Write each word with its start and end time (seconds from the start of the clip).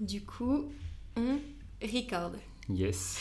Du 0.00 0.22
coup, 0.24 0.64
on 1.16 1.38
record. 1.82 2.32
Yes. 2.68 3.18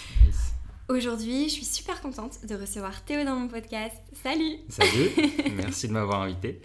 Aujourd'hui, 0.89 1.45
je 1.49 1.53
suis 1.55 1.65
super 1.65 2.01
contente 2.01 2.45
de 2.45 2.55
recevoir 2.55 3.03
Théo 3.03 3.23
dans 3.25 3.35
mon 3.35 3.47
podcast. 3.47 3.95
Salut 4.23 4.57
Salut, 4.69 5.09
merci 5.55 5.87
de 5.87 5.93
m'avoir 5.93 6.21
invité. 6.21 6.61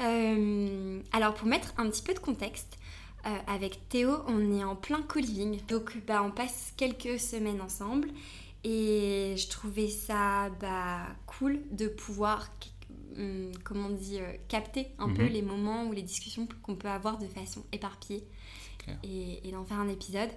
Euh, 0.00 1.00
alors, 1.12 1.34
pour 1.34 1.46
mettre 1.46 1.72
un 1.76 1.88
petit 1.90 2.02
peu 2.02 2.14
de 2.14 2.18
contexte, 2.18 2.78
euh, 3.26 3.36
avec 3.46 3.88
Théo, 3.88 4.16
on 4.26 4.58
est 4.58 4.64
en 4.64 4.74
plein 4.74 5.02
co-living. 5.02 5.60
Donc, 5.68 5.96
bah, 6.06 6.22
on 6.24 6.30
passe 6.30 6.72
quelques 6.76 7.20
semaines 7.20 7.60
ensemble. 7.60 8.08
Et 8.64 9.34
je 9.36 9.48
trouvais 9.48 9.88
ça 9.88 10.48
bah, 10.60 11.06
cool 11.26 11.60
de 11.72 11.88
pouvoir, 11.88 12.48
hum, 13.18 13.52
comment 13.64 13.88
on 13.88 13.94
dit, 13.94 14.18
euh, 14.18 14.32
capter 14.48 14.88
un 14.98 15.08
peu 15.10 15.24
Mhm. 15.24 15.28
les 15.32 15.42
moments 15.42 15.84
ou 15.86 15.92
les 15.92 16.02
discussions 16.02 16.48
qu'on 16.62 16.74
peut 16.76 16.88
avoir 16.88 17.18
de 17.18 17.26
façon 17.26 17.64
éparpillée 17.72 18.24
clair. 18.84 18.98
et, 19.02 19.46
et 19.48 19.52
d'en 19.52 19.64
faire 19.64 19.78
un 19.80 19.88
épisode. 19.88 20.30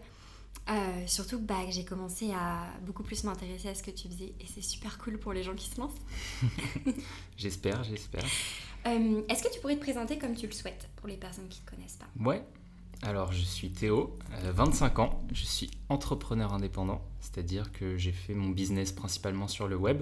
Euh, 0.67 0.73
surtout 1.05 1.37
que 1.37 1.43
bah, 1.43 1.59
j'ai 1.69 1.85
commencé 1.85 2.31
à 2.31 2.65
beaucoup 2.85 3.03
plus 3.03 3.23
m'intéresser 3.23 3.69
à 3.69 3.75
ce 3.75 3.83
que 3.83 3.91
tu 3.91 4.07
faisais 4.07 4.33
et 4.39 4.45
c'est 4.51 4.63
super 4.63 4.97
cool 4.97 5.19
pour 5.19 5.31
les 5.31 5.43
gens 5.43 5.53
qui 5.53 5.69
se 5.69 5.79
lancent. 5.79 6.01
J'espère, 7.37 7.83
j'espère. 7.83 8.23
Euh, 8.87 9.21
Est-ce 9.29 9.43
que 9.43 9.53
tu 9.53 9.59
pourrais 9.59 9.75
te 9.75 9.81
présenter 9.81 10.17
comme 10.17 10.33
tu 10.35 10.47
le 10.47 10.53
souhaites 10.53 10.89
pour 10.95 11.07
les 11.07 11.17
personnes 11.17 11.47
qui 11.49 11.59
ne 11.61 11.65
te 11.65 11.71
connaissent 11.75 11.97
pas? 11.97 12.07
Ouais. 12.23 12.43
Alors, 13.01 13.31
je 13.31 13.43
suis 13.43 13.69
Théo, 13.71 14.17
euh, 14.43 14.51
25 14.53 14.99
ans. 14.99 15.21
Je 15.33 15.43
suis 15.45 15.69
entrepreneur 15.89 16.53
indépendant, 16.53 17.01
c'est-à-dire 17.19 17.71
que 17.71 17.97
j'ai 17.97 18.13
fait 18.13 18.33
mon 18.33 18.49
business 18.49 18.91
principalement 18.91 19.47
sur 19.47 19.67
le 19.67 19.75
web. 19.75 20.01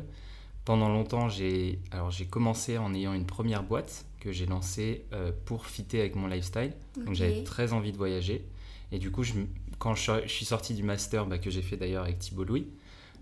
Pendant 0.64 0.88
longtemps, 0.88 1.28
j'ai 1.28 1.80
alors 1.92 2.12
j'ai 2.12 2.26
commencé 2.26 2.78
en 2.78 2.94
ayant 2.94 3.14
une 3.14 3.26
première 3.26 3.64
boîte 3.64 4.06
que 4.24 4.32
j'ai 4.32 4.46
lancée 4.46 5.06
euh, 5.12 5.32
pour 5.46 5.66
fitter 5.66 6.00
avec 6.00 6.16
mon 6.16 6.28
lifestyle. 6.28 6.74
Donc 7.06 7.14
j'avais 7.14 7.44
très 7.44 7.74
envie 7.74 7.92
de 7.92 7.98
voyager. 7.98 8.46
Et 8.92 9.00
du 9.00 9.12
coup, 9.12 9.24
je 9.24 9.34
quand 9.80 9.96
je 9.96 10.12
je 10.26 10.32
suis 10.32 10.46
sorti 10.46 10.74
du 10.74 10.84
master 10.84 11.26
bah, 11.26 11.38
que 11.38 11.50
j'ai 11.50 11.62
fait 11.62 11.76
d'ailleurs 11.76 12.04
avec 12.04 12.20
Thibault 12.20 12.46
Louis, 12.46 12.68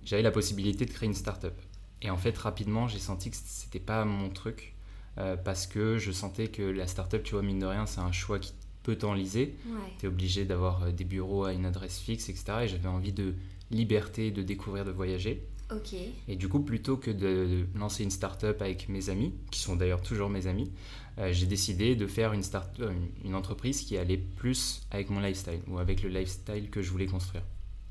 j'avais 0.06 0.22
la 0.22 0.32
possibilité 0.32 0.86
de 0.86 0.92
créer 0.92 1.08
une 1.08 1.16
start-up. 1.16 1.60
Et 2.04 2.10
en 2.10 2.18
fait, 2.18 2.38
rapidement, 2.38 2.88
j'ai 2.88 3.00
senti 3.00 3.32
que 3.32 3.38
c'était 3.38 3.80
pas 3.80 4.06
mon 4.06 4.30
truc 4.30 4.76
euh, 5.18 5.36
parce 5.36 5.68
que 5.68 5.98
je 5.98 6.12
sentais 6.12 6.48
que 6.48 6.62
la 6.62 6.88
start-up, 6.88 7.24
tu 7.24 7.34
vois, 7.34 7.44
mine 7.44 7.60
de 7.60 7.66
rien, 7.66 7.86
c'est 7.86 8.02
un 8.02 8.12
choix 8.12 8.40
qui 8.40 8.54
peut 8.84 8.96
t'enliser. 8.96 9.56
Ouais. 9.66 9.74
Tu 10.00 10.06
es 10.06 10.10
obligé 10.10 10.46
d'avoir 10.46 10.84
euh, 10.84 10.92
des 10.92 11.04
bureaux 11.04 11.46
à 11.46 11.54
une 11.54 11.66
adresse 11.66 12.00
fixe, 12.00 12.30
etc. 12.30 12.46
Et 12.64 12.68
j'avais 12.68 12.90
envie 12.90 13.14
de 13.14 13.34
liberté, 13.72 14.32
de 14.32 14.42
découvrir, 14.42 14.86
de 14.86 14.92
voyager. 14.92 15.44
Ok. 15.72 15.94
Et 16.28 16.36
du 16.36 16.50
coup, 16.50 16.60
plutôt 16.62 16.98
que 16.98 17.12
de 17.12 17.66
lancer 17.76 18.04
une 18.04 18.12
start-up 18.12 18.62
avec 18.62 18.90
mes 18.90 19.10
amis, 19.10 19.34
qui 19.52 19.60
sont 19.60 19.76
d'ailleurs 19.76 20.02
toujours 20.02 20.30
mes 20.30 20.48
amis, 20.48 20.72
euh, 21.18 21.32
j'ai 21.32 21.46
décidé 21.46 21.96
de 21.96 22.08
faire 22.08 22.34
une, 22.34 22.44
start 22.44 22.80
euh, 22.80 22.92
une- 23.24 23.36
entreprise 23.36 23.82
qui 23.82 23.98
allait 23.98 24.18
plus 24.18 24.82
avec 24.92 25.10
mon 25.10 25.20
lifestyle 25.20 25.62
ou 25.68 25.78
avec 25.78 26.04
le 26.04 26.10
lifestyle 26.10 26.70
que 26.70 26.82
je 26.82 26.90
voulais 26.92 27.06
construire. 27.06 27.44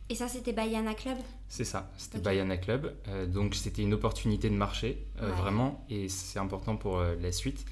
Et 0.08 0.14
ça, 0.14 0.28
c'était 0.28 0.52
Bayana 0.52 0.94
Club? 0.94 1.16
C'est 1.48 1.64
ça, 1.64 1.90
c'était. 1.96 2.18
Bayana 2.18 2.56
Club. 2.56 2.94
Euh, 3.08 3.26
donc 3.26 3.54
c'était 3.54 3.82
une 3.82 3.94
opportunité 3.94 4.50
de 4.50 4.56
marché, 4.56 5.06
Ouais. 5.22 5.28
vraiment, 5.30 5.84
et 5.88 6.08
c'est 6.08 6.38
important 6.38 6.76
pour 6.76 7.00
la 7.00 7.32
suite. 7.32 7.64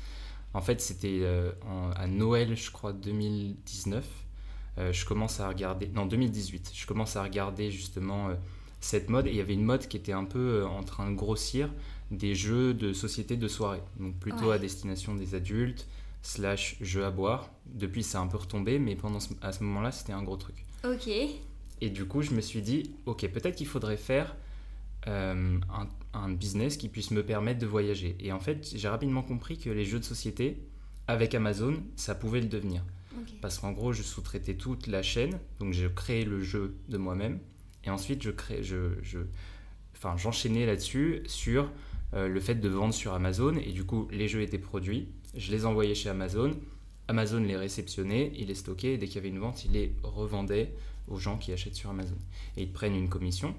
En 0.55 0.63
fait, 0.63 0.81
c'était 0.81 1.23
à 1.97 2.07
Noël, 2.07 2.57
je 2.57 2.71
crois, 2.71 2.93
2019. 2.93 4.07
euh, 4.79 4.93
je 4.93 5.05
commence 5.05 5.41
à 5.41 5.49
regarder, 5.49 5.89
non 5.89 6.07
2018, 6.07 6.71
je 6.73 6.87
commence 6.87 7.17
à 7.17 7.23
regarder 7.25 7.71
justement 7.73 8.29
cette 8.81 9.09
mode 9.11 9.27
et 9.27 9.31
il 9.31 9.37
y 9.37 9.41
avait 9.41 9.55
une 9.55 9.65
mode 9.65 9.87
qui 9.89 9.97
était 9.97 10.13
un 10.13 10.25
peu 10.25 10.63
euh, 10.63 10.67
en 10.67 10.83
train 10.83 11.11
de 11.11 11.17
grossir 11.17 11.69
des 12.11 12.35
jeux 12.35 12.73
de 12.75 12.93
société 12.93 13.37
de 13.37 13.49
soirée, 13.49 13.83
donc 14.01 14.15
plutôt 14.17 14.47
Ouais. 14.49 14.55
à 14.55 14.59
destination 14.59 15.15
des 15.15 15.35
adultes 15.35 15.87
slash 16.23 16.77
jeux 16.81 17.05
à 17.05 17.11
boire. 17.11 17.51
Depuis, 17.67 18.03
ça 18.03 18.19
a 18.19 18.23
un 18.23 18.27
peu 18.27 18.39
retombé, 18.39 18.79
mais 18.79 18.97
pendant 18.97 19.21
ce- 19.21 19.35
à 19.43 19.53
ce 19.53 19.63
moment-là, 19.65 19.93
c'était 19.93 20.13
un 20.13 20.23
gros 20.23 20.37
truc. 20.37 20.65
Ok. 20.85 21.09
Et 21.81 21.91
du 21.91 22.07
coup, 22.07 22.23
je 22.23 22.33
me 22.33 22.41
suis 22.41 22.63
dit, 22.63 22.91
ok, 23.07 23.29
peut-être 23.29 23.57
qu'il 23.57 23.67
faudrait 23.67 23.97
faire 23.97 24.35
euh, 25.07 25.59
un, 25.73 25.89
un 26.19 26.29
business 26.33 26.77
qui 26.77 26.89
puisse 26.89 27.11
me 27.13 27.23
permettre 27.25 27.61
de 27.61 27.67
voyager. 27.67 28.17
Et 28.21 28.33
en 28.33 28.41
fait, 28.41 28.69
j'ai 28.75 28.89
rapidement 28.89 29.23
compris 29.23 29.57
que 29.59 29.71
les 29.71 29.85
jeux 29.85 30.01
de 30.01 30.05
société, 30.05 30.59
avec 31.07 31.35
Amazon, 31.35 31.75
ça 31.97 32.15
pouvait 32.15 32.41
le 32.41 32.49
devenir. 32.49 32.83
Parce 33.41 33.59
qu'en 33.59 33.73
gros, 33.73 33.93
je 33.93 34.03
sous-traitais 34.03 34.55
toute 34.55 34.87
la 34.87 35.03
chaîne, 35.03 35.39
donc 35.61 35.73
je 35.73 35.87
créais 35.89 36.25
le 36.25 36.41
jeu 36.43 36.77
de 36.89 36.97
moi-même, 36.99 37.39
et 37.85 37.91
ensuite 37.91 38.23
je 38.23 38.31
crée, 38.31 38.63
je, 38.63 38.91
je, 39.03 39.19
enfin, 39.97 40.17
j'enchaînais 40.17 40.67
là-dessus 40.67 41.23
sur 41.27 41.71
euh, 42.15 42.29
le 42.29 42.41
fait 42.41 42.55
de 42.57 42.69
vendre 42.69 42.95
sur 42.95 43.13
Amazon, 43.15 43.55
et 43.57 43.73
du 43.73 43.85
coup, 43.85 44.09
les 44.11 44.29
jeux 44.29 44.43
étaient 44.43 44.59
produits, 44.59 45.09
je 45.37 45.51
les 45.51 45.67
envoyais 45.67 45.95
chez 45.95 46.09
Amazon, 46.09 46.57
Amazon 47.09 47.41
les 47.41 47.57
réceptionnait, 47.57 48.33
il 48.37 48.49
les 48.49 48.55
stockait, 48.55 48.95
et 48.95 48.99
dès 48.99 49.07
qu'il 49.07 49.17
y 49.17 49.19
avait 49.19 49.29
une 49.29 49.39
vente, 49.39 49.65
il 49.65 49.73
les 49.73 49.93
revendait 50.03 50.73
aux 51.07 51.17
gens 51.19 51.39
qui 51.39 51.53
achètent 51.53 51.75
sur 51.75 51.91
Amazon. 51.91 52.17
Et 52.57 52.63
ils 52.63 52.69
te 52.69 52.75
prennent 52.75 52.95
une 52.95 53.09
commission. 53.09 53.55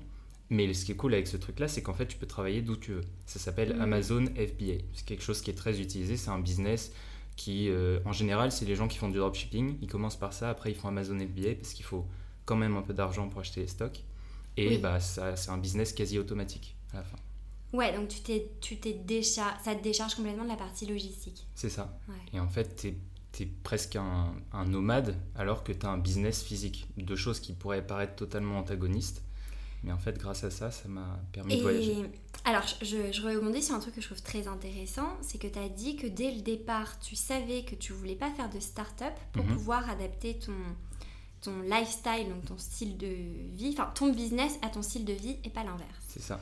Mais 0.51 0.71
ce 0.73 0.85
qui 0.85 0.91
est 0.91 0.95
cool 0.95 1.13
avec 1.13 1.27
ce 1.27 1.37
truc-là, 1.37 1.67
c'est 1.67 1.81
qu'en 1.81 1.93
fait, 1.93 2.07
tu 2.07 2.17
peux 2.17 2.25
travailler 2.27 2.61
d'où 2.61 2.75
tu 2.75 2.91
veux. 2.93 3.01
Ça 3.25 3.39
s'appelle 3.39 3.75
Mhm. 3.75 3.81
Amazon 3.81 4.25
FBA. 4.35 4.83
C'est 4.93 5.05
quelque 5.05 5.23
chose 5.23 5.41
qui 5.41 5.51
est 5.51 5.55
très 5.55 5.79
utilisé. 5.79 6.17
C'est 6.17 6.29
un 6.31 6.39
business 6.39 6.91
qui, 7.35 7.69
euh, 7.69 7.99
en 8.05 8.13
général, 8.13 8.51
c'est 8.51 8.65
les 8.65 8.75
gens 8.75 8.87
qui 8.87 8.97
font 8.97 9.09
du 9.09 9.17
dropshipping. 9.17 9.77
Ils 9.81 9.87
commencent 9.87 10.19
par 10.19 10.33
ça, 10.33 10.49
après 10.49 10.71
ils 10.71 10.75
font 10.75 10.87
Amazon 10.87 11.17
FBA 11.19 11.55
parce 11.55 11.73
qu'il 11.73 11.85
faut 11.85 12.05
quand 12.45 12.55
même 12.55 12.75
un 12.77 12.81
peu 12.81 12.93
d'argent 12.93 13.29
pour 13.29 13.41
acheter 13.41 13.61
les 13.61 13.67
stocks. 13.67 14.03
Et 14.57 14.67
Oui. 14.69 14.77
bah, 14.77 14.99
c'est 14.99 15.49
un 15.49 15.57
business 15.57 15.93
quasi 15.93 16.17
automatique 16.19 16.75
à 16.93 16.97
la 16.97 17.03
fin. 17.03 17.17
Ouais, 17.71 17.95
donc 17.95 18.07
tu 18.09 18.19
t'es, 18.21 18.49
tu 18.61 18.77
t'es 18.79 18.93
déchar... 18.93 19.59
ça 19.63 19.75
te 19.75 19.83
décharge 19.83 20.15
complètement 20.15 20.43
de 20.43 20.49
la 20.49 20.55
partie 20.55 20.85
logistique. 20.87 21.45
C'est 21.55 21.69
ça. 21.69 21.97
Ouais. 22.07 22.15
Et 22.33 22.39
en 22.39 22.49
fait, 22.49 22.75
tu 22.75 22.87
es, 23.43 23.45
presque 23.63 23.95
un, 23.95 24.33
un 24.51 24.65
nomade 24.65 25.15
alors 25.35 25.63
que 25.63 25.71
tu 25.71 25.85
as 25.85 25.89
un 25.89 25.97
business 25.99 26.41
physique. 26.43 26.87
Deux 26.97 27.15
choses 27.15 27.39
qui 27.39 27.53
pourraient 27.53 27.85
paraître 27.85 28.15
totalement 28.15 28.57
antagonistes. 28.57 29.21
Mais 29.83 29.91
en 29.93 29.97
fait, 29.97 30.17
grâce 30.17 30.43
à 30.43 30.49
ça, 30.51 30.71
ça 30.71 30.89
m'a 30.89 31.21
permis 31.31 31.55
de 31.57 31.61
voyager. 31.61 31.95
Alors, 32.43 32.63
je, 32.81 33.13
je 33.13 33.21
rebondis 33.21 33.61
sur 33.61 33.75
un 33.75 33.79
truc 33.79 33.95
que 33.95 34.01
je 34.01 34.07
trouve 34.07 34.21
très 34.21 34.47
intéressant, 34.47 35.07
c'est 35.21 35.37
que 35.37 35.47
tu 35.47 35.57
as 35.59 35.69
dit 35.69 35.95
que 35.95 36.07
dès 36.07 36.31
le 36.31 36.41
départ, 36.41 36.99
tu 36.99 37.15
savais 37.15 37.63
que 37.63 37.75
tu 37.75 37.93
voulais 37.93 38.15
pas 38.15 38.29
faire 38.31 38.49
de 38.49 38.59
start-up 38.59 39.13
pour 39.31 39.45
Mhm. 39.45 39.53
pouvoir 39.53 39.89
adapter 39.89 40.37
ton, 40.37 40.51
ton 41.41 41.61
lifestyle, 41.61 42.29
donc 42.29 42.45
ton 42.45 42.57
style 42.57 42.97
de 42.97 43.07
vie, 43.53 43.69
enfin 43.73 43.91
ton 43.95 44.11
business 44.11 44.57
à 44.61 44.69
ton 44.69 44.81
style 44.81 45.05
de 45.05 45.13
vie 45.13 45.37
et 45.43 45.49
pas 45.49 45.63
l'inverse. 45.63 45.89
C'est 46.07 46.21
ça. 46.21 46.39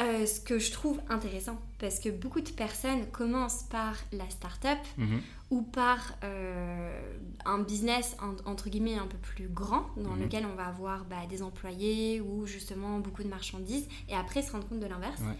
Euh, 0.00 0.26
ce 0.26 0.40
que 0.40 0.58
je 0.58 0.72
trouve 0.72 1.00
intéressant, 1.10 1.60
parce 1.78 2.00
que 2.00 2.08
beaucoup 2.08 2.40
de 2.40 2.50
personnes 2.50 3.06
commencent 3.12 3.62
par 3.64 3.94
la 4.10 4.28
start-up 4.30 4.78
Mhm. 4.98 5.20
ou 5.50 5.62
par 5.62 6.14
euh, 6.24 7.00
un 7.44 7.58
business 7.58 8.16
en- 8.20 8.50
entre 8.50 8.68
guillemets 8.68 8.96
un 8.96 9.06
peu 9.06 9.18
plus 9.18 9.48
grand 9.48 9.86
dans 9.96 10.10
Mhm. 10.16 10.22
lequel 10.22 10.46
on 10.46 10.56
va 10.56 10.66
avoir 10.66 11.04
bah, 11.04 11.26
des 11.28 11.42
employés 11.42 12.20
ou 12.20 12.46
justement 12.46 12.98
beaucoup 12.98 13.22
de 13.22 13.28
marchandises 13.28 13.86
et 14.08 14.14
après 14.14 14.42
se 14.42 14.50
rendre 14.50 14.66
compte 14.66 14.80
de 14.80 14.86
l'inverse. 14.86 15.20
Ouais. 15.20 15.36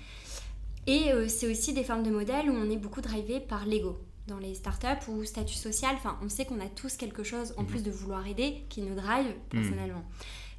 Et 0.87 1.13
euh, 1.13 1.29
c'est 1.29 1.51
aussi 1.51 1.73
des 1.73 1.83
formes 1.83 2.03
de 2.05 2.11
modèles 2.11 2.49
où 2.51 2.55
on 2.55 2.71
est 2.71 2.77
beaucoup 2.77 3.01
drivé 3.01 3.41
par 3.41 3.65
l'ego. 3.67 3.99
Dans 4.29 4.39
les 4.39 4.55
startups 4.55 5.09
ou 5.09 5.25
statut 5.25 5.55
social, 5.55 5.95
enfin 5.97 6.17
on 6.23 6.29
sait 6.29 6.45
qu'on 6.45 6.61
a 6.61 6.69
tous 6.69 6.97
quelque 6.97 7.23
chose 7.25 7.55
en 7.57 7.63
Mhm. 7.63 7.69
plus 7.69 7.83
de 7.83 7.91
vouloir 7.91 8.27
aider 8.27 8.65
qui 8.69 8.83
nous 8.83 8.95
drive 8.95 9.27
personnellement. 9.51 10.05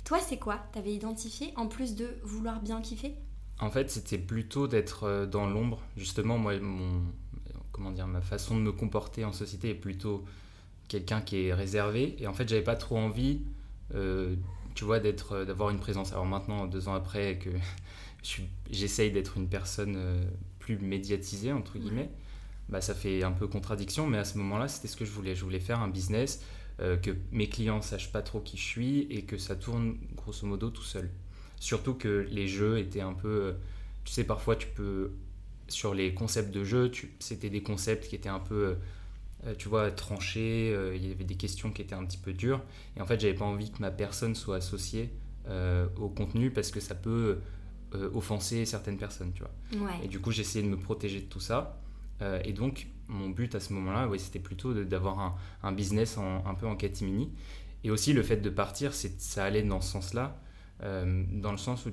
Toi 0.04 0.20
c'est 0.20 0.38
quoi 0.38 0.60
T'avais 0.74 0.94
identifié 0.94 1.54
en 1.56 1.68
plus 1.68 1.96
de 1.96 2.08
vouloir 2.24 2.62
bien 2.62 2.82
kiffer? 2.82 3.16
En 3.60 3.70
fait, 3.70 3.90
c'était 3.90 4.18
plutôt 4.18 4.68
d'être 4.68 5.04
euh, 5.06 5.26
dans 5.26 5.46
l'ombre. 5.48 5.80
Justement, 5.96 6.38
moi, 6.38 6.60
mon, 6.60 7.04
comment 7.72 7.92
dire, 7.92 8.08
ma 8.08 8.20
façon 8.20 8.56
de 8.58 8.62
me 8.62 8.72
comporter 8.74 9.24
en 9.24 9.32
société 9.32 9.70
est 9.70 9.76
plutôt 9.76 10.26
quelqu'un 10.90 11.22
qui 11.22 11.46
est 11.46 11.54
réservé. 11.54 12.16
Et 12.20 12.28
en 12.28 12.34
fait, 12.34 12.50
j'avais 12.50 12.64
pas 12.64 12.76
trop 12.76 12.98
envie, 12.98 13.42
euh, 13.96 14.36
tu 14.76 14.84
vois, 14.84 15.00
d'être, 15.00 15.34
euh, 15.34 15.46
d'avoir 15.46 15.70
une 15.70 15.80
présence. 15.80 16.12
Alors 16.12 16.26
maintenant, 16.26 16.66
deux 16.66 16.88
ans 16.90 16.96
après, 16.96 17.38
que 17.38 17.50
j'essaye 18.72 19.12
d'être 19.12 19.38
une 19.38 19.48
personne 19.48 19.96
euh, 19.98 20.24
plus 20.60 20.78
médiatisée 20.78 21.52
entre 21.54 21.78
guillemets, 21.78 22.10
bah, 22.70 22.82
ça 22.82 22.94
fait 22.96 23.24
un 23.24 23.32
peu 23.32 23.48
contradiction. 23.48 24.08
Mais 24.08 24.18
à 24.18 24.26
ce 24.26 24.38
moment-là, 24.38 24.68
c'était 24.68 24.88
ce 24.88 24.96
que 24.96 25.06
je 25.06 25.12
voulais. 25.12 25.36
Je 25.36 25.44
voulais 25.44 25.60
faire 25.60 25.80
un 25.82 25.88
business 25.90 26.42
euh, 26.80 26.98
que 26.98 27.12
mes 27.32 27.48
clients 27.50 27.82
sachent 27.82 28.12
pas 28.12 28.22
trop 28.22 28.40
qui 28.40 28.58
je 28.58 28.64
suis 28.64 29.00
et 29.12 29.24
que 29.24 29.38
ça 29.38 29.56
tourne 29.56 29.98
grosso 30.16 30.46
modo 30.48 30.70
tout 30.70 30.84
seul. 30.84 31.10
Surtout 31.60 31.94
que 31.94 32.28
les 32.32 32.48
jeux 32.48 32.80
étaient 32.80 33.02
un 33.02 33.14
peu. 33.14 33.28
euh, 33.28 33.54
Tu 34.06 34.12
sais, 34.14 34.24
parfois, 34.24 34.56
tu 34.56 34.68
peux. 34.68 35.12
Sur 35.70 35.94
les 35.94 36.14
concepts 36.14 36.52
de 36.54 36.64
jeux, 36.66 36.92
c'était 37.20 37.50
des 37.50 37.64
concepts 37.64 38.08
qui 38.10 38.16
étaient 38.16 38.28
un 38.30 38.40
peu. 38.40 38.76
euh, 39.46 39.54
tu 39.58 39.70
vois, 39.70 39.92
tranchées, 39.92 40.74
euh, 40.74 40.96
il 40.96 41.08
y 41.08 41.12
avait 41.12 41.24
des 41.26 41.36
questions 41.36 41.72
qui 41.72 41.82
étaient 41.82 41.96
un 41.96 42.06
petit 42.06 42.18
peu 42.18 42.34
dures. 42.34 42.62
Et 42.98 43.02
en 43.02 43.06
fait, 43.06 43.20
j'avais 43.20 43.34
pas 43.34 43.46
envie 43.46 43.72
que 43.72 43.80
ma 43.80 43.92
personne 43.92 44.36
soit 44.36 44.58
associée 44.58 45.10
au 46.00 46.08
contenu 46.10 46.52
parce 46.52 46.72
que 46.72 46.80
ça 46.80 46.96
peut 46.96 47.40
offenser 48.14 48.66
certaines 48.66 48.98
personnes, 48.98 49.32
tu 49.34 49.42
vois. 49.42 49.52
Et 50.04 50.08
du 50.08 50.20
coup, 50.20 50.32
j'essayais 50.32 50.64
de 50.64 50.70
me 50.70 50.78
protéger 50.78 51.20
de 51.20 51.26
tout 51.26 51.40
ça. 51.42 51.80
Et 52.22 52.54
donc, 52.54 52.88
mon 53.10 53.30
but 53.30 53.54
à 53.54 53.60
ce 53.60 53.74
moment-là, 53.74 54.08
ouais, 54.08 54.18
c'était 54.18 54.40
plutôt 54.40 54.74
d'avoir 54.74 55.20
un, 55.20 55.36
un, 55.62 55.72
business 55.74 56.18
un 56.18 56.54
peu 56.54 56.66
en 56.66 56.76
catimini. 56.78 57.32
Et 57.84 57.92
aussi, 57.92 58.14
le 58.14 58.24
fait 58.24 58.38
de 58.38 58.50
partir, 58.50 58.94
ça 58.94 59.44
allait 59.44 59.64
dans 59.64 59.82
ce 59.82 59.92
sens-là, 59.92 60.40
dans 60.80 61.52
le 61.52 61.58
sens 61.58 61.86
où 61.86 61.92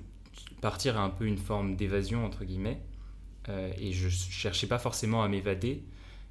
partir 0.61 0.95
est 0.97 1.01
un 1.01 1.11
peu 1.11 1.27
une 1.27 1.39
forme 1.39 1.75
d'évasion, 1.75 2.25
entre 2.25 2.45
guillemets. 2.45 2.81
et 3.49 3.93
je 3.93 4.09
cherchais 4.09 4.69
pas 4.69 4.79
forcément 4.79 5.25
à 5.25 5.29
m'évader, 5.29 5.83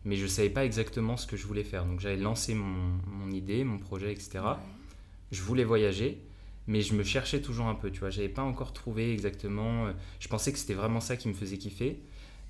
mais 0.06 0.16
je 0.16 0.24
ne 0.24 0.28
savais 0.28 0.50
pas 0.50 0.66
exactement 0.66 1.18
ce 1.18 1.28
que 1.28 1.38
je 1.38 1.46
voulais 1.46 1.64
faire. 1.64 1.86
Donc 1.86 2.00
j'avais 2.00 2.18
lancé 2.18 2.54
mon, 2.54 3.32
idée, 3.32 3.64
mon 3.64 3.78
projet, 3.78 4.12
etc. 4.12 4.40
Je 5.32 5.42
voulais 5.42 5.64
voyager, 5.64 6.22
mais 6.68 6.82
je 6.82 6.94
me 6.94 7.04
cherchais 7.04 7.42
toujours 7.42 7.68
un 7.68 7.76
peu, 7.76 7.92
tu 7.92 8.00
vois. 8.00 8.10
J'avais 8.10 8.30
pas 8.30 8.42
encore 8.42 8.74
trouvé 8.74 9.12
exactement. 9.12 9.88
Euh, 9.88 9.94
je 10.20 10.28
pensais 10.28 10.52
que 10.52 10.58
c'était 10.58 10.74
vraiment 10.74 11.02
ça 11.02 11.18
qui 11.18 11.28
me 11.28 11.34
faisait 11.34 11.58
kiffer. 11.58 12.00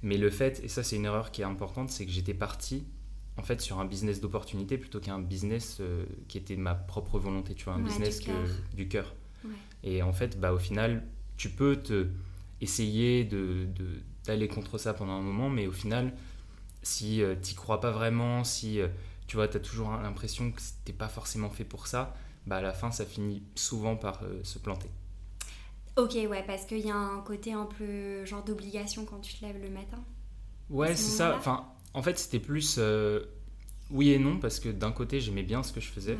Mais 0.01 0.17
le 0.17 0.29
fait, 0.29 0.61
et 0.63 0.67
ça 0.67 0.83
c'est 0.83 0.95
une 0.95 1.05
erreur 1.05 1.31
qui 1.31 1.41
est 1.41 1.45
importante, 1.45 1.89
c'est 1.89 2.05
que 2.05 2.11
j'étais 2.11 2.33
parti 2.33 2.85
en 3.37 3.43
fait 3.43 3.61
sur 3.61 3.79
un 3.79 3.85
business 3.85 4.21
d'opportunité 4.21 4.77
plutôt 4.77 4.99
qu'un 4.99 5.19
business 5.19 5.77
euh, 5.79 6.05
qui 6.27 6.37
était 6.37 6.57
ma 6.57 6.75
propre 6.75 7.19
volonté, 7.19 7.53
tu 7.55 7.65
vois, 7.65 7.73
un 7.73 7.79
business 7.79 8.21
du 8.73 8.87
cœur. 8.87 9.13
Et 9.83 10.01
en 10.03 10.11
fait, 10.11 10.39
bah, 10.39 10.51
au 10.53 10.57
final, 10.57 11.05
tu 11.37 11.49
peux 11.49 11.77
te 11.77 12.07
essayer 12.61 13.23
de, 13.23 13.67
d'aller 14.25 14.47
contre 14.47 14.77
ça 14.77 14.93
pendant 14.93 15.13
un 15.13 15.21
moment, 15.21 15.49
mais 15.49 15.67
au 15.67 15.71
final, 15.71 16.13
si 16.83 17.21
euh, 17.21 17.35
tu 17.41 17.55
crois 17.55 17.79
pas 17.79 17.91
vraiment, 17.91 18.43
si 18.43 18.81
euh, 18.81 18.87
tu 19.27 19.37
vois, 19.37 19.47
tu 19.47 19.57
as 19.57 19.59
toujours 19.59 19.91
l'impression 19.91 20.51
que 20.51 20.61
t'es 20.85 20.93
pas 20.93 21.07
forcément 21.07 21.49
fait 21.49 21.63
pour 21.63 21.87
ça, 21.87 22.15
bah 22.45 22.57
à 22.57 22.61
la 22.61 22.73
fin, 22.73 22.91
ça 22.91 23.05
finit 23.05 23.43
souvent 23.55 23.95
par 23.95 24.21
euh, 24.23 24.39
se 24.43 24.59
planter. 24.59 24.89
Ok, 25.99 26.13
ouais, 26.13 26.43
parce 26.45 26.65
qu'il 26.65 26.85
y 26.85 26.91
a 26.91 26.95
un 26.95 27.21
côté 27.21 27.53
un 27.53 27.65
peu 27.65 28.23
genre 28.25 28.43
d'obligation 28.43 29.05
quand 29.05 29.19
tu 29.19 29.35
te 29.35 29.45
lèves 29.45 29.61
le 29.61 29.69
matin. 29.69 30.03
Ouais, 30.69 30.95
c'est 30.95 31.17
ça. 31.17 31.35
Enfin, 31.37 31.67
en 31.93 32.01
fait, 32.01 32.17
c'était 32.17 32.39
plus 32.39 32.79
oui 33.91 34.11
et 34.11 34.19
non, 34.19 34.37
parce 34.39 34.59
que 34.59 34.69
d'un 34.69 34.91
côté, 34.91 35.19
j'aimais 35.19 35.43
bien 35.43 35.63
ce 35.63 35.73
que 35.73 35.79
je 35.79 35.89
faisais. 35.89 36.17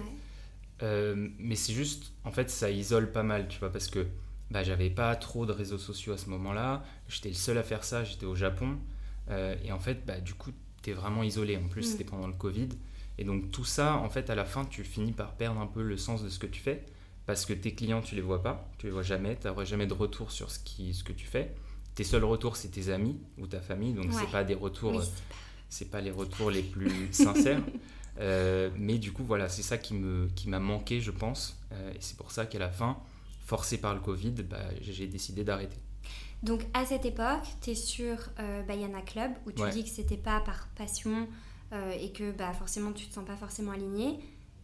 mais 0.81 1.55
c'est 1.55 1.73
juste, 1.73 2.11
en 2.23 2.31
fait, 2.31 2.49
ça 2.49 2.69
isole 2.69 3.11
pas 3.11 3.23
mal, 3.23 3.47
tu 3.47 3.59
vois, 3.59 3.71
parce 3.71 3.87
que 3.87 4.05
bah, 4.51 4.63
j'avais 4.63 4.89
pas 4.89 5.15
trop 5.15 5.45
de 5.45 5.51
réseaux 5.51 5.77
sociaux 5.77 6.13
à 6.13 6.17
ce 6.17 6.29
moment-là. 6.29 6.83
J'étais 7.07 7.29
le 7.29 7.35
seul 7.35 7.57
à 7.57 7.63
faire 7.63 7.83
ça, 7.83 8.03
j'étais 8.03 8.25
au 8.25 8.35
Japon. 8.35 8.77
Euh, 9.29 9.55
et 9.63 9.71
en 9.71 9.79
fait, 9.79 10.05
bah, 10.05 10.19
du 10.19 10.33
coup, 10.33 10.51
tu 10.81 10.89
es 10.89 10.93
vraiment 10.93 11.23
isolé. 11.23 11.57
En 11.57 11.67
plus, 11.67 11.81
mm. 11.81 11.91
c'était 11.91 12.03
pendant 12.03 12.27
le 12.27 12.33
Covid. 12.33 12.69
Et 13.19 13.23
donc, 13.23 13.51
tout 13.51 13.65
ça, 13.65 13.97
en 13.97 14.09
fait, 14.09 14.29
à 14.29 14.35
la 14.35 14.45
fin, 14.45 14.65
tu 14.65 14.83
finis 14.83 15.11
par 15.11 15.33
perdre 15.33 15.59
un 15.59 15.67
peu 15.67 15.83
le 15.83 15.97
sens 15.97 16.23
de 16.23 16.29
ce 16.29 16.39
que 16.39 16.47
tu 16.47 16.61
fais. 16.61 16.83
Parce 17.25 17.45
que 17.45 17.53
tes 17.53 17.73
clients, 17.73 18.01
tu 18.01 18.15
les 18.15 18.21
vois 18.21 18.41
pas. 18.41 18.69
Tu 18.77 18.87
les 18.87 18.91
vois 18.91 19.03
jamais. 19.03 19.37
Tu 19.39 19.47
n'auras 19.47 19.65
jamais 19.65 19.87
de 19.87 19.93
retour 19.93 20.31
sur 20.31 20.49
ce, 20.51 20.59
qui, 20.59 20.93
ce 20.93 21.03
que 21.03 21.13
tu 21.13 21.25
fais. 21.25 21.53
Tes 21.95 22.03
seuls 22.03 22.23
retours, 22.23 22.55
c'est 22.55 22.69
tes 22.69 22.89
amis 22.89 23.19
ou 23.37 23.47
ta 23.47 23.61
famille. 23.61 23.93
Donc, 23.93 24.07
c'est 24.11 24.31
pas 24.31 24.43
des 24.43 24.55
retours. 24.55 25.03
c'est 25.69 25.91
pas 25.91 26.01
les 26.01 26.11
retours 26.11 26.49
les 26.49 26.63
plus 26.63 27.07
sincères. 27.11 27.61
Euh, 28.19 28.69
mais 28.77 28.97
du 28.97 29.11
coup, 29.11 29.23
voilà, 29.23 29.47
c'est 29.49 29.61
ça 29.61 29.77
qui 29.77 29.93
m'a 29.93 30.27
qui 30.35 30.49
manqué, 30.49 31.01
je 31.01 31.11
pense. 31.11 31.59
Euh, 31.71 31.91
et 31.91 31.97
c'est 31.99 32.17
pour 32.17 32.31
ça 32.31 32.45
qu'à 32.45 32.59
la 32.59 32.69
fin, 32.69 32.97
forcé 33.45 33.77
par 33.79 33.93
le 33.93 33.99
Covid, 33.99 34.31
bah, 34.43 34.57
j'ai 34.81 35.07
décidé 35.07 35.43
d'arrêter. 35.43 35.77
Donc 36.43 36.65
à 36.73 36.85
cette 36.85 37.05
époque, 37.05 37.43
tu 37.61 37.71
es 37.71 37.75
sur 37.75 38.17
euh, 38.39 38.63
Bayana 38.63 39.01
Club 39.01 39.31
où 39.45 39.51
tu 39.51 39.69
dis 39.71 39.83
que 39.83 39.89
c'était 39.89 40.17
pas 40.17 40.39
par 40.39 40.67
passion 40.69 41.27
euh, 41.73 41.91
et 41.91 42.11
que 42.11 42.31
bah, 42.31 42.53
forcément 42.53 42.93
tu 42.93 43.07
te 43.07 43.13
sens 43.13 43.25
pas 43.25 43.35
forcément 43.35 43.71
aligné. 43.71 44.19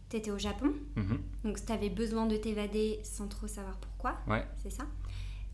Tu 0.08 0.16
étais 0.16 0.30
au 0.30 0.38
Japon, 0.38 0.72
mhm. 0.96 1.18
donc 1.44 1.64
tu 1.64 1.72
avais 1.72 1.90
besoin 1.90 2.26
de 2.26 2.36
t'évader 2.36 3.00
sans 3.02 3.26
trop 3.26 3.46
savoir 3.48 3.76
pourquoi. 3.78 4.18
Ouais. 4.28 4.46
C'est 4.62 4.70
ça. 4.70 4.86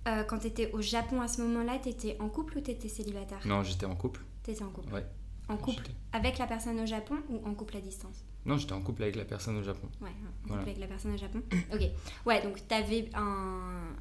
Euh, 0.08 0.24
quand 0.24 0.40
tu 0.40 0.48
étais 0.48 0.70
au 0.72 0.82
Japon 0.82 1.20
à 1.20 1.28
ce 1.28 1.40
moment-là, 1.42 1.78
tu 1.82 1.88
étais 1.88 2.16
en 2.20 2.28
couple 2.28 2.58
ou 2.58 2.60
tu 2.60 2.70
étais 2.70 2.88
célibataire? 2.88 3.40
Non, 3.46 3.62
j'étais 3.62 3.86
en 3.86 3.94
couple. 3.94 4.20
Tu 4.42 4.50
étais 4.50 4.62
en 4.62 4.70
couple 4.70 4.92
Ouais. 4.92 5.06
En 5.48 5.56
couple 5.56 5.84
avec 6.12 6.38
la 6.38 6.46
personne 6.46 6.80
au 6.80 6.86
Japon 6.86 7.16
ou 7.28 7.46
en 7.46 7.54
couple 7.54 7.76
à 7.76 7.80
distance? 7.80 8.24
Non, 8.44 8.56
j'étais 8.56 8.72
en 8.72 8.80
couple 8.80 9.02
avec 9.02 9.16
la 9.16 9.24
personne 9.24 9.56
au 9.56 9.62
Japon. 9.62 9.88
Ouais, 10.00 10.10
en 10.44 10.48
couple 10.48 10.60
avec 10.60 10.78
la 10.78 10.86
personne 10.86 11.14
au 11.14 11.18
Japon. 11.18 11.42
ok. 11.72 11.82
Ouais, 12.26 12.42
donc 12.42 12.60
tu 12.66 12.74
avais 12.74 13.08
un 13.14 13.94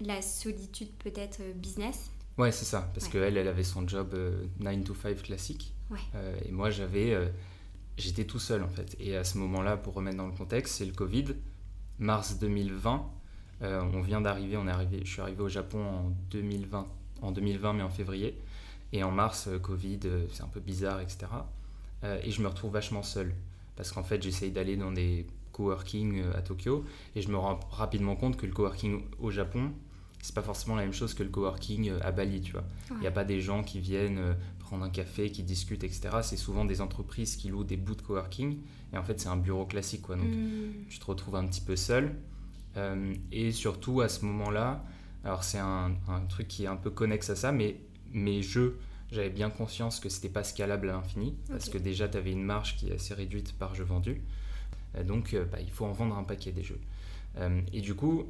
la 0.00 0.22
solitude 0.22 0.90
peut-être 0.98 1.40
euh, 1.40 1.52
business? 1.54 2.10
Ouais, 2.36 2.50
c'est 2.50 2.64
ça, 2.64 2.90
parce 2.92 3.08
qu'elle, 3.08 3.36
elle 3.36 3.48
avait 3.48 3.62
son 3.62 3.86
job 3.86 4.14
9 4.58 4.76
euh, 4.76 4.82
to 4.82 4.94
5 4.94 5.22
classique. 5.22 5.72
Euh, 6.14 6.36
et 6.44 6.50
moi, 6.50 6.70
j'avais. 6.70 7.16
J'étais 7.96 8.24
tout 8.24 8.38
seul 8.38 8.62
en 8.62 8.68
fait. 8.68 8.96
Et 9.00 9.16
à 9.16 9.24
ce 9.24 9.38
moment-là, 9.38 9.76
pour 9.76 9.94
remettre 9.94 10.16
dans 10.16 10.26
le 10.26 10.32
contexte, 10.32 10.76
c'est 10.76 10.84
le 10.84 10.92
Covid, 10.92 11.26
mars 11.98 12.38
2020. 12.38 13.10
on 13.62 14.00
vient 14.00 14.20
d'arriver, 14.20 14.56
on 14.56 14.66
est 14.66 14.70
arrivé, 14.70 15.00
je 15.04 15.10
suis 15.10 15.20
arrivé 15.20 15.42
au 15.42 15.48
Japon 15.48 15.82
en 15.82 16.10
2020, 16.30 16.86
en 17.22 17.32
2020 17.32 17.72
mais 17.74 17.82
en 17.82 17.90
février. 17.90 18.38
Et 18.92 19.02
en 19.02 19.10
mars, 19.10 19.48
Covid, 19.62 20.00
c'est 20.32 20.42
un 20.42 20.48
peu 20.48 20.60
bizarre, 20.60 21.00
etc. 21.00 21.26
et 22.22 22.30
je 22.30 22.42
me 22.42 22.48
retrouve 22.48 22.72
vachement 22.72 23.02
seul. 23.02 23.34
Parce 23.76 23.90
qu'en 23.90 24.04
fait, 24.04 24.22
j'essaye 24.22 24.52
d'aller 24.52 24.76
dans 24.76 24.92
des 24.92 25.26
coworking 25.52 26.22
à 26.34 26.42
Tokyo 26.42 26.84
et 27.16 27.22
je 27.22 27.28
me 27.28 27.36
rends 27.36 27.60
rapidement 27.70 28.16
compte 28.16 28.36
que 28.36 28.46
le 28.46 28.52
coworking 28.52 29.02
au 29.20 29.30
Japon, 29.30 29.72
c'est 30.24 30.34
pas 30.34 30.42
forcément 30.42 30.74
la 30.74 30.82
même 30.82 30.94
chose 30.94 31.12
que 31.12 31.22
le 31.22 31.28
coworking 31.28 31.90
euh, 31.90 31.98
à 32.02 32.10
Bali, 32.10 32.40
tu 32.40 32.52
vois. 32.52 32.64
Il 32.92 32.98
n'y 33.00 33.06
a 33.06 33.10
pas 33.10 33.24
des 33.24 33.42
gens 33.42 33.62
qui 33.62 33.78
viennent 33.78 34.18
euh, 34.18 34.34
prendre 34.74 34.84
un 34.84 34.90
café, 34.90 35.30
qui 35.30 35.44
discutent, 35.44 35.84
etc. 35.84 36.18
C'est 36.22 36.36
souvent 36.36 36.64
des 36.64 36.80
entreprises 36.80 37.36
qui 37.36 37.48
louent 37.48 37.62
des 37.62 37.76
bouts 37.76 37.94
de 37.94 38.02
coworking. 38.02 38.58
Et 38.92 38.98
en 38.98 39.04
fait, 39.04 39.20
c'est 39.20 39.28
un 39.28 39.36
bureau 39.36 39.66
classique, 39.66 40.02
quoi. 40.02 40.16
Donc, 40.16 40.26
hmm. 40.26 40.86
tu 40.88 40.98
te 40.98 41.04
retrouves 41.04 41.36
un 41.36 41.46
petit 41.46 41.60
peu 41.60 41.76
seul. 41.76 42.16
Euh, 42.76 43.14
et 43.30 43.52
surtout, 43.52 44.00
à 44.00 44.08
ce 44.08 44.24
moment-là, 44.24 44.84
alors 45.22 45.44
c'est 45.44 45.58
un, 45.58 45.92
truc 46.28 46.48
qui 46.48 46.64
est 46.64 46.66
un 46.66 46.76
peu 46.76 46.90
connexe 46.90 47.30
à 47.30 47.36
ça, 47.36 47.52
mais 47.52 47.76
mes 48.12 48.42
jeux, 48.42 48.78
j'avais 49.12 49.30
bien 49.30 49.48
conscience 49.48 50.00
que 50.00 50.08
c'était 50.08 50.28
pas 50.28 50.42
scalable 50.42 50.90
à 50.90 50.94
l'infini. 50.94 51.36
Parce 51.48 51.68
que 51.68 51.78
déjà, 51.78 52.08
tu 52.08 52.18
avais 52.18 52.32
une 52.32 52.42
marge 52.42 52.76
qui 52.76 52.88
est 52.88 52.94
assez 52.94 53.14
réduite 53.14 53.52
par 53.52 53.76
jeu 53.76 53.84
vendu. 53.84 54.22
donc, 55.06 55.36
bah, 55.52 55.58
il 55.60 55.70
faut 55.70 55.84
en 55.84 55.92
vendre 55.92 56.16
un 56.16 56.24
paquet 56.24 56.50
des 56.50 56.64
jeux. 56.64 56.80
et 57.72 57.80
du 57.80 57.94
coup, 57.94 58.24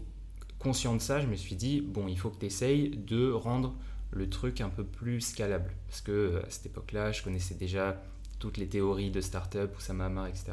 conscient 0.59 0.95
de 0.95 1.01
ça, 1.01 1.21
je 1.21 1.27
me 1.27 1.37
suis 1.37 1.57
dit, 1.57 1.81
bon, 1.81 2.07
il 2.07 2.19
faut 2.19 2.29
que 2.29 2.39
tu 2.39 2.47
essayes 2.47 2.91
de 2.91 3.33
rendre 3.33 3.75
le 4.15 4.31
truc 4.31 4.61
un 4.61 4.69
peu 4.69 4.85
plus 4.85 5.21
scalable. 5.21 5.73
Parce 5.89 6.01
que 6.01 6.13
euh, 6.13 6.47
à 6.47 6.51
cette 6.51 6.67
époque-là, 6.67 7.13
je 7.13 7.23
connaissais 7.23 7.55
déjà 7.55 8.03
toutes 8.39 8.57
les 8.57 8.69
théories 8.69 9.11
de 9.11 9.21
startup, 9.21 9.77
Oussama 9.77 10.07
Hamar, 10.07 10.27
etc. 10.27 10.53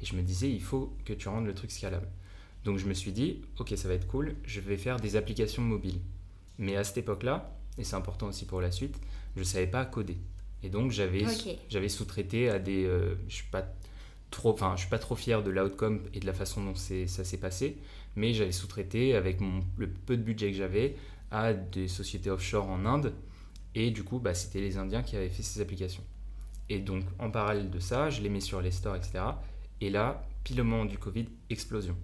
Et 0.00 0.04
je 0.04 0.14
me 0.14 0.22
disais, 0.22 0.50
il 0.50 0.62
faut 0.62 0.96
que 1.04 1.12
tu 1.12 1.28
rendes 1.28 1.46
le 1.46 1.54
truc 1.54 1.70
scalable. 1.70 2.08
Donc 2.64 2.78
je 2.78 2.86
me 2.86 2.94
suis 2.94 3.12
dit, 3.12 3.42
ok, 3.58 3.72
ça 3.76 3.88
va 3.88 3.94
être 3.94 4.06
cool, 4.06 4.36
je 4.44 4.60
vais 4.60 4.76
faire 4.76 5.00
des 5.00 5.16
applications 5.16 5.62
mobiles. 5.62 6.00
Mais 6.58 6.76
à 6.76 6.84
cette 6.84 6.98
époque-là, 6.98 7.56
et 7.78 7.84
c'est 7.84 7.96
important 7.96 8.28
aussi 8.28 8.44
pour 8.44 8.60
la 8.60 8.70
suite, 8.70 8.96
je 9.34 9.40
ne 9.40 9.44
savais 9.44 9.66
pas 9.66 9.84
coder. 9.84 10.16
Et 10.62 10.68
donc 10.68 10.92
j'avais 10.92 11.24
j'avais 11.68 11.88
sous-traité 11.88 12.48
à 12.48 12.58
des... 12.58 12.84
Euh, 12.84 13.16
je 13.28 13.34
suis 13.34 13.50
pas 13.50 13.66
trop, 14.30 14.52
enfin, 14.52 14.74
je 14.76 14.82
suis 14.82 14.90
pas 14.90 15.00
trop 15.00 15.16
fier 15.16 15.42
de 15.42 15.50
l'outcome 15.50 16.02
et 16.14 16.20
de 16.20 16.26
la 16.26 16.32
façon 16.32 16.62
dont 16.62 16.74
ça 16.76 17.24
s'est 17.24 17.36
passé, 17.38 17.76
mais 18.14 18.32
j'avais 18.32 18.52
sous-traité 18.52 19.16
avec 19.16 19.40
mon, 19.40 19.64
le 19.76 19.88
peu 19.88 20.16
de 20.16 20.22
budget 20.22 20.52
que 20.52 20.56
j'avais 20.56 20.96
à 21.32 21.54
des 21.54 21.88
sociétés 21.88 22.30
offshore 22.30 22.68
en 22.68 22.84
Inde. 22.84 23.14
Et 23.74 23.90
du 23.90 24.04
coup, 24.04 24.20
bah, 24.20 24.34
c'était 24.34 24.60
les 24.60 24.76
Indiens 24.76 25.02
qui 25.02 25.16
avaient 25.16 25.30
fait 25.30 25.42
ces 25.42 25.60
applications. 25.60 26.04
Et 26.68 26.78
donc, 26.78 27.04
en 27.18 27.30
parallèle 27.30 27.70
de 27.70 27.80
ça, 27.80 28.10
je 28.10 28.20
les 28.20 28.28
mets 28.28 28.40
sur 28.40 28.60
les 28.60 28.70
stores, 28.70 28.96
etc. 28.96 29.24
Et 29.80 29.90
là, 29.90 30.24
pile 30.44 30.60
au 30.60 30.64
moment 30.64 30.84
du 30.84 30.98
Covid, 30.98 31.26
explosion. 31.50 31.96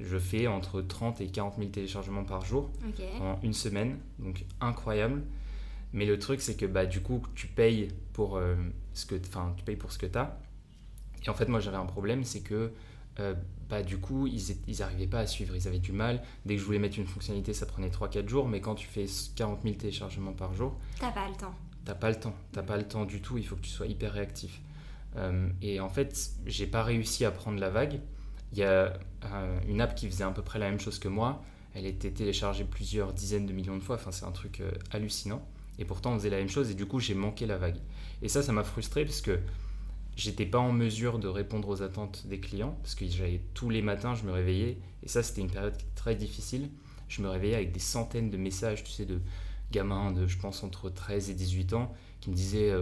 Je 0.00 0.18
fais 0.18 0.46
entre 0.46 0.80
30 0.80 1.20
et 1.20 1.26
40 1.28 1.58
000 1.58 1.68
téléchargements 1.68 2.24
par 2.24 2.44
jour 2.44 2.70
en 3.20 3.38
une 3.42 3.52
semaine. 3.52 3.98
Donc, 4.18 4.44
incroyable. 4.60 5.22
Mais 5.92 6.06
le 6.06 6.18
truc, 6.18 6.40
c'est 6.40 6.56
que 6.56 6.66
bah, 6.66 6.86
du 6.86 7.02
coup, 7.02 7.22
tu 7.34 7.48
payes 7.48 7.88
pour, 8.14 8.38
euh, 8.38 8.54
ce 8.94 9.04
que, 9.04 9.14
tu 9.14 9.64
payes 9.64 9.76
pour 9.76 9.92
ce 9.92 9.98
que 9.98 10.06
tu 10.06 10.16
as. 10.16 10.38
Et 11.26 11.28
en 11.28 11.34
fait, 11.34 11.48
moi, 11.48 11.60
j'avais 11.60 11.76
un 11.76 11.86
problème, 11.86 12.24
c'est 12.24 12.40
que 12.40 12.72
euh, 13.18 13.34
bah, 13.70 13.82
du 13.82 13.98
coup, 13.98 14.26
ils 14.26 14.56
n'arrivaient 14.80 15.06
pas 15.06 15.20
à 15.20 15.26
suivre, 15.26 15.54
ils 15.54 15.68
avaient 15.68 15.78
du 15.78 15.92
mal. 15.92 16.20
Dès 16.44 16.56
que 16.56 16.60
je 16.60 16.66
voulais 16.66 16.80
mettre 16.80 16.98
une 16.98 17.06
fonctionnalité, 17.06 17.54
ça 17.54 17.66
prenait 17.66 17.88
3-4 17.88 18.28
jours, 18.28 18.48
mais 18.48 18.60
quand 18.60 18.74
tu 18.74 18.88
fais 18.88 19.06
40 19.36 19.62
000 19.62 19.76
téléchargements 19.76 20.32
par 20.32 20.54
jour, 20.54 20.76
t'as 20.98 21.12
pas 21.12 21.28
le 21.28 21.36
temps. 21.36 21.54
T'as 21.84 21.94
pas 21.94 22.10
le 22.10 22.16
temps, 22.16 22.34
t'as 22.52 22.62
pas 22.62 22.76
le 22.76 22.86
temps 22.86 23.04
du 23.04 23.22
tout, 23.22 23.38
il 23.38 23.46
faut 23.46 23.54
que 23.54 23.62
tu 23.62 23.70
sois 23.70 23.86
hyper 23.86 24.12
réactif. 24.12 24.60
Euh, 25.16 25.48
et 25.62 25.80
en 25.80 25.88
fait, 25.88 26.32
j'ai 26.46 26.66
pas 26.66 26.82
réussi 26.82 27.24
à 27.24 27.30
prendre 27.30 27.60
la 27.60 27.70
vague. 27.70 28.00
Il 28.52 28.58
y 28.58 28.64
a 28.64 28.92
euh, 29.24 29.60
une 29.68 29.80
app 29.80 29.94
qui 29.94 30.08
faisait 30.08 30.24
à 30.24 30.30
peu 30.30 30.42
près 30.42 30.58
la 30.58 30.68
même 30.68 30.80
chose 30.80 30.98
que 30.98 31.08
moi. 31.08 31.42
Elle 31.74 31.86
était 31.86 32.10
téléchargée 32.10 32.64
plusieurs 32.64 33.12
dizaines 33.12 33.46
de 33.46 33.52
millions 33.52 33.76
de 33.76 33.82
fois. 33.82 33.94
Enfin, 33.94 34.10
c'est 34.10 34.24
un 34.24 34.32
truc 34.32 34.62
hallucinant. 34.90 35.46
Et 35.78 35.84
pourtant, 35.84 36.12
on 36.12 36.18
faisait 36.18 36.30
la 36.30 36.38
même 36.38 36.48
chose. 36.48 36.70
Et 36.70 36.74
du 36.74 36.86
coup, 36.86 36.98
j'ai 36.98 37.14
manqué 37.14 37.46
la 37.46 37.56
vague. 37.56 37.78
Et 38.22 38.28
ça, 38.28 38.42
ça 38.42 38.52
m'a 38.52 38.64
frustré 38.64 39.04
parce 39.04 39.20
que 39.20 39.38
j'étais 40.16 40.46
pas 40.46 40.58
en 40.58 40.72
mesure 40.72 41.18
de 41.18 41.28
répondre 41.28 41.68
aux 41.68 41.82
attentes 41.82 42.26
des 42.26 42.40
clients 42.40 42.76
parce 42.82 42.94
que 42.94 43.06
j'avais 43.06 43.40
tous 43.54 43.70
les 43.70 43.82
matins, 43.82 44.14
je 44.14 44.24
me 44.24 44.32
réveillais 44.32 44.78
et 45.02 45.08
ça 45.08 45.22
c'était 45.22 45.40
une 45.40 45.50
période 45.50 45.76
très 45.94 46.14
difficile. 46.14 46.70
Je 47.08 47.22
me 47.22 47.28
réveillais 47.28 47.56
avec 47.56 47.72
des 47.72 47.80
centaines 47.80 48.30
de 48.30 48.36
messages, 48.36 48.84
tu 48.84 48.92
sais, 48.92 49.04
de 49.04 49.20
gamins 49.72 50.12
de, 50.12 50.26
je 50.26 50.38
pense, 50.38 50.62
entre 50.62 50.90
13 50.90 51.30
et 51.30 51.34
18 51.34 51.72
ans 51.72 51.92
qui 52.20 52.30
me 52.30 52.34
disaient 52.34 52.74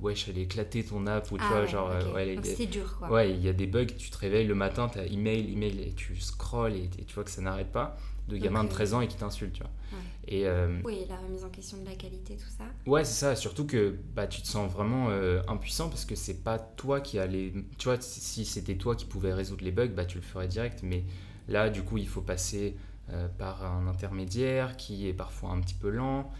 ouais 0.00 0.14
je 0.14 0.30
allais 0.30 0.42
éclater 0.42 0.82
ton 0.84 1.06
app 1.06 1.30
ou 1.32 1.36
tu 1.36 1.44
Ah 1.44 1.50
vois 1.50 1.60
ouais, 1.62 1.68
genre 1.68 1.90
ok. 2.06 2.14
ouais, 2.14 2.34
Donc 2.34 2.44
les- 2.44 2.50
c'était 2.52 2.66
dur 2.66 2.96
quoi. 2.98 3.10
Ouais, 3.10 3.30
il 3.30 3.42
y 3.44 3.48
a 3.48 3.52
des 3.52 3.66
bugs, 3.66 3.86
tu 3.86 4.10
te 4.10 4.16
réveilles 4.18 4.46
le 4.46 4.54
matin, 4.54 4.88
tu 4.88 4.98
as 4.98 5.06
email, 5.06 5.52
email, 5.52 5.80
et 5.82 5.92
tu 5.92 6.16
scrolls 6.18 6.74
et, 6.74 6.84
et 6.98 7.04
tu 7.04 7.14
vois 7.14 7.24
que 7.24 7.30
ça 7.30 7.42
n'arrête 7.42 7.72
pas. 7.72 7.96
De 8.30 8.36
Donc, 8.36 8.44
gamins 8.44 8.64
de 8.64 8.68
euh, 8.68 8.72
13 8.72 8.94
ans 8.94 9.00
et 9.00 9.08
qui 9.08 9.16
t'insultent, 9.16 9.52
tu 9.52 9.62
vois. 9.62 9.70
Ouais. 9.92 10.04
Et 10.28 10.46
euh, 10.46 10.80
Oui, 10.84 11.04
la 11.08 11.16
remise 11.16 11.44
en 11.44 11.48
question 11.50 11.78
de 11.78 11.84
la 11.84 11.94
qualité, 11.94 12.36
tout 12.36 12.48
ça. 12.56 12.64
ouais, 12.86 13.04
c'est 13.04 13.14
ça, 13.14 13.36
surtout 13.36 13.66
que 13.66 13.96
bah, 14.14 14.26
tu 14.26 14.42
te 14.42 14.46
sens 14.46 14.70
vraiment 14.70 15.08
euh, 15.10 15.42
impuissant 15.48 15.88
parce 15.88 16.04
que 16.04 16.14
c'est 16.14 16.42
pas 16.42 16.58
toi 16.58 17.00
qui 17.00 17.18
allais. 17.18 17.52
Tu 17.78 17.84
vois, 17.84 18.00
si 18.00 18.44
c'était 18.44 18.76
toi 18.76 18.94
qui 18.94 19.06
pouvais 19.06 19.32
résoudre 19.32 19.64
les 19.64 19.72
bugs, 19.72 19.88
bah, 19.88 20.04
tu 20.04 20.18
le 20.18 20.22
ferais 20.22 20.48
direct. 20.48 20.80
Mais 20.82 21.04
là, 21.48 21.70
du 21.70 21.82
coup, 21.82 21.98
il 21.98 22.08
faut 22.08 22.22
passer 22.22 22.76
euh, 23.10 23.28
par 23.38 23.64
un 23.64 23.86
intermédiaire 23.88 24.76
qui 24.76 25.08
est 25.08 25.14
parfois 25.14 25.50
un 25.50 25.60
petit 25.60 25.74
peu 25.74 25.90
lent. 25.90 26.30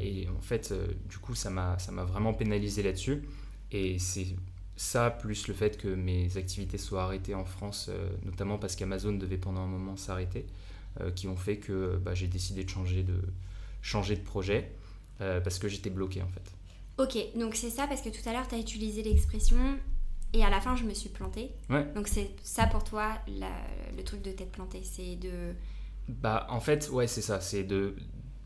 Et 0.00 0.26
en 0.36 0.40
fait, 0.40 0.74
du 1.08 1.18
coup, 1.18 1.36
ça 1.36 1.48
m'a 1.48 1.76
vraiment 2.04 2.34
pénalisé 2.34 2.82
là-dessus. 2.82 3.22
Et 3.70 3.98
c'est 4.00 4.26
ça, 4.76 5.10
plus 5.10 5.48
le 5.48 5.54
fait 5.54 5.76
que 5.78 5.88
mes 5.88 6.36
activités 6.36 6.78
soient 6.78 7.04
arrêtées 7.04 7.34
en 7.34 7.44
France, 7.44 7.86
euh, 7.90 8.08
notamment 8.24 8.58
parce 8.58 8.74
qu'Amazon 8.76 9.12
devait 9.12 9.36
pendant 9.36 9.60
un 9.60 9.66
moment 9.66 9.96
s'arrêter, 9.96 10.46
qui 11.16 11.28
ont 11.28 11.36
fait 11.36 11.58
que 11.58 11.96
bah, 11.96 12.14
j'ai 12.14 12.28
décidé 12.28 12.64
de 12.64 12.68
changer 12.70 13.02
de, 13.02 13.20
changer 13.80 14.16
de 14.16 14.22
projet 14.22 14.72
euh, 15.20 15.40
parce 15.40 15.58
que 15.58 15.68
j'étais 15.68 15.90
bloqué 15.90 16.22
en 16.22 16.28
fait. 16.28 16.52
Ok, 16.98 17.16
donc 17.38 17.54
c'est 17.54 17.70
ça 17.70 17.86
parce 17.86 18.02
que 18.02 18.10
tout 18.10 18.26
à 18.28 18.32
l'heure 18.32 18.46
tu 18.48 18.54
as 18.54 18.58
utilisé 18.58 19.02
l'expression 19.02 19.78
et 20.34 20.44
à 20.44 20.50
la 20.50 20.60
fin 20.60 20.76
je 20.76 20.84
me 20.84 20.94
suis 20.94 21.08
plantée. 21.08 21.50
Ouais. 21.70 21.86
Donc 21.94 22.08
c'est 22.08 22.30
ça 22.42 22.66
pour 22.66 22.84
toi 22.84 23.18
la- 23.38 23.66
le 23.96 24.02
truc 24.04 24.22
de 24.22 24.30
t'être 24.32 24.52
plantée, 24.52 24.82
c'est 24.82 25.16
de. 25.16 25.54
Bah, 26.08 26.46
en 26.50 26.60
fait, 26.60 26.88
ouais, 26.90 27.06
c'est 27.06 27.22
ça. 27.22 27.40
C'est 27.40 27.64
de 27.64 27.94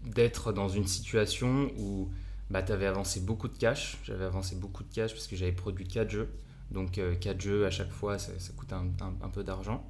d'être 0.04 0.52
dans 0.52 0.68
une 0.68 0.86
situation 0.86 1.70
où 1.78 2.10
bah, 2.50 2.62
tu 2.62 2.70
avais 2.70 2.86
avancé 2.86 3.20
beaucoup 3.20 3.48
de 3.48 3.56
cash. 3.56 3.98
J'avais 4.04 4.24
avancé 4.24 4.54
beaucoup 4.54 4.84
de 4.84 4.92
cash 4.92 5.12
parce 5.12 5.26
que 5.26 5.34
j'avais 5.36 5.52
produit 5.52 5.86
4 5.88 6.10
jeux. 6.10 6.28
Donc, 6.70 7.00
4 7.20 7.40
jeux 7.40 7.66
à 7.66 7.70
chaque 7.70 7.90
fois, 7.90 8.18
ça, 8.18 8.32
ça 8.38 8.52
coûte 8.56 8.72
un, 8.72 8.86
un- 9.00 9.14
un 9.22 9.28
peu 9.28 9.42
d'argent. 9.42 9.84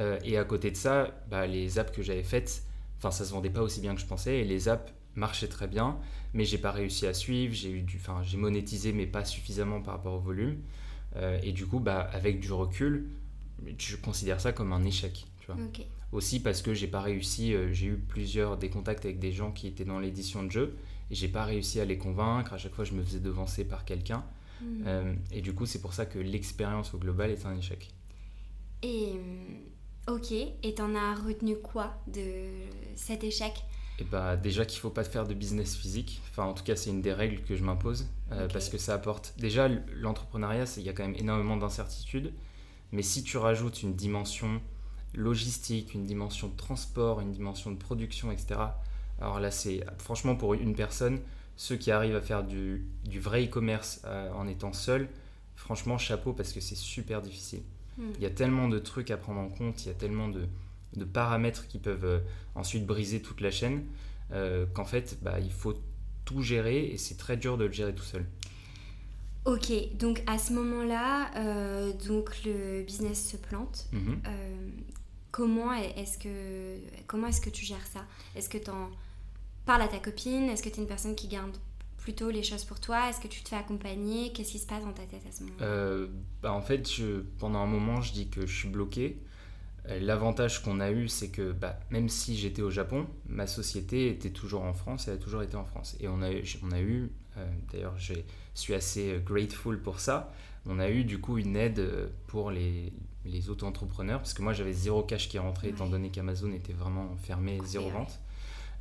Euh, 0.00 0.18
et 0.24 0.38
à 0.38 0.44
côté 0.44 0.70
de 0.70 0.76
ça, 0.76 1.10
bah, 1.30 1.46
les 1.46 1.78
apps 1.78 1.92
que 1.92 2.02
j'avais 2.02 2.22
faites, 2.22 2.62
enfin, 2.98 3.10
ça 3.10 3.24
se 3.24 3.32
vendait 3.32 3.50
pas 3.50 3.62
aussi 3.62 3.80
bien 3.80 3.94
que 3.94 4.00
je 4.00 4.06
pensais. 4.06 4.40
Et 4.40 4.44
les 4.44 4.68
apps 4.68 4.92
marchaient 5.14 5.48
très 5.48 5.68
bien, 5.68 5.98
mais 6.32 6.44
j'ai 6.44 6.58
pas 6.58 6.72
réussi 6.72 7.06
à 7.06 7.14
suivre. 7.14 7.54
J'ai 7.54 7.70
eu 7.70 7.82
du, 7.82 7.96
enfin, 7.96 8.22
j'ai 8.22 8.36
monétisé, 8.36 8.92
mais 8.92 9.06
pas 9.06 9.24
suffisamment 9.24 9.80
par 9.80 9.94
rapport 9.94 10.14
au 10.14 10.20
volume. 10.20 10.58
Euh, 11.16 11.38
et 11.42 11.52
du 11.52 11.66
coup, 11.66 11.78
bah, 11.78 12.08
avec 12.12 12.40
du 12.40 12.52
recul, 12.52 13.08
je 13.78 13.96
considère 13.96 14.40
ça 14.40 14.52
comme 14.52 14.72
un 14.72 14.84
échec. 14.84 15.26
Tu 15.40 15.46
vois 15.46 15.56
aussi 16.12 16.38
parce 16.38 16.62
que 16.62 16.74
j'ai 16.74 16.86
pas 16.86 17.00
réussi, 17.00 17.54
euh, 17.54 17.72
j'ai 17.72 17.86
eu 17.86 17.96
plusieurs 17.96 18.56
des 18.56 18.70
contacts 18.70 19.04
avec 19.04 19.18
des 19.18 19.32
gens 19.32 19.50
qui 19.50 19.66
étaient 19.66 19.84
dans 19.84 19.98
l'édition 19.98 20.44
de 20.44 20.50
jeu 20.50 20.76
et 21.10 21.14
j'ai 21.16 21.26
pas 21.26 21.44
réussi 21.44 21.80
à 21.80 21.84
les 21.84 21.98
convaincre. 21.98 22.52
À 22.52 22.58
chaque 22.58 22.72
fois, 22.72 22.84
je 22.84 22.92
me 22.92 23.02
faisais 23.02 23.18
devancer 23.18 23.64
par 23.64 23.84
quelqu'un. 23.84 24.24
Hmm. 24.62 25.16
Et 25.32 25.42
du 25.42 25.52
coup, 25.52 25.66
c'est 25.66 25.80
pour 25.80 25.92
ça 25.92 26.06
que 26.06 26.18
l'expérience 26.20 26.94
au 26.94 26.98
global 26.98 27.30
est 27.30 27.44
un 27.44 27.56
échec. 27.56 27.90
Et. 28.82 29.18
Ok, 30.06 30.32
et 30.32 30.74
t'en 30.74 30.94
as 30.94 31.14
retenu 31.14 31.56
quoi 31.56 31.94
de 32.06 32.22
cet 32.94 33.24
échec? 33.24 33.64
Et 33.98 34.04
bah 34.04 34.36
déjà 34.36 34.66
qu'il 34.66 34.80
faut 34.80 34.90
pas 34.90 35.04
faire 35.04 35.26
de 35.26 35.34
business 35.34 35.76
physique. 35.76 36.20
Enfin, 36.30 36.44
en 36.44 36.52
tout 36.52 36.64
cas, 36.64 36.76
c'est 36.76 36.90
une 36.90 37.00
des 37.00 37.12
règles 37.12 37.42
que 37.42 37.56
je 37.56 37.62
m'impose 37.62 38.06
euh, 38.32 38.48
parce 38.52 38.68
que 38.68 38.76
ça 38.76 38.94
apporte. 38.94 39.34
Déjà, 39.38 39.68
l'entrepreneuriat, 39.94 40.64
il 40.76 40.82
y 40.82 40.88
a 40.88 40.92
quand 40.92 41.04
même 41.04 41.16
énormément 41.16 41.56
d'incertitudes. 41.56 42.32
Mais 42.92 43.02
si 43.02 43.22
tu 43.22 43.38
rajoutes 43.38 43.82
une 43.82 43.94
dimension 43.94 44.60
logistique, 45.14 45.94
une 45.94 46.04
dimension 46.04 46.48
de 46.48 46.56
transport, 46.56 47.20
une 47.20 47.32
dimension 47.32 47.70
de 47.70 47.76
production, 47.76 48.30
etc. 48.30 48.60
Alors 49.20 49.40
là, 49.40 49.50
c'est 49.50 49.84
franchement 49.98 50.36
pour 50.36 50.54
une 50.54 50.74
personne, 50.74 51.20
ceux 51.56 51.76
qui 51.76 51.90
arrivent 51.90 52.16
à 52.16 52.20
faire 52.20 52.44
du, 52.44 52.86
du 53.04 53.20
vrai 53.20 53.44
e-commerce 53.46 54.02
euh, 54.04 54.30
en 54.32 54.48
étant 54.48 54.72
seul, 54.72 55.08
franchement, 55.54 55.98
chapeau 55.98 56.32
parce 56.32 56.52
que 56.52 56.60
c'est 56.60 56.74
super 56.74 57.22
difficile. 57.22 57.62
Hmm. 57.98 58.10
Il 58.16 58.22
y 58.22 58.26
a 58.26 58.30
tellement 58.30 58.68
de 58.68 58.78
trucs 58.78 59.10
à 59.10 59.16
prendre 59.16 59.40
en 59.40 59.48
compte, 59.48 59.84
il 59.84 59.88
y 59.88 59.90
a 59.90 59.94
tellement 59.94 60.28
de, 60.28 60.46
de 60.96 61.04
paramètres 61.04 61.66
qui 61.66 61.78
peuvent 61.78 62.04
euh, 62.04 62.20
ensuite 62.54 62.86
briser 62.86 63.20
toute 63.20 63.40
la 63.40 63.50
chaîne 63.50 63.84
euh, 64.32 64.66
qu'en 64.74 64.84
fait, 64.84 65.18
bah, 65.22 65.40
il 65.40 65.52
faut 65.52 65.74
tout 66.24 66.42
gérer 66.42 66.86
et 66.86 66.98
c'est 66.98 67.16
très 67.16 67.36
dur 67.36 67.58
de 67.58 67.64
le 67.64 67.72
gérer 67.72 67.94
tout 67.94 68.04
seul. 68.04 68.24
Ok, 69.44 69.70
donc 69.98 70.22
à 70.26 70.38
ce 70.38 70.54
moment-là, 70.54 71.30
euh, 71.36 71.92
donc 72.08 72.30
le 72.46 72.82
business 72.82 73.32
se 73.32 73.36
plante. 73.36 73.86
Mhm. 73.92 74.22
Comment 75.30 75.72
est-ce 75.74 76.16
que 76.16 76.78
comment 77.08 77.26
est-ce 77.26 77.40
que 77.40 77.50
tu 77.50 77.64
gères 77.64 77.86
ça? 77.92 78.06
Est-ce 78.36 78.48
que 78.48 78.56
tu 78.56 78.70
en 78.70 78.88
parles 79.66 79.82
à 79.82 79.88
ta 79.88 79.98
copine? 79.98 80.44
Est-ce 80.44 80.62
que 80.62 80.68
tu 80.68 80.76
es 80.76 80.82
une 80.82 80.88
personne 80.88 81.16
qui 81.16 81.26
garde 81.26 81.56
plutôt 82.04 82.30
les 82.30 82.42
choses 82.42 82.64
pour 82.64 82.78
toi? 82.80 83.08
Est-ce 83.08 83.18
que 83.20 83.28
tu 83.28 83.42
te 83.42 83.48
fais 83.48 83.56
accompagner? 83.56 84.30
Qu'est-ce 84.32 84.52
qui 84.52 84.58
se 84.58 84.66
passe 84.66 84.84
dans 84.84 84.92
ta 84.92 85.02
tête 85.06 85.22
à 85.26 85.32
ce 85.32 85.42
moment-là? 85.42 85.64
Euh, 85.66 86.06
bah, 86.42 86.52
en 86.52 86.60
fait, 86.60 86.88
je- 86.90 87.22
pendant 87.38 87.58
un 87.60 87.66
moment, 87.66 88.02
je 88.02 88.12
dis 88.12 88.28
que 88.28 88.46
je 88.46 88.54
suis 88.54 88.68
bloqué. 88.68 89.18
L'avantage 90.00 90.62
qu'on 90.62 90.80
a 90.80 90.90
eu, 90.90 91.08
c'est 91.08 91.28
que 91.28 91.52
bah, 91.52 91.78
même 91.90 92.08
si 92.08 92.36
j'étais 92.38 92.62
au 92.62 92.70
Japon, 92.70 93.06
ma 93.28 93.46
société 93.46 94.08
était 94.08 94.30
toujours 94.30 94.62
en 94.62 94.72
France, 94.72 95.08
elle 95.08 95.14
a 95.14 95.18
toujours 95.18 95.42
été 95.42 95.56
en 95.56 95.64
France. 95.66 95.96
Et 96.00 96.08
on 96.08 96.22
a, 96.22 96.30
eu- 96.32 96.44
on 96.62 96.72
a 96.72 96.80
eu, 96.80 97.10
euh, 97.36 97.46
d'ailleurs, 97.72 97.94
je 97.98 98.14
suis 98.54 98.72
assez 98.74 99.10
euh, 99.12 99.18
grateful 99.20 99.80
pour 99.82 100.00
ça, 100.00 100.32
on 100.66 100.78
a 100.78 100.88
eu 100.88 101.04
du 101.04 101.18
coup 101.20 101.36
une 101.36 101.54
aide 101.56 101.80
euh, 101.80 102.08
pour 102.28 102.50
les, 102.50 102.94
les 103.26 103.50
auto-entrepreneurs, 103.50 104.20
parce 104.20 104.32
que 104.32 104.40
moi 104.40 104.54
j'avais 104.54 104.72
zéro 104.72 105.02
cash 105.02 105.28
qui 105.28 105.38
rentrait, 105.38 105.68
étant 105.68 105.84
Ouais. 105.84 105.90
donné 105.90 106.10
qu'Amazon 106.10 106.52
était 106.52 106.72
vraiment 106.72 107.14
fermé, 107.22 107.58
zéro 107.66 107.90
vente. 107.90 108.20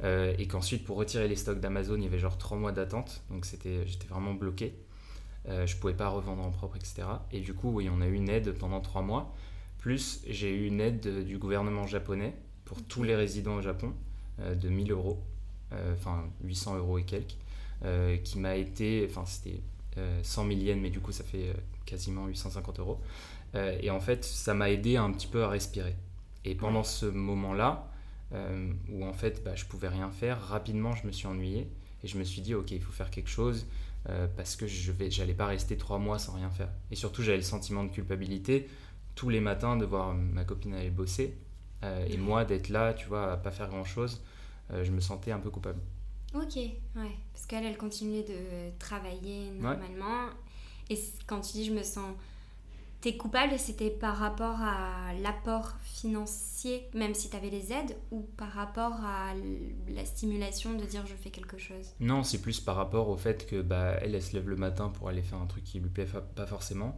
Euh, 0.03 0.33
et 0.37 0.47
qu'ensuite, 0.47 0.83
pour 0.83 0.97
retirer 0.97 1.27
les 1.27 1.35
stocks 1.35 1.59
d'Amazon, 1.59 1.95
il 1.95 2.03
y 2.03 2.07
avait 2.07 2.19
genre 2.19 2.37
trois 2.37 2.57
mois 2.57 2.71
d'attente, 2.71 3.21
donc 3.29 3.45
c'était, 3.45 3.85
j'étais 3.87 4.07
vraiment 4.07 4.33
bloqué. 4.33 4.73
Euh, 5.49 5.67
je 5.67 5.75
pouvais 5.77 5.93
pas 5.93 6.07
revendre 6.09 6.43
en 6.43 6.51
propre, 6.51 6.77
etc. 6.77 7.03
Et 7.31 7.41
du 7.41 7.53
coup, 7.53 7.69
oui, 7.71 7.89
on 7.91 8.01
a 8.01 8.07
eu 8.07 8.13
une 8.13 8.29
aide 8.29 8.53
pendant 8.53 8.79
trois 8.81 9.01
mois. 9.01 9.33
Plus, 9.79 10.21
j'ai 10.27 10.53
eu 10.55 10.67
une 10.67 10.79
aide 10.81 10.99
de- 11.01 11.21
du 11.23 11.37
gouvernement 11.37 11.85
japonais 11.87 12.33
pour 12.65 12.81
tous 12.83 13.03
les 13.03 13.15
résidents 13.15 13.55
au 13.55 13.61
Japon 13.61 13.93
euh, 14.39 14.55
de 14.55 14.69
1000 14.69 14.91
euros, 14.91 15.21
euh, 15.73 15.93
enfin 15.93 16.23
800 16.43 16.77
euros 16.77 16.97
et 16.97 17.03
quelques, 17.03 17.35
qui 18.23 18.39
m'a 18.39 18.55
été, 18.55 19.05
enfin 19.09 19.25
c'était 19.25 19.59
euh, 19.97 20.19
100 20.23 20.47
000 20.47 20.59
yens, 20.61 20.79
mais 20.81 20.89
du 20.89 21.01
coup 21.01 21.11
ça 21.11 21.25
fait 21.25 21.53
quasiment 21.85 22.27
850 22.27 22.79
euros. 22.79 23.01
Et 23.81 23.91
en 23.91 23.99
fait, 23.99 24.23
ça 24.25 24.53
m'a 24.55 24.71
aidé 24.71 24.97
un 24.97 25.11
petit 25.11 25.27
peu 25.27 25.43
à 25.43 25.49
respirer. 25.49 25.95
Et 26.45 26.55
pendant 26.55 26.83
ce 26.83 27.05
moment-là, 27.05 27.91
euh, 28.33 28.71
où 28.89 29.05
en 29.05 29.13
fait 29.13 29.43
bah, 29.43 29.55
je 29.55 29.65
pouvais 29.65 29.87
rien 29.87 30.09
faire, 30.11 30.41
rapidement 30.41 30.95
je 30.95 31.05
me 31.07 31.11
suis 31.11 31.27
ennuyé 31.27 31.67
et 32.03 32.07
je 32.07 32.17
me 32.17 32.23
suis 32.23 32.41
dit 32.41 32.55
ok, 32.55 32.71
il 32.71 32.81
faut 32.81 32.91
faire 32.91 33.09
quelque 33.09 33.29
chose. 33.29 33.65
euh, 34.09 34.27
parce 34.35 34.55
que 34.57 34.67
je 34.67 34.91
vais, 34.91 35.09
j'allais 35.09 35.33
pas 35.33 35.45
rester 35.45 35.77
trois 35.77 35.97
mois 35.97 36.19
sans 36.19 36.33
rien 36.33 36.49
faire. 36.49 36.69
Et 36.91 36.95
surtout, 36.95 37.21
j'avais 37.23 37.37
le 37.37 37.43
sentiment 37.43 37.83
de 37.85 37.89
culpabilité 37.89 38.67
tous 39.15 39.29
les 39.29 39.39
matins 39.39 39.77
de 39.77 39.85
voir 39.85 40.13
ma 40.13 40.43
copine 40.43 40.73
aller 40.73 40.89
bosser 40.89 41.37
euh, 41.83 42.05
et 42.09 42.17
moi 42.17 42.43
d'être 42.43 42.69
là, 42.69 42.93
tu 42.93 43.07
vois, 43.07 43.31
à 43.31 43.37
pas 43.37 43.51
faire 43.51 43.69
grand 43.69 43.85
chose. 43.85 44.21
je 44.71 44.91
me 44.91 44.99
sentais 44.99 45.31
un 45.31 45.39
peu 45.39 45.49
coupable. 45.49 45.79
Ok, 46.35 46.55
ouais, 46.55 47.11
parce 47.31 47.45
qu'elle, 47.45 47.63
elle 47.65 47.77
continuait 47.77 48.23
de 48.23 48.71
travailler 48.79 49.51
normalement. 49.51 50.29
Et 50.89 50.97
quand 51.27 51.41
tu 51.41 51.53
dis 51.53 51.65
je 51.65 51.73
me 51.73 51.83
sens. 51.83 52.13
T'es 53.03 53.17
coupable, 53.17 53.59
c'était 53.59 53.89
par 53.89 54.15
rapport 54.15 54.61
à 54.61 55.11
l'apport 55.21 55.73
financier, 55.81 56.87
même 56.93 57.13
si 57.13 57.29
t'avais 57.29 57.49
les 57.49 57.73
aides, 57.73 57.97
ou 58.11 58.21
par 58.37 58.49
rapport 58.53 58.93
à 59.03 59.33
la 59.93 60.05
stimulation 60.05 60.75
de 60.75 60.85
dire 60.85 61.05
je 61.05 61.13
fais 61.13 61.29
quelque 61.29 61.57
chose? 61.57 61.85
Non, 61.99 62.23
c'est 62.23 62.41
plus 62.41 62.61
par 62.61 62.77
rapport 62.77 63.09
au 63.09 63.17
fait 63.17 63.45
que 63.45 63.61
bah, 63.61 63.97
elle, 64.01 64.21
se 64.21 64.31
lève 64.33 64.47
le 64.47 64.55
matin 64.55 64.87
pour 64.87 65.09
aller 65.09 65.21
faire 65.21 65.39
un 65.39 65.47
truc 65.47 65.65
qui 65.65 65.81
lui 65.81 65.89
plaît 65.89 66.07
pas 66.33 66.45
forcément. 66.45 66.97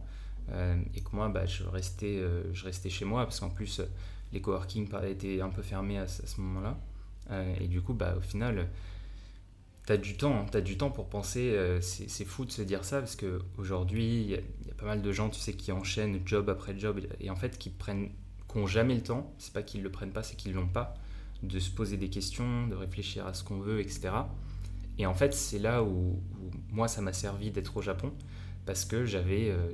euh, 0.52 0.76
et 0.94 1.00
que 1.00 1.08
moi, 1.12 1.28
bah, 1.28 1.44
je, 1.44 1.64
restais, 1.64 2.18
euh, 2.18 2.54
je 2.54 2.64
restais 2.66 2.88
chez 2.88 3.04
moi, 3.04 3.24
parce 3.24 3.40
qu'en 3.40 3.50
plus, 3.50 3.80
euh, 3.80 3.86
les 4.32 4.40
coworking 4.40 4.88
étaient 5.06 5.40
un 5.40 5.48
peu 5.48 5.62
fermés 5.62 5.98
à, 5.98 6.06
ce- 6.06 6.40
moment-là. 6.40 6.78
Et 7.60 7.66
du 7.66 7.80
coup, 7.82 7.94
bah, 7.94 8.14
au 8.16 8.20
final, 8.20 8.68
t'as 9.86 9.96
du 9.96 10.16
temps, 10.16 10.36
hein, 10.42 10.46
t'as 10.52 10.60
du 10.60 10.78
temps 10.78 10.90
pour 10.90 11.08
penser. 11.08 11.58
c'est 11.80 12.24
fou 12.24 12.44
de 12.44 12.52
se 12.52 12.62
dire 12.62 12.84
ça, 12.84 13.00
parce 13.00 13.16
qu'aujourd'hui, 13.16 14.20
il 14.22 14.30
y, 14.30 14.40
pas 14.76 14.86
mal 14.86 15.02
de 15.02 15.12
gens, 15.12 15.28
tu 15.30 15.40
sais, 15.40 15.52
qui 15.52 15.72
enchaînent 15.72 16.20
job 16.24 16.48
après 16.48 16.78
job, 16.78 17.00
et, 17.20 17.30
en 17.30 17.36
fait, 17.36 17.58
qui 17.58 17.70
prennent, 17.70 18.10
qui 18.48 18.58
ont 18.58 18.66
jamais 18.66 18.94
le 18.94 19.02
temps. 19.02 19.34
C'est 19.38 19.52
pas 19.52 19.62
qu'ils 19.62 19.82
le 19.82 19.90
prennent 19.90 20.12
pas, 20.12 20.22
c'est 20.22 20.36
qu'ils 20.36 20.52
l'ont 20.52 20.68
pas. 20.68 20.94
De 21.42 21.58
se 21.58 21.70
poser 21.70 21.96
des 21.96 22.08
questions, 22.08 22.66
de 22.66 22.74
réfléchir 22.74 23.26
à 23.26 23.34
ce 23.34 23.44
qu'on 23.44 23.58
veut, 23.58 23.80
etc. 23.80 24.10
Et 24.98 25.06
en 25.06 25.14
fait, 25.14 25.34
c'est 25.34 25.58
là 25.58 25.82
où, 25.82 26.22
moi, 26.70 26.88
ça 26.88 27.02
m'a 27.02 27.12
servi 27.12 27.50
d'être 27.50 27.76
au 27.76 27.82
Japon, 27.82 28.12
parce 28.64 28.84
que 28.84 29.04
j'avais 29.04 29.50
euh, 29.50 29.72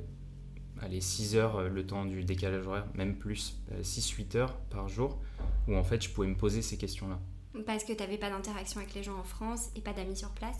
allez, 0.81 1.01
6 1.01 1.35
heures 1.35 1.57
euh, 1.57 1.69
le 1.69 1.85
temps 1.85 2.05
du 2.05 2.23
décalage 2.23 2.67
horaire, 2.67 2.87
même 2.95 3.17
plus, 3.17 3.57
6-8 3.81 4.37
heures 4.37 4.57
par 4.69 4.89
jour, 4.89 5.19
où 5.67 5.75
en 5.75 5.83
fait, 5.83 6.01
je 6.01 6.09
pouvais 6.09 6.27
me 6.27 6.35
poser 6.35 6.61
ces 6.61 6.77
questions-là. 6.77 7.19
Parce 7.65 7.83
que 7.83 7.93
t'avais 7.93 8.17
pas 8.17 8.29
d'interaction 8.29 8.79
avec 8.79 8.93
les 8.95 9.03
gens 9.03 9.17
en 9.17 9.23
France 9.23 9.69
et 9.75 9.81
pas 9.81 9.93
d'amis 9.93 10.17
sur 10.17 10.29
place 10.31 10.57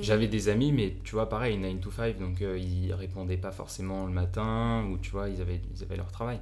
J'avais 0.00 0.28
des 0.28 0.48
amis, 0.48 0.72
mais 0.72 0.96
tu 1.04 1.12
vois, 1.12 1.28
pareil, 1.28 1.58
9 1.58 1.80
to 1.80 1.90
5, 1.90 2.18
donc 2.18 2.42
euh, 2.42 2.58
ils 2.58 2.92
répondaient 2.92 3.36
pas 3.36 3.52
forcément 3.52 4.06
le 4.06 4.12
matin, 4.12 4.86
ou 4.90 4.98
tu 4.98 5.10
vois, 5.10 5.28
ils 5.28 5.40
avaient, 5.40 5.60
ils 5.74 5.82
avaient 5.82 5.96
leur 5.96 6.10
travail. 6.10 6.40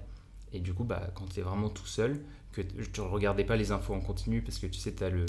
Et 0.52 0.60
du 0.60 0.74
coup, 0.74 0.84
bah, 0.84 1.10
quand 1.14 1.26
tu 1.26 1.40
es 1.40 1.42
vraiment 1.42 1.68
tout 1.68 1.86
seul, 1.86 2.20
que 2.52 2.60
tu 2.60 3.00
ne 3.00 3.06
regardais 3.06 3.44
pas 3.44 3.56
les 3.56 3.72
infos 3.72 3.94
en 3.94 4.00
continu 4.00 4.42
parce 4.42 4.58
que 4.58 4.66
tu 4.66 4.78
sais, 4.78 4.94
tu 4.94 5.02
as 5.02 5.10
le. 5.10 5.26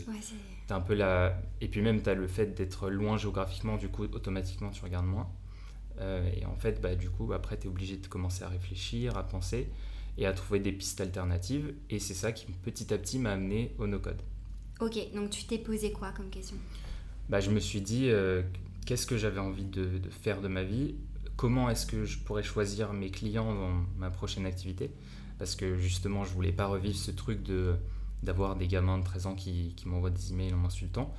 un 0.69 0.81
peu 0.81 0.93
la. 0.93 1.41
Et 1.61 1.67
puis 1.67 1.81
même, 1.81 2.01
tu 2.01 2.09
as 2.09 2.13
le 2.13 2.27
fait 2.27 2.47
d'être 2.47 2.89
loin 2.89 3.17
géographiquement, 3.17 3.77
du 3.77 3.87
coup, 3.87 4.03
automatiquement, 4.03 4.69
tu 4.69 4.83
regardes 4.83 5.05
moins. 5.05 5.29
Euh, 5.99 6.29
et 6.35 6.45
en 6.45 6.55
fait, 6.55 6.81
bah, 6.81 6.95
du 6.95 7.09
coup, 7.09 7.31
après, 7.33 7.57
tu 7.57 7.67
es 7.67 7.69
obligé 7.69 7.97
de 7.97 8.07
commencer 8.07 8.43
à 8.43 8.49
réfléchir, 8.49 9.17
à 9.17 9.23
penser 9.23 9.69
et 10.17 10.25
à 10.25 10.33
trouver 10.33 10.59
des 10.59 10.71
pistes 10.71 10.99
alternatives. 11.01 11.73
Et 11.89 11.99
c'est 11.99 12.13
ça 12.13 12.31
qui, 12.31 12.45
petit 12.45 12.93
à 12.93 12.97
petit, 12.97 13.19
m'a 13.19 13.31
amené 13.31 13.73
au 13.77 13.87
no-code. 13.87 14.21
Ok, 14.81 14.97
donc 15.13 15.29
tu 15.29 15.45
t'es 15.45 15.59
posé 15.59 15.91
quoi 15.91 16.11
comme 16.11 16.29
question? 16.29 16.57
Bah, 17.29 17.39
Je 17.39 17.51
me 17.51 17.59
suis 17.59 17.81
dit, 17.81 18.09
euh, 18.09 18.41
qu'est-ce 18.85 19.05
que 19.05 19.17
j'avais 19.17 19.39
envie 19.39 19.65
de, 19.65 19.89
faire 20.09 20.41
de 20.41 20.47
ma 20.47 20.63
vie? 20.63 20.95
Comment 21.35 21.69
est-ce 21.69 21.85
que 21.85 22.05
je 22.05 22.19
pourrais 22.19 22.43
choisir 22.43 22.93
mes 22.93 23.09
clients 23.09 23.53
dans 23.53 23.85
ma 23.97 24.09
prochaine 24.09 24.45
activité? 24.45 24.91
Parce 25.39 25.55
que 25.55 25.77
justement, 25.77 26.23
je 26.23 26.33
voulais 26.33 26.51
pas 26.51 26.67
revivre 26.67 26.97
ce 26.97 27.11
truc 27.11 27.43
de 27.43 27.75
d'avoir 28.21 28.55
des 28.55 28.67
gamins 28.67 28.97
de 28.97 29.03
13 29.03 29.25
ans 29.25 29.35
qui, 29.35 29.73
qui 29.75 29.89
m'envoient 29.89 30.09
des 30.09 30.31
emails 30.31 30.53
en 30.53 30.57
m'insultant. 30.57 31.13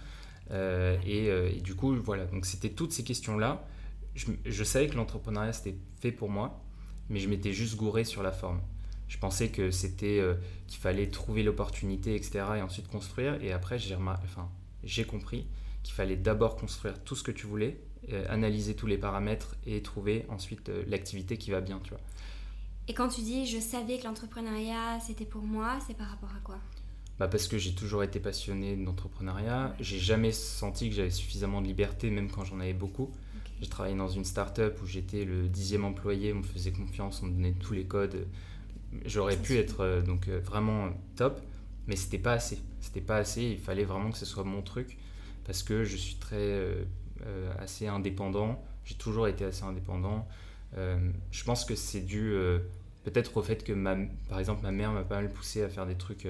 Euh, 0.53 0.97
et, 1.05 1.27
et, 1.27 1.61
du 1.61 1.75
coup, 1.75 1.95
voilà, 1.97 2.25
donc 2.25 2.47
c'était 2.47 2.71
toutes 2.71 2.93
ces 2.93 3.05
questions-là 3.05 3.67
je, 4.15 4.65
savais 4.65 4.89
que 4.89 4.97
l'entrepreneuriat 4.97 5.53
c'était 5.53 5.77
fait 6.01 6.13
pour 6.13 6.31
moi, 6.31 6.63
mais 7.09 7.19
je 7.21 7.29
m'étais 7.29 7.53
juste 7.53 7.77
gouré 7.77 8.05
sur 8.05 8.23
la 8.23 8.33
forme. 8.33 8.61
Je 9.09 9.19
pensais 9.19 9.49
que 9.49 9.71
c'était 9.71 10.19
euh, 10.19 10.35
qu'il 10.67 10.81
fallait 10.81 11.09
trouver 11.09 11.43
l'opportunité, 11.43 12.15
etc., 12.15 12.45
et 12.57 12.63
ensuite 12.63 12.89
construire. 12.89 13.43
Et 13.43 13.53
après, 13.53 13.79
j'ai 13.79 13.95
enfin, 13.95 14.49
compris 15.07 15.47
qu'il 15.85 15.95
fallait 15.95 16.17
d'abord 16.17 16.57
construire 16.57 16.99
tout 17.05 17.15
ce 17.15 17.23
que 17.23 17.31
tu 17.31 17.47
voulais, 17.47 17.79
euh, 18.13 18.25
analyser 18.29 18.75
tous 18.75 18.89
les 18.89 18.99
paramètres 18.99 19.55
et 19.67 19.81
trouver 19.83 20.25
ensuite 20.29 20.69
euh, 20.71 20.83
l'activité 20.89 21.37
qui 21.37 21.53
va 21.53 21.61
bien, 21.61 21.79
tu 21.85 21.91
vois. 21.91 22.01
Et 22.89 22.95
quand 22.95 23.09
tu 23.09 23.21
dis 23.21 23.47
je 23.47 23.61
savais 23.61 23.99
que 23.99 24.05
l'entrepreneuriat 24.05 24.99
c'était 25.01 25.25
pour 25.25 25.43
moi, 25.43 25.79
c'est 25.87 25.97
par 25.97 26.09
rapport 26.09 26.31
à 26.31 26.41
quoi? 26.43 26.57
Bah 27.19 27.29
parce 27.29 27.47
que 27.47 27.59
j'ai 27.59 27.75
toujours 27.75 28.03
été 28.03 28.19
passionné 28.19 28.77
d'entrepreneuriat. 28.77 29.77
J'ai 29.79 30.01
jamais 30.01 30.33
senti 30.33 30.89
que 30.89 30.97
j'avais 30.97 31.11
suffisamment 31.11 31.63
de 31.63 31.67
liberté, 31.67 32.11
même 32.11 32.29
quand 32.29 32.45
j'en 32.45 32.59
avais 32.59 32.73
beaucoup. 32.73 33.13
J'ai 33.61 33.69
travaillé 33.69 33.95
dans 33.95 34.09
une 34.09 34.25
start-up 34.25 34.81
où 34.83 34.87
j'étais 34.87 35.25
le 35.25 35.47
dixième 35.47 35.85
employé, 35.85 36.33
on 36.33 36.39
me 36.39 36.43
faisait 36.43 36.73
confiance, 36.73 37.23
on 37.23 37.27
me 37.27 37.33
donnait 37.33 37.53
tous 37.53 37.73
les 37.73 37.85
codes. 37.85 38.27
J'aurais 39.05 39.37
pu 39.37 39.57
être 39.59 39.81
euh, 39.81 40.03
donc 40.03 40.29
vraiment 40.29 40.91
top, 41.15 41.41
mais 41.87 41.95
c'était 41.95 42.19
pas 42.19 42.33
assez. 42.33 42.59
C'était 42.81 43.01
pas 43.01 43.17
assez, 43.17 43.43
il 43.43 43.59
fallait 43.59 43.85
vraiment 43.85 44.11
que 44.11 44.19
ce 44.19 44.27
soit 44.27 44.45
mon 44.45 44.61
truc 44.63 44.99
parce 45.45 45.63
que 45.63 45.85
je 45.85 45.97
suis 45.97 46.17
très 46.17 46.37
euh, 46.37 46.85
assez 47.59 47.87
indépendant. 47.87 48.63
J'ai 48.85 48.95
toujours 48.95 49.29
été 49.29 49.45
assez 49.45 49.65
indépendant. 49.65 50.27
je 50.77 51.45
pense 51.45 51.65
que 51.65 51.75
c'est 51.75 52.01
dû 52.01 52.35
peut-être 53.05 53.37
au 53.37 53.43
fait 53.43 53.65
que 53.65 53.73
ma, 53.73 53.97
par 54.29 54.41
exemple 54.41 54.63
ma 54.63 54.73
mère 54.73 54.93
m'a 54.93 55.05
pas 55.05 55.17
mal 55.23 55.33
poussé 55.33 55.63
à 55.63 55.69
faire 55.69 55.87
des 55.87 55.95
trucs 55.95 56.27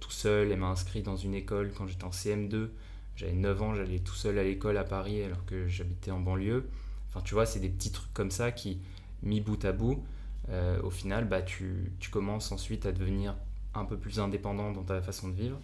tout 0.00 0.10
seul. 0.10 0.50
Elle 0.50 0.58
m'a 0.58 0.66
inscrit 0.66 1.02
dans 1.02 1.16
une 1.16 1.34
école 1.34 1.72
quand 1.72 1.86
j'étais 1.86 2.04
en 2.04 2.10
CM2. 2.10 2.68
J'avais 3.16 3.32
9 3.32 3.62
ans, 3.62 3.74
j'allais 3.74 4.00
tout 4.00 4.14
seul 4.14 4.38
à 4.38 4.44
l'école 4.44 4.76
à 4.76 4.84
Paris 4.84 5.22
alors 5.22 5.44
que 5.46 5.68
j'habitais 5.68 6.10
en 6.10 6.20
banlieue. 6.20 6.68
Enfin, 7.08 7.20
tu 7.24 7.34
vois, 7.34 7.46
c'est 7.46 7.60
des 7.60 7.68
petits 7.68 7.92
trucs 7.92 8.12
comme 8.12 8.32
ça 8.32 8.50
qui, 8.50 8.80
mis 9.22 9.40
bout 9.40 9.64
à 9.64 9.72
bout, 9.72 10.04
euh, 10.48 10.80
au 10.82 10.90
final, 10.90 11.26
bah, 11.28 11.42
tu, 11.42 11.92
tu, 12.00 12.10
commences 12.10 12.50
ensuite 12.52 12.86
à 12.86 12.92
devenir 12.92 13.36
un 13.72 13.84
peu 13.84 13.96
plus 13.96 14.18
indépendant 14.18 14.72
dans 14.72 14.82
ta 14.82 15.00
façon 15.00 15.28
de 15.28 15.34
vivre. 15.34 15.58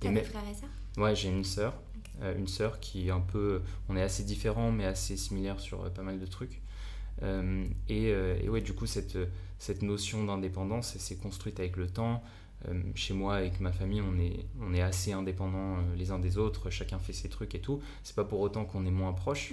T'as 0.00 0.10
des 0.10 0.22
frères 0.22 0.42
et 0.48 0.54
sœurs? 0.54 0.68
Ouais, 0.96 1.14
j'ai 1.14 1.28
une 1.28 1.44
sœur. 1.44 1.74
Euh, 2.20 2.36
une 2.36 2.48
sœur 2.48 2.80
qui 2.80 3.08
est 3.08 3.10
un 3.10 3.20
peu... 3.20 3.62
On 3.88 3.96
est 3.96 4.02
assez 4.02 4.22
différents, 4.24 4.70
mais 4.70 4.84
assez 4.84 5.16
similaires 5.16 5.60
sur 5.60 5.84
euh, 5.84 5.90
pas 5.90 6.02
mal 6.02 6.20
de 6.20 6.26
trucs. 6.26 6.60
et, 7.88 8.08
et, 8.08 8.48
ouais, 8.48 8.60
du 8.60 8.72
coup, 8.74 8.86
cette, 8.86 9.16
cette 9.58 9.82
notion 9.82 10.24
d'indépendance, 10.24 10.96
s'est 10.98 11.16
construite 11.16 11.60
avec 11.60 11.76
le 11.76 11.86
temps. 11.86 12.22
Euh, 12.68 12.80
chez 12.94 13.14
moi, 13.14 13.36
avec 13.36 13.60
ma 13.60 13.72
famille, 13.72 14.00
on 14.00 14.18
est, 14.18 14.44
on 14.60 14.72
est 14.74 14.82
assez 14.82 15.12
indépendants 15.12 15.78
euh, 15.78 15.96
les 15.96 16.10
uns 16.10 16.18
des 16.18 16.38
autres, 16.38 16.70
chacun 16.70 16.98
fait 16.98 17.12
ses 17.12 17.28
trucs 17.28 17.54
et 17.54 17.60
tout. 17.60 17.80
C'est 18.04 18.14
pas 18.14 18.24
pour 18.24 18.40
autant 18.40 18.64
qu'on 18.64 18.86
est 18.86 18.90
moins 18.90 19.12
proches, 19.12 19.52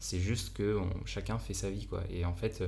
c'est 0.00 0.18
juste 0.18 0.54
que 0.54 0.80
chacun 1.04 1.38
fait 1.38 1.54
sa 1.54 1.70
vie. 1.70 1.86
Quoi. 1.86 2.02
Et 2.10 2.24
en 2.24 2.34
fait, 2.34 2.62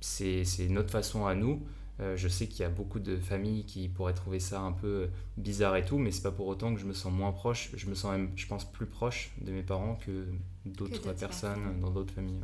c'est 0.00 0.44
notre 0.68 0.90
façon 0.90 1.26
à 1.26 1.34
nous. 1.34 1.62
Euh, 2.00 2.16
je 2.16 2.26
sais 2.26 2.48
qu'il 2.48 2.60
y 2.60 2.64
a 2.64 2.70
beaucoup 2.70 2.98
de 2.98 3.16
familles 3.16 3.64
qui 3.64 3.88
pourraient 3.88 4.14
trouver 4.14 4.40
ça 4.40 4.60
un 4.60 4.72
peu 4.72 5.08
bizarre 5.36 5.76
et 5.76 5.84
tout, 5.84 5.98
mais 5.98 6.10
c'est 6.10 6.22
pas 6.22 6.32
pour 6.32 6.48
autant 6.48 6.74
que 6.74 6.80
je 6.80 6.86
me 6.86 6.92
sens 6.92 7.12
moins 7.12 7.32
proche. 7.32 7.70
Je 7.74 7.86
me 7.86 7.94
sens 7.94 8.12
même, 8.12 8.32
je 8.34 8.46
pense, 8.46 8.64
plus 8.64 8.86
proche 8.86 9.32
de 9.40 9.52
mes 9.52 9.62
parents 9.62 9.96
que 10.04 10.26
d'autres 10.66 11.12
personnes 11.12 11.80
dans 11.80 11.90
d'autres 11.90 12.12
familles. 12.12 12.42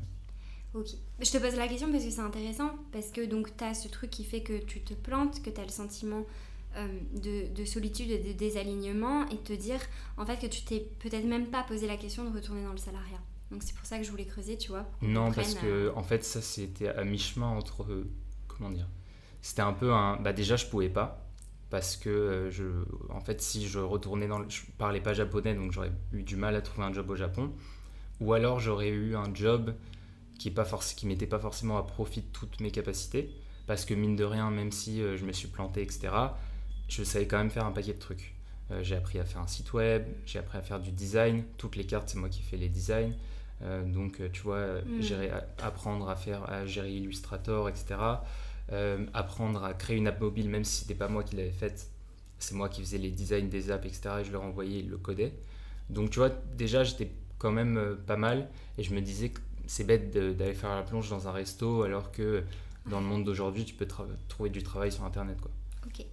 Ok. 0.75 0.91
Je 1.21 1.31
te 1.31 1.39
pose 1.39 1.57
la 1.57 1.67
question 1.67 1.91
parce 1.91 2.05
que 2.05 2.11
c'est 2.11 2.21
intéressant, 2.21 2.71
parce 2.93 3.11
que 3.11 3.25
donc 3.27 3.57
tu 3.57 3.65
as 3.65 3.75
ce 3.75 3.89
truc 3.89 4.11
qui 4.11 4.25
fait 4.25 4.43
que 4.43 4.59
tu 4.59 4.81
te 4.81 4.95
plantes, 4.95 5.43
que 5.43 5.51
tu 5.51 5.61
as 5.61 5.65
le 5.65 5.71
sentiment 5.71 6.25
euh, 6.77 6.87
de, 7.13 7.65
solitude 7.65 8.11
et 8.11 8.19
de 8.19 8.33
désalignement 8.33 9.29
et 9.31 9.37
te 9.39 9.53
dire 9.53 9.81
en 10.17 10.25
fait 10.25 10.39
que 10.39 10.47
tu 10.47 10.63
t'es 10.63 10.87
peut-être 11.01 11.27
même 11.27 11.47
pas 11.47 11.65
posé 11.65 11.89
la 11.89 11.97
question 11.97 12.25
de 12.25 12.33
retourner 12.33 12.63
dans 12.63 12.71
le 12.71 12.79
salariat. 12.79 13.21
Donc 13.51 13.65
c'est 13.65 13.75
pour 13.75 13.85
ça 13.85 13.99
que 13.99 14.05
je 14.05 14.11
voulais 14.13 14.25
creuser, 14.27 14.57
tu 14.57 14.69
vois. 14.71 14.89
Non, 15.03 15.33
parce 15.33 15.55
que 15.55 15.93
en 15.97 16.05
fait 16.05 16.25
ça 16.25 16.41
c'était 16.41 16.89
à 16.89 17.03
mi-chemin 17.03 17.49
entre 17.49 17.83
euh, 17.83 18.09
comment 18.47 18.71
dire. 18.71 18.87
C'était 19.43 19.63
un 19.63 19.73
peu 19.73 19.93
un 19.93 20.17
bah 20.17 20.33
déjà 20.33 20.57
je 20.57 20.67
pouvais 20.67 20.89
pas 20.89 21.27
parce 21.71 21.97
que 21.97 22.11
euh, 22.11 22.51
je 22.51 22.65
en 23.11 23.21
fait 23.21 23.41
si 23.41 23.69
je 23.69 23.79
retournais 23.79 24.27
dans 24.27 24.39
le, 24.39 24.49
je 24.49 24.63
parlais 24.77 25.01
pas 25.01 25.15
japonais 25.15 25.55
donc 25.55 25.73
j'aurais 25.73 25.93
eu 26.13 26.23
du 26.23 26.37
mal 26.37 26.57
à 26.57 26.63
trouver 26.63 26.87
un 26.87 26.93
job 26.93 27.09
au 27.11 27.17
Japon 27.17 27.53
ou 28.21 28.33
alors 28.33 28.61
j'aurais 28.61 28.89
eu 28.89 29.17
un 29.17 29.33
job 29.33 29.75
qui 30.39 30.49
est 30.49 30.53
pas 30.53 30.65
qui 30.97 31.07
m'était 31.07 31.27
pas 31.27 31.39
forcément 31.39 31.79
à 31.79 31.87
profit 31.87 32.23
de 32.23 32.27
toutes 32.33 32.61
mes 32.61 32.71
capacités 32.71 33.31
parce 33.67 33.85
que 33.85 33.95
mine 33.95 34.17
de 34.17 34.25
rien 34.25 34.51
même 34.51 34.73
si 34.73 35.01
je 35.01 35.25
me 35.25 35.33
suis 35.33 35.49
planté 35.49 35.81
etc 35.81 36.11
je 36.91 37.05
savais 37.05 37.27
quand 37.27 37.39
même 37.39 37.51
faire 37.51 37.65
un 37.65 37.73
paquet 37.73 37.95
de 37.95 37.99
trucs. 37.99 38.35
Euh, 38.71 38.83
j'ai 38.83 38.97
appris 38.97 39.19
à 39.19 39.25
faire 39.25 39.41
un 39.41 39.47
site 39.47 39.73
web, 39.73 40.05
j'ai 40.27 40.39
appris 40.39 40.59
à 40.59 40.63
faire 40.63 40.81
du 40.81 40.91
design. 40.91 41.45
Toutes 41.57 41.77
les 41.77 41.85
cartes, 41.85 42.09
c'est 42.09 42.19
moi 42.19 42.29
qui 42.29 42.43
fais 42.43 42.57
les 42.57 42.69
designs. 42.69 43.15
Euh, 43.63 43.85
donc, 43.85 44.21
euh, 44.21 44.29
tu 44.33 44.43
vois, 44.43 44.81
mm. 44.83 45.01
gérer, 45.01 45.31
apprendre 45.63 46.09
à 46.09 46.17
faire, 46.17 46.51
à 46.51 46.67
gérer 46.67 46.93
Illustrator, 46.93 47.69
etc. 47.69 47.97
apprendre 49.15 49.65
à 49.65 49.75
créer 49.75 49.97
une 49.97 50.07
app 50.07 50.21
mobile, 50.21 50.49
même 50.49 50.65
si 50.65 50.83
c'était 50.83 50.95
pas 50.95 51.09
moi 51.09 51.25
qui 51.25 51.37
l'avais 51.37 51.51
faite, 51.51 51.91
c'est 52.39 52.55
moi 52.55 52.69
qui 52.69 52.81
faisais 52.81 52.99
les 52.99 53.11
designs 53.11 53.49
des 53.49 53.71
apps, 53.71 53.87
etc. 53.87 54.17
Et 54.21 54.25
je 54.25 54.33
leur 54.33 54.43
envoyais, 54.43 54.81
ils 54.81 54.89
le 54.89 54.97
codaient. 54.97 55.35
Donc, 55.89 56.11
tu 56.11 56.19
vois, 56.19 56.31
déjà, 56.57 56.85
j'étais 56.85 57.11
quand 57.39 57.51
même 57.51 57.99
pas 58.07 58.17
mal. 58.17 58.49
Et 58.79 58.83
je 58.83 58.95
me 58.95 59.01
disais 59.01 59.31
que 59.31 59.41
c'est 59.67 59.85
bête 59.85 60.11
d'aller 60.11 60.55
faire 60.55 60.75
la 60.75 60.83
plonge 60.83 61.11
dans 61.11 61.29
un 61.29 61.33
resto, 61.33 61.83
alors 61.83 62.13
que 62.13 62.45
dans 62.87 63.01
le 63.01 63.07
monde 63.07 63.25
d'aujourd'hui, 63.25 63.65
tu 63.65 63.75
peux 63.75 63.87
trouver 64.29 64.51
du 64.51 64.63
travail 64.63 64.91
sur 64.93 65.05
Internet, 65.05 65.41
quoi. 65.41 65.51
Ok. 65.87 66.05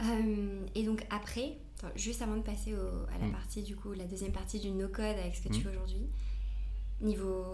Euh, 0.00 0.66
et 0.74 0.82
donc 0.82 1.06
après, 1.10 1.58
juste 1.94 2.22
avant 2.22 2.36
de 2.36 2.42
passer 2.42 2.74
à 3.14 3.18
la 3.18 3.26
mm. 3.26 3.32
partie 3.32 3.62
du 3.62 3.76
coup, 3.76 3.92
la 3.92 4.04
deuxième 4.04 4.32
partie 4.32 4.58
du 4.58 4.70
no-code 4.70 5.16
avec 5.18 5.34
ce 5.34 5.42
que 5.42 5.48
tu 5.48 5.60
mm. 5.60 5.62
fais 5.62 5.68
aujourd'hui, 5.68 6.06
niveau 7.00 7.44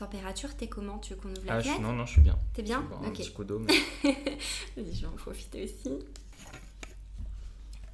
température, 0.00 0.56
t'es 0.56 0.66
comment 0.66 0.98
Tu 0.98 1.14
veux 1.14 1.20
qu'on 1.20 1.30
ouvre 1.30 1.46
la 1.46 1.58
ah, 1.58 1.78
Non, 1.80 1.92
non, 1.92 2.06
je 2.06 2.12
suis 2.12 2.20
bien. 2.20 2.38
T'es 2.54 2.62
bien 2.62 2.84
Ok. 3.02 3.06
Un 3.06 3.10
petit 3.10 3.32
coup 3.32 3.44
d'eau. 3.44 3.62
je 4.04 4.82
vais 4.82 5.06
en 5.06 5.12
profiter 5.12 5.64
aussi. 5.64 5.98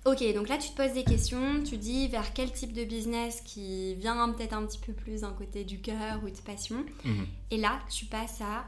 Ok, 0.05 0.23
donc 0.35 0.49
là 0.49 0.57
tu 0.57 0.71
te 0.71 0.77
poses 0.77 0.93
des 0.93 1.03
questions, 1.03 1.65
tu 1.65 1.79
dis 1.79 2.07
vers 2.07 2.33
quel 2.33 2.53
type 2.53 2.73
de 2.73 2.85
business 2.85 3.41
qui 3.41 3.97
vient 3.97 4.33
peut-être 4.33 4.53
un 4.53 4.65
petit 4.65 4.79
peu 4.79 4.93
plus 4.93 5.23
d'un 5.23 5.33
côté 5.33 5.65
du 5.65 5.81
cœur 5.81 6.23
ou 6.23 6.31
de 6.31 6.37
passion. 6.37 6.87
Mhm. 7.05 7.27
Et 7.51 7.57
là 7.57 7.81
tu 7.91 8.05
passes 8.05 8.41
à... 8.41 8.67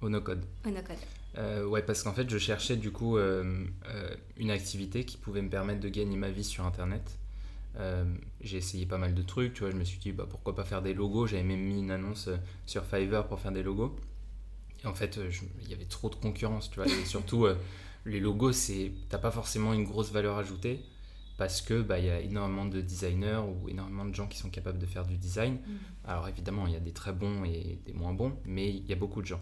Au 0.00 0.08
no-code. 0.08 0.42
Au 0.66 0.70
no-code. 0.70 0.96
Euh, 1.38 1.64
ouais, 1.66 1.82
parce 1.82 2.02
qu'en 2.02 2.12
fait, 2.12 2.28
je 2.28 2.38
cherchais 2.38 2.76
du 2.76 2.90
coup 2.90 3.16
euh, 3.16 3.66
euh, 3.88 4.14
une 4.36 4.50
activité 4.50 5.04
qui 5.04 5.16
pouvait 5.16 5.42
me 5.42 5.50
permettre 5.50 5.80
de 5.80 5.88
gagner 5.88 6.16
ma 6.16 6.30
vie 6.30 6.44
sur 6.44 6.64
Internet. 6.64 7.18
J'ai 8.40 8.56
essayé 8.58 8.86
pas 8.86 8.98
mal 8.98 9.14
de 9.14 9.22
trucs, 9.22 9.54
tu 9.54 9.60
vois, 9.60 9.70
je 9.70 9.76
me 9.76 9.84
suis 9.84 9.98
dit 9.98 10.12
bah, 10.12 10.26
pourquoi 10.28 10.54
pas 10.54 10.64
faire 10.64 10.82
des 10.82 10.94
logos. 10.94 11.26
J'avais 11.26 11.42
même 11.42 11.60
mis 11.60 11.78
une 11.78 11.90
annonce 11.90 12.28
sur 12.66 12.84
Fiverr 12.84 13.26
pour 13.26 13.40
faire 13.40 13.52
des 13.52 13.62
logos. 13.62 13.96
Et 14.82 14.86
en 14.86 14.94
fait, 14.94 15.20
il 15.62 15.68
y 15.68 15.74
avait 15.74 15.84
trop 15.84 16.08
de 16.08 16.14
concurrence, 16.14 16.70
tu 16.70 16.76
vois. 16.76 16.86
Et 16.86 17.04
surtout, 17.04 17.46
les 18.06 18.20
logos, 18.20 18.52
c'est 18.52 18.92
t'as 19.08 19.18
pas 19.18 19.30
forcément 19.30 19.72
une 19.72 19.84
grosse 19.84 20.12
valeur 20.12 20.38
ajoutée 20.38 20.80
parce 21.40 21.62
que 21.62 21.80
bah, 21.80 21.98
il 21.98 22.04
y 22.04 22.10
a 22.10 22.20
énormément 22.20 22.66
de 22.66 22.82
designers 22.82 23.40
ou 23.48 23.66
énormément 23.70 24.04
de 24.04 24.14
gens 24.14 24.26
qui 24.26 24.36
sont 24.36 24.50
capables 24.50 24.78
de 24.78 24.84
faire 24.84 25.06
du 25.06 25.16
design. 25.16 25.54
Mmh. 25.54 25.76
Alors 26.04 26.28
évidemment, 26.28 26.66
il 26.66 26.74
y 26.74 26.76
a 26.76 26.80
des 26.80 26.92
très 26.92 27.14
bons 27.14 27.44
et 27.44 27.78
des 27.86 27.94
moins 27.94 28.12
bons, 28.12 28.36
mais 28.44 28.68
il 28.68 28.84
y 28.86 28.92
a 28.92 28.96
beaucoup 28.96 29.22
de 29.22 29.26
gens. 29.26 29.40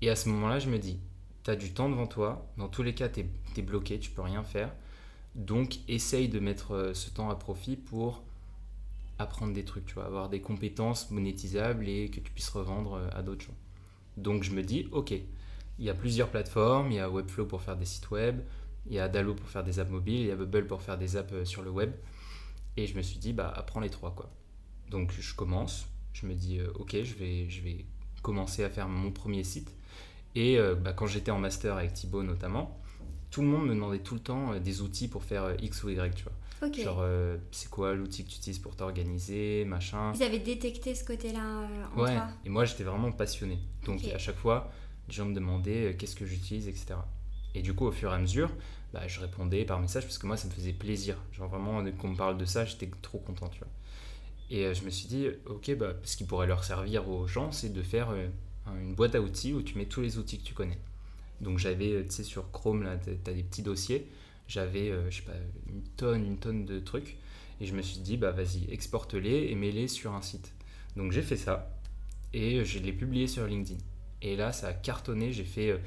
Et 0.00 0.10
à 0.10 0.16
ce 0.16 0.28
moment-là, 0.30 0.58
je 0.58 0.68
me 0.68 0.78
dis, 0.80 0.98
tu 1.44 1.50
as 1.52 1.54
du 1.54 1.72
temps 1.72 1.88
devant 1.88 2.08
toi, 2.08 2.50
dans 2.56 2.66
tous 2.66 2.82
les 2.82 2.92
cas, 2.92 3.08
tu 3.08 3.20
es, 3.20 3.62
bloqué, 3.62 4.00
tu 4.00 4.10
peux 4.10 4.22
rien 4.22 4.42
faire. 4.42 4.74
Donc, 5.34 5.78
essaye 5.88 6.28
de 6.28 6.38
mettre 6.38 6.72
euh, 6.72 6.94
ce 6.94 7.10
temps 7.10 7.28
à 7.28 7.34
profit 7.34 7.76
pour 7.76 8.22
apprendre 9.18 9.52
des 9.52 9.64
trucs, 9.64 9.86
tu 9.86 9.94
vois, 9.94 10.06
avoir 10.06 10.28
des 10.28 10.40
compétences 10.40 11.10
monétisables 11.10 11.88
et 11.88 12.08
que 12.08 12.20
tu 12.20 12.30
puisses 12.30 12.48
revendre 12.50 12.94
euh, 12.94 13.08
à 13.12 13.22
d'autres 13.22 13.44
gens. 13.44 13.56
Donc, 14.16 14.44
je 14.44 14.52
me 14.52 14.62
dis, 14.62 14.86
ok, 14.92 15.10
il 15.10 15.84
y 15.84 15.90
a 15.90 15.94
plusieurs 15.94 16.28
plateformes, 16.28 16.92
il 16.92 16.96
y 16.96 17.00
a 17.00 17.10
Webflow 17.10 17.46
pour 17.46 17.62
faire 17.62 17.76
des 17.76 17.84
sites 17.84 18.10
web, 18.10 18.40
il 18.86 18.94
y 18.94 19.00
a 19.00 19.08
Dalo 19.08 19.34
pour 19.34 19.48
faire 19.48 19.64
des 19.64 19.80
apps 19.80 19.90
mobiles, 19.90 20.20
il 20.20 20.26
y 20.26 20.30
a 20.30 20.36
Bubble 20.36 20.66
pour 20.68 20.82
faire 20.82 20.98
des 20.98 21.16
apps 21.16 21.32
euh, 21.32 21.44
sur 21.44 21.62
le 21.62 21.70
web. 21.70 21.92
Et 22.76 22.86
je 22.86 22.96
me 22.96 23.02
suis 23.02 23.18
dit, 23.18 23.32
bah, 23.32 23.52
apprends 23.56 23.80
les 23.80 23.90
trois, 23.90 24.12
quoi. 24.12 24.30
Donc, 24.88 25.12
je 25.18 25.34
commence, 25.34 25.86
je 26.12 26.26
me 26.26 26.34
dis, 26.34 26.60
ok, 26.74 26.96
je 27.02 27.14
vais, 27.14 27.84
commencer 28.22 28.64
à 28.64 28.70
faire 28.70 28.88
mon 28.88 29.10
premier 29.10 29.44
site. 29.44 29.72
Et 30.34 30.58
bah, 30.82 30.92
quand 30.92 31.06
j'étais 31.06 31.30
en 31.30 31.38
master 31.38 31.76
avec 31.76 31.92
Thibaut 31.94 32.22
notamment, 32.22 32.80
tout 33.34 33.42
le 33.42 33.48
monde 33.48 33.66
me 33.66 33.74
demandait 33.74 33.98
tout 33.98 34.14
le 34.14 34.20
temps 34.20 34.52
euh, 34.52 34.60
des 34.60 34.80
outils 34.80 35.08
pour 35.08 35.24
faire 35.24 35.42
euh, 35.42 35.54
X 35.60 35.82
ou 35.82 35.88
Y, 35.90 36.14
tu 36.14 36.22
vois. 36.22 36.68
Ok. 36.68 36.78
Genre, 36.80 36.98
euh, 37.00 37.36
c'est 37.50 37.68
quoi 37.68 37.94
l'outil 37.94 38.24
que 38.24 38.30
tu 38.30 38.36
utilises 38.36 38.60
pour 38.60 38.76
t'organiser, 38.76 39.64
machin. 39.64 40.12
Ils 40.14 40.22
avaient 40.22 40.38
détecté 40.38 40.94
ce 40.94 41.04
côté-là 41.04 41.62
euh, 41.62 41.84
en 41.96 42.02
Ouais, 42.02 42.14
toi. 42.14 42.28
et 42.44 42.48
moi 42.48 42.64
j'étais 42.64 42.84
vraiment 42.84 43.10
passionné. 43.10 43.58
Donc 43.86 44.02
à 44.14 44.18
chaque 44.18 44.36
fois, 44.36 44.70
les 45.08 45.14
gens 45.14 45.26
me 45.26 45.34
demandaient 45.34 45.90
euh, 45.90 45.92
qu'est-ce 45.96 46.14
que 46.14 46.24
j'utilise, 46.26 46.68
etc. 46.68 46.94
Et 47.56 47.62
du 47.62 47.74
coup, 47.74 47.86
au 47.86 47.92
fur 47.92 48.12
et 48.12 48.14
à 48.14 48.18
mesure, 48.18 48.50
bah, 48.92 49.06
je 49.08 49.18
répondais 49.20 49.64
par 49.64 49.80
message 49.80 50.04
parce 50.04 50.18
que 50.18 50.26
moi 50.28 50.36
ça 50.36 50.46
me 50.46 50.52
faisait 50.52 50.72
plaisir. 50.72 51.16
Genre 51.32 51.48
vraiment, 51.48 51.84
qu'on 51.98 52.08
me 52.10 52.16
parle 52.16 52.38
de 52.38 52.44
ça, 52.44 52.64
j'étais 52.64 52.88
trop 53.02 53.18
content, 53.18 53.48
tu 53.48 53.58
vois. 53.58 53.68
Et 54.50 54.72
je 54.74 54.84
me 54.84 54.90
suis 54.90 55.08
dit, 55.08 55.26
ok, 55.46 55.74
bah, 55.76 55.94
ce 56.04 56.16
qui 56.16 56.24
pourrait 56.24 56.46
leur 56.46 56.62
servir 56.64 57.08
aux 57.08 57.26
gens, 57.26 57.50
c'est 57.50 57.72
de 57.72 57.82
faire 57.82 58.10
un- 58.10 58.78
une 58.80 58.94
boîte 58.94 59.14
à 59.16 59.20
outils 59.20 59.52
où 59.52 59.60
tu 59.62 59.76
mets 59.76 59.86
tous 59.86 60.00
les 60.02 60.18
outils 60.18 60.38
que 60.38 60.44
tu 60.44 60.54
connais. 60.54 60.78
Donc 61.40 61.58
j'avais, 61.58 61.92
euh, 61.92 62.04
tu 62.04 62.10
sais, 62.12 62.22
sur 62.24 62.50
Chrome, 62.52 62.82
là, 62.82 62.96
t'as 62.96 63.32
des 63.32 63.42
petits 63.42 63.62
dossiers. 63.62 64.06
J'avais, 64.48 64.90
euh, 64.90 65.10
je 65.10 65.16
sais 65.18 65.22
pas, 65.22 65.32
une 65.68 65.82
tonne, 65.96 66.24
une 66.24 66.38
tonne 66.38 66.64
de 66.64 66.78
trucs. 66.80 67.16
Et 67.60 67.66
je 67.66 67.74
me 67.74 67.82
suis 67.82 68.00
dit, 68.00 68.16
bah 68.16 68.30
vas-y, 68.32 68.66
exporte-les 68.70 69.48
et 69.50 69.54
mets-les 69.54 69.88
sur 69.88 70.12
un 70.14 70.22
site. 70.22 70.52
Donc 70.96 71.12
j'ai 71.12 71.22
fait 71.22 71.36
ça 71.36 71.70
et 72.32 72.64
je 72.64 72.78
l'ai 72.80 72.92
publié 72.92 73.26
sur 73.26 73.46
LinkedIn. 73.46 73.78
Et 74.22 74.36
là, 74.36 74.52
ça 74.52 74.68
a 74.68 74.72
cartonné. 74.72 75.32
J'ai 75.32 75.44
fait. 75.44 75.70
euh, 75.70 75.78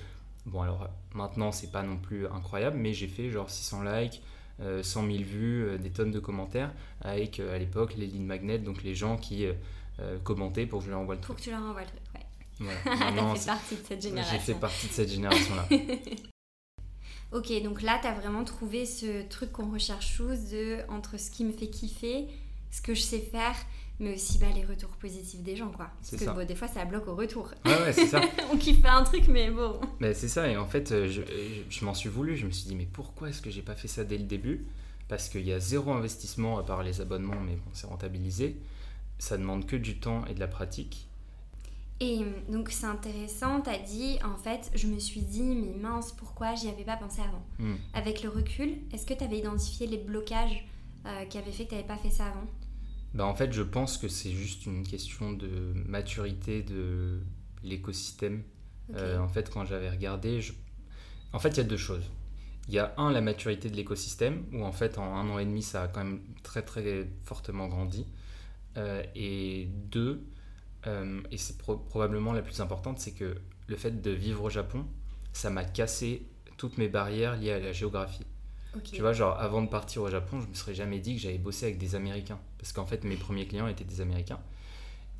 bon, 0.45 0.61
alors 0.61 0.89
maintenant, 1.13 1.51
c'est 1.51 1.71
pas 1.71 1.83
non 1.83 1.97
plus 1.97 2.27
incroyable, 2.27 2.77
mais 2.77 2.93
j'ai 2.93 3.07
fait 3.07 3.29
genre 3.29 3.49
600 3.49 3.83
likes, 3.83 4.21
euh, 4.61 4.81
100 4.83 5.05
000 5.07 5.17
vues, 5.23 5.77
des 5.79 5.91
tonnes 5.91 6.11
de 6.11 6.19
commentaires 6.19 6.73
avec 7.01 7.39
à 7.39 7.57
l'époque 7.57 7.95
les 7.97 8.07
lead 8.07 8.21
magnets, 8.21 8.59
donc 8.59 8.83
les 8.83 8.95
gens 8.95 9.17
qui 9.17 9.45
commentaient 10.23 10.67
pour 10.67 10.79
que 10.79 10.85
je 10.85 10.91
leur 10.91 10.99
envoie 10.99 11.15
le 11.15 11.21
Pour 11.21 11.35
truc. 11.35 11.37
que 11.37 11.43
tu 11.43 11.49
leur 11.51 11.61
envoies 11.61 11.81
le 11.81 11.87
truc, 11.87 11.99
ouais. 12.61 12.67
Fait 13.37 13.45
partie 13.45 13.75
de 13.75 13.81
cette 13.87 14.01
j'ai 14.01 14.09
génération. 14.09 14.39
fait 14.39 14.53
partie 14.55 14.87
de 14.87 14.91
cette 14.93 15.09
génération-là. 15.09 15.67
Ok, 17.33 17.51
donc 17.61 17.81
là, 17.81 17.99
t'as 18.01 18.13
vraiment 18.13 18.45
trouvé 18.45 18.85
ce 18.85 19.27
truc 19.27 19.51
qu'on 19.51 19.69
recherche 19.71 20.15
tous 20.15 20.49
de 20.49 20.77
entre 20.89 21.19
ce 21.19 21.29
qui 21.29 21.43
me 21.43 21.51
fait 21.51 21.67
kiffer, 21.67 22.27
ce 22.71 22.81
que 22.81 22.93
je 22.93 23.01
sais 23.01 23.19
faire, 23.19 23.53
mais 23.99 24.13
aussi 24.13 24.37
bah, 24.37 24.47
les 24.55 24.63
retours 24.63 24.91
positifs 24.91 25.41
des 25.41 25.57
gens, 25.57 25.69
quoi. 25.69 25.89
Parce 25.99 26.11
que 26.11 26.23
ça. 26.23 26.31
bon, 26.31 26.47
des 26.47 26.55
fois, 26.55 26.69
ça 26.69 26.85
bloque 26.85 27.05
au 27.09 27.15
retour. 27.15 27.51
Ouais, 27.65 27.71
ouais, 27.81 27.91
c'est 27.91 28.07
ça. 28.07 28.21
On 28.53 28.57
kiffe 28.57 28.81
pas 28.81 28.93
un 28.93 29.03
truc, 29.03 29.27
mais 29.27 29.51
bon. 29.51 29.77
Mais 29.99 30.13
c'est 30.13 30.29
ça, 30.29 30.47
et 30.47 30.55
en 30.55 30.67
fait, 30.67 30.93
euh, 30.93 31.09
je, 31.09 31.21
je 31.69 31.83
m'en 31.85 31.93
suis 31.93 32.07
voulu. 32.07 32.37
Je 32.37 32.45
me 32.45 32.51
suis 32.51 32.65
dit, 32.69 32.75
mais 32.75 32.87
pourquoi 32.91 33.27
est-ce 33.29 33.41
que 33.41 33.49
j'ai 33.49 33.61
pas 33.61 33.75
fait 33.75 33.89
ça 33.89 34.05
dès 34.05 34.17
le 34.17 34.23
début? 34.23 34.65
Parce 35.09 35.27
qu'il 35.27 35.45
y 35.45 35.51
a 35.51 35.59
zéro 35.59 35.91
investissement 35.91 36.57
à 36.57 36.63
part 36.63 36.81
les 36.81 37.01
abonnements, 37.01 37.39
mais 37.45 37.55
bon, 37.55 37.69
c'est 37.73 37.87
rentabilisé. 37.87 38.55
Ça 39.19 39.37
demande 39.37 39.65
que 39.65 39.75
du 39.75 39.99
temps 39.99 40.25
et 40.27 40.33
de 40.33 40.39
la 40.39 40.47
pratique. 40.47 41.06
Et 41.99 42.19
donc, 42.49 42.69
c'est 42.69 42.85
intéressant, 42.85 43.61
t'as 43.61 43.79
dit, 43.79 44.19
en 44.23 44.37
fait, 44.37 44.69
je 44.75 44.85
me 44.87 44.99
suis 44.99 45.21
dit, 45.21 45.41
mais 45.41 45.73
mince, 45.79 46.11
pourquoi 46.11 46.53
j'y 46.53 46.69
avais 46.69 46.83
pas 46.83 46.97
pensé 46.97 47.21
avant 47.21 47.43
Hmm. 47.57 47.75
Avec 47.93 48.21
le 48.21 48.29
recul, 48.29 48.77
est-ce 48.93 49.05
que 49.05 49.15
t'avais 49.15 49.39
identifié 49.39 49.87
les 49.87 49.97
blocages 49.97 50.63
euh, 51.07 51.25
qui 51.25 51.39
avaient 51.39 51.51
fait 51.51 51.65
que 51.65 51.71
t'avais 51.71 51.87
pas 51.87 51.97
fait 51.97 52.11
ça 52.11 52.27
avant? 52.27 52.45
Bah, 53.15 53.25
en 53.25 53.33
fait, 53.33 53.51
je 53.51 53.63
pense 53.63 53.97
que 53.97 54.07
c'est 54.07 54.31
juste 54.31 54.67
une 54.67 54.83
question 54.83 55.31
de 55.33 55.73
maturité 55.87 56.61
de 56.61 57.21
l'écosystème. 57.63 58.43
Euh, 58.95 59.17
en 59.17 59.27
fait, 59.27 59.49
quand 59.49 59.65
j'avais 59.65 59.89
regardé, 59.89 60.39
je... 60.39 60.53
en 61.33 61.39
fait, 61.39 61.49
il 61.49 61.57
y 61.57 61.61
a 61.61 61.63
deux 61.63 61.77
choses. 61.77 62.09
Il 62.67 62.75
y 62.75 62.79
a 62.79 62.93
un, 62.97 63.11
la 63.11 63.21
maturité 63.21 63.69
de 63.69 63.75
l'écosystème, 63.75 64.45
où 64.53 64.63
en 64.63 64.71
fait, 64.71 64.97
en 64.99 65.15
un 65.15 65.29
an 65.29 65.39
et 65.39 65.45
demi, 65.45 65.63
ça 65.63 65.83
a 65.83 65.87
quand 65.87 66.03
même 66.03 66.21
très 66.43 66.61
très 66.61 67.09
fortement 67.23 67.67
grandi. 67.67 68.05
Euh, 68.75 69.01
et 69.15 69.67
deux, 69.89 70.21
euh, 70.87 71.21
et 71.31 71.37
c'est 71.37 71.57
pro- 71.57 71.77
probablement 71.77 72.33
la 72.33 72.41
plus 72.41 72.59
importante, 72.61 72.99
c'est 72.99 73.11
que 73.13 73.35
le 73.67 73.75
fait 73.75 74.01
de 74.01 74.11
vivre 74.11 74.43
au 74.45 74.49
Japon, 74.49 74.85
ça 75.33 75.49
m'a 75.49 75.65
cassé 75.65 76.27
toutes 76.57 76.77
mes 76.77 76.87
barrières 76.87 77.35
liées 77.37 77.51
à 77.51 77.59
la 77.59 77.71
géographie. 77.73 78.25
Tu 78.91 79.01
vois, 79.01 79.13
genre 79.13 79.39
avant 79.39 79.61
de 79.61 79.67
partir 79.69 80.03
au 80.03 80.09
Japon, 80.09 80.39
je 80.41 80.47
me 80.47 80.53
serais 80.53 80.75
jamais 80.75 80.99
dit 80.99 81.15
que 81.15 81.21
j'allais 81.21 81.37
bosser 81.37 81.65
avec 81.65 81.77
des 81.77 81.95
Américains. 81.95 82.39
Parce 82.57 82.71
qu'en 82.73 82.85
fait, 82.85 83.03
mes 83.03 83.15
premiers 83.17 83.47
clients 83.47 83.67
étaient 83.67 83.83
des 83.83 84.01
Américains. 84.01 84.39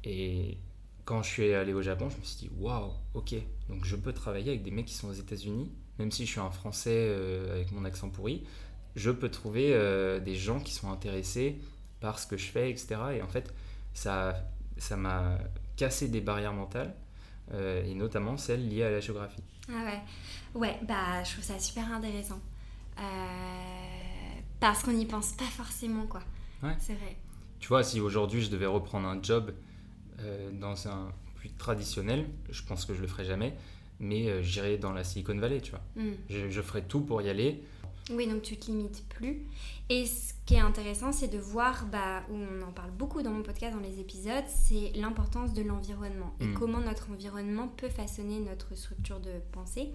Et 0.04 0.58
quand 1.06 1.24
je 1.24 1.30
suis 1.30 1.54
allé 1.54 1.74
au 1.74 1.82
Japon, 1.82 2.10
je 2.10 2.18
me 2.18 2.24
suis 2.24 2.38
dit, 2.48 2.50
waouh, 2.58 2.92
ok, 3.14 3.36
donc 3.70 3.86
je 3.86 3.96
peux 3.96 4.14
travailler 4.14 4.50
avec 4.52 4.64
des 4.64 4.72
mecs 4.72 4.86
qui 4.86 4.94
sont 4.94 5.08
aux 5.10 5.14
États-Unis, 5.14 5.72
même 6.00 6.12
si 6.12 6.26
je 6.26 6.32
suis 6.32 6.40
un 6.40 6.52
Français 6.52 6.92
euh, 6.94 7.56
avec 7.56 7.72
mon 7.72 7.86
accent 7.86 8.10
pourri, 8.10 8.44
je 8.96 9.12
peux 9.12 9.30
trouver 9.30 9.74
euh, 9.74 10.20
des 10.20 10.36
gens 10.36 10.60
qui 10.60 10.74
sont 10.74 10.92
intéressés 10.92 11.58
par 12.00 12.20
ce 12.20 12.28
que 12.28 12.38
je 12.38 12.46
fais, 12.48 12.70
etc. 12.70 12.96
Et 13.16 13.22
en 13.22 13.28
fait, 13.28 13.54
ça 13.94 14.36
ça 14.78 14.98
m'a 14.98 15.38
cassé 15.76 16.08
des 16.08 16.22
barrières 16.22 16.54
mentales, 16.54 16.96
euh, 17.54 17.84
et 17.84 17.94
notamment 17.94 18.38
celles 18.38 18.68
liées 18.68 18.84
à 18.84 18.92
la 18.92 19.00
géographie. 19.00 19.44
Ah 19.70 19.86
ouais. 19.86 20.02
Ouais, 20.56 20.80
bah 20.88 21.24
je 21.24 21.34
trouve 21.34 21.44
ça 21.44 21.60
super 21.60 21.92
intéressant. 21.92 22.40
Euh, 23.00 23.02
parce 24.60 24.84
qu'on 24.84 24.94
n'y 24.94 25.06
pense 25.06 25.34
pas 25.34 25.46
forcément, 25.46 26.08
quoi. 26.08 26.22
Ouais. 26.64 26.76
C'est 26.80 26.94
vrai. 26.94 27.16
Tu 27.60 27.68
vois, 27.68 27.84
si 27.84 28.00
aujourd'hui 28.00 28.42
je 28.42 28.50
devais 28.50 28.66
reprendre 28.66 29.08
un 29.08 29.22
job 29.22 29.54
euh, 30.20 30.52
dans 30.52 30.88
un 30.88 31.12
plus 31.36 31.52
traditionnel, 31.52 32.28
je 32.50 32.64
pense 32.64 32.86
que 32.86 32.94
je 32.94 33.02
le 33.02 33.08
ferais 33.08 33.26
jamais, 33.26 33.56
mais 34.00 34.44
j'irais 34.44 34.78
dans 34.78 34.94
la 34.94 35.04
Silicon 35.04 35.38
Valley, 35.38 35.62
tu 35.62 35.72
vois. 35.72 35.84
Hmm. 35.96 36.14
Je, 36.30 36.50
je 36.50 36.62
ferais 36.62 36.84
tout 36.84 37.02
pour 37.02 37.22
y 37.22 37.30
aller. 37.30 37.64
Oui, 38.12 38.26
donc 38.28 38.42
tu 38.42 38.56
te 38.58 38.68
limites 38.68 39.04
plus. 39.10 39.46
Et 39.90 40.06
ce 40.06 40.34
qui 40.46 40.56
est 40.56 40.60
intéressant, 40.62 41.12
c'est 41.12 41.28
de 41.28 41.38
voir, 41.38 41.86
bah, 41.88 42.24
où 42.30 42.36
on 42.36 42.62
en 42.62 42.72
parle 42.72 42.92
beaucoup 42.92 43.22
dans 43.22 43.32
mon 43.32 43.44
podcast, 43.44 43.74
dans 43.76 43.82
les 43.82 44.00
épisodes, 44.00 44.46
c'est 44.48 44.92
l'importance 44.96 45.54
de 45.54 45.62
l'environnement 45.62 46.34
et 46.40 46.46
Mm. 46.48 46.54
comment 46.54 46.80
notre 46.80 47.12
environnement 47.12 47.68
peut 47.68 47.90
façonner 47.90 48.40
notre 48.40 48.76
structure 48.76 49.20
de 49.20 49.32
pensée. 49.52 49.92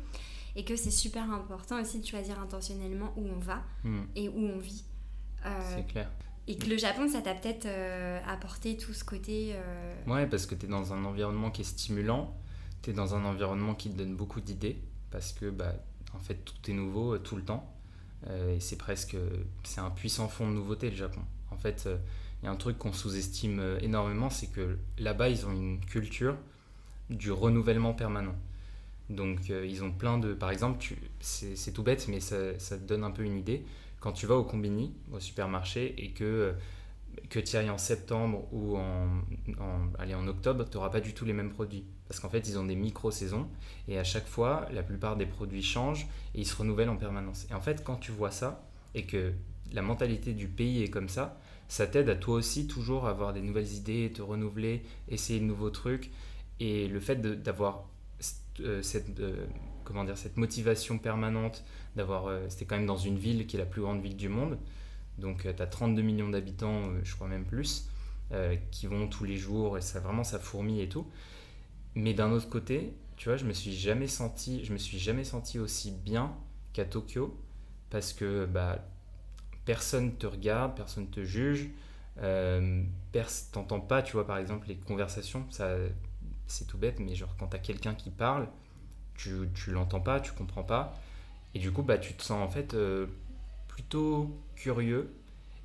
Et 0.57 0.64
que 0.64 0.77
c'est 0.77 0.90
super 0.90 1.31
important 1.33 1.81
aussi 1.81 2.01
de 2.01 2.07
choisir 2.07 2.38
intentionnellement 2.38 3.14
où 3.16 3.27
on 3.27 3.38
va 3.38 3.62
Hmm, 3.85 4.03
et 4.14 4.29
où 4.29 4.37
on 4.38 4.59
vit. 4.59 4.85
Euh, 5.46 5.77
c'est 5.77 5.87
clair. 5.87 6.11
et 6.46 6.57
que 6.59 6.66
le 6.68 6.77
Japon, 6.77 7.09
ça 7.09 7.22
t'a 7.22 7.35
peut-être 7.35 7.64
euh, 7.66 8.20
apporté 8.27 8.77
tout 8.77 8.92
ce 8.92 9.03
côté. 9.05 9.53
euh, 9.55 9.94
Ouais, 10.07 10.27
parce 10.27 10.44
que 10.44 10.55
tu 10.55 10.66
es 10.66 10.68
dans 10.68 10.92
un 10.92 11.05
environnement 11.07 11.51
qui 11.51 11.62
est 11.62 11.64
stimulant, 11.64 12.37
tu 12.83 12.90
es 12.90 12.92
dans 12.92 13.14
un 13.14 13.25
environnement 13.25 13.75
qui 13.75 13.90
te 13.90 13.96
donne 13.96 14.14
beaucoup 14.14 14.40
d'idées, 14.42 14.83
parce 15.11 15.33
que 15.33 15.48
bah, 15.48 15.72
en 16.14 16.18
fait 16.18 16.35
tout 16.44 16.70
est 16.70 16.75
nouveau 16.75 17.14
euh, 17.14 17.18
tout 17.18 17.37
le 17.37 17.44
temps. 17.44 17.72
Euh, 18.28 18.56
c'est 18.61 18.76
presque. 18.76 19.16
C'est 19.64 19.80
un 19.80 19.90
puissant 19.90 20.28
fond 20.28 20.48
de 20.48 20.54
nouveauté 20.54 20.90
le 20.90 20.96
Japon. 20.96 21.20
En 21.50 21.56
fait, 21.56 21.85
euh, 21.87 21.96
il 22.42 22.46
y 22.46 22.48
a 22.48 22.52
un 22.52 22.56
truc 22.56 22.78
qu'on 22.78 22.92
sous-estime 22.92 23.61
euh, 23.61 23.78
énormément, 23.80 24.30
c'est 24.30 24.48
que 24.48 24.78
là-bas 24.98 25.28
ils 25.28 25.46
ont 25.46 25.52
une 25.52 25.80
culture 25.80 26.37
du 27.11 27.30
renouvellement 27.30 27.94
permanent. 27.94 28.35
Donc 29.11 29.50
ils 29.50 29.85
ont 29.85 29.92
plein 29.92 30.16
de... 30.16 30.32
Par 30.32 30.50
exemple, 30.50 30.82
c'est 31.20 31.72
tout 31.72 31.82
bête, 31.82 32.08
mais 32.08 32.20
ça, 32.20 32.54
te 32.54 32.74
donne 32.76 33.04
un 33.04 33.11
peu 33.11 33.24
une 33.24 33.37
idée. 33.37 33.66
Quand 34.00 34.12
tu 34.12 34.26
vas 34.26 34.37
au 34.37 34.44
combini, 34.44 34.94
au 35.12 35.20
supermarché, 35.20 35.94
et 36.02 36.12
que, 36.12 36.54
que 37.28 37.38
tu 37.38 37.56
ailles 37.56 37.68
en 37.68 37.76
septembre 37.76 38.48
ou 38.52 38.78
en, 38.78 39.08
en 39.58 40.28
octobre, 40.28 40.64
tu 40.64 40.76
n'auras 40.78 40.88
pas 40.88 41.00
du 41.00 41.12
tout 41.12 41.26
les 41.26 41.35
mêmes 41.35 41.50
produits. 41.50 41.85
Parce 42.12 42.20
qu'en 42.20 42.29
fait, 42.29 42.46
ils 42.46 42.59
ont 42.59 42.66
des 42.66 42.77
micro-saisons, 42.77 43.48
et 43.88 43.98
à 43.98 44.05
chaque 44.05 44.27
fois, 44.27 44.68
la 44.70 44.83
plupart 44.83 45.16
des 45.16 45.25
produits 45.25 45.62
changent, 45.62 46.07
et 46.35 46.40
ils 46.40 46.46
se 46.46 46.55
renouvellent 46.55 46.90
en 46.90 46.98
permanence. 46.98 47.46
Et 47.51 47.55
en 47.55 47.61
fait, 47.62 47.83
quand 47.83 47.96
tu 47.96 48.12
vois 48.12 48.31
ça, 48.31 48.68
et 48.94 49.05
que 49.05 49.33
la 49.72 49.81
mentalité 49.81 50.35
du 50.35 50.46
pays 50.46 50.83
est 50.83 50.90
comme 50.90 51.09
ça, 51.09 51.40
ça 51.68 51.87
t'aide 51.87 52.11
à 52.11 52.14
toi 52.14 52.35
aussi 52.35 52.66
toujours 52.66 53.07
avoir 53.07 53.33
des 53.33 53.40
nouvelles 53.40 53.72
idées, 53.72 54.12
te 54.14 54.20
renouveler, 54.20 54.83
essayer 55.09 55.40
de 55.40 55.46
nouveaux 55.46 55.70
trucs. 55.70 56.11
Et 56.61 56.87
le 56.87 57.01
fait 57.01 57.16
d'avoir 57.42 57.85
euh, 58.61 58.83
cette, 58.83 59.18
euh, 59.20 59.46
comment 59.85 60.05
dire, 60.05 60.18
cette 60.18 60.37
motivation 60.37 60.98
permanente, 60.98 61.64
d'avoir, 61.96 62.27
euh, 62.27 62.44
c'était 62.51 62.66
quand 62.66 62.77
même 62.77 62.85
dans 62.85 62.98
une 62.98 63.16
ville 63.16 63.46
qui 63.46 63.57
est 63.57 63.59
la 63.59 63.64
plus 63.64 63.81
grande 63.81 64.03
ville 64.03 64.16
du 64.16 64.29
monde, 64.29 64.59
donc 65.16 65.42
tu 65.42 65.62
as 65.62 65.66
32 65.66 66.03
millions 66.03 66.29
d'habitants, 66.29 66.83
euh, 66.83 67.01
je 67.05 67.14
crois 67.14 67.29
même 67.29 67.46
plus, 67.46 67.88
euh, 68.33 68.57
qui 68.70 68.87
vont 68.87 69.09
tous 69.09 69.25
les 69.25 69.37
jours, 69.37 69.77
et 69.77 69.83
ça 69.83 70.01
vraiment 70.01 70.25
ça 70.25 70.38
fourmille 70.38 70.81
et 70.81 70.88
tout. 70.88 71.07
Mais 71.94 72.14
d'un 72.14 72.31
autre 72.33 72.48
côté, 72.48 72.94
tu 73.16 73.28
vois, 73.28 73.37
je 73.37 73.44
me 73.44 73.52
suis 73.52 73.72
jamais 73.72 74.07
senti, 74.07 74.64
je 74.64 74.72
me 74.72 74.78
suis 74.78 74.98
jamais 74.98 75.24
senti 75.24 75.59
aussi 75.59 75.90
bien 75.92 76.35
qu'à 76.72 76.85
Tokyo, 76.85 77.38
parce 77.90 78.12
que 78.12 78.46
bah, 78.46 78.78
personne 79.64 80.16
te 80.16 80.26
regarde, 80.26 80.74
personne 80.76 81.09
te 81.11 81.24
juge, 81.24 81.70
euh, 82.22 82.83
t'entends 83.52 83.81
pas, 83.81 84.02
tu 84.02 84.12
vois, 84.14 84.26
par 84.26 84.38
exemple, 84.38 84.68
les 84.68 84.76
conversations, 84.76 85.46
ça, 85.50 85.76
c'est 86.46 86.66
tout 86.66 86.78
bête, 86.78 87.00
mais 87.00 87.14
genre 87.14 87.37
quand 87.38 87.48
t'as 87.48 87.59
quelqu'un 87.59 87.94
qui 87.94 88.11
parle, 88.11 88.48
tu, 89.16 89.48
tu 89.55 89.72
l'entends 89.72 90.00
pas, 90.00 90.20
tu 90.20 90.33
comprends 90.33 90.64
pas, 90.64 90.94
et 91.55 91.59
du 91.59 91.72
coup, 91.72 91.83
bah, 91.83 91.98
tu 91.98 92.14
te 92.14 92.22
sens 92.22 92.42
en 92.42 92.50
fait 92.50 92.74
euh, 92.74 93.07
plutôt 93.68 94.31
curieux, 94.57 95.12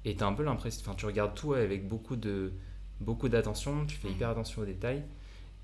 et 0.06 0.16
t'as 0.16 0.28
un 0.28 0.34
peu 0.34 0.44
l'impression, 0.44 0.82
enfin, 0.86 0.96
tu 0.96 1.06
regardes 1.06 1.36
tout 1.36 1.54
avec 1.54 1.88
beaucoup 1.88 2.16
de 2.16 2.54
beaucoup 3.02 3.30
d'attention, 3.30 3.86
tu 3.86 3.98
fais 3.98 4.08
Ouais. 4.08 4.14
hyper 4.14 4.30
attention 4.30 4.62
aux 4.64 4.66
détails, 4.66 5.04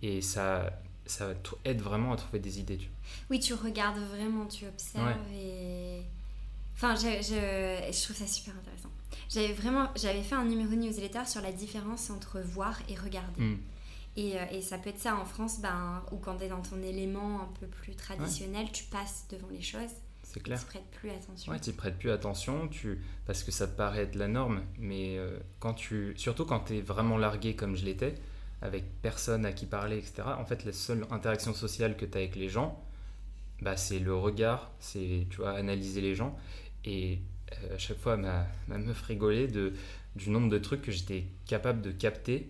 et 0.04 0.22
ça, 0.22 0.70
ça 1.06 1.34
aide 1.64 1.82
vraiment 1.82 2.12
à 2.12 2.18
trouver 2.18 2.40
des 2.40 2.60
idées, 2.60 2.78
tu 2.78 2.88
vois. 2.88 2.96
Oui, 3.32 3.40
tu 3.40 3.54
regardes 3.54 3.98
vraiment, 3.98 4.46
tu 4.46 4.68
observes 4.68 5.32
et. 5.34 6.02
Enfin, 6.76 6.96
je, 6.96 7.22
je, 7.22 7.92
je 7.92 8.04
trouve 8.04 8.16
ça 8.16 8.28
super 8.28 8.54
intéressant. 8.58 8.90
J'avais 9.30 9.54
vraiment, 9.54 9.90
j'avais 9.96 10.22
fait 10.22 10.36
un 10.36 10.46
numéro 10.46 10.74
newsletter 10.76 11.26
sur 11.26 11.42
la 11.42 11.52
différence 11.52 12.10
entre 12.10 12.42
voir 12.42 12.78
et 12.90 12.96
regarder. 12.96 13.42
Hmm. 13.42 13.58
Et, 14.16 14.38
euh, 14.38 14.46
et, 14.52 14.62
ça 14.62 14.78
peut 14.78 14.90
être 14.90 15.00
ça 15.00 15.16
en 15.16 15.26
France, 15.26 15.60
ben, 15.62 16.04
ou 16.12 16.18
quand 16.18 16.38
tu 16.38 16.44
es 16.44 16.50
dans 16.50 16.62
ton 16.62 16.82
élément 16.84 17.42
un 17.42 17.50
peu 17.60 17.68
plus 17.68 17.96
traditionnel, 17.96 18.68
tu 18.72 18.84
passes 18.86 19.26
devant 19.30 19.48
les 19.50 19.62
choses. 19.62 19.90
C'est 20.24 20.42
clair. 20.42 20.60
Tu 20.60 20.66
prêtes 20.66 20.92
plus 20.92 21.10
attention. 21.10 21.52
Ouais, 21.52 21.60
tu 21.60 21.72
prêtes 21.74 21.98
plus 21.98 22.12
attention, 22.12 22.68
tu... 22.68 23.02
parce 23.26 23.44
que 23.44 23.52
ça 23.52 23.68
te 23.68 23.76
paraît 23.76 24.04
être 24.04 24.16
la 24.16 24.28
norme. 24.28 24.64
Mais 24.78 25.18
euh, 25.18 25.40
quand 25.60 25.74
tu... 25.74 26.14
surtout 26.18 26.46
quand 26.46 26.62
tu 26.62 26.78
es 26.78 26.82
vraiment 26.82 27.18
largué 27.18 27.56
comme 27.56 27.76
je 27.76 27.86
l'étais, 27.86 28.16
avec 28.64 28.86
personne 29.02 29.46
à 29.46 29.52
qui 29.52 29.66
parler, 29.66 29.98
etc. 29.98 30.24
En 30.40 30.46
fait, 30.46 30.64
la 30.64 30.72
seule 30.72 31.06
interaction 31.12 31.54
sociale 31.54 31.98
que 31.98 32.06
tu 32.06 32.18
as 32.18 32.22
avec 32.22 32.38
les 32.38 32.48
gens, 32.48 32.82
bah, 33.62 33.76
c'est 33.76 34.00
le 34.00 34.16
regard, 34.16 34.72
c'est 34.80 35.28
tu 35.30 35.38
vois, 35.38 35.52
analyser 35.52 36.00
les 36.00 36.16
gens. 36.16 36.38
Et 36.86 37.20
euh, 37.52 37.76
à 37.76 37.78
chaque 37.78 38.00
fois, 38.00 38.16
ma, 38.16 38.48
ma 38.70 38.78
meuf 38.78 39.02
rigolait 39.02 39.48
de, 39.48 39.74
du 40.16 40.30
nombre 40.30 40.50
de 40.50 40.58
trucs 40.58 40.82
que 40.82 40.94
j'étais 40.94 41.26
capable 41.46 41.82
de 41.82 41.92
capter 41.92 42.50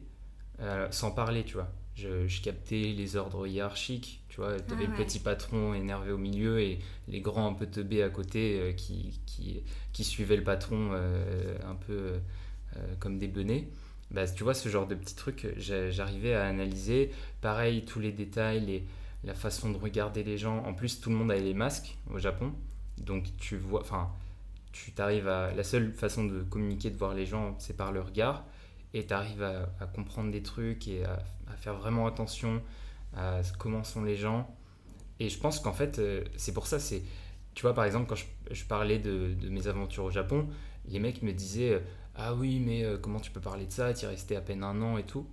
euh, 0.62 0.88
sans 0.91 1.12
parler, 1.12 1.43
tu 1.43 1.56
vois. 1.56 1.69
Je, 1.95 2.28
je, 2.28 2.41
captais 2.41 2.93
les 2.95 3.15
ordres 3.15 3.47
hiérarchiques, 3.47 4.21
tu 4.30 4.38
vois. 4.38 4.60
Tu 4.60 4.73
avais 4.73 4.86
ah, 4.86 4.89
le 4.91 5.04
petit 5.04 5.19
patron 5.19 5.73
énervé 5.73 6.12
au 6.12 6.17
milieu 6.17 6.60
et 6.60 6.80
les 7.08 7.21
grands 7.21 7.47
un 7.47 7.54
peu 7.54 7.65
teubés 7.65 8.04
à 8.04 8.10
côté 8.10 8.60
euh, 8.60 8.73
qui, 8.73 9.19
qui, 9.26 9.63
qui, 9.93 10.04
suivaient 10.04 10.38
le 10.38 10.43
patron 10.43 10.91
un 10.93 11.76
peu 11.76 12.13
comme 12.99 13.19
des 13.19 13.28
benets. 13.28 13.67
Bah, 14.13 14.28
tu 14.28 14.43
vois, 14.43 14.54
ce 14.54 14.69
genre 14.69 14.86
de 14.88 14.95
petits 14.95 15.15
trucs, 15.15 15.47
j'arrivais 15.58 16.36
à 16.36 16.45
analyser. 16.45 17.12
Pareil, 17.41 17.84
tous 17.86 17.99
les 17.99 18.12
détails, 18.12 18.62
les, 18.62 18.84
la 19.23 19.34
façon 19.34 19.71
de 19.71 19.78
regarder 19.78 20.23
les 20.23 20.38
gens. 20.38 20.63
En 20.65 20.73
plus, 20.73 21.02
tout 21.02 21.10
le 21.10 21.15
monde 21.15 21.32
avait 21.32 21.41
les 21.41 21.54
masques 21.54 21.97
au 22.13 22.19
Japon. 22.19 22.54
Donc, 22.99 23.26
tu 23.38 23.58
vois, 23.58 23.82
enfin, 23.82 24.12
tu 24.71 24.91
t'arrives 24.91 25.28
à. 25.28 25.52
La 25.54 25.63
seule 25.63 25.93
façon 25.93 26.26
de 26.26 26.43
communiquer, 26.43 26.91
de 26.91 26.97
voir 26.97 27.13
les 27.13 27.26
gens, 27.26 27.56
c'est 27.60 27.76
par 27.76 27.91
le 27.91 28.02
regard 28.02 28.45
et 28.93 29.06
tu 29.06 29.13
arrives 29.13 29.43
à, 29.43 29.86
comprendre 29.88 30.32
des 30.32 30.43
trucs 30.43 30.88
et 30.88 31.04
à, 31.06 31.23
faire 31.58 31.76
vraiment 31.76 32.08
attention 32.08 32.62
à 33.15 33.41
comment 33.60 33.84
sont 33.84 34.04
les 34.04 34.15
gens. 34.15 34.56
Et 35.19 35.30
je 35.30 35.38
pense 35.38 35.60
qu'en 35.60 35.73
fait, 35.73 35.99
euh, 35.99 36.23
c'est 36.36 36.54
pour 36.54 36.67
ça, 36.67 36.80
c'est. 36.80 37.04
Tu 37.54 37.62
vois, 37.62 37.73
par 37.73 37.86
exemple, 37.86 38.08
quand 38.08 38.15
je, 38.52 38.65
parlais 38.65 38.97
de, 38.97 39.36
mes 39.49 39.67
aventures 39.67 40.06
au 40.06 40.12
Japon, 40.12 40.47
les 40.88 40.99
mecs 40.99 41.21
me 41.21 41.32
disaient 41.32 41.82
Ah 42.15 42.36
oui, 42.36 42.60
mais 42.60 42.84
euh, 42.84 42.97
comment 42.97 43.19
tu 43.19 43.32
peux 43.32 43.41
parler 43.41 43.65
de 43.65 43.71
ça? 43.71 43.93
Tu 43.93 44.06
es 44.06 44.08
resté 44.08 44.36
à 44.36 44.41
peine 44.41 44.63
un 44.63 44.82
an 44.82 44.97
et 44.97 45.04
tout. 45.04 45.28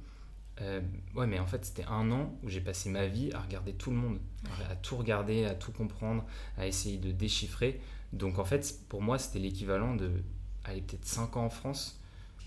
Euh, 0.61 0.81
ouais, 1.15 1.27
mais 1.27 1.39
en 1.39 1.47
fait, 1.47 1.65
c'était 1.65 1.85
un 1.85 2.11
an 2.11 2.35
où 2.43 2.49
j'ai 2.49 2.61
passé 2.61 2.91
ma 2.91 3.07
vie 3.07 3.33
à 3.33 3.41
regarder 3.41 3.73
tout 3.73 3.91
le 3.91 3.97
monde, 3.97 4.19
à 4.71 4.77
tout 4.77 4.97
regarder, 4.97 5.45
à 5.47 5.55
tout 5.55 5.73
comprendre, 5.73 6.25
à 6.59 6.67
essayer 6.67 6.99
de 6.99 7.13
déchiffrer. 7.13 7.81
Donc, 8.13 8.39
en 8.39 8.45
fait, 8.45 8.79
pour 8.89 9.01
moi, 9.01 9.19
c'était 9.19 9.39
l'équivalent 9.39 9.95
de, 9.95 10.11
aller 10.65 10.83
peut-être 10.83 11.07
5 11.07 11.37
ans 11.37 11.45
en 11.45 11.51
France 11.51 12.01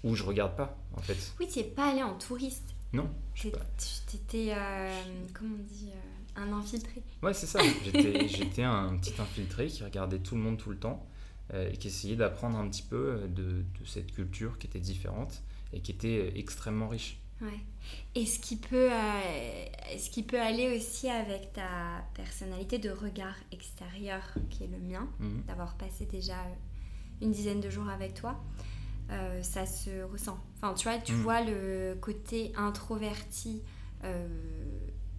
où 0.03 0.15
je 0.15 0.23
regarde 0.23 0.55
pas, 0.55 0.77
en 0.95 1.01
fait. 1.01 1.33
Oui, 1.39 1.47
tu 1.47 1.59
n'es 1.59 1.65
pas 1.65 1.91
allé 1.91 2.03
en 2.03 2.15
touriste. 2.15 2.75
Non. 2.91 3.09
Tu 3.33 3.47
étais, 3.47 4.53
euh, 4.53 5.01
comment 5.33 5.55
on 5.59 5.63
dit, 5.63 5.89
euh, 5.89 6.41
un 6.41 6.53
infiltré. 6.53 7.01
Ouais, 7.23 7.33
c'est 7.33 7.47
ça. 7.47 7.59
J'étais 8.27 8.63
un 8.63 8.95
petit 8.97 9.13
infiltré 9.19 9.67
qui 9.67 9.83
regardait 9.83 10.19
tout 10.19 10.35
le 10.35 10.41
monde 10.41 10.57
tout 10.57 10.69
le 10.69 10.77
temps 10.77 11.03
et 11.53 11.77
qui 11.77 11.87
essayait 11.87 12.15
d'apprendre 12.15 12.57
un 12.57 12.67
petit 12.69 12.83
peu 12.83 13.21
de, 13.27 13.43
de, 13.43 13.85
cette 13.85 14.13
culture 14.13 14.57
qui 14.57 14.67
était 14.67 14.79
différente 14.79 15.43
et 15.73 15.81
qui 15.81 15.91
était 15.91 16.31
extrêmement 16.37 16.87
riche. 16.87 17.19
Ouais. 17.41 17.59
Et 18.15 18.25
ce 18.25 18.39
qui 18.39 18.55
peut, 18.55 18.89
ce 19.97 20.09
qui 20.09 20.23
peut 20.23 20.39
aller 20.39 20.75
aussi 20.75 21.09
avec 21.09 21.51
ta 21.53 22.05
personnalité 22.13 22.79
de 22.79 22.89
regard 22.89 23.35
extérieur, 23.51 24.21
qui 24.49 24.63
est 24.63 24.67
le 24.67 24.79
mien, 24.79 25.07
mhm. 25.19 25.43
d'avoir 25.47 25.75
passé 25.75 26.05
déjà 26.05 26.37
une 27.21 27.31
dizaine 27.31 27.59
de 27.59 27.69
jours 27.69 27.89
avec 27.89 28.13
toi. 28.13 28.41
Euh, 29.11 29.41
ça 29.41 29.65
se 29.65 30.03
ressent. 30.03 30.37
Enfin, 30.57 30.73
tu 30.73 30.87
vois, 30.87 30.97
tu 30.97 31.13
mm. 31.13 31.21
vois 31.21 31.41
le 31.41 31.95
côté 31.99 32.53
introverti 32.55 33.61
euh, 34.03 34.27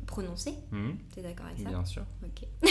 prononcé. 0.06 0.54
Mm. 0.70 0.90
Tu 1.12 1.20
es 1.20 1.22
d'accord 1.22 1.46
avec 1.46 1.58
ça 1.58 1.68
Bien 1.68 1.84
sûr. 1.84 2.02
Ok. 2.22 2.46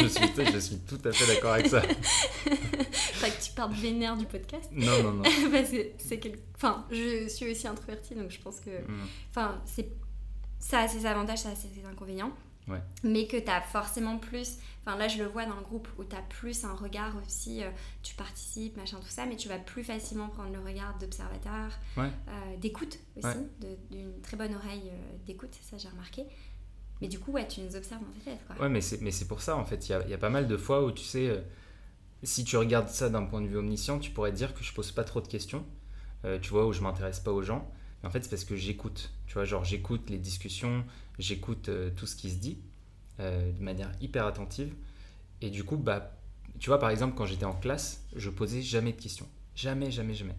je, 0.00 0.06
suis, 0.06 0.52
je 0.52 0.58
suis 0.58 0.78
tout 0.78 0.98
à 1.04 1.12
fait 1.12 1.34
d'accord 1.34 1.52
avec 1.52 1.66
ça. 1.66 1.80
pas 3.20 3.30
que 3.30 3.42
tu 3.42 3.52
parles 3.52 3.72
vénère 3.72 4.16
du 4.16 4.26
podcast. 4.26 4.68
Non, 4.72 5.02
non, 5.02 5.12
non. 5.12 5.22
C'est 5.98 6.20
Enfin, 6.54 6.86
je 6.90 7.28
suis 7.28 7.50
aussi 7.50 7.68
introvertie, 7.68 8.14
donc 8.14 8.30
je 8.30 8.40
pense 8.40 8.60
que... 8.60 8.70
Mm. 8.70 9.06
Enfin, 9.30 9.62
c'est... 9.64 9.92
ça 10.58 10.80
a 10.80 10.88
ses 10.88 11.06
avantages, 11.06 11.38
ça 11.38 11.50
a 11.50 11.54
ses 11.54 11.84
inconvénients. 11.84 12.32
Ouais. 12.66 12.82
Mais 13.04 13.26
que 13.26 13.36
tu 13.36 13.50
as 13.50 13.62
forcément 13.62 14.18
plus 14.18 14.58
là, 14.96 15.08
je 15.08 15.18
le 15.18 15.28
vois 15.28 15.44
dans 15.44 15.56
le 15.56 15.62
groupe 15.62 15.88
où 15.98 16.04
tu 16.04 16.16
as 16.16 16.22
plus 16.22 16.64
un 16.64 16.74
regard 16.74 17.14
aussi, 17.16 17.62
euh, 17.62 17.70
tu 18.02 18.14
participes, 18.14 18.76
machin, 18.76 18.98
tout 18.98 19.08
ça, 19.08 19.26
mais 19.26 19.36
tu 19.36 19.48
vas 19.48 19.58
plus 19.58 19.84
facilement 19.84 20.28
prendre 20.28 20.52
le 20.52 20.60
regard 20.60 20.96
d'observateur, 20.98 21.78
euh, 21.98 22.10
d'écoute 22.58 22.98
aussi, 23.16 23.38
d'une 23.90 24.20
très 24.22 24.36
bonne 24.36 24.54
oreille 24.54 24.90
euh, 24.90 25.16
d'écoute, 25.26 25.54
ça 25.60 25.76
j'ai 25.76 25.88
remarqué. 25.88 26.24
Mais 27.00 27.08
du 27.08 27.18
coup, 27.18 27.32
ouais, 27.32 27.46
tu 27.46 27.60
nous 27.60 27.76
observes 27.76 28.00
dans 28.00 28.12
tes 28.12 28.30
têtes. 28.30 28.40
Quoi. 28.46 28.66
Ouais, 28.66 28.68
mais 28.68 28.80
c'est 28.80 29.28
pour 29.28 29.40
ça, 29.40 29.56
en 29.56 29.64
fait. 29.64 29.88
Il 29.88 30.10
y 30.10 30.14
a, 30.14 30.18
pas 30.18 30.30
mal 30.30 30.48
de 30.48 30.56
fois 30.56 30.84
où 30.84 30.90
tu 30.90 31.04
sais, 31.04 31.44
si 32.22 32.44
tu 32.44 32.56
regardes 32.56 32.88
ça 32.88 33.08
d'un 33.08 33.22
point 33.22 33.40
de 33.40 33.46
vue 33.46 33.56
omniscient, 33.56 33.98
tu 33.98 34.10
pourrais 34.10 34.32
dire 34.32 34.54
que 34.54 34.64
je 34.64 34.72
pose 34.72 34.90
pas 34.90 35.04
trop 35.04 35.20
de 35.20 35.28
questions, 35.28 35.64
tu 36.42 36.50
vois, 36.50 36.66
où 36.66 36.72
je 36.72 36.80
m'intéresse 36.80 37.20
pas 37.20 37.32
aux 37.32 37.42
gens. 37.42 37.70
Mais 38.02 38.08
en 38.08 38.10
fait, 38.10 38.22
c'est 38.22 38.30
parce 38.30 38.44
que 38.44 38.56
j'écoute. 38.56 39.12
Tu 39.26 39.34
vois, 39.34 39.44
genre, 39.44 39.64
j'écoute 39.64 40.10
les 40.10 40.18
discussions, 40.18 40.84
j'écoute 41.18 41.70
tout 41.96 42.06
ce 42.06 42.16
qui 42.16 42.30
se 42.30 42.38
dit. 42.38 42.58
Euh, 43.20 43.50
de 43.50 43.62
manière 43.64 43.90
hyper 44.00 44.26
attentive. 44.26 44.72
Et 45.40 45.50
du 45.50 45.64
coup, 45.64 45.76
bah, 45.76 46.12
tu 46.60 46.70
vois, 46.70 46.78
par 46.78 46.90
exemple, 46.90 47.16
quand 47.16 47.26
j'étais 47.26 47.44
en 47.44 47.52
classe, 47.52 48.04
je 48.14 48.30
posais 48.30 48.62
jamais 48.62 48.92
de 48.92 49.00
questions. 49.00 49.26
Jamais, 49.56 49.90
jamais, 49.90 50.14
jamais. 50.14 50.36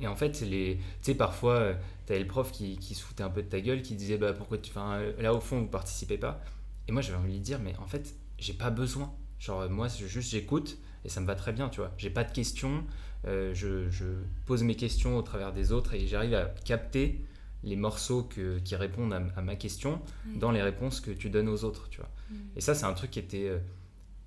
Et 0.00 0.06
en 0.06 0.16
fait, 0.16 0.40
les... 0.40 0.76
tu 0.76 0.82
sais, 1.02 1.14
parfois, 1.14 1.54
euh, 1.54 1.74
tu 2.06 2.12
avais 2.12 2.22
le 2.22 2.26
prof 2.26 2.50
qui, 2.52 2.78
qui, 2.78 2.94
se 2.94 3.02
foutait 3.02 3.22
un 3.22 3.30
peu 3.30 3.42
de 3.42 3.48
ta 3.48 3.60
gueule, 3.60 3.82
qui 3.82 3.94
disait, 3.94 4.18
bah, 4.18 4.32
pourquoi 4.32 4.58
tu. 4.58 4.70
Enfin, 4.70 5.00
là, 5.18 5.34
au 5.34 5.40
fond, 5.40 5.60
vous 5.60 5.68
participez 5.68 6.18
pas. 6.18 6.40
Et 6.88 6.92
moi, 6.92 7.02
j'avais 7.02 7.18
envie 7.18 7.28
de 7.28 7.34
lui 7.34 7.40
dire, 7.40 7.60
mais 7.62 7.76
en 7.78 7.86
fait, 7.86 8.14
j'ai 8.38 8.54
pas 8.54 8.70
besoin. 8.70 9.12
Genre, 9.38 9.68
moi, 9.70 9.88
juste, 9.88 10.30
j'écoute 10.30 10.78
et 11.04 11.08
ça 11.08 11.20
me 11.20 11.26
va 11.26 11.34
très 11.34 11.52
bien, 11.52 11.68
tu 11.68 11.80
vois. 11.80 11.92
J'ai 11.96 12.10
pas 12.10 12.24
de 12.24 12.32
questions. 12.32 12.84
Euh, 13.26 13.54
je, 13.54 13.90
je, 13.90 14.04
pose 14.46 14.62
mes 14.62 14.76
questions 14.76 15.16
au 15.16 15.22
travers 15.22 15.52
des 15.52 15.72
autres 15.72 15.94
et 15.94 16.06
j'arrive 16.06 16.34
à 16.34 16.46
capter 16.64 17.20
les 17.62 17.76
morceaux 17.76 18.22
que, 18.22 18.58
qui 18.58 18.74
répondent 18.76 19.12
à, 19.12 19.42
ma 19.42 19.56
question 19.56 20.00
dans 20.36 20.50
les 20.50 20.62
réponses 20.62 21.00
que 21.00 21.10
tu 21.10 21.28
donnes 21.30 21.48
aux 21.48 21.64
autres, 21.64 21.88
tu 21.90 22.00
vois. 22.00 22.08
Et 22.56 22.60
ça, 22.60 22.74
c'est 22.74 22.86
un 22.86 22.94
truc 22.94 23.10
qui 23.10 23.18
était 23.18 23.48
euh, 23.48 23.58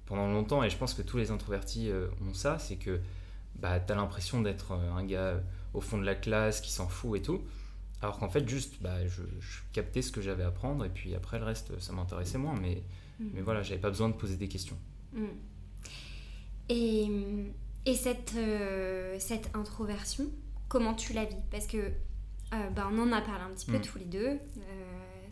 pendant 0.06 0.28
longtemps, 0.28 0.64
et 0.64 0.70
je 0.70 0.78
pense 0.78 0.94
que 0.94 1.02
tous 1.02 1.18
les 1.18 1.32
introvertis 1.32 1.90
euh, 1.90 2.08
ont 2.30 2.34
ça, 2.34 2.60
c'est 2.60 2.76
que 2.76 3.00
bah, 3.56 3.80
tu 3.80 3.92
as 3.92 3.96
l'impression 3.96 4.42
d'être 4.42 4.74
euh, 4.74 4.92
un 4.92 5.04
gars 5.06 5.42
au 5.74 5.82
fond 5.82 5.98
de 5.98 6.06
la 6.06 6.16
classe 6.16 6.62
qui 6.62 6.72
s'en 6.72 6.88
fout 6.88 7.20
et 7.20 7.22
tout. 7.22 7.42
Alors 8.02 8.20
qu'en 8.20 8.30
fait, 8.30 8.48
juste, 8.48 8.82
bah, 8.82 9.08
je, 9.08 9.22
captais 9.72 10.02
ce 10.02 10.12
que 10.12 10.22
j'avais 10.22 10.44
à 10.44 10.48
apprendre, 10.48 10.84
et 10.84 10.90
puis 10.90 11.16
après, 11.16 11.40
le 11.40 11.46
reste, 11.46 11.80
ça 11.80 11.94
m'intéressait 11.94 12.38
moins. 12.38 12.56
Mais, 12.60 12.84
mm. 13.20 13.26
mais 13.34 13.42
voilà, 13.42 13.64
j'avais 13.64 13.80
pas 13.80 13.90
besoin 13.90 14.10
de 14.10 14.14
poser 14.14 14.36
des 14.36 14.48
questions. 14.48 14.78
Mm. 15.14 15.26
Et, 16.70 17.08
et 17.86 17.96
cette, 17.96 18.36
cette 19.20 19.56
introversion, 19.56 20.26
comment 20.68 20.94
tu 20.94 21.14
la 21.14 21.26
vis? 21.26 21.36
Parce 21.52 21.68
que 21.68 21.92
bah, 22.52 22.90
on 22.92 23.00
en 23.00 23.12
a 23.12 23.22
parlé 23.22 23.44
un 23.44 23.54
petit 23.54 23.66
peu 23.66 23.80
tous 23.80 23.98
les 23.98 24.06
deux 24.06 24.40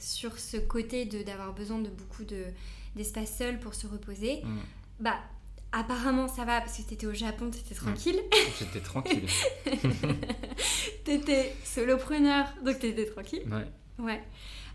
sur 0.01 0.39
ce 0.39 0.57
côté 0.57 1.05
de 1.05 1.21
d'avoir 1.21 1.53
besoin 1.53 1.79
de 1.79 1.89
beaucoup 1.89 2.23
de 2.23 2.45
d'espace 2.95 3.37
seul 3.37 3.59
pour 3.59 3.73
se 3.73 3.87
reposer. 3.87 4.41
Mm. 4.43 4.59
Bah 4.99 5.19
apparemment 5.71 6.27
ça 6.27 6.45
va 6.45 6.59
parce 6.59 6.77
que 6.77 6.83
t'étais 6.83 7.07
au 7.07 7.13
Japon, 7.13 7.49
t'étais 7.49 7.75
tranquille. 7.75 8.19
J'étais 8.59 8.79
tranquille. 8.79 9.27
t'étais 11.03 11.53
solopreneur, 11.63 12.45
donc 12.63 12.79
t'étais 12.79 13.05
tranquille. 13.05 13.43
Ouais. 13.49 13.67
Ouais. 14.03 14.21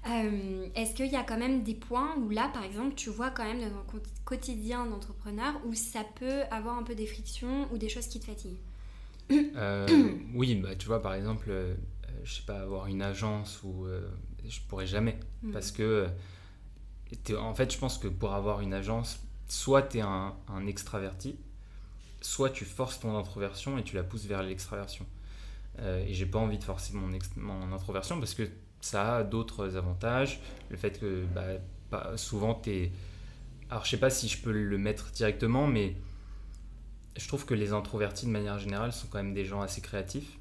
Euh, 0.09 0.67
est-ce 0.75 0.95
qu'il 0.95 1.11
y 1.11 1.17
a 1.17 1.25
quand 1.25 1.39
même 1.39 1.65
des 1.65 1.75
points 1.75 2.17
où 2.17 2.31
là, 2.31 2.49
par 2.53 2.63
exemple, 2.63 2.95
tu 2.95 3.11
vois 3.11 3.31
quand 3.31 3.45
même 3.45 3.61
dans 3.61 3.83
ton 3.93 4.01
quotidien 4.25 4.87
d'entrepreneur 4.87 5.55
où 5.67 5.75
ça 5.75 6.05
peut 6.19 6.43
avoir 6.51 6.79
un 6.79 6.85
peu 6.85 6.95
des 6.95 7.07
frictions 7.07 7.69
ou 7.73 7.79
des 7.79 7.89
choses 7.89 8.07
qui 8.07 8.21
te 8.21 8.27
fatiguent 8.27 8.61
euh, 9.33 9.87
Oui, 10.35 10.55
bah, 10.55 10.77
tu 10.77 10.87
vois, 10.87 11.03
par 11.03 11.15
exemple, 11.15 11.47
euh, 11.49 11.75
je 12.23 12.35
sais 12.35 12.43
pas, 12.47 12.61
avoir 12.61 12.87
une 12.87 13.03
agence 13.03 13.63
ou 13.65 13.87
je 14.47 14.61
pourrais 14.69 14.87
jamais. 14.87 15.19
Mm. 15.43 15.51
Parce 15.51 15.73
que, 15.73 16.07
en 17.37 17.55
fait, 17.55 17.73
je 17.73 17.79
pense 17.79 17.99
que 17.99 18.07
pour 18.07 18.33
avoir 18.33 18.61
une 18.61 18.75
agence, 18.75 19.26
soit 19.49 19.83
tu 19.83 19.99
es 19.99 20.01
un, 20.01 20.35
extraverti, 20.67 21.37
soit 22.21 22.51
tu 22.51 22.65
forces 22.65 23.01
ton 23.01 23.17
introversion 23.17 23.79
et 23.79 23.85
tu 23.85 23.97
la 23.97 24.03
pousses 24.03 24.27
vers 24.27 24.43
l'extraversion. 24.43 25.07
Euh, 25.79 26.05
et 26.07 26.15
j'ai 26.15 26.27
pas 26.27 26.39
envie 26.39 26.59
de 26.59 26.65
forcer 26.65 26.95
mon, 26.95 27.11
mon, 27.37 27.73
introversion 27.73 28.19
parce 28.19 28.35
que 28.35 28.49
ça 28.81 29.19
a 29.19 29.23
d'autres 29.25 29.77
avantages. 29.77 30.41
Le 30.71 30.77
fait 30.77 30.99
que 30.99 31.25
bah, 31.91 32.17
souvent 32.17 32.55
tu 32.55 32.71
es. 32.71 32.93
Alors 33.69 33.85
je 33.85 33.91
sais 33.91 33.99
pas 33.99 34.11
si 34.11 34.29
je 34.29 34.41
peux 34.41 34.53
le 34.53 34.79
mettre 34.79 35.11
directement, 35.11 35.67
mais 35.67 35.97
je 37.17 37.29
trouve 37.29 37.45
que 37.45 37.55
les 37.55 37.73
introvertis 37.73 38.27
de 38.27 38.31
manière 38.31 38.59
générale 38.59 38.93
sont 38.93 39.09
quand 39.09 39.19
même 39.19 39.35
des 39.35 39.45
gens 39.45 39.61
assez 39.61 39.81
créatifs. 39.81 40.39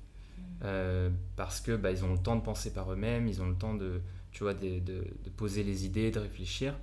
Euh, 0.63 1.09
parce 1.35 1.59
que 1.59 1.75
bah, 1.75 1.91
ils 1.91 2.03
ont 2.03 2.11
le 2.11 2.17
temps 2.17 2.35
de 2.35 2.41
penser 2.41 2.73
par 2.73 2.91
eux-mêmes, 2.91 3.27
ils 3.27 3.41
ont 3.41 3.47
le 3.47 3.55
temps 3.55 3.75
de, 3.75 4.01
tu 4.31 4.43
vois, 4.43 4.53
de, 4.53 4.79
de, 4.79 5.03
poser 5.35 5.63
les 5.63 5.85
idées, 5.85 6.11
de 6.11 6.19
réfléchir. 6.19 6.75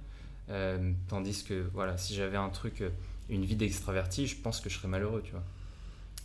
Euh, 0.52 0.92
tandis 1.08 1.44
que 1.44 1.68
voilà, 1.72 1.96
si 1.96 2.14
j'avais 2.14 2.36
un 2.36 2.50
truc, 2.50 2.82
euh, 2.82 2.90
une 3.28 3.44
vie 3.44 3.56
d'extraverti, 3.56 4.26
je 4.26 4.36
pense 4.36 4.60
que 4.60 4.68
je 4.70 4.76
serais 4.76 4.88
malheureux, 4.88 5.22
tu 5.24 5.32
vois. 5.32 5.44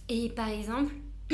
Et 0.09 0.29
par 0.29 0.49
exemple, 0.49 0.93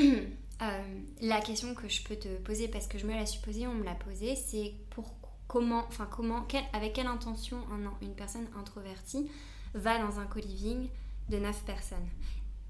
la 1.21 1.41
question 1.41 1.73
que 1.75 1.89
je 1.89 2.03
peux 2.03 2.15
te 2.15 2.29
poser, 2.37 2.67
parce 2.67 2.87
que 2.87 2.97
je 2.97 3.05
me 3.05 3.13
la 3.13 3.25
suis 3.25 3.41
posée, 3.41 3.67
on 3.67 3.73
me 3.73 3.83
l'a 3.83 3.95
posée, 3.95 4.35
c'est 4.35 4.73
pourquoi 4.89 5.23
comment, 5.53 5.85
enfin 5.87 6.07
comment, 6.09 6.47
avec 6.73 6.93
quelle 6.93 7.05
intention 7.05 7.57
un, 7.71 7.91
une 8.01 8.15
personne 8.15 8.47
introvertie 8.59 9.29
va 9.75 9.99
dans 9.99 10.19
un 10.19 10.25
co-living 10.25 10.87
de 11.29 11.37
9 11.37 11.63
personnes. 11.63 12.07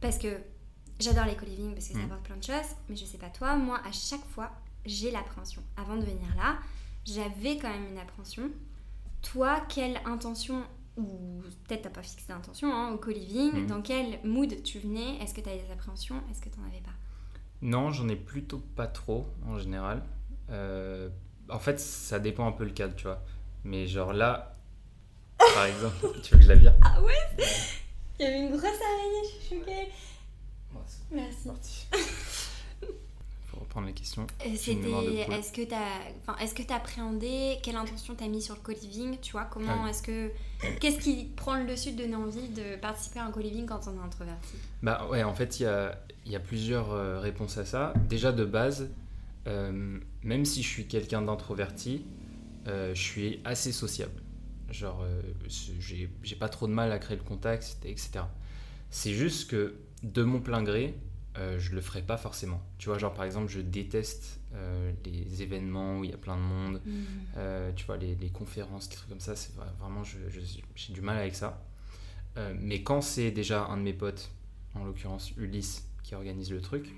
Parce 0.01 0.17
que 0.17 0.37
j'adore 0.99 1.25
les 1.25 1.35
co-living 1.35 1.73
parce 1.73 1.87
que 1.87 1.93
ça 1.93 1.99
mm. 1.99 2.05
apporte 2.05 2.23
plein 2.23 2.37
de 2.37 2.43
choses, 2.43 2.75
mais 2.89 2.97
je 2.97 3.05
sais 3.05 3.17
pas 3.17 3.29
toi, 3.29 3.55
moi 3.55 3.79
à 3.85 3.91
chaque 3.93 4.25
fois 4.25 4.51
j'ai 4.85 5.11
l'appréhension. 5.11 5.61
Avant 5.77 5.95
de 5.95 6.03
venir 6.03 6.27
là, 6.35 6.57
j'avais 7.05 7.57
quand 7.57 7.69
même 7.69 7.87
une 7.89 7.97
appréhension. 7.97 8.51
Toi, 9.23 9.61
quelle 9.67 9.99
intention 10.05 10.63
ou 10.95 11.41
peut-être 11.67 11.83
t'as 11.83 11.89
pas 11.89 12.03
fixé 12.03 12.27
d'intention 12.27 12.71
hein, 12.71 12.91
au 12.93 12.97
co-living, 12.97 13.63
mm. 13.63 13.67
dans 13.67 13.81
quel 13.81 14.19
mood 14.23 14.61
tu 14.63 14.79
venais? 14.79 15.17
Est-ce 15.21 15.33
que 15.33 15.41
tu 15.41 15.49
avais 15.49 15.59
des 15.59 15.71
appréhensions? 15.71 16.21
Est-ce 16.29 16.41
que 16.41 16.49
tu 16.49 16.59
n'en 16.59 16.67
avais 16.67 16.81
pas? 16.81 16.91
Non, 17.61 17.91
j'en 17.91 18.07
ai 18.09 18.15
plutôt 18.15 18.59
pas 18.59 18.87
trop 18.87 19.25
en 19.47 19.57
général. 19.57 20.03
Euh, 20.51 21.09
en 21.49 21.59
fait, 21.59 21.79
ça 21.79 22.19
dépend 22.19 22.47
un 22.47 22.51
peu 22.51 22.65
le 22.65 22.71
cadre, 22.71 22.95
tu 22.95 23.05
vois. 23.05 23.23
Mais 23.63 23.87
genre 23.87 24.13
là, 24.13 24.55
par 25.37 25.65
exemple, 25.65 25.95
tu 26.23 26.33
veux 26.33 26.37
que 26.37 26.43
je 26.43 26.49
la 26.49 26.55
vire? 26.55 26.75
Ah 26.83 27.01
ouais? 27.01 27.13
Il 28.19 28.25
y 28.25 28.27
avait 28.27 28.41
une 28.41 28.51
grosse 28.51 28.65
araignée, 28.65 29.23
je 29.23 29.45
suis 29.45 29.59
choquée. 29.59 29.89
Merci. 31.11 31.47
Faut 31.91 31.97
reprendre 33.73 33.87
la 33.87 33.93
question. 33.93 34.27
C'était, 34.55 34.91
est-ce 35.31 35.51
que 35.51 35.61
tu 35.61 35.73
enfin, 36.21 36.37
est-ce 36.39 36.53
que 36.53 36.73
appréhendé 36.73 37.57
Quelle 37.63 37.75
intention 37.75 38.13
t'as 38.15 38.27
mis 38.27 38.41
sur 38.41 38.55
le 38.55 38.61
co-living 38.61 39.17
Tu 39.21 39.31
vois, 39.31 39.45
comment 39.45 39.85
ah 39.85 39.89
est-ce 39.89 40.03
que, 40.03 40.29
qu'est-ce 40.79 40.99
qui 40.99 41.25
prend 41.35 41.55
le 41.55 41.65
dessus 41.65 41.93
de 41.93 42.03
donner 42.03 42.15
envie 42.15 42.49
de 42.49 42.75
participer 42.79 43.19
à 43.19 43.25
un 43.25 43.31
co-living 43.31 43.65
quand 43.65 43.81
on 43.87 43.99
est 43.99 44.05
introverti? 44.05 44.55
Bah 44.83 45.07
ouais, 45.09 45.23
en 45.23 45.33
fait, 45.33 45.59
il 45.59 45.63
y 45.63 45.65
a, 45.65 45.97
y 46.27 46.35
a, 46.35 46.39
plusieurs 46.39 46.91
euh, 46.91 47.19
réponses 47.19 47.57
à 47.57 47.65
ça. 47.65 47.93
Déjà 48.07 48.31
de 48.31 48.45
base, 48.45 48.91
euh, 49.47 49.99
même 50.21 50.45
si 50.45 50.61
je 50.61 50.67
suis 50.67 50.87
quelqu'un 50.87 51.23
d'introverti, 51.23 52.05
euh, 52.67 52.93
je 52.93 53.01
suis 53.01 53.39
assez 53.43 53.71
sociable. 53.71 54.21
Genre, 54.69 55.05
j'ai 55.47 56.35
pas 56.39 56.49
trop 56.49 56.67
de 56.67 56.73
mal 56.73 56.91
à 56.91 56.99
créer 56.99 57.17
le 57.17 57.23
contact, 57.23 57.77
etc. 57.85 58.25
C'est 58.89 59.13
juste 59.13 59.49
que 59.49 59.75
de 60.01 60.23
mon 60.23 60.39
plein 60.39 60.63
gré, 60.63 60.95
euh, 61.37 61.57
je 61.59 61.73
le 61.73 61.81
ferai 61.81 62.01
pas 62.03 62.17
forcément. 62.17 62.61
Tu 62.77 62.89
vois, 62.89 62.97
genre 62.99 63.13
par 63.13 63.25
exemple, 63.25 63.51
je 63.51 63.59
déteste 63.59 64.39
euh, 64.53 64.91
les 65.05 65.41
événements 65.41 65.99
où 65.99 66.03
il 66.03 66.11
y 66.11 66.13
a 66.13 66.17
plein 66.17 66.35
de 66.35 66.41
monde, 66.41 66.81
mm. 66.85 67.03
euh, 67.37 67.71
tu 67.75 67.85
vois, 67.85 67.97
les, 67.97 68.29
conférences, 68.29 68.87
des 68.89 68.95
trucs 68.95 69.09
comme 69.09 69.19
ça, 69.19 69.35
c'est 69.35 69.53
vraiment, 69.79 70.03
j'ai 70.03 70.93
du 70.93 71.01
mal 71.01 71.17
avec 71.17 71.35
ça. 71.35 71.65
mais 72.59 72.83
quand 72.83 73.01
c'est 73.01 73.31
déjà 73.31 73.65
un 73.65 73.77
de 73.77 73.81
mes 73.81 73.93
potes, 73.93 74.31
en 74.75 74.85
l'occurrence 74.85 75.31
Ulysse, 75.37 75.87
qui 76.03 76.13
organise 76.15 76.51
le 76.51 76.61
truc, 76.61 76.93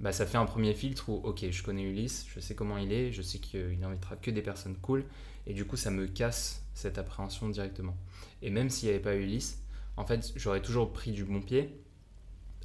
bah, 0.00 0.12
ça 0.12 0.26
fait 0.26 0.38
un 0.38 0.46
premier 0.46 0.74
filtre 0.74 1.08
où, 1.08 1.14
ok, 1.14 1.50
je 1.50 1.62
connais 1.62 1.82
Ulysse, 1.82 2.26
je 2.34 2.40
sais 2.40 2.54
comment 2.54 2.78
il 2.78 2.92
est, 2.92 3.12
je 3.12 3.22
sais 3.22 3.38
qu'il 3.38 3.78
n'invitera 3.78 4.16
que 4.16 4.30
des 4.30 4.42
personnes 4.42 4.76
cool, 4.76 5.04
et 5.46 5.52
du 5.52 5.64
coup, 5.66 5.76
ça 5.76 5.90
me 5.90 6.06
casse 6.06 6.64
cette 6.74 6.98
appréhension 6.98 7.48
directement. 7.48 7.96
Et 8.42 8.50
même 8.50 8.70
s'il 8.70 8.88
n'y 8.88 8.94
avait 8.94 9.02
pas 9.02 9.16
Ulysse, 9.16 9.62
en 9.96 10.06
fait, 10.06 10.32
j'aurais 10.36 10.60
toujours 10.60 10.92
pris 10.92 11.12
du 11.12 11.24
bon 11.24 11.40
pied, 11.40 11.78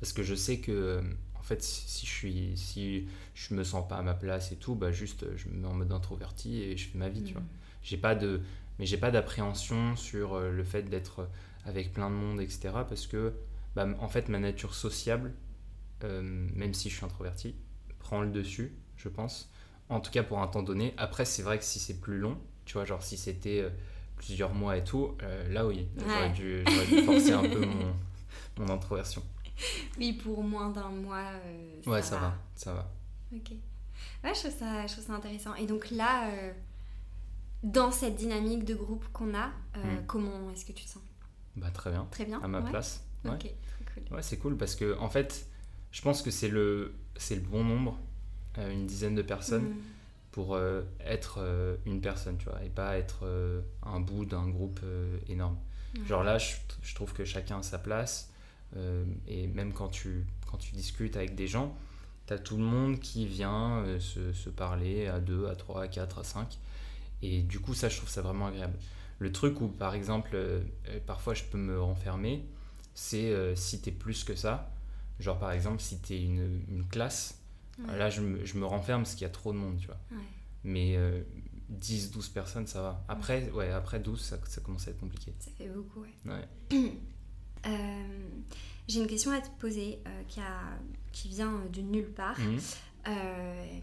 parce 0.02 0.14
que 0.14 0.24
je 0.24 0.36
sais 0.36 0.58
que 0.58 0.72
euh, 0.72 1.02
en 1.36 1.44
fait 1.44 1.62
si 1.62 2.06
je 2.06 2.12
suis 2.12 2.58
si 2.58 3.08
je 3.36 3.54
me 3.54 3.64
sens 3.64 3.88
pas 3.88 3.98
à 3.98 4.02
ma 4.02 4.16
place 4.16 4.52
et 4.52 4.56
tout 4.56 4.76
bah 4.76 4.92
juste 4.92 5.26
je 5.38 5.48
me 5.48 5.62
mets 5.62 5.68
en 5.68 5.76
mode 5.76 5.92
introverti 5.92 6.62
et 6.62 6.76
je 6.76 6.90
fais 6.90 6.98
ma 6.98 7.08
vie 7.08 7.24
tu 7.24 7.34
vois. 7.34 7.44
Mm. 7.44 7.50
j'ai 7.84 7.98
pas 7.98 8.16
de 8.16 8.42
mais 8.80 8.88
j'ai 8.88 8.98
pas 8.98 9.12
d'appréhension 9.12 9.96
sur 9.96 10.34
euh, 10.34 10.52
le 10.52 10.64
fait 10.64 10.84
d'être 10.84 11.30
avec 11.66 11.94
plein 11.94 12.10
de 12.10 12.16
monde 12.16 12.42
etc 12.42 12.72
parce 12.90 13.06
que 13.06 13.34
bah, 13.76 13.88
en 14.00 14.10
fait 14.10 14.28
ma 14.28 14.40
nature 14.40 14.74
sociable 14.74 15.34
euh, 16.04 16.22
même 16.56 16.74
si 16.74 16.90
je 16.90 16.96
suis 16.96 17.06
introverti 17.06 17.56
prend 18.00 18.22
le 18.22 18.32
dessus 18.32 18.74
je 18.98 19.08
pense. 19.08 19.52
En 19.90 20.00
tout 20.00 20.12
cas 20.12 20.22
pour 20.22 20.40
un 20.40 20.48
temps 20.48 20.62
donné. 20.64 20.94
Après 20.98 21.26
c'est 21.26 21.42
vrai 21.42 21.58
que 21.58 21.64
si 21.64 21.80
c'est 21.80 22.00
plus 22.00 22.18
long 22.18 22.40
tu 22.66 22.74
vois 22.74 22.86
genre 22.86 23.04
si 23.04 23.18
c'était 23.18 23.68
plusieurs 24.16 24.54
mois 24.54 24.78
et 24.78 24.84
tout 24.84 25.16
là 25.50 25.68
oui 25.68 25.88
j'aurais 25.98 26.32
dû, 26.32 26.64
forcer 27.06 27.34
un 27.34 27.44
peu 27.44 27.66
mon, 27.66 27.94
mon 28.58 28.70
introversion 28.70 29.24
oui, 29.98 30.14
pour 30.14 30.44
moins 30.44 30.70
d'un 30.70 30.90
mois. 30.90 31.24
Euh, 31.46 31.82
ouais, 31.86 32.02
ça 32.02 32.18
va. 32.18 32.38
ça 32.56 32.74
va. 32.74 32.92
Ok. 33.34 33.52
Ouais, 34.24 34.34
je 34.34 34.40
trouve 34.40 34.58
ça, 34.58 34.88
je 34.88 34.94
trouve 34.94 35.06
ça 35.06 35.14
intéressant. 35.14 35.56
Et 35.56 35.66
donc 35.66 35.92
là, 35.92 36.30
euh, 36.30 36.52
dans 37.64 37.92
cette 37.92 38.16
dynamique 38.16 38.66
de 38.66 38.76
groupe 38.76 39.06
qu'on 39.14 39.34
a, 39.36 39.52
euh, 39.78 39.80
hmm. 39.80 40.06
comment 40.08 40.52
est-ce 40.52 40.66
que 40.66 40.72
tu 40.72 40.86
te 40.86 40.90
sens? 40.90 41.04
Bah 41.56 41.70
très 41.72 41.92
bien. 41.92 42.08
Très 42.12 42.26
bien. 42.26 42.42
À 42.42 42.48
ma 42.48 42.62
place. 42.62 43.04
Ouais. 43.26 43.32
Ok, 43.32 43.40
très 43.40 44.02
cool. 44.02 44.16
Ouais, 44.16 44.24
c'est 44.24 44.38
cool 44.38 44.58
parce 44.58 44.76
que 44.76 44.98
en 45.00 45.10
fait, 45.10 45.48
je 45.92 46.02
pense 46.02 46.22
que 46.22 46.32
c'est 46.32 46.48
le, 46.48 46.96
c'est 47.18 47.36
le 47.36 47.42
bon 47.42 47.64
nombre, 47.64 48.00
une 48.58 48.88
dizaine 48.88 49.16
de 49.16 49.22
personnes. 49.22 49.70
Hmm. 49.70 49.82
pour 50.32 50.58
être 51.02 51.46
une 51.86 52.00
personne, 52.00 52.38
tu 52.38 52.46
vois, 52.46 52.64
et 52.64 52.70
pas 52.70 52.98
être 52.98 53.28
un 53.84 54.00
bout 54.00 54.24
d'un 54.24 54.48
groupe 54.48 54.80
énorme. 55.28 55.58
Genre 56.06 56.24
là, 56.24 56.38
je, 56.38 56.56
je, 56.82 56.96
trouve 56.96 57.12
que 57.12 57.26
chacun 57.26 57.60
a 57.60 57.64
sa 57.64 57.78
place. 57.78 58.31
Euh, 58.78 59.04
et 59.28 59.48
même 59.48 59.74
quand 59.74 59.90
tu, 59.90 60.26
quand 60.50 60.58
tu 60.58 60.74
discutes 60.74 61.18
avec 61.18 61.36
des 61.36 61.48
gens, 61.48 61.76
tu 62.28 62.34
as 62.34 62.40
tout 62.40 62.58
le 62.58 62.64
monde 62.64 63.00
qui 63.00 63.26
vient 63.26 63.78
euh, 63.80 64.00
se, 64.00 64.34
se, 64.34 64.50
parler 64.50 65.08
à 65.08 65.20
2, 65.20 65.48
à 65.48 65.56
3, 65.56 65.84
à 65.84 65.88
4, 65.88 66.20
à 66.20 66.24
5. 66.24 66.58
Et 67.22 67.42
du 67.42 67.60
coup, 67.60 67.74
ça, 67.74 67.90
je 67.90 67.98
trouve 67.98 68.10
ça 68.10 68.22
vraiment 68.22 68.48
agréable. 68.48 68.78
Le 69.20 69.32
truc 69.32 69.62
où, 69.62 69.68
par 69.68 69.94
exemple, 69.94 70.32
euh, 70.34 70.62
parfois 71.06 71.34
je 71.34 71.44
peux 71.44 71.58
me 71.58 71.80
renfermer, 71.80 72.46
c'est 72.96 73.56
si 73.56 73.82
tu 73.82 73.90
es 73.90 73.92
plus 73.92 74.24
que 74.24 74.36
ça. 74.36 74.72
Genre, 75.20 75.38
par 75.38 75.52
exemple, 75.52 75.82
si 75.82 76.00
tu 76.02 76.14
es 76.14 76.24
une, 76.24 76.64
une, 76.68 76.88
classe, 76.88 77.40
là, 77.88 78.10
je 78.10 78.22
me, 78.22 78.44
je 78.44 78.58
me, 78.58 78.66
renferme 78.66 79.04
parce 79.04 79.14
qu'il 79.14 79.22
y 79.22 79.30
a 79.30 79.34
trop 79.34 79.54
de 79.54 79.58
monde, 79.58 79.78
tu 79.78 79.86
vois. 79.86 80.00
Mais 80.64 80.98
10, 81.70 82.12
12 82.12 82.30
personnes, 82.30 82.68
ça 82.68 82.82
va. 82.82 83.06
Après, 83.08 83.50
ouais. 83.52 83.70
après 83.70 84.00
12, 84.00 84.20
ça, 84.20 84.38
ça, 84.46 84.62
commence 84.62 84.88
à 84.88 84.92
être 84.92 85.00
compliqué. 85.00 85.34
Ça 85.40 85.52
fait 85.58 85.70
beaucoup, 85.70 86.02
ouais. 86.02 86.14
ouais. 86.26 86.92
Euh, 87.66 88.04
j'ai 88.88 89.00
une 89.00 89.08
question 89.08 89.32
à 89.32 89.42
te 89.42 89.50
poser 89.60 90.00
euh, 90.08 90.24
qui, 90.28 90.40
a, 90.40 90.62
qui 91.12 91.30
vient 91.30 91.54
euh, 91.54 91.70
de 91.70 91.82
nulle 91.82 92.12
part, 92.12 92.40
mhm. 92.40 92.60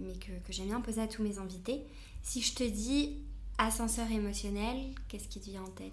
mais 0.01 0.15
que, 0.15 0.33
que 0.47 0.53
j'aime 0.53 0.67
bien 0.67 0.81
poser 0.81 1.03
à 1.03 1.07
tous 1.07 1.23
mes 1.23 1.39
invités. 1.39 1.83
Si 2.23 2.43
je 2.43 2.55
te 2.55 2.65
dis 2.65 3.17
ascenseur 3.59 4.11
émotionnel, 4.11 4.77
qu'est-ce 5.09 5.29
qui 5.29 5.41
te 5.41 5.51
vient 5.51 5.63
en 5.63 5.71
tête? 5.71 5.93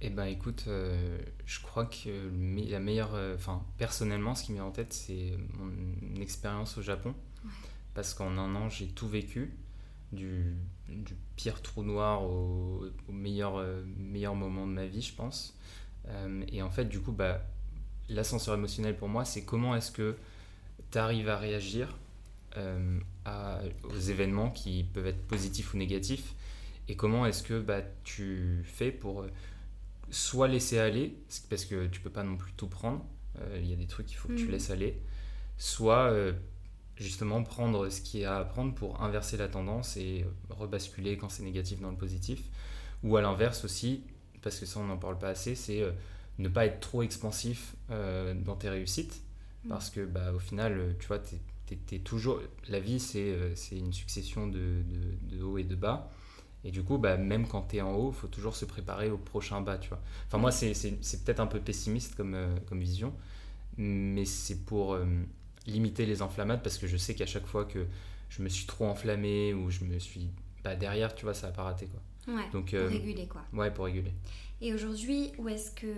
Eh 0.00 0.10
ben 0.10 0.26
écoute, 0.26 0.64
je 0.66 1.60
crois 1.62 1.86
que 1.86 2.30
la 2.68 2.78
meilleure, 2.78 3.14
enfin 3.34 3.64
personnellement, 3.78 4.34
ce 4.34 4.44
qui 4.44 4.52
me 4.52 4.56
vient 4.58 4.66
en 4.66 4.70
tête, 4.70 4.92
c'est 4.92 5.32
mon 5.54 6.20
expérience 6.20 6.76
au 6.76 6.82
Japon, 6.82 7.14
parce 7.94 8.12
qu'en 8.12 8.36
un 8.36 8.54
an, 8.54 8.68
j'ai 8.68 8.88
tout 8.88 9.08
vécu, 9.08 9.54
du, 10.12 10.56
du, 10.88 11.14
pire 11.36 11.62
trou 11.62 11.82
noir 11.82 12.22
au, 12.22 12.84
au 13.08 13.12
meilleur, 13.12 13.64
meilleur 13.96 14.34
moment 14.34 14.66
de 14.66 14.72
ma 14.72 14.86
vie, 14.86 15.00
je 15.02 15.14
pense. 15.14 15.56
Euh, 16.08 16.42
et 16.48 16.62
en 16.62 16.70
fait, 16.70 16.86
du 16.86 17.00
coup, 17.00 17.12
bah, 17.12 17.40
l'ascenseur 18.08 18.54
émotionnel 18.54 18.96
pour 18.96 19.08
moi, 19.08 19.24
c'est 19.24 19.44
comment 19.44 19.74
est-ce 19.76 19.90
que 19.90 20.16
tu 20.90 20.98
arrives 20.98 21.28
à 21.28 21.36
réagir 21.36 21.96
euh, 22.56 23.00
aux 23.84 23.98
événements 23.98 24.50
qui 24.50 24.84
peuvent 24.84 25.06
être 25.06 25.26
positifs 25.26 25.74
ou 25.74 25.76
négatifs 25.76 26.34
et 26.86 26.96
comment 26.96 27.24
est-ce 27.26 27.42
que 27.42 27.60
bah, 27.60 27.80
tu 28.04 28.62
fais 28.64 28.92
pour 28.92 29.22
euh, 29.22 29.30
soit 30.10 30.48
laisser 30.48 30.78
aller, 30.78 31.16
parce 31.48 31.64
que 31.64 31.86
tu 31.86 32.00
peux 32.00 32.10
pas 32.10 32.22
non 32.22 32.36
plus 32.36 32.52
tout 32.52 32.68
prendre, 32.68 33.04
il 33.56 33.66
y 33.68 33.72
a 33.72 33.76
des 33.76 33.88
trucs 33.88 34.06
qu'il 34.06 34.16
faut 34.16 34.28
que 34.28 34.36
tu 34.36 34.46
mm. 34.46 34.50
laisses 34.52 34.70
aller, 34.70 35.02
soit 35.58 36.14
justement 36.94 37.42
prendre 37.42 37.88
ce 37.88 38.00
qui 38.00 38.20
est 38.20 38.24
à 38.26 38.36
apprendre 38.36 38.74
pour 38.74 39.02
inverser 39.02 39.36
la 39.36 39.48
tendance 39.48 39.96
et 39.96 40.24
rebasculer 40.50 41.16
quand 41.16 41.30
c'est 41.30 41.42
négatif 41.42 41.80
dans 41.80 41.90
le 41.90 41.96
positif, 41.96 42.44
ou 43.02 43.16
à 43.16 43.22
l'inverse 43.22 43.64
aussi, 43.64 44.04
parce 44.44 44.60
que 44.60 44.66
ça 44.66 44.78
on 44.78 44.84
n'en 44.84 44.98
parle 44.98 45.18
pas 45.18 45.30
assez, 45.30 45.54
c'est 45.54 45.80
euh, 45.80 45.90
ne 46.38 46.48
pas 46.48 46.66
être 46.66 46.78
trop 46.78 47.02
expansif 47.02 47.74
euh, 47.90 48.34
dans 48.34 48.54
tes 48.54 48.68
réussites, 48.68 49.22
mm. 49.64 49.68
parce 49.70 49.90
que 49.90 50.04
bah, 50.04 50.32
au 50.32 50.38
final, 50.38 50.78
euh, 50.78 50.92
tu 51.00 51.08
vois, 51.08 51.18
t'es, 51.18 51.98
toujours... 51.98 52.40
La 52.68 52.78
vie, 52.78 53.00
c'est, 53.00 53.34
une 53.72 53.92
succession 53.92 54.46
de, 54.46 54.82
de, 54.82 55.36
de 55.36 55.42
hauts 55.42 55.58
et 55.58 55.64
de 55.64 55.74
bas. 55.74 56.12
Et 56.62 56.70
du 56.70 56.82
coup, 56.82 56.98
bah, 56.98 57.16
même 57.16 57.48
quand 57.48 57.62
tu 57.62 57.76
es 57.76 57.80
en 57.80 57.94
haut, 57.94 58.10
il 58.10 58.14
faut 58.14 58.28
toujours 58.28 58.54
se 58.54 58.64
préparer 58.66 59.10
au 59.10 59.18
prochain 59.18 59.60
bas, 59.62 59.78
tu 59.78 59.88
vois. 59.88 60.00
Enfin, 60.26 60.38
moi, 60.38 60.50
c'est 60.50 60.72
peut-être 61.24 61.40
un 61.40 61.46
peu 61.46 61.60
pessimiste 61.60 62.14
comme, 62.14 62.36
comme 62.66 62.80
vision, 62.80 63.12
mais 63.76 64.24
c'est 64.24 64.64
pour 64.64 64.96
limiter 65.66 66.06
les 66.06 66.22
enflammades, 66.22 66.62
parce 66.62 66.78
que 66.78 66.86
je 66.86 66.96
sais 66.96 67.14
qu'à 67.14 67.26
chaque 67.26 67.46
fois 67.46 67.64
que 67.64 67.86
je 68.28 68.42
me 68.42 68.48
suis 68.48 68.66
trop 68.66 68.86
enflammé 68.86 69.52
ou 69.52 69.70
je 69.70 69.84
me 69.84 69.98
suis... 69.98 70.28
Bah, 70.62 70.76
derrière, 70.76 71.14
tu 71.14 71.24
vois, 71.24 71.34
ça 71.34 71.48
n'a 71.48 71.52
pas 71.52 71.64
raté, 71.64 71.86
quoi. 71.86 72.00
Ouais, 72.28 72.48
Donc, 72.52 72.70
pour 72.70 72.78
euh, 72.78 72.88
réguler 72.88 73.26
quoi. 73.26 73.42
Ouais, 73.52 73.70
pour 73.70 73.84
réguler. 73.84 74.12
Et 74.60 74.72
aujourd'hui, 74.72 75.32
où 75.38 75.48
est-ce 75.48 75.70
que 75.72 75.94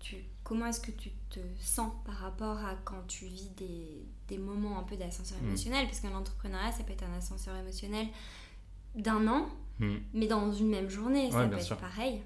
tu, 0.00 0.16
comment 0.42 0.66
est-ce 0.66 0.80
que 0.80 0.90
tu 0.90 1.10
te 1.30 1.40
sens 1.58 1.92
par 2.04 2.16
rapport 2.16 2.58
à 2.58 2.74
quand 2.84 3.06
tu 3.08 3.24
vis 3.26 3.48
des, 3.56 4.04
des 4.28 4.38
moments 4.38 4.78
un 4.78 4.82
peu 4.82 4.96
d'ascenseur 4.96 5.40
hmm. 5.40 5.46
émotionnel? 5.46 5.86
Parce 5.86 6.00
qu'un 6.00 6.10
l'entrepreneuriat, 6.10 6.72
ça 6.72 6.84
peut 6.84 6.92
être 6.92 7.04
un 7.04 7.16
ascenseur 7.16 7.56
émotionnel 7.56 8.06
d'un 8.94 9.26
an, 9.26 9.48
hmm. 9.80 9.96
mais 10.12 10.26
dans 10.26 10.52
une 10.52 10.68
même 10.68 10.90
journée, 10.90 11.30
ça 11.30 11.46
peut 11.46 11.56
être 11.56 11.76
pareil. 11.76 12.22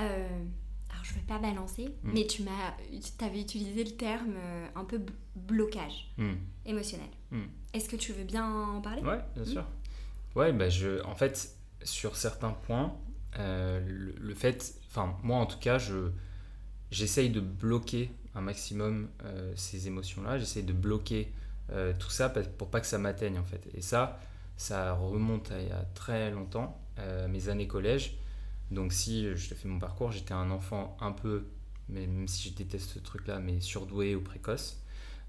Euh, 0.00 0.28
alors, 0.90 1.04
je 1.04 1.12
ne 1.12 1.16
vais 1.16 1.26
pas 1.26 1.38
balancer, 1.38 1.94
hmm. 2.02 2.10
mais 2.12 2.26
tu 2.26 2.42
m'as, 2.42 2.74
avais 3.24 3.40
utilisé 3.40 3.84
le 3.84 3.92
terme 3.92 4.34
euh, 4.36 4.66
un 4.74 4.84
peu 4.84 5.00
blocage 5.36 6.12
émotionnel. 6.66 7.08
Est-ce 7.72 7.88
que 7.88 7.96
tu 7.96 8.12
veux 8.12 8.24
bien 8.24 8.44
en 8.44 8.80
parler? 8.80 9.02
Ouais, 9.02 9.20
bien 9.34 9.44
sûr. 9.44 9.64
Ouais, 10.36 10.52
bah 10.52 10.68
je, 10.68 11.02
en 11.04 11.14
fait, 11.14 11.56
sur 11.82 12.16
certains 12.16 12.50
points, 12.50 12.96
le, 13.38 14.14
le, 14.18 14.34
fait, 14.34 14.74
enfin 14.88 15.16
moi 15.22 15.38
en 15.38 15.46
tout 15.46 15.58
cas, 15.58 15.78
je 15.78 16.10
j'essaye 16.90 17.30
de 17.30 17.40
bloquer 17.40 18.10
un 18.34 18.40
maximum 18.40 19.08
ces 19.54 19.86
émotions-là, 19.86 20.38
j'essaye 20.38 20.64
de 20.64 20.72
bloquer 20.72 21.32
tout 21.98 22.10
ça 22.10 22.28
pour 22.28 22.68
pas 22.68 22.80
que 22.80 22.86
ça 22.86 22.98
m'atteigne 22.98 23.38
en 23.38 23.44
fait. 23.44 23.68
Et 23.74 23.80
ça, 23.80 24.20
ça 24.56 24.92
remonte 24.94 25.52
à 25.52 25.84
très 25.94 26.30
longtemps, 26.30 26.80
mes 27.28 27.48
années 27.48 27.68
collège. 27.68 28.18
Donc 28.70 28.92
si 28.92 29.24
je 29.34 29.54
fais 29.54 29.68
mon 29.68 29.78
parcours, 29.78 30.12
j'étais 30.12 30.34
un 30.34 30.50
enfant 30.50 30.96
un 31.00 31.12
peu, 31.12 31.46
même 31.88 32.28
si 32.28 32.50
je 32.50 32.54
déteste 32.54 32.90
ce 32.90 32.98
truc-là, 32.98 33.38
mais 33.38 33.60
surdoué 33.60 34.14
ou 34.14 34.20
précoce. 34.20 34.80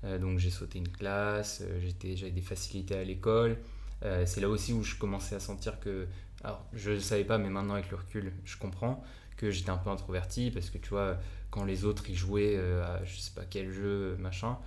Euh, 0.04 0.18
donc 0.18 0.40
j'ai 0.40 0.50
sauté 0.50 0.80
une 0.80 0.90
classe, 0.90 1.62
euh, 1.62 1.92
j'avais 2.16 2.32
des 2.32 2.42
facilités 2.42 2.96
à 2.96 3.04
l'école. 3.04 3.58
Euh, 4.04 4.26
c'est 4.26 4.42
là 4.42 4.50
aussi 4.50 4.74
où 4.74 4.84
je 4.84 4.96
commençais 4.96 5.36
à 5.36 5.40
sentir 5.40 5.80
que, 5.80 6.08
alors 6.44 6.66
je 6.74 6.92
ne 6.92 7.00
savais 7.00 7.24
pas, 7.24 7.38
mais 7.38 7.50
maintenant 7.50 7.74
avec 7.74 7.90
le 7.92 7.98
recul, 7.98 8.34
je 8.46 8.58
comprends 8.58 9.04
que 9.38 9.52
j'étais 9.52 9.70
un 9.70 9.78
peu 9.78 9.90
introverti 9.90 10.52
parce 10.52 10.70
que 10.70 10.78
tu 10.78 10.90
vois, 10.90 11.18
quand 11.50 11.66
les 11.66 11.86
autres 11.86 12.10
ils 12.10 12.16
jouaient 12.16 12.58
à 12.58 13.04
je 13.04 13.20
sais 13.20 13.32
pas 13.34 13.44
quel 13.50 13.72
jeu, 13.72 14.16
machin, 14.20 14.58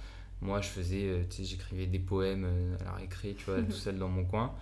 moi 0.40 0.60
je 0.60 0.68
faisais, 0.68 1.26
tu 1.30 1.36
sais, 1.36 1.44
j'écrivais 1.44 1.86
des 1.86 1.98
poèmes 1.98 2.46
à 2.80 2.84
la 2.84 2.92
récré, 2.92 3.34
tu 3.38 3.44
vois, 3.44 3.62
tout 3.68 3.72
seul 3.72 3.98
dans 3.98 4.08
mon 4.08 4.24
coin. 4.24 4.54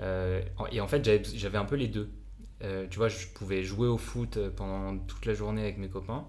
et 0.00 0.80
en 0.80 0.88
fait, 0.88 1.08
j'avais 1.34 1.58
un 1.58 1.64
peu 1.64 1.76
les 1.76 1.88
deux. 1.88 2.10
tu 2.90 2.96
vois, 2.96 3.08
je 3.08 3.26
pouvais 3.28 3.62
jouer 3.62 3.88
au 3.88 3.98
foot 3.98 4.38
pendant 4.56 4.98
toute 4.98 5.26
la 5.26 5.34
journée 5.34 5.62
avec 5.62 5.78
mes 5.78 5.88
copains. 5.88 6.26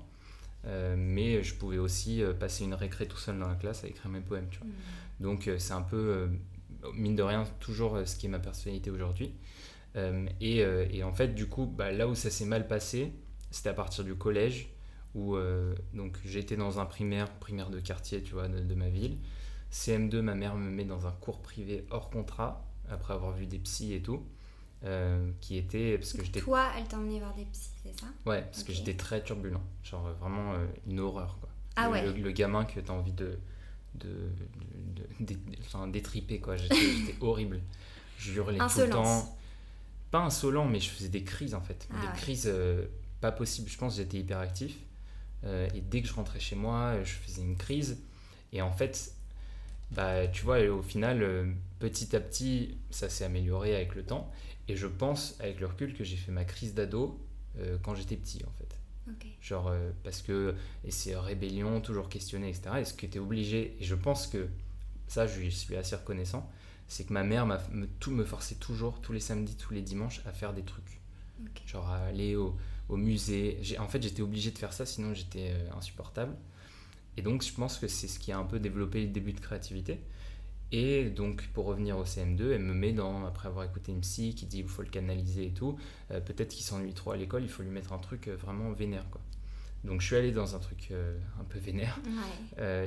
Euh, 0.68 0.96
mais 0.98 1.42
je 1.42 1.56
pouvais 1.56 1.80
aussi 1.80 2.22
euh, 2.22 2.34
passer 2.34 2.64
une 2.64 2.76
récré 2.76 3.08
tout 3.08 3.18
seul 3.18 3.40
dans 3.40 3.48
la 3.48 3.56
classe 3.56 3.84
à 3.84 3.88
écrire 3.88 4.12
mes 4.12 4.22
poèmes. 4.22 4.48
Tu 4.52 4.60
vois. 4.60 4.68
Mm. 4.68 5.24
Donc 5.24 5.48
euh, 5.48 5.58
c'est 5.58 5.74
un 5.74 5.82
peu, 5.82 6.30
mine 6.94 7.16
de 7.16 7.24
rien, 7.24 7.46
toujours 7.60 8.00
ce 8.06 8.16
qui 8.16 8.28
est 8.28 8.30
ma 8.30 8.40
personnalité 8.40 8.90
aujourd'hui. 8.90 9.34
Et, 9.96 10.58
et, 10.60 11.04
en 11.04 11.14
fait, 11.14 11.36
du 11.36 11.48
coup, 11.48 11.66
bah, 11.66 11.92
là 11.92 12.08
où 12.08 12.16
ça 12.16 12.30
s'est 12.30 12.46
mal 12.46 12.68
passé, 12.68 13.14
c'était 13.50 13.70
à 13.70 13.74
partir 13.74 14.04
du 14.04 14.16
collège, 14.16 14.70
où 15.16 15.36
donc 15.94 16.18
j'étais 16.24 16.56
dans 16.56 16.80
un 16.80 16.86
primaire, 16.86 17.30
primaire 17.40 17.70
de 17.70 17.80
quartier, 17.80 18.24
tu 18.24 18.34
vois, 18.34 18.48
de, 18.48 18.60
de 18.60 18.76
ma 18.76 18.90
ville. 18.90 19.18
CM2, 19.72 20.22
ma 20.22 20.36
mère 20.36 20.56
me 20.56 20.70
met 20.70 20.86
dans 20.86 21.08
un 21.08 21.12
cours 21.12 21.42
privé 21.42 21.86
hors 21.90 22.10
contrat, 22.10 22.66
après 22.90 23.14
avoir 23.14 23.32
vu 23.34 23.48
des 23.48 23.60
psys 23.60 23.94
et 23.94 24.02
tout. 24.02 24.26
Euh, 24.84 25.30
qui 25.42 25.58
était 25.58 26.00
parce 26.00 26.14
que 26.14 26.26
j'étais 26.26 26.40
toi 26.40 26.72
elle 26.76 26.86
t'a 26.86 26.98
emmené 26.98 27.20
voir 27.20 27.36
des 27.36 27.46
psys 27.46 27.70
c'est 27.84 28.00
ça? 28.00 28.08
Ouais 28.26 28.42
parce 28.42 28.64
que 28.64 28.74
j'étais 28.74 28.96
très 28.96 29.24
turbulent 29.24 29.62
genre 29.84 30.08
euh, 30.08 30.14
vraiment 30.14 30.54
euh, 30.54 30.66
une 30.88 31.00
horreur 31.00 31.38
quoi. 31.40 31.50
Ah 31.76 31.86
le, 31.86 31.92
ouais. 31.92 32.14
le, 32.14 32.32
gamin 32.32 32.66
que 32.66 32.80
t'as 32.80 32.94
envie 32.94 33.12
de 33.12 33.38
de, 33.94 34.32
de, 35.20 35.36
enfin, 35.60 35.88
détriper 35.88 36.40
quoi 36.40 36.58
j'étais 36.58 36.76
horrible. 37.22 37.62
Je 38.18 38.34
hurlais 38.34 38.58
tout 38.74 38.80
le 38.80 38.90
temps 38.90 39.38
pas 40.12 40.20
insolent 40.20 40.68
mais 40.68 40.80
je 40.80 40.90
faisais 40.90 41.10
des 41.10 41.24
crises 41.24 41.56
en 41.56 41.62
fait. 41.62 41.88
Ah 41.92 41.96
des 42.02 42.20
crises 42.20 42.52
pas 43.20 43.32
possibles. 43.32 43.70
Je 43.70 43.78
pense 43.78 43.96
j'étais 43.96 44.18
hyperactif. 44.18 44.78
Et 45.46 45.82
dès 45.82 46.02
que 46.02 46.08
je 46.08 46.14
rentrais 46.14 46.40
chez 46.40 46.56
moi 46.56 47.02
je 47.04 47.14
faisais 47.14 47.42
une 47.42 47.58
crise. 47.58 47.98
Et 48.54 48.62
en 48.62 48.72
fait 48.72 49.14
bah 49.92 50.28
tu 50.28 50.46
vois 50.46 50.62
au 50.70 50.82
final 50.82 51.54
petit 51.80 52.16
à 52.16 52.20
petit 52.20 52.78
ça 52.92 53.10
s'est 53.10 53.26
amélioré 53.26 53.76
avec 53.76 53.96
le 53.96 54.04
temps. 54.04 54.32
Et 54.72 54.76
je 54.78 54.88
pense, 54.88 55.36
avec 55.40 55.60
le 55.60 55.66
recul, 55.66 55.94
que 55.94 56.06
j'ai 56.06 56.16
fait 56.16 56.32
ma 56.32 56.46
crise 56.46 56.74
d'ado 56.74 57.20
euh, 57.60 57.78
quand 57.84 57.94
j'étais 57.96 58.16
petit, 58.16 58.42
en 58.46 58.52
fait. 58.52 58.78
Genre, 59.42 59.68
euh, 59.68 59.92
parce 60.04 60.22
que, 60.22 60.56
et 60.86 60.92
c'est 60.92 61.16
rébellion, 61.18 61.82
toujours 61.82 62.08
questionner, 62.08 62.48
etc. 62.48 62.76
Et 62.80 62.86
ce 62.86 62.94
qui 62.94 63.06
était 63.06 63.20
obligé, 63.20 63.76
et 63.80 63.84
je 63.84 63.96
pense 63.96 64.28
que 64.28 64.48
ça, 65.10 65.28
je 65.28 65.50
suis 65.50 65.76
assez 65.76 65.96
reconnaissant, 65.96 66.50
c'est 66.92 67.06
que 67.06 67.14
ma 67.14 67.24
mère 67.24 67.46
me, 67.46 67.88
tout, 68.02 68.12
me 68.12 68.26
forçait 68.26 68.56
toujours, 68.56 69.00
tous 69.00 69.14
les 69.14 69.22
samedis, 69.22 69.56
tous 69.56 69.74
les 69.74 69.82
dimanches, 69.82 70.22
à 70.26 70.34
faire 70.34 70.54
des 70.54 70.64
trucs. 70.64 71.00
Genre 71.66 71.88
à 71.88 72.00
aller 72.00 72.36
au, 72.36 72.58
au 72.90 72.98
musée. 72.98 73.62
En 73.80 73.88
fait, 73.88 74.04
j'étais 74.04 74.22
obligé 74.22 74.52
de 74.52 74.58
faire 74.58 74.74
ça, 74.74 74.86
sinon 74.86 75.14
j'étais 75.14 75.52
euh, 75.54 75.78
insupportable. 75.78 76.36
Et 77.16 77.22
donc, 77.22 77.44
je 77.44 77.54
pense 77.54 77.78
que 77.78 77.88
c'est 77.88 78.10
ce 78.10 78.20
qui 78.20 78.34
a 78.34 78.38
un 78.38 78.44
peu 78.44 78.60
développé 78.60 79.04
le 79.04 79.08
début 79.08 79.32
de 79.32 79.40
créativité. 79.40 80.02
Et 80.74 81.06
donc, 81.06 81.48
pour 81.54 81.66
revenir 81.66 81.98
au 81.98 82.04
CM2, 82.04 82.52
elle 82.52 82.62
me 82.62 82.74
met 82.74 82.92
dans, 82.92 83.26
après 83.26 83.48
avoir 83.48 83.64
écouté 83.64 83.94
une 83.94 84.02
psy 84.02 84.36
qui 84.36 84.46
dit 84.46 84.58
qu'il 84.58 84.68
faut 84.68 84.82
le 84.82 84.90
canaliser 84.90 85.46
et 85.46 85.54
tout, 85.54 85.78
euh, 86.12 86.20
peut-être 86.20 86.50
qu'il 86.50 86.66
s'ennuie 86.66 86.94
trop 86.94 87.12
à 87.12 87.18
l'école, 87.18 87.44
il 87.44 87.50
faut 87.50 87.64
lui 87.64 87.72
mettre 87.72 87.94
un 87.94 88.00
truc 88.00 88.28
euh, 88.28 88.36
vraiment 88.36 88.70
vénère. 88.74 89.10
Quoi. 89.10 89.22
Donc, 89.84 90.02
je 90.02 90.08
suis 90.08 90.16
allé 90.16 90.32
dans 90.32 90.56
un 90.56 90.60
truc 90.60 90.90
euh, 90.92 91.18
un 91.40 91.44
peu 91.44 91.60
vénère. 91.60 92.00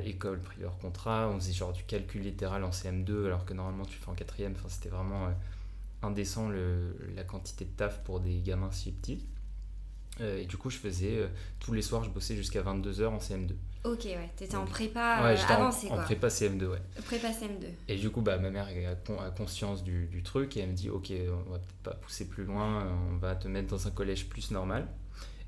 école, 0.05 0.41
prieur, 0.41 0.79
contrat, 0.79 1.29
on 1.29 1.41
faisait 1.41 1.53
genre 1.53 1.73
du 1.73 1.83
calcul 1.85 2.23
littéral 2.23 2.63
en 2.65 2.71
CM2, 2.71 3.27
alors 3.27 3.45
que 3.45 3.55
normalement 3.55 3.85
tu 3.85 3.99
fais 3.99 4.09
en 4.09 4.15
quatrième. 4.15 4.53
Enfin, 4.53 4.69
c'était 4.69 4.91
vraiment 4.91 5.29
indécent 6.03 6.49
le, 6.49 6.97
la 7.15 7.25
quantité 7.25 7.65
de 7.65 7.71
taf 7.71 8.03
pour 8.05 8.21
des 8.21 8.41
gamins 8.41 8.71
si 8.71 8.93
petits. 8.93 9.25
et 10.21 10.47
du 10.47 10.57
coup, 10.57 10.71
je 10.71 10.79
faisais, 10.79 11.29
tous 11.59 11.73
les 11.73 11.83
soirs, 11.83 12.05
je 12.05 12.11
bossais 12.11 12.37
jusqu'à 12.37 12.63
22h 12.63 13.07
en 13.07 13.19
CM2. 13.19 13.55
Ok, 13.85 14.05
ouais, 14.07 14.31
t'étais 14.35 14.57
en 14.57 14.65
prépa 14.65 15.23
ouais, 15.25 15.39
euh, 15.39 15.53
avancée 15.53 15.89
en, 15.89 15.91
quoi. 15.91 16.01
En 16.01 16.05
prépa 16.05 16.29
CM2, 16.29 16.65
ouais. 16.65 16.79
Prépa 17.05 17.29
CM2. 17.29 17.67
Et 17.89 17.97
du 17.97 18.09
coup, 18.09 18.23
bah, 18.23 18.39
ma 18.39 18.49
mère 18.49 18.67
a, 18.67 19.31
conscience 19.31 19.85
du, 19.85 20.07
du, 20.07 20.23
truc 20.23 20.57
et 20.57 20.61
elle 20.61 20.71
me 20.71 20.75
dit 20.75 20.89
Ok, 20.89 21.13
on 21.13 21.51
va 21.51 21.59
peut-être 21.59 21.83
pas 21.83 21.95
pousser 21.95 22.27
plus 22.27 22.45
loin, 22.45 22.91
on 23.13 23.17
va 23.19 23.37
te 23.37 23.47
mettre 23.47 23.69
dans 23.69 23.87
un 23.87 23.91
collège 23.91 24.27
plus 24.27 24.51
normal. 24.53 24.89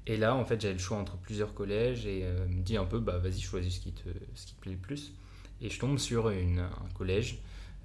Et 0.07 0.17
là, 0.17 0.35
en 0.35 0.45
fait, 0.45 0.61
j'avais 0.61 0.75
le 0.75 0.81
choix 0.81 0.99
entre 0.99 1.17
plusieurs 1.17 1.55
collèges 1.55 2.07
et 2.07 2.21
euh, 2.25 2.47
me 2.49 2.63
dit 2.63 2.77
un 2.77 2.85
peu 2.85 2.99
Bah, 2.99 3.19
vas-y, 3.19 3.41
choisis 3.41 3.77
ce 3.77 3.81
qui, 3.81 3.93
te, 3.93 4.09
ce 4.35 4.47
qui 4.47 4.55
te 4.55 4.61
plaît 4.61 4.73
le 4.73 4.79
plus. 4.79 5.13
Et 5.61 5.71
je 5.71 5.79
tombe 5.79 5.99
sur 5.99 6.31
une, 6.31 6.61
un 6.61 6.89
collège 6.95 7.39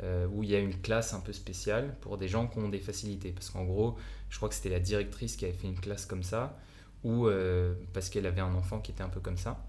euh, 0.04 0.28
où 0.32 0.44
il 0.44 0.50
y 0.50 0.56
a 0.56 0.60
une 0.60 0.80
classe 0.82 1.14
un 1.14 1.20
peu 1.20 1.34
spéciale 1.34 1.96
pour 2.02 2.18
des 2.18 2.28
gens 2.28 2.48
qui 2.48 2.60
ont 2.60 2.70
des 2.70 2.80
facilités. 2.80 3.32
Parce 3.32 3.50
qu'en 3.50 3.64
gros, 3.64 3.98
je 4.30 4.38
crois 4.38 4.50
que 4.50 4.56
c'était 4.56 4.70
la 4.70 4.80
directrice 4.80 5.36
qui 5.36 5.46
avait 5.46 5.54
fait 5.54 5.68
une 5.68 5.80
classe 5.80 6.06
comme 6.06 6.24
ça, 6.24 6.58
ou 7.04 7.28
parce 7.94 8.10
qu'elle 8.10 8.28
avait 8.28 8.42
un 8.42 8.54
enfant 8.54 8.80
qui 8.80 8.92
était 8.92 9.04
un 9.04 9.10
peu 9.10 9.20
comme 9.20 9.38
ça. 9.38 9.64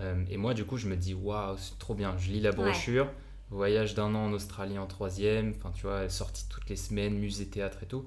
Euh, 0.00 0.24
et 0.28 0.36
moi, 0.36 0.54
du 0.54 0.64
coup, 0.64 0.76
je 0.76 0.88
me 0.88 0.96
dis, 0.96 1.14
waouh, 1.14 1.56
c'est 1.58 1.78
trop 1.78 1.94
bien. 1.94 2.16
Je 2.18 2.30
lis 2.30 2.40
la 2.40 2.52
brochure, 2.52 3.08
voyage 3.50 3.94
d'un 3.94 4.14
an 4.14 4.26
en 4.26 4.32
Australie 4.32 4.78
en 4.78 4.86
troisième, 4.86 5.54
enfin, 5.56 5.72
tu 5.74 5.82
vois, 5.82 6.08
sortie 6.08 6.46
toutes 6.48 6.68
les 6.68 6.76
semaines, 6.76 7.14
musée, 7.14 7.46
théâtre 7.46 7.78
et 7.82 7.86
tout. 7.86 8.04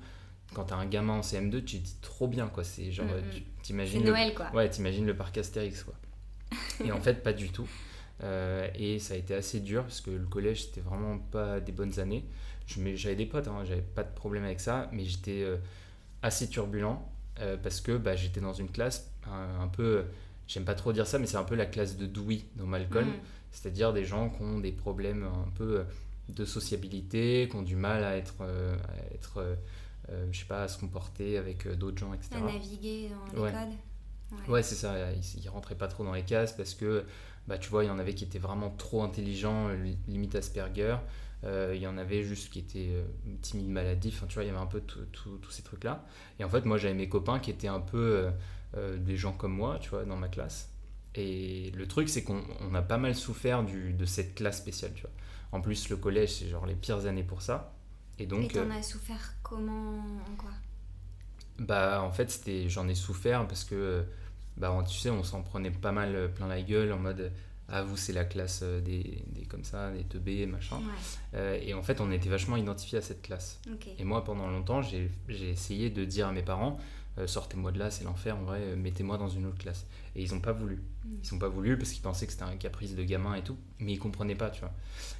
Quand 0.53 0.65
t'as 0.65 0.75
un 0.75 0.85
gamin 0.85 1.13
en 1.13 1.21
CM2, 1.21 1.63
tu 1.63 1.79
te 1.79 1.85
dis 1.85 1.97
trop 2.01 2.27
bien, 2.27 2.47
quoi. 2.47 2.63
C'est 2.63 2.91
genre, 2.91 3.07
tu 3.31 3.43
t'imagines. 3.61 4.03
Noël, 4.03 4.33
quoi. 4.33 4.51
Ouais, 4.53 4.69
t'imagines 4.69 5.05
le 5.05 5.15
parc 5.15 5.37
Astérix, 5.37 5.83
quoi. 5.83 5.93
et 6.85 6.91
en 6.91 6.99
fait, 6.99 7.21
pas 7.23 7.33
du 7.33 7.49
tout. 7.49 7.67
Euh, 8.23 8.67
et 8.75 8.99
ça 8.99 9.13
a 9.13 9.17
été 9.17 9.33
assez 9.33 9.59
dur 9.59 9.83
parce 9.83 10.01
que 10.01 10.11
le 10.11 10.25
collège, 10.25 10.65
c'était 10.65 10.81
vraiment 10.81 11.17
pas 11.17 11.59
des 11.59 11.71
bonnes 11.71 11.99
années. 11.99 12.25
J'avais 12.67 13.15
des 13.15 13.25
potes, 13.25 13.47
hein, 13.47 13.63
j'avais 13.63 13.81
pas 13.81 14.03
de 14.03 14.13
problème 14.13 14.43
avec 14.43 14.59
ça, 14.59 14.89
mais 14.91 15.05
j'étais 15.05 15.41
euh, 15.41 15.57
assez 16.21 16.47
turbulent 16.47 17.01
parce 17.63 17.79
que 17.79 17.95
bah, 17.95 18.17
j'étais 18.17 18.41
dans 18.41 18.51
une 18.51 18.69
classe 18.69 19.09
un 19.25 19.69
peu 19.69 20.03
j'aime 20.49 20.65
pas 20.65 20.75
trop 20.75 20.91
dire 20.91 21.07
ça, 21.07 21.19
mais 21.19 21.27
c'est 21.27 21.37
un 21.37 21.43
peu 21.45 21.55
la 21.55 21.67
classe 21.67 21.95
de 21.95 22.05
Dewey 22.05 22.41
dans 22.55 22.65
Malcolm, 22.65 23.07
mm. 23.07 23.19
c'est-à-dire 23.51 23.93
des 23.93 24.03
gens 24.03 24.29
qui 24.29 24.41
ont 24.41 24.59
des 24.59 24.73
problèmes 24.73 25.23
un 25.23 25.49
peu 25.55 25.79
euh, 25.79 25.83
de 26.27 26.43
sociabilité, 26.43 27.47
qui 27.49 27.55
ont 27.55 27.61
du 27.61 27.75
mal 27.75 28.03
à 28.03 28.17
être, 28.17 28.35
euh, 28.41 28.75
à 28.75 29.13
être 29.13 29.37
euh, 29.37 29.55
je 30.31 30.39
sais 30.39 30.45
pas, 30.45 30.63
à 30.63 30.67
se 30.67 30.77
comporter 30.79 31.37
avec 31.37 31.67
d'autres 31.77 31.97
gens, 31.97 32.13
etc. 32.13 32.29
À 32.35 32.41
naviguer 32.41 33.09
dans 33.35 33.45
les 33.45 33.51
codes. 33.51 34.47
Ouais, 34.47 34.61
c'est 34.61 34.75
ça, 34.75 35.11
ils, 35.11 35.41
ils, 35.41 35.49
rentraient 35.49 35.77
pas 35.77 35.87
trop 35.87 36.03
dans 36.03 36.13
les 36.13 36.23
cases 36.23 36.53
parce 36.53 36.75
que, 36.75 37.03
bah, 37.47 37.57
tu 37.57 37.69
vois, 37.69 37.83
il 37.83 37.87
y 37.87 37.89
en 37.89 37.97
avait 37.97 38.13
qui 38.13 38.23
étaient 38.23 38.39
vraiment 38.39 38.69
trop 38.69 39.01
intelligents, 39.01 39.69
limite 40.07 40.35
Asperger. 40.35 40.97
il 41.43 41.79
y 41.79 41.87
en 41.87 41.97
avait 41.97 42.21
juste 42.23 42.51
qui 42.51 42.59
étaient 42.59 42.93
timides, 43.41 43.69
maladifs. 43.69 44.17
Enfin, 44.17 44.27
tu 44.27 44.35
vois, 44.35 44.43
il 44.43 44.47
y 44.47 44.49
avait 44.51 44.59
un 44.59 44.67
peu 44.67 44.81
tous 44.81 45.51
ces 45.51 45.63
trucs-là. 45.63 46.05
Et 46.39 46.43
en 46.43 46.49
fait, 46.49 46.65
moi, 46.65 46.77
j'avais 46.77 46.93
mes 46.93 47.09
copains 47.09 47.39
qui 47.39 47.49
étaient 47.49 47.67
un 47.67 47.81
peu 47.81 48.29
euh, 48.77 48.97
des 48.97 49.17
gens 49.17 49.33
comme 49.33 49.53
moi, 49.53 49.79
tu 49.79 49.89
vois, 49.89 50.05
dans 50.05 50.15
ma 50.15 50.27
classe. 50.27 50.69
Et 51.15 51.71
le 51.71 51.87
truc, 51.87 52.07
c'est 52.07 52.23
qu'on 52.23 52.43
a 52.75 52.81
pas 52.83 52.99
mal 52.99 53.15
souffert 53.15 53.63
du, 53.63 53.93
de 53.93 54.05
cette 54.05 54.35
classe 54.35 54.59
spéciale, 54.59 54.91
tu 54.93 55.01
vois. 55.01 55.11
En 55.51 55.61
plus, 55.61 55.89
le 55.89 55.97
collège, 55.97 56.35
c'est 56.35 56.47
genre 56.47 56.67
les 56.67 56.75
pires 56.75 57.07
années 57.07 57.23
pour 57.23 57.41
ça. 57.41 57.73
Et 58.19 58.25
donc. 58.25 58.45
Et 58.45 58.47
t'en 58.47 58.69
euh, 58.69 58.71
as 58.71 58.83
souffert 58.83 59.33
comment 59.43 59.97
En 59.97 60.35
quoi? 60.37 60.51
Bah, 61.57 62.01
en 62.01 62.11
fait, 62.11 62.31
c'était, 62.31 62.69
j'en 62.69 62.87
ai 62.87 62.95
souffert 62.95 63.47
parce 63.47 63.63
que, 63.63 64.03
bah, 64.57 64.83
tu 64.87 64.97
sais, 64.97 65.09
on 65.09 65.23
s'en 65.23 65.41
prenait 65.41 65.71
pas 65.71 65.91
mal 65.91 66.31
plein 66.33 66.47
la 66.47 66.61
gueule 66.61 66.91
en 66.93 66.99
mode. 66.99 67.31
Ah, 67.71 67.83
vous, 67.83 67.97
c'est 67.97 68.13
la 68.13 68.25
classe 68.25 68.63
des, 68.63 69.23
des, 69.27 69.45
comme 69.45 69.63
ça, 69.63 69.91
des 69.91 70.03
teubés, 70.03 70.47
machin. 70.47 70.77
Euh, 71.35 71.59
et 71.61 71.75
en 71.75 71.83
fait, 71.83 72.01
on 72.01 72.11
était 72.11 72.29
vachement 72.29 72.55
identifié 72.55 72.97
à 72.97 73.01
cette 73.01 73.21
classe. 73.21 73.59
Et 73.99 74.03
moi, 74.03 74.23
pendant 74.23 74.47
longtemps, 74.47 74.81
j'ai 74.81 75.11
essayé 75.29 75.91
de 75.91 76.03
dire 76.03 76.27
à 76.27 76.31
mes 76.31 76.41
parents 76.41 76.79
euh, 77.19 77.27
sortez-moi 77.27 77.71
de 77.71 77.79
là, 77.79 77.91
c'est 77.91 78.03
l'enfer, 78.03 78.37
en 78.37 78.43
vrai, 78.43 78.59
euh, 78.61 78.75
mettez-moi 78.75 79.17
dans 79.17 79.27
une 79.27 79.45
autre 79.45 79.57
classe. 79.57 79.85
Et 80.15 80.23
ils 80.23 80.33
n'ont 80.33 80.39
pas 80.39 80.53
voulu. 80.53 80.75
Mm. 80.75 81.09
Ils 81.23 81.33
n'ont 81.33 81.39
pas 81.39 81.49
voulu 81.49 81.77
parce 81.77 81.91
qu'ils 81.91 82.01
pensaient 82.01 82.25
que 82.25 82.31
c'était 82.31 82.43
un 82.43 82.55
caprice 82.55 82.95
de 82.95 83.03
gamin 83.03 83.35
et 83.35 83.43
tout, 83.43 83.57
mais 83.79 83.93
ils 83.93 83.99
comprenaient 83.99 84.35
pas, 84.35 84.49
tu 84.49 84.61
vois. 84.61 84.71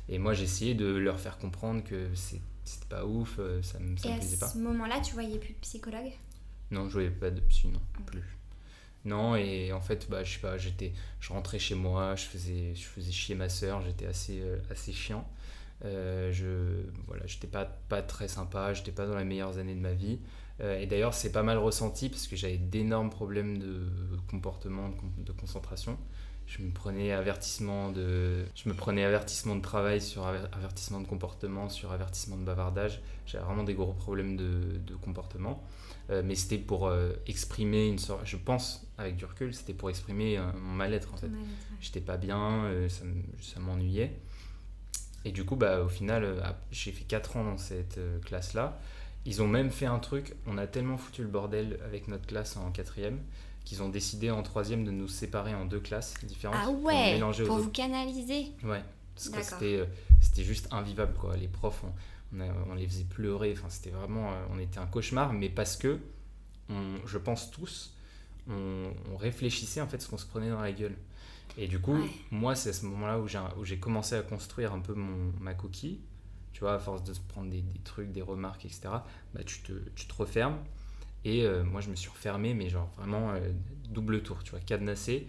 Et 0.08 0.18
moi, 0.18 0.34
j'ai 0.34 0.44
essayé 0.44 0.76
de 0.76 0.86
leur 0.86 1.20
faire 1.20 1.38
comprendre 1.38 1.84
que 1.84 2.14
c'était 2.70 2.88
pas 2.88 3.06
ouf, 3.06 3.38
euh, 3.40 3.62
ça 3.62 3.80
me, 3.80 3.98
ça 3.98 4.10
me 4.10 4.18
plaisait 4.18 4.38
pas. 4.38 4.46
à 4.46 4.50
ce 4.50 4.58
moment-là, 4.60 5.00
tu 5.02 5.14
voyais 5.14 5.38
plus 5.40 5.54
de 5.54 5.60
psychologue 5.60 6.12
Non, 6.72 6.88
je 6.88 6.94
voyais 6.94 7.10
pas 7.10 7.32
de 7.32 7.42
psy, 7.42 7.68
non, 7.68 7.82
plus. 8.06 8.24
Non, 9.06 9.36
et 9.36 9.72
en 9.74 9.82
fait, 9.82 10.08
bah, 10.10 10.24
je 10.24 10.34
sais 10.34 10.40
pas, 10.40 10.58
j'étais, 10.58 10.94
je 11.20 11.34
rentrais 11.34 11.58
chez 11.60 11.76
moi, 11.76 12.16
je 12.16 12.26
faisais, 12.26 12.76
je 12.76 12.84
faisais 12.84 13.12
chier 13.12 13.36
ma 13.36 13.50
soeur, 13.50 13.82
j'étais 13.82 14.06
assez, 14.06 14.44
assez 14.70 14.92
chiant. 14.92 15.28
je, 15.84 16.84
voilà, 17.08 17.26
j'étais 17.26 17.48
pas, 17.48 17.66
pas 17.66 18.02
très 18.02 18.28
sympa, 18.28 18.74
j'étais 18.74 18.92
pas 18.92 19.08
dans 19.08 19.18
les 19.18 19.24
meilleures 19.24 19.58
années 19.58 19.76
de 19.76 19.80
ma 19.80 19.94
vie. 19.94 20.20
et 20.60 20.86
d'ailleurs, 20.86 21.14
c'est 21.14 21.32
pas 21.32 21.44
mal 21.44 21.58
ressenti 21.58 22.10
parce 22.10 22.28
que 22.28 22.36
j'avais 22.36 22.58
d'énormes 22.58 23.10
problèmes 23.10 23.58
de 23.58 23.88
comportement, 24.30 24.92
de 25.18 25.32
concentration 25.32 25.98
je 26.50 26.64
me 26.64 26.72
prenais 26.72 27.12
avertissement 27.12 27.92
de 27.92 28.44
je 28.56 28.68
me 28.68 28.74
prenais 28.74 29.04
avertissement 29.04 29.56
de 29.56 29.62
travail 29.62 30.02
sur 30.02 30.26
avertissement 30.26 31.00
de 31.00 31.06
comportement 31.06 31.70
sur 31.70 31.92
avertissement 31.92 32.38
de 32.38 32.44
bavardage. 32.44 33.02
J'avais 33.28 33.46
vraiment 33.46 33.64
des 33.64 33.76
gros 33.76 33.94
problèmes 33.94 34.36
de, 34.36 34.80
de 34.80 34.96
comportement. 34.96 35.64
Euh, 36.10 36.24
mais 36.26 36.34
c'était 36.34 36.58
pour 36.58 36.88
euh, 36.88 37.14
exprimer 37.28 37.88
une 37.88 38.00
sorte 38.00 38.26
je 38.26 38.36
pense 38.36 38.88
avec 38.98 39.16
du 39.16 39.26
recul 39.26 39.54
c'était 39.54 39.76
pour 39.76 39.92
exprimer 39.92 40.40
euh, 40.40 40.52
mon 40.60 40.74
mal-être 40.74 41.14
en 41.14 41.18
fait. 41.18 41.30
J'étais 41.82 42.02
pas 42.02 42.18
bien 42.18 42.64
ça, 42.90 43.60
m'ennuyait. 43.60 44.18
Et 45.26 45.32
du 45.32 45.46
coup 45.46 45.56
bah 45.56 45.82
au 45.82 45.90
final 45.90 46.42
j'ai 46.72 46.92
fait 46.92 47.04
4 47.04 47.38
ans 47.38 47.44
dans 47.44 47.58
cette 47.58 48.00
classe 48.26 48.56
là 48.56 48.80
ils 49.26 49.42
ont 49.44 49.48
même 49.48 49.70
fait 49.70 49.86
un 49.86 50.00
truc 50.00 50.34
on 50.48 50.58
a 50.58 50.66
tellement 50.66 50.98
foutu 50.98 51.22
le 51.22 51.28
bordel 51.28 51.78
avec 51.86 52.08
notre 52.08 52.26
classe 52.26 52.58
en 52.58 52.72
quatrième 52.72 53.20
qu'ils 53.70 53.84
ont 53.84 53.90
décidé 53.90 54.32
en 54.32 54.42
troisième 54.42 54.84
de 54.84 54.90
nous 54.90 55.08
séparer 55.08 55.54
en 55.54 55.64
deux 55.64 55.80
classes 55.80 56.16
différentes. 56.24 56.58
Ah 56.60 56.72
ouais, 56.72 57.20
pour, 57.46 57.60
vous 57.60 57.70
canaliser. 57.70 58.48
Ouais, 58.64 58.84
parce 59.14 59.30
que 59.30 59.44
c'était, 59.44 59.76
euh, 59.76 59.86
c'était 60.20 60.44
juste 60.44 60.68
invivable 60.72 61.14
quoi. 61.14 61.38
Les 61.38 61.48
profs, 61.48 61.84
on, 61.84 62.42
on, 62.72 62.74
les 62.74 62.88
faisait 62.88 63.04
pleurer. 63.04 63.54
Enfin, 63.56 63.70
c'était 63.70 63.92
vraiment, 63.92 64.32
euh, 64.32 64.46
on 64.52 64.58
était 64.58 64.80
un 64.80 64.88
cauchemar, 64.88 65.34
mais 65.34 65.50
parce 65.50 65.78
que, 65.78 66.00
on, 66.68 66.96
je 67.06 67.20
pense 67.20 67.52
tous, 67.52 67.94
on, 68.50 68.92
réfléchissait 69.18 69.82
en 69.82 69.88
fait 69.88 70.02
ce 70.02 70.08
qu'on 70.08 70.18
se 70.18 70.26
prenait 70.26 70.50
dans 70.50 70.62
la 70.62 70.72
gueule. 70.72 70.98
Et 71.56 71.68
du 71.68 71.80
coup, 71.80 71.98
moi, 72.32 72.56
c'est 72.56 72.70
à 72.70 72.74
ce 72.74 72.88
moment-là 72.88 73.20
où 73.20 73.28
j'ai, 73.28 73.40
où 73.60 73.66
j'ai 73.66 73.78
commencé 73.78 74.16
à 74.16 74.24
construire 74.24 74.74
un 74.74 74.80
peu 74.80 74.96
mon, 74.96 75.32
ma 75.40 75.54
coquille. 75.54 76.00
Tu 76.54 76.62
vois, 76.62 76.74
à 76.74 76.80
force 76.80 77.04
de 77.04 77.14
se 77.14 77.20
prendre 77.20 77.52
des, 77.52 77.62
des 77.62 77.80
trucs, 77.82 78.12
des 78.12 78.24
remarques, 78.24 78.66
etc., 78.66 78.90
bah, 79.36 79.44
tu, 79.46 79.60
te, 79.60 79.74
tu 79.96 80.08
te 80.08 80.14
refermes 80.16 80.58
et 81.26 81.44
euh, 81.44 81.64
moi, 81.64 81.82
je 81.82 81.90
me 81.90 81.96
suis 81.96 82.10
refermé, 82.10 82.54
mais 82.54 82.70
genre 82.70 82.90
vraiment 82.98 83.32
euh, 83.32 83.40
double 83.90 84.22
tour, 84.22 84.44
tu 84.44 84.52
vois, 84.52 84.60
cadenassé. 84.60 85.28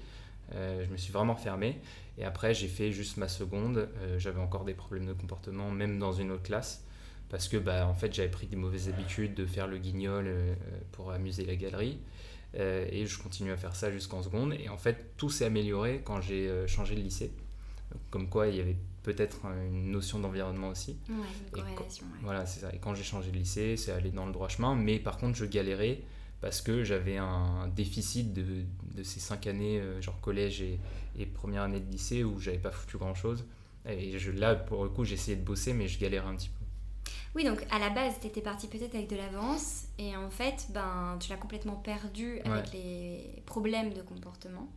Euh, 0.54 0.84
je 0.84 0.90
me 0.90 0.96
suis 0.96 1.12
vraiment 1.12 1.34
refermé. 1.34 1.80
Et 2.18 2.24
après, 2.24 2.54
j'ai 2.54 2.68
fait 2.68 2.92
juste 2.92 3.16
ma 3.16 3.28
seconde. 3.28 3.88
j'avais 4.18 4.40
encore 4.40 4.64
des 4.64 4.74
problèmes 4.74 5.06
de 5.06 5.12
comportement, 5.12 5.70
même 5.70 5.98
dans 5.98 6.12
une 6.12 6.30
autre 6.30 6.42
classe. 6.42 6.84
Parce 7.28 7.48
que, 7.48 7.56
bah, 7.56 7.86
en 7.86 7.94
fait, 7.94 8.12
j'avais 8.12 8.30
pris 8.30 8.46
des 8.46 8.56
mauvaises 8.56 8.88
habitudes 8.88 9.34
de 9.34 9.46
faire 9.46 9.68
le 9.68 9.78
guignol 9.78 10.28
pour 10.92 11.12
amuser 11.12 11.46
la 11.46 11.56
galerie. 11.56 11.98
et 12.54 13.06
je 13.06 13.18
continue 13.18 13.52
à 13.52 13.56
faire 13.56 13.74
ça 13.74 13.90
jusqu'en 13.90 14.22
seconde. 14.22 14.54
Et 14.54 14.68
en 14.68 14.76
fait, 14.76 15.16
tout 15.16 15.30
s'est 15.30 15.46
amélioré 15.46 16.02
quand 16.04 16.20
j'ai 16.20 16.50
changé 16.66 16.94
de 16.94 17.00
lycée. 17.00 17.32
Comme 18.10 18.28
quoi, 18.28 18.48
il 18.48 18.56
y 18.56 18.60
avait 18.60 18.76
peut-être 19.02 19.46
une 19.46 19.90
notion 19.90 20.18
d'environnement 20.18 20.68
aussi. 20.68 20.98
Ouais, 21.08 21.14
une 21.44 21.50
corrélation. 21.50 22.06
Voilà, 22.22 22.46
c'est 22.46 22.60
ça. 22.60 22.74
Et 22.74 22.78
quand 22.78 22.94
j'ai 22.94 23.02
changé 23.02 23.30
de 23.30 23.36
lycée, 23.36 23.76
c'est 23.76 23.92
allé 23.92 24.10
dans 24.10 24.26
le 24.26 24.32
droit 24.32 24.48
chemin. 24.48 24.74
Mais 24.74 24.98
par 24.98 25.18
contre, 25.18 25.36
je 25.36 25.44
galérais 25.44 26.02
parce 26.40 26.62
que 26.62 26.84
j'avais 26.84 27.18
un 27.18 27.68
déficit 27.68 28.32
de, 28.32 28.64
de, 28.94 29.02
ces 29.02 29.20
cinq 29.20 29.46
années, 29.46 29.78
euh, 29.78 30.00
genre 30.00 30.18
collège 30.20 30.62
et, 30.62 30.78
et, 31.18 31.26
première 31.26 31.62
année 31.62 31.80
de 31.80 31.90
lycée, 31.90 32.24
où 32.24 32.40
j'avais 32.40 32.58
pas 32.58 32.70
foutu 32.70 32.96
grand-chose. 32.96 33.44
Et 33.86 34.18
je, 34.18 34.30
là, 34.30 34.54
pour 34.54 34.84
le 34.84 34.90
coup, 34.90 35.04
j'essayais 35.04 35.36
de 35.36 35.44
bosser, 35.44 35.74
mais 35.74 35.88
je 35.88 35.98
galérais 35.98 36.28
un 36.28 36.36
petit 36.36 36.48
peu. 36.48 36.60
Oui, 37.34 37.44
donc 37.44 37.64
à 37.70 37.78
la 37.78 37.90
base, 37.90 38.14
tu 38.20 38.26
étais 38.26 38.40
parti 38.40 38.66
peut-être 38.66 38.94
avec 38.94 39.08
de 39.08 39.16
l'avance, 39.16 39.84
et 39.98 40.16
en 40.16 40.30
fait, 40.30 40.66
ben, 40.70 41.16
tu 41.20 41.30
l'as 41.30 41.36
complètement 41.36 41.76
perdu 41.76 42.40
avec 42.40 42.72
les 42.72 43.42
problèmes 43.46 43.92
de 43.92 44.02
comportement. 44.02 44.68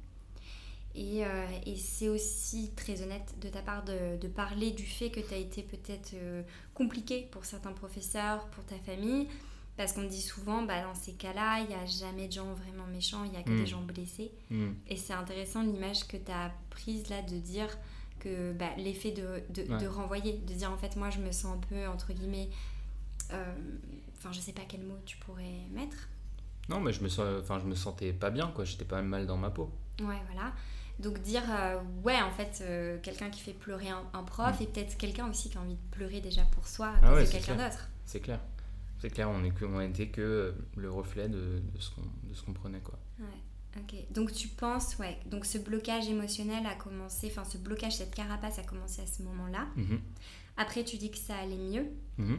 Euh, 0.96 1.48
et, 1.66 1.76
c'est 1.76 2.10
aussi 2.10 2.72
très 2.76 3.02
honnête 3.02 3.34
de 3.41 3.50
ta 3.50 3.62
part 3.62 3.84
de, 3.84 4.28
parler 4.28 4.72
du 4.72 4.86
fait 4.86 5.10
que 5.10 5.20
tu 5.20 5.34
as 5.34 5.38
été 5.38 5.64
peut-être 5.64 6.12
euh, 6.14 6.44
compliqué 6.74 7.28
pour 7.32 7.46
certains 7.46 7.72
professeurs, 7.72 8.46
pour 8.48 8.64
ta 8.66 8.78
famille. 8.78 9.28
Parce 9.76 9.94
qu'on 9.94 10.04
dit 10.04 10.22
souvent, 10.22 10.62
bah, 10.62 10.84
dans 10.84 10.94
ces 10.94 11.14
cas-là, 11.14 11.62
il 11.62 11.68
n'y 11.68 11.74
a 11.74 11.86
jamais 11.86 12.28
de 12.28 12.34
gens 12.34 12.54
vraiment 12.54 12.86
méchants, 12.86 13.24
il 13.24 13.32
n'y 13.32 13.38
a 13.38 13.41
que 13.41 13.50
des 13.50 13.64
mm. 13.64 13.68
gens 13.68 13.82
blessés. 13.82 14.32
Mm. 14.52 14.70
Et 14.88 14.96
c'est 14.98 15.14
intéressant 15.14 15.64
l'image 15.64 16.08
que 16.08 16.18
tu 16.18 16.32
as 16.32 16.52
prise 16.70 17.10
là 17.10 17.24
de 17.24 17.38
dire 17.38 17.76
que 18.20 18.54
bah, 18.54 18.70
l'effet 18.78 19.12
de, 19.12 19.44
de, 19.50 19.88
renvoyer, 19.88 20.34
de 20.34 20.54
dire 20.54 20.72
en 20.72 20.78
fait, 20.78 20.96
moi 20.96 21.10
je 21.10 21.20
me 21.20 21.32
sens 21.32 21.58
un 21.58 21.60
peu, 21.70 21.88
entre 21.88 22.14
guillemets, 22.14 22.50
euh, 23.32 23.56
enfin 24.16 24.32
je 24.32 24.39
sais 24.39 24.54
pas 24.54 24.62
quel 24.68 24.84
mot 24.84 24.98
tu 25.06 25.18
pourrais 25.18 25.68
mettre. 25.72 26.08
Non, 26.70 26.80
mais 26.80 26.94
je 26.94 27.02
me, 27.02 27.10
sens, 27.10 27.44
je 27.46 27.66
me 27.68 27.76
sentais 27.76 28.14
pas 28.14 28.30
bien, 28.30 28.48
quoi. 28.48 28.64
J'étais 28.64 28.86
pas 28.86 28.98
même 28.98 29.08
mal 29.08 29.26
dans 29.26 29.38
ma 29.38 29.50
peau. 29.50 29.72
Ouais, 30.00 30.22
voilà. 30.32 30.54
Donc 31.00 31.22
dire, 31.22 31.44
euh, 31.50 31.80
ouais, 32.04 32.22
en 32.22 32.32
fait, 32.32 32.60
euh, 32.62 32.98
quelqu'un 33.02 33.30
qui 33.30 33.41
fait 33.41 33.54
pleurer 33.54 33.89
un, 33.89 34.24
prof 34.24 34.60
mm. 34.60 34.64
et 34.64 34.68
peut-être 34.68 34.98
quelqu'un 34.98 35.30
aussi 35.30 35.50
qui 35.50 35.58
a 35.58 35.62
envie 35.62 35.76
de 35.76 35.91
pleurer 35.91 36.22
déjà 36.22 36.44
pour 36.44 36.68
soi 36.68 36.88
à 36.88 37.00
ah 37.02 37.10
cause 37.10 37.28
de 37.28 37.32
quelqu'un 37.32 37.56
d'autre. 37.56 37.89
C'est 38.06 38.20
clair. 38.20 38.39
C'est 39.00 39.10
clair, 39.10 39.30
on 39.30 39.39
n'était 39.39 40.08
que, 40.08 40.56
que 40.74 40.80
le 40.80 40.89
reflet 40.89 41.28
de, 41.28 41.62
de 41.74 41.80
ce 41.80 42.41
qu'on 42.44 42.54
prenait, 42.54 42.80
quoi. 42.80 42.98
Ouais, 43.20 43.82
ok. 43.82 43.96
Donc 44.12 44.32
tu 44.32 44.48
penses, 44.48 44.98
ouais, 44.98 45.18
donc 45.26 45.46
ce 45.46 45.58
blocage 45.58 46.08
émotionnel 46.08 46.66
a 46.66 46.76
commencé, 46.76 47.28
enfin 47.30 47.44
ce 47.44 47.58
blocage, 47.58 47.98
cette 47.98 48.16
carapace 48.16 48.60
a 48.60 48.64
commencé 48.64 49.02
à 49.02 49.08
ce 49.08 49.22
moment-là. 49.24 49.68
Mm-hmm. 49.78 50.00
Après, 50.56 50.86
tu 50.86 50.96
dis 50.98 51.12
que 51.12 51.18
ça 51.18 51.36
allait 51.36 51.58
mieux. 51.58 51.86
Mm-hmm. 52.18 52.38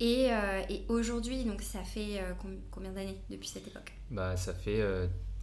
Et, 0.00 0.32
euh, 0.32 0.62
et 0.68 0.84
aujourd'hui, 0.88 1.44
donc 1.44 1.62
ça 1.62 1.82
fait 1.82 2.22
combien 2.70 2.92
d'années 2.92 3.20
depuis 3.30 3.48
cette 3.48 3.66
époque? 3.66 3.92
Bah 4.10 4.36
ça 4.36 4.54
fait 4.54 4.80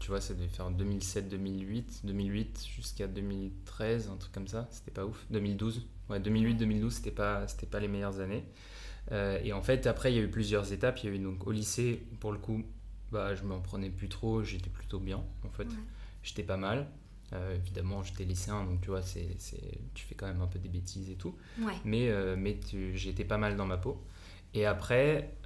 tu 0.01 0.07
vois, 0.07 0.19
ça 0.19 0.33
devait 0.33 0.47
faire 0.47 0.71
2007, 0.71 1.29
2008, 1.29 2.01
2008 2.05 2.65
jusqu'à 2.75 3.07
2013, 3.07 4.09
un 4.11 4.17
truc 4.17 4.33
comme 4.33 4.47
ça, 4.47 4.67
c'était 4.71 4.89
pas 4.89 5.05
ouf. 5.05 5.25
2012, 5.29 5.85
ouais, 6.09 6.19
2008, 6.19 6.55
2012, 6.55 6.91
c'était 6.91 7.11
pas, 7.11 7.47
c'était 7.47 7.67
pas 7.67 7.79
les 7.79 7.87
meilleures 7.87 8.19
années. 8.19 8.43
Euh, 9.11 9.39
et 9.43 9.53
en 9.53 9.61
fait, 9.61 9.85
après, 9.85 10.11
il 10.11 10.15
y 10.17 10.19
a 10.19 10.23
eu 10.23 10.29
plusieurs 10.29 10.73
étapes. 10.73 11.03
Il 11.03 11.09
y 11.09 11.13
a 11.13 11.15
eu 11.15 11.19
donc 11.19 11.45
au 11.45 11.51
lycée, 11.51 12.03
pour 12.19 12.31
le 12.31 12.39
coup, 12.39 12.63
bah, 13.11 13.35
je 13.35 13.43
m'en 13.43 13.59
prenais 13.59 13.91
plus 13.91 14.09
trop, 14.09 14.43
j'étais 14.43 14.71
plutôt 14.71 14.99
bien, 14.99 15.23
en 15.45 15.49
fait. 15.51 15.67
J'étais 16.23 16.43
pas 16.43 16.57
mal. 16.57 16.87
Euh, 17.33 17.55
évidemment, 17.55 18.01
j'étais 18.01 18.25
lycéen, 18.25 18.65
donc 18.65 18.81
tu 18.81 18.89
vois, 18.89 19.03
c'est, 19.03 19.37
tu 19.93 20.05
fais 20.05 20.15
quand 20.15 20.27
même 20.27 20.41
un 20.41 20.47
peu 20.47 20.57
des 20.57 20.67
bêtises 20.67 21.11
et 21.11 21.15
tout. 21.15 21.35
Mais, 21.85 22.09
euh, 22.09 22.35
mais 22.37 22.59
j'étais 22.95 23.23
pas 23.23 23.37
mal 23.37 23.55
dans 23.55 23.67
ma 23.67 23.77
peau. 23.77 24.03
Et 24.55 24.65
après, 24.65 25.37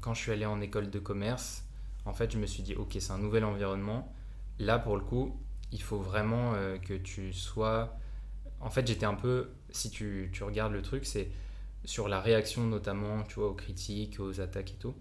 quand 0.00 0.14
je 0.14 0.20
suis 0.20 0.32
allé 0.32 0.46
en 0.46 0.62
école 0.62 0.88
de 0.88 0.98
commerce, 0.98 1.65
en 2.06 2.14
fait, 2.14 2.30
je 2.32 2.38
me 2.38 2.46
suis 2.46 2.62
dit, 2.62 2.74
ok, 2.74 2.96
c'est 2.98 3.10
un 3.10 3.18
nouvel 3.18 3.44
environnement. 3.44 4.12
Là, 4.58 4.78
pour 4.78 4.96
le 4.96 5.02
coup, 5.02 5.38
il 5.72 5.82
faut 5.82 5.98
vraiment 5.98 6.54
euh, 6.54 6.78
que 6.78 6.94
tu 6.94 7.32
sois. 7.32 7.98
En 8.60 8.70
fait, 8.70 8.86
j'étais 8.86 9.06
un 9.06 9.14
peu. 9.14 9.50
Si 9.70 9.90
tu, 9.90 10.30
tu 10.32 10.44
regardes 10.44 10.72
le 10.72 10.82
truc, 10.82 11.04
c'est 11.04 11.28
sur 11.84 12.08
la 12.08 12.20
réaction, 12.20 12.62
notamment, 12.64 13.24
tu 13.24 13.34
vois, 13.34 13.48
aux 13.48 13.54
critiques, 13.54 14.20
aux 14.20 14.40
attaques 14.40 14.70
et 14.70 14.76
tout. 14.76 14.94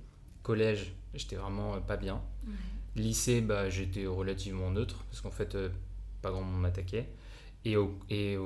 Collège, 0.44 0.94
j'étais 1.14 1.36
vraiment 1.36 1.76
euh, 1.76 1.80
pas 1.80 1.96
bien. 1.96 2.22
Lycée, 2.96 3.42
bah, 3.42 3.70
j'étais 3.70 4.08
relativement 4.08 4.72
neutre, 4.72 5.06
parce 5.10 5.22
qu'en 5.22 5.32
fait, 5.32 5.56
euh, 5.56 5.70
pas 6.22 6.32
grand 6.32 6.42
monde 6.42 6.60
m'attaquait. 6.60 7.10
Et, 7.66 7.76
et, 8.10 8.38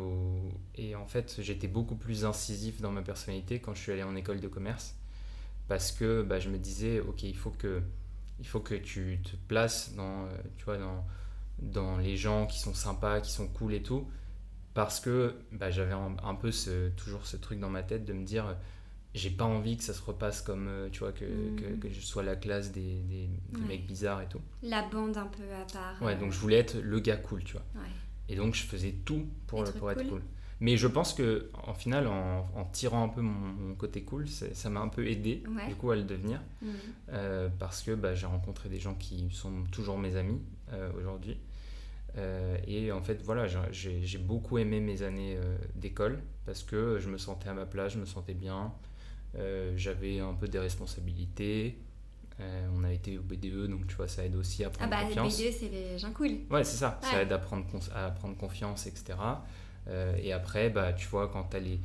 et 0.76 0.96
en 0.96 1.06
fait, 1.06 1.40
j'étais 1.42 1.68
beaucoup 1.68 1.96
plus 1.96 2.24
incisif 2.24 2.80
dans 2.80 2.92
ma 2.92 3.02
personnalité 3.02 3.60
quand 3.60 3.74
je 3.74 3.82
suis 3.82 3.92
allé 3.92 4.04
en 4.04 4.16
école 4.16 4.40
de 4.40 4.48
commerce. 4.48 4.96
Parce 5.68 5.92
que 5.92 6.24
bah, 6.24 6.40
je 6.40 6.50
me 6.50 6.58
disais, 6.58 7.02
ok, 7.02 7.24
il 7.24 7.36
faut 7.36 7.52
que 7.52 7.82
il 8.40 8.48
faut 8.48 8.60
que 8.60 8.76
tu 8.76 9.20
te 9.24 9.36
places 9.48 9.94
dans, 9.96 10.26
euh, 10.26 10.30
tu 10.58 10.66
vois, 10.66 10.78
dans, 10.78 11.06
dans 11.60 11.98
les 11.98 12.18
gens 12.18 12.48
qui 12.48 12.60
sont 12.60 12.74
sympas, 12.74 13.22
qui 13.22 13.32
sont 13.32 13.48
cool 13.48 13.74
et 13.74 13.84
tout. 13.84 14.08
Parce 14.74 15.00
que 15.00 15.36
bah, 15.52 15.72
j'avais 15.72 15.94
un, 15.94 16.36
peu 16.36 16.52
ce, 16.52 16.90
toujours 16.90 17.26
ce 17.26 17.38
truc 17.38 17.60
dans 17.60 17.70
ma 17.70 17.84
tête 17.84 18.06
de 18.06 18.14
me 18.14 18.24
dire 18.24 18.56
j'ai 19.16 19.32
pas 19.32 19.44
envie 19.44 19.76
que 19.76 19.84
ça 19.84 19.94
se 19.94 20.04
repasse 20.04 20.42
comme 20.42 20.68
euh, 20.68 20.90
tu 20.92 21.00
vois 21.00 21.12
que, 21.12 21.26
mm. 21.26 21.80
que, 21.80 21.90
je 21.90 22.00
sois 22.00 22.22
la 22.22 22.36
classe 22.36 22.72
des, 22.72 23.02
des, 23.02 23.30
mecs 23.68 23.86
bizarres 23.88 24.22
et 24.22 24.28
tout. 24.28 24.40
La 24.62 24.88
bande 24.88 25.18
un 25.18 25.26
peu 25.26 25.44
à 25.52 25.66
part 25.74 26.02
ouais 26.02 26.16
donc 26.16 26.32
je 26.32 26.40
voulais 26.40 26.58
être 26.58 26.78
le 26.80 27.00
gars 27.00 27.18
cool 27.18 27.44
tu 27.44 27.54
vois. 27.54 27.66
Et 28.30 28.36
donc 28.36 28.54
je 28.54 28.64
faisais 28.64 28.92
tout 29.04 29.28
pour, 29.48 29.64
pour 29.74 29.92
être 29.92 30.08
cool 30.08 30.22
mais 30.62 30.76
je 30.76 30.88
pense 30.88 31.14
que 31.14 31.50
en 31.66 31.74
final, 31.74 32.08
en, 32.08 32.66
tirant 32.74 33.04
un 33.04 33.08
peu 33.08 33.22
mon, 33.22 33.76
côté 33.76 34.04
cool, 34.04 34.28
ça 34.28 34.70
m'a 34.70 34.82
un 34.82 34.90
peu 34.90 35.08
aidé 35.08 35.44
du 35.68 35.76
coup 35.76 35.92
à 35.92 35.96
le 35.96 36.04
devenir, 36.04 36.42
mhm. 36.62 36.72
euh, 37.10 37.50
parce 37.60 37.82
que 37.82 37.92
bah, 37.92 38.14
j'ai 38.14 38.26
rencontré 38.26 38.68
des 38.68 38.80
gens 38.80 38.96
qui 38.96 39.30
sont 39.32 39.64
toujours 39.72 39.98
mes 39.98 40.16
amis 40.16 40.42
euh, 40.74 40.92
aujourd'hui. 40.98 41.38
Euh, 42.18 42.58
et 42.68 42.92
en 42.92 43.02
fait, 43.02 43.22
voilà, 43.24 43.48
j'ai 43.72 44.18
beaucoup 44.18 44.58
aimé 44.58 44.82
mes 44.82 45.02
années 45.02 45.38
d'école 45.76 46.20
parce 46.46 46.64
que 46.64 47.00
je 47.00 47.10
me 47.10 47.18
sentais 47.18 47.50
à 47.50 47.54
ma 47.54 47.66
place, 47.66 47.94
je 47.94 48.00
me 48.00 48.06
sentais 48.06 48.34
bien, 48.34 48.74
j'avais 49.76 50.20
un 50.20 50.34
peu 50.34 50.50
des 50.50 50.60
responsabilités. 50.60 51.78
on 52.76 52.84
a 52.84 52.92
été 52.92 53.18
au 53.18 53.22
BDE, 53.22 53.68
donc 53.70 53.88
tu 53.88 53.96
vois, 53.96 54.10
ça 54.10 54.26
aide 54.26 54.36
aussi 54.36 54.66
à 54.66 54.72
prendre 54.72 54.92
confiance. 54.92 55.40
Ah 55.40 55.44
bah, 55.44 55.50
BDE, 55.50 55.56
c'est 55.58 55.70
les 55.70 55.98
gens 55.98 56.12
cool. 56.12 56.32
Ouais, 56.50 56.66
c'est 56.66 56.78
ça. 56.78 57.00
Ça 57.02 57.22
aide 57.22 57.32
à 57.32 57.38
prendre, 57.38 57.66
à 57.96 58.12
prendre 58.12 58.36
confiance, 58.36 58.88
etc. 58.88 59.18
Euh, 59.88 60.16
et 60.22 60.34
après, 60.34 60.70
bah, 60.70 60.94
tu 60.94 61.08
vois, 61.08 61.28
quand 61.28 61.44
tu 61.46 61.60
les... 61.60 61.80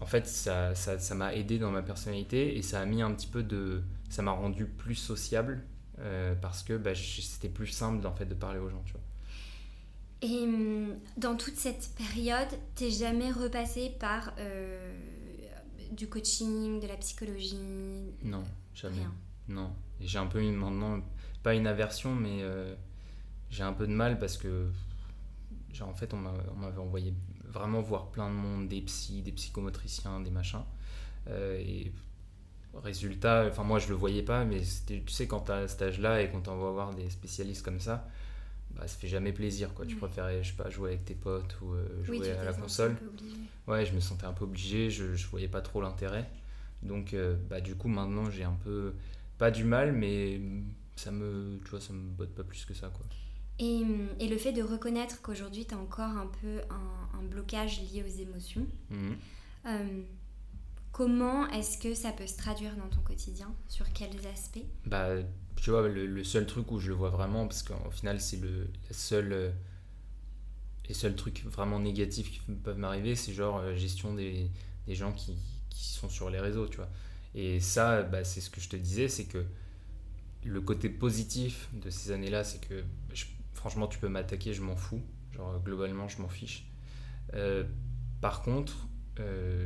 En 0.00 0.06
fait, 0.06 0.26
ça 0.26 0.68
m'a 0.68 0.74
ça, 0.74 0.98
ça 0.98 1.34
aidé 1.34 1.58
dans 1.58 1.70
ma 1.70 1.82
personnalité 1.82 2.56
et 2.56 2.62
ça 2.62 2.80
a 2.80 2.86
mis 2.86 3.02
un 3.02 3.12
petit 3.12 3.26
peu 3.26 3.42
de... 3.42 3.82
Ça 4.08 4.22
m'a 4.22 4.30
rendu 4.30 4.64
plus 4.66 4.94
sociable 4.94 5.62
euh, 6.00 6.34
parce 6.40 6.62
que 6.62 6.76
bah, 6.76 6.94
c'était 6.94 7.48
plus 7.48 7.66
simple 7.66 8.06
en 8.06 8.12
fait 8.12 8.26
de 8.26 8.34
parler 8.34 8.58
aux 8.60 8.70
gens, 8.70 8.82
tu 8.86 8.92
vois. 8.92 9.02
Et 10.20 10.44
hum, 10.44 10.96
dans 11.16 11.36
toute 11.36 11.56
cette 11.56 11.90
période, 11.96 12.48
t'es 12.74 12.90
jamais 12.90 13.30
repassé 13.30 13.90
par 14.00 14.32
euh, 14.38 14.92
du 15.92 16.08
coaching, 16.08 16.80
de 16.80 16.86
la 16.86 16.96
psychologie? 16.96 17.56
Non, 18.22 18.42
jamais. 18.74 19.06
Non. 19.48 19.70
Et 20.00 20.06
j'ai 20.06 20.18
un 20.18 20.26
peu 20.26 20.40
maintenant, 20.50 21.00
pas 21.42 21.54
une 21.54 21.66
aversion, 21.66 22.14
mais 22.14 22.42
euh, 22.42 22.74
j'ai 23.50 23.62
un 23.62 23.72
peu 23.72 23.86
de 23.86 23.92
mal 23.92 24.18
parce 24.18 24.36
que, 24.36 24.70
genre, 25.78 25.88
en 25.88 25.94
fait, 25.94 26.12
on 26.14 26.18
m'avait 26.18 26.78
envoyé 26.78 27.14
vraiment 27.44 27.80
voir 27.80 28.10
plein 28.10 28.28
de 28.28 28.34
monde, 28.34 28.68
des 28.68 28.80
psys, 28.82 29.22
des 29.22 29.32
psychomotriciens, 29.32 30.20
des 30.20 30.30
machins. 30.30 30.64
Euh, 31.28 31.58
et 31.58 31.92
résultat, 32.74 33.46
enfin, 33.48 33.64
moi, 33.64 33.78
je 33.78 33.88
le 33.88 33.94
voyais 33.94 34.22
pas, 34.22 34.44
mais 34.44 34.60
tu 34.86 35.02
sais, 35.08 35.26
quand 35.26 35.40
tu 35.40 35.52
as 35.52 35.68
cet 35.68 35.82
âge-là 35.82 36.22
et 36.22 36.30
qu'on 36.30 36.40
t'envoie 36.40 36.72
voir 36.72 36.94
des 36.94 37.08
spécialistes 37.10 37.64
comme 37.64 37.80
ça, 37.80 38.08
bah, 38.76 38.86
ça 38.86 38.96
fait 38.98 39.08
jamais 39.08 39.32
plaisir 39.32 39.74
quoi. 39.74 39.86
Tu 39.86 39.96
préférais 39.96 40.42
je 40.42 40.50
sais 40.50 40.56
pas 40.56 40.70
jouer 40.70 40.90
avec 40.90 41.04
tes 41.04 41.14
potes 41.14 41.56
ou 41.62 41.72
euh, 41.72 42.04
jouer 42.04 42.30
à 42.32 42.44
la 42.44 42.52
console. 42.52 42.96
Ouais, 43.66 43.84
je 43.84 43.92
me 43.92 44.00
sentais 44.00 44.26
un 44.26 44.32
peu 44.32 44.44
obligé, 44.44 44.90
je, 44.90 45.14
je 45.14 45.26
voyais 45.28 45.48
pas 45.48 45.60
trop 45.60 45.80
l'intérêt. 45.80 46.30
Donc 46.82 47.12
euh, 47.12 47.36
bah 47.50 47.60
du 47.60 47.74
coup 47.74 47.88
maintenant 47.88 48.30
j'ai 48.30 48.44
un 48.44 48.56
peu 48.64 48.94
pas 49.36 49.50
du 49.50 49.64
mal 49.64 49.92
mais 49.92 50.40
ça 50.94 51.10
me 51.10 51.58
tu 51.64 51.70
vois 51.70 51.80
ça 51.80 51.92
me 51.92 52.08
botte 52.10 52.34
pas 52.34 52.44
plus 52.44 52.64
que 52.64 52.74
ça 52.74 52.88
quoi. 52.88 53.04
Et, 53.58 53.82
et 54.20 54.28
le 54.28 54.36
fait 54.36 54.52
de 54.52 54.62
reconnaître 54.62 55.20
qu'aujourd'hui 55.20 55.66
tu 55.66 55.74
as 55.74 55.78
encore 55.78 56.04
un 56.04 56.30
peu 56.40 56.60
un, 56.70 57.18
un, 57.18 57.22
blocage 57.22 57.80
lié 57.80 58.04
aux 58.04 58.20
émotions. 58.20 58.66
Mhm. 58.90 59.16
Euh, 59.66 60.02
comment 60.92 61.48
est-ce 61.48 61.78
que 61.78 61.94
ça 61.94 62.12
peut 62.12 62.26
se 62.26 62.36
traduire 62.36 62.76
dans 62.76 62.88
ton 62.88 63.00
quotidien? 63.00 63.52
Sur 63.68 63.92
quels 63.92 64.26
aspects? 64.26 64.64
Bah 64.86 65.16
tu 65.60 65.70
vois, 65.70 65.88
le, 65.88 66.24
seul 66.24 66.46
truc 66.46 66.70
où 66.70 66.78
je 66.78 66.88
le 66.88 66.94
vois 66.94 67.10
vraiment, 67.10 67.46
parce 67.46 67.62
qu'au 67.62 67.90
final, 67.90 68.20
c'est 68.20 68.40
le 68.40 68.70
seul, 68.90 69.32
euh, 69.32 69.50
les 70.88 70.94
seuls 70.94 71.16
trucs 71.16 71.44
vraiment 71.44 71.80
négatifs 71.80 72.30
qui 72.30 72.40
peuvent 72.52 72.78
m'arriver, 72.78 73.16
c'est 73.16 73.32
genre 73.32 73.58
euh, 73.58 73.74
gestion 73.74 74.14
des, 74.14 74.50
des 74.86 74.94
gens 74.94 75.12
qui, 75.12 75.36
qui, 75.68 75.92
sont 75.92 76.08
sur 76.08 76.30
les 76.30 76.38
réseaux, 76.38 76.68
tu 76.68 76.76
vois. 76.76 76.88
Et 77.34 77.60
ça, 77.60 78.02
bah, 78.02 78.24
c'est 78.24 78.40
ce 78.40 78.50
que 78.50 78.60
je 78.60 78.68
te 78.68 78.76
disais, 78.76 79.08
c'est 79.08 79.24
que 79.24 79.44
le 80.44 80.60
côté 80.60 80.88
positif 80.88 81.68
de 81.72 81.90
ces 81.90 82.12
années-là, 82.12 82.44
c'est 82.44 82.60
que 82.60 82.84
franchement, 83.58 83.86
tu 83.86 83.98
peux 83.98 84.08
m'attaquer, 84.08 84.54
je 84.54 84.62
m'en 84.62 84.76
fous. 84.76 85.02
Genre, 85.32 85.60
globalement, 85.60 86.08
je 86.08 86.22
m'en 86.22 86.28
fiche. 86.28 86.66
Euh, 87.34 87.64
par 88.20 88.42
contre, 88.42 88.86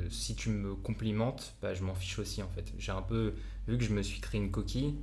si 0.08 0.34
tu 0.34 0.48
me 0.48 0.74
complimentes, 0.74 1.54
bah, 1.60 1.74
je 1.74 1.82
m'en 1.82 1.94
fiche 1.94 2.18
aussi 2.18 2.42
en 2.42 2.48
fait. 2.48 2.72
J'ai 2.78 2.92
un 2.92 3.02
peu, 3.02 3.34
vu 3.68 3.76
que 3.76 3.84
je 3.84 3.92
me 3.92 4.02
suis 4.02 4.18
créé 4.18 4.40
une 4.40 4.50
coquille, 4.50 4.96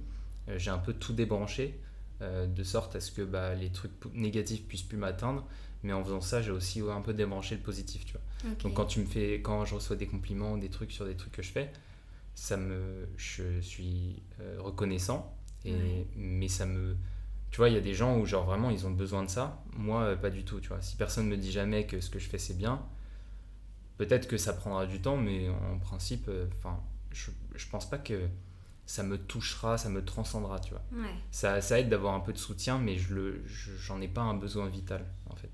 euh, 0.50 0.58
j'ai 0.58 0.72
un 0.72 0.78
peu 0.78 0.94
tout 0.94 1.14
débranché 1.14 1.80
euh, 2.22 2.48
de 2.48 2.64
sorte 2.64 2.96
à 2.96 3.00
ce 3.00 3.12
que 3.12 3.22
bah, 3.22 3.56
les 3.56 3.70
trucs 3.70 3.92
négatifs 4.14 4.66
puissent 4.66 4.84
plus 4.84 4.98
m'atteindre. 4.98 5.46
Mais 5.84 5.94
en 5.94 6.04
faisant 6.04 6.20
ça, 6.20 6.42
j'ai 6.42 6.52
aussi 6.52 6.82
un 6.82 7.02
peu 7.02 7.14
débranché 7.14 7.56
le 7.56 7.62
positif, 7.62 8.06
tu 8.06 8.14
vois. 8.14 8.54
Donc 8.64 8.74
quand 8.74 8.86
tu 8.86 9.00
me 9.00 9.06
fais, 9.06 9.36
quand 9.36 9.64
je 9.64 9.76
reçois 9.76 9.96
des 9.96 10.08
compliments, 10.08 10.58
des 10.58 10.70
trucs 10.70 10.92
sur 10.92 11.06
des 11.06 11.16
trucs 11.16 11.32
que 11.32 11.42
je 11.42 11.52
fais, 11.52 11.72
ça 12.36 12.58
me, 12.58 13.08
je 13.16 13.62
suis 13.62 14.22
euh, 14.42 14.58
reconnaissant. 14.60 15.34
Et, 15.64 16.06
Mais 16.18 16.50
ça 16.50 16.66
me, 16.66 16.98
tu 17.52 17.58
vois, 17.58 17.70
il 17.70 17.76
y 17.76 17.78
a 17.78 17.82
des 17.82 17.94
gens 17.94 18.18
où 18.18 18.26
genre 18.26 18.46
vraiment 18.46 18.70
ils 18.70 18.86
ont 18.88 18.92
besoin 18.92 19.24
de 19.24 19.30
ça. 19.30 19.64
Moi, 19.76 20.16
pas 20.18 20.30
du 20.30 20.44
tout, 20.44 20.60
tu 20.60 20.70
vois. 20.70 20.82
Si 20.82 20.96
personne 20.96 21.28
me 21.28 21.38
dit 21.38 21.52
jamais 21.52 21.86
que 21.86 22.00
ce 22.02 22.10
que 22.10 22.20
je 22.20 22.30
fais 22.30 22.38
c'est 22.38 22.58
bien, 22.58 22.82
peut-être 23.98 24.28
que 24.28 24.38
ça 24.38 24.54
prendra 24.54 24.86
du 24.86 25.02
temps, 25.02 25.18
mais 25.18 25.50
en 25.50 25.80
principe, 25.80 26.30
enfin, 26.58 26.80
je, 27.12 27.32
je 27.56 27.68
pense 27.70 27.90
pas 27.90 27.98
que 27.98 28.28
ça 28.86 29.04
me 29.04 29.20
touchera, 29.20 29.78
ça 29.78 29.88
me 29.90 30.04
transcendra, 30.04 30.60
tu 30.60 30.72
vois. 30.72 30.82
Ça, 31.30 31.62
ça 31.62 31.80
aide 31.80 31.90
d'avoir 31.90 32.16
un 32.16 32.20
peu 32.22 32.34
de 32.34 32.40
soutien, 32.40 32.80
mais 32.80 32.98
je 32.98 33.14
le, 33.14 33.44
j'en 33.46 34.02
ai 34.02 34.08
pas 34.08 34.22
un 34.22 34.34
besoin 34.34 34.68
vital, 34.68 35.06
en 35.30 35.36
fait. 35.36 35.52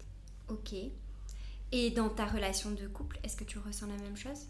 Ok. 0.48 0.74
Et 1.74 1.92
dans 1.92 2.08
ta 2.08 2.26
relation 2.26 2.72
de 2.72 2.88
couple, 2.88 3.20
est-ce 3.24 3.36
que 3.36 3.44
tu 3.44 3.60
ressens 3.60 3.88
la 3.88 3.98
même 3.98 4.16
chose? 4.16 4.48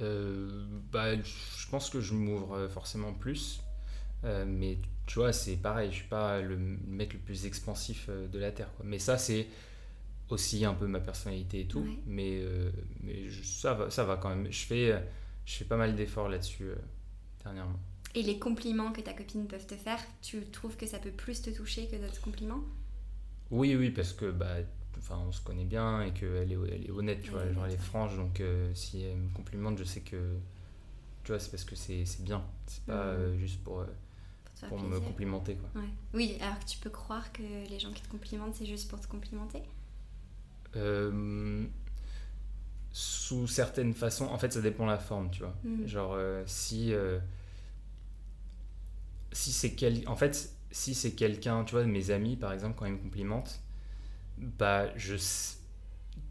Euh, 0.00 0.66
bah, 0.92 1.16
Je 1.20 1.68
pense 1.68 1.90
que 1.90 2.00
je 2.00 2.14
m'ouvre 2.14 2.68
forcément 2.68 3.12
plus. 3.12 3.60
Euh, 4.24 4.44
mais 4.46 4.78
tu 5.06 5.18
vois, 5.18 5.32
c'est 5.32 5.56
pareil, 5.56 5.90
je 5.90 5.96
suis 5.96 6.08
pas 6.08 6.40
le 6.40 6.56
mec 6.56 7.12
le 7.12 7.18
plus 7.18 7.46
expansif 7.46 8.06
euh, 8.08 8.28
de 8.28 8.38
la 8.38 8.50
Terre. 8.50 8.72
Quoi. 8.76 8.84
Mais 8.86 8.98
ça, 8.98 9.18
c'est 9.18 9.46
aussi 10.28 10.64
un 10.64 10.74
peu 10.74 10.86
ma 10.86 11.00
personnalité 11.00 11.60
et 11.60 11.66
tout. 11.66 11.86
Mais, 12.06 12.42
mais 13.02 13.28
ça, 13.44 13.74
va, 13.74 13.90
ça 13.90 14.04
va 14.04 14.16
quand 14.16 14.28
même. 14.28 14.50
Je 14.50 14.66
fais, 14.66 15.02
je 15.44 15.54
fais 15.54 15.64
pas 15.64 15.76
mal 15.76 15.94
d'efforts 15.94 16.28
là-dessus 16.28 16.70
dernièrement. 17.44 17.78
Et 18.16 18.22
les 18.22 18.38
compliments 18.38 18.92
que 18.92 19.02
ta 19.02 19.12
copine 19.12 19.46
peut 19.46 19.58
te 19.58 19.76
faire, 19.76 20.00
tu 20.22 20.40
trouves 20.46 20.76
que 20.76 20.86
ça 20.86 20.98
peut 20.98 21.10
plus 21.10 21.42
te 21.42 21.50
toucher 21.50 21.86
que 21.86 21.96
d'autres 21.96 22.20
compliments? 22.20 22.64
Oui, 23.50 23.76
oui, 23.76 23.90
parce 23.90 24.12
que 24.12 24.30
bah, 24.30 24.56
enfin, 24.98 25.22
on 25.26 25.32
se 25.32 25.40
connaît 25.40 25.64
bien 25.64 26.02
et 26.02 26.12
qu'elle 26.12 26.50
est, 26.50 26.58
elle 26.72 26.86
est 26.86 26.90
honnête, 26.90 27.20
tu 27.22 27.30
vois, 27.30 27.50
genre 27.52 27.66
elle 27.66 27.74
est 27.74 27.76
franche, 27.76 28.16
donc 28.16 28.40
euh, 28.40 28.72
si 28.74 29.02
elle 29.02 29.16
me 29.16 29.28
complimente, 29.34 29.78
je 29.78 29.84
sais 29.84 30.00
que 30.00 30.38
tu 31.24 31.32
vois, 31.32 31.38
c'est 31.38 31.50
parce 31.50 31.64
que 31.64 31.76
c'est 31.76 32.04
bien, 32.20 32.42
c'est 32.66 32.84
pas 32.84 33.12
mm. 33.12 33.16
euh, 33.16 33.38
juste 33.38 33.62
pour, 33.62 33.80
euh, 33.80 33.86
pour, 34.68 34.80
me 34.80 34.98
complimenter. 35.00 35.56
Quoi. 35.56 35.82
Oui, 36.14 36.38
alors 36.40 36.58
que 36.58 36.64
tu 36.64 36.78
peux 36.78 36.90
croire 36.90 37.32
que 37.32 37.42
les 37.42 37.78
gens 37.78 37.92
qui 37.92 38.02
te 38.02 38.08
complimentent, 38.08 38.54
c'est 38.54 38.66
juste 38.66 38.88
pour 38.88 39.00
te 39.00 39.06
complimenter? 39.06 39.62
Sous 42.92 43.46
certaines 43.46 43.94
façons, 43.94 44.26
en 44.26 44.38
fait, 44.38 44.52
ça 44.52 44.60
dépend 44.60 44.86
de 44.86 44.90
la 44.90 44.98
forme, 44.98 45.30
tu 45.30 45.40
vois. 45.40 45.54
Mm. 45.64 45.86
Genre, 45.86 46.18
si 46.46 46.92
si 49.32 49.52
c'est 49.52 49.74
quel... 49.74 50.08
en 50.08 50.16
fait, 50.16 50.50
si 50.70 50.94
c'est 50.94 51.12
quelqu'un, 51.12 51.64
tu 51.64 51.72
vois, 51.72 51.84
mes 51.84 52.10
amis 52.10 52.36
par 52.36 52.52
exemple, 52.52 52.76
quand 52.78 52.86
ils 52.86 52.92
me 52.92 52.98
complimentent, 52.98 53.60
bah, 54.38 54.96
je. 54.96 55.16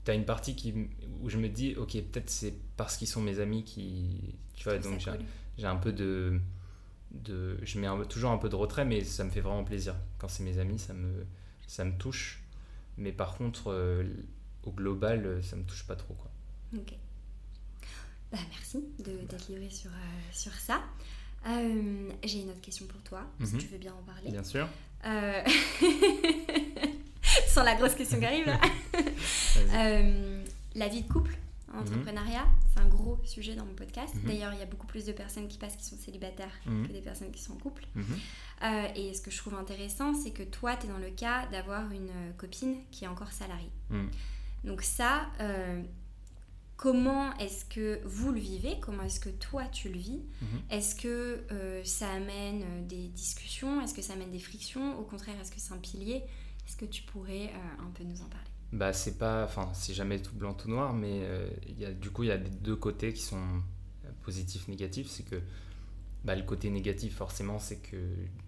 T'as 0.03 0.15
une 0.15 0.25
partie 0.25 0.55
qui, 0.55 0.73
où 1.21 1.29
je 1.29 1.37
me 1.37 1.47
dis, 1.47 1.75
ok, 1.75 1.93
peut-être 1.93 2.29
c'est 2.29 2.53
parce 2.77 2.97
qu'ils 2.97 3.07
sont 3.07 3.21
mes 3.21 3.39
amis 3.39 3.63
qui. 3.63 4.35
Tu 4.53 4.63
vois, 4.63 4.77
donc 4.77 4.99
j'ai 5.57 5.67
un 5.67 5.75
peu 5.77 5.91
de. 5.91 6.39
De 7.23 7.57
je 7.63 7.79
mets 7.79 7.87
toujours 8.07 8.31
un 8.31 8.37
peu 8.37 8.49
de 8.49 8.55
retrait, 8.55 8.85
mais 8.85 9.03
ça 9.03 9.23
me 9.23 9.29
fait 9.29 9.41
vraiment 9.41 9.63
plaisir. 9.63 9.95
Quand 10.17 10.27
c'est 10.27 10.43
mes 10.43 10.59
amis, 10.59 10.79
ça 10.79 10.93
me, 10.93 11.25
ça 11.67 11.83
me 11.83 11.97
touche. 11.97 12.43
Mais 12.97 13.11
par 13.11 13.35
contre, 13.35 13.71
euh, 13.71 14.03
au 14.63 14.71
global, 14.71 15.43
ça 15.43 15.55
me 15.55 15.63
touche 15.63 15.85
pas 15.85 15.95
trop. 15.95 16.13
Quoi. 16.13 16.31
Ok. 16.77 16.93
Bah, 18.31 18.39
merci 18.49 18.83
d'être 18.99 19.47
livré 19.49 19.69
sur, 19.69 19.91
euh, 19.91 20.21
sur 20.31 20.53
ça. 20.53 20.81
Euh, 21.47 22.09
j'ai 22.23 22.41
une 22.41 22.49
autre 22.49 22.61
question 22.61 22.87
pour 22.87 23.01
toi, 23.01 23.21
si 23.43 23.53
mhm. 23.53 23.61
tu 23.61 23.67
veux 23.67 23.77
bien 23.77 23.93
en 23.93 24.01
parler. 24.03 24.31
Bien 24.31 24.43
sûr. 24.43 24.67
Sans 27.47 27.63
la 27.63 27.75
grosse 27.75 27.93
question 27.95 28.19
qui 28.19 28.25
arrive 28.25 28.47
là. 28.47 28.59
La 30.75 30.89
vie 30.89 31.03
de 31.03 31.07
couple, 31.07 31.37
mhm. 31.75 31.81
entrepreneuriat, 31.81 32.47
c'est 32.73 32.79
un 32.79 32.87
gros 32.87 33.19
sujet 33.23 33.55
dans 33.55 33.65
mon 33.65 33.73
podcast. 33.73 34.13
Mhm. 34.15 34.23
D'ailleurs, 34.23 34.53
il 34.53 34.59
y 34.59 34.63
a 34.63 34.65
beaucoup 34.65 34.87
plus 34.87 35.05
de 35.05 35.11
personnes 35.11 35.47
qui 35.47 35.57
passent 35.57 35.75
qui 35.75 35.85
sont 35.85 35.97
célibataires 35.97 36.53
que 36.65 36.91
des 36.91 37.01
personnes 37.01 37.31
qui 37.31 37.41
sont 37.41 37.53
en 37.53 37.57
couple. 37.57 37.85
Euh, 38.63 38.87
et 38.95 39.13
ce 39.13 39.21
que 39.21 39.31
je 39.31 39.37
trouve 39.37 39.55
intéressant, 39.55 40.13
c'est 40.13 40.31
que 40.31 40.43
toi, 40.43 40.75
tu 40.75 40.87
es 40.87 40.89
dans 40.89 40.97
le 40.97 41.09
cas 41.09 41.47
d'avoir 41.47 41.91
une 41.91 42.11
copine 42.37 42.77
qui 42.91 43.05
est 43.05 43.07
encore 43.07 43.31
salariée. 43.31 43.71
Donc 44.63 44.81
ça, 44.81 45.29
comment 46.77 47.35
est-ce 47.37 47.65
que 47.65 48.01
vous 48.05 48.31
le 48.31 48.39
vivez, 48.39 48.77
comment 48.81 49.03
est-ce 49.03 49.19
que 49.19 49.29
toi 49.29 49.65
tu 49.65 49.89
le 49.89 49.97
vis, 49.97 50.21
mhm. 50.41 50.61
est-ce 50.69 50.95
que 50.95 51.43
euh, 51.51 51.83
ça 51.83 52.11
amène 52.11 52.63
euh, 52.63 52.81
des 52.85 53.07
discussions, 53.07 53.81
est-ce 53.81 53.93
que 53.93 54.01
ça 54.01 54.13
amène 54.13 54.31
des 54.31 54.39
frictions, 54.39 54.99
au 54.99 55.03
contraire 55.03 55.35
est-ce 55.41 55.51
que 55.51 55.59
c'est 55.59 55.73
un 55.73 55.77
pilier, 55.77 56.23
est-ce 56.67 56.75
que 56.75 56.85
tu 56.85 57.03
pourrais 57.03 57.47
euh, 57.47 57.83
un 57.83 57.91
peu 57.91 58.03
nous 58.03 58.21
en 58.21 58.25
parler? 58.25 58.44
Bah 58.75 58.93
c'est 58.93 59.17
pas, 59.17 59.45
enfin 59.45 59.69
c'est 59.73 59.93
jamais 59.93 60.21
tout 60.21 60.35
blanc 60.35 60.53
tout 60.53 60.69
noir, 60.69 60.93
mais 60.93 61.21
il 61.67 61.79
y 61.79 61.85
a, 61.85 61.91
du 61.91 62.09
coup 62.11 62.23
il 62.23 62.27
y 62.27 62.31
a 62.31 62.37
deux 62.37 62.75
côtés 62.75 63.13
qui 63.13 63.21
sont 63.21 63.41
positifs, 64.21 64.67
négatifs, 64.67 65.07
c'est 65.09 65.23
que 65.23 65.41
bah, 66.25 66.35
le 66.35 66.43
côté 66.43 66.69
négatif 66.69 67.15
forcément 67.15 67.57
c'est 67.57 67.77
que 67.77 67.97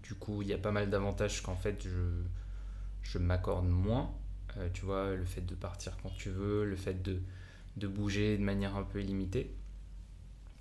du 0.04 0.16
coup 0.16 0.42
il 0.42 0.50
y 0.50 0.54
a 0.54 0.58
pas 0.58 0.72
mal 0.72 0.90
d'avantages 0.90 1.42
qu'en 1.42 1.56
fait 1.56 1.82
je, 1.84 2.22
je 3.04 3.18
m'accorde 3.20 3.68
moins, 3.68 4.12
tu 4.74 4.84
vois, 4.84 5.16
le 5.16 5.26
fait 5.26 5.46
de 5.46 5.56
partir 5.56 5.98
quand 6.04 6.12
tu 6.18 6.30
veux, 6.30 6.66
le 6.66 6.76
fait 6.76 7.02
de 7.02 7.22
de 7.78 7.88
bouger 7.88 8.38
de 8.38 8.44
manière 8.44 8.76
un 8.76 8.84
peu 8.84 9.02
illimitée. 9.02 9.56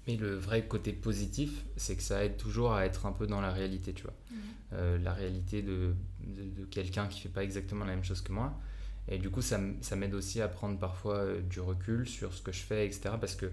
Mais 0.06 0.16
le 0.16 0.34
vrai 0.36 0.66
côté 0.66 0.92
positif, 0.92 1.64
c'est 1.76 1.96
que 1.96 2.02
ça 2.02 2.24
aide 2.24 2.36
toujours 2.36 2.72
à 2.72 2.86
être 2.86 3.06
un 3.06 3.12
peu 3.12 3.26
dans 3.26 3.40
la 3.40 3.50
réalité, 3.50 3.92
tu 3.92 4.04
vois. 4.04 4.14
Euh, 4.72 4.98
la 4.98 5.12
réalité 5.12 5.62
de, 5.62 5.94
de, 6.20 6.64
quelqu'un 6.66 7.08
qui 7.08 7.20
fait 7.20 7.28
pas 7.28 7.42
exactement 7.42 7.84
la 7.84 7.94
même 7.94 8.04
chose 8.04 8.20
que 8.20 8.32
moi. 8.32 8.60
Et 9.08 9.18
du 9.18 9.30
coup, 9.30 9.42
ça, 9.42 9.58
m'aide 9.58 10.14
aussi 10.14 10.40
à 10.40 10.48
prendre 10.48 10.78
parfois 10.78 11.18
euh, 11.18 11.40
du 11.40 11.60
recul 11.60 12.08
sur 12.08 12.32
ce 12.34 12.42
que 12.42 12.52
je 12.52 12.60
fais, 12.60 12.86
etc. 12.86 13.14
Parce 13.20 13.36
que, 13.36 13.50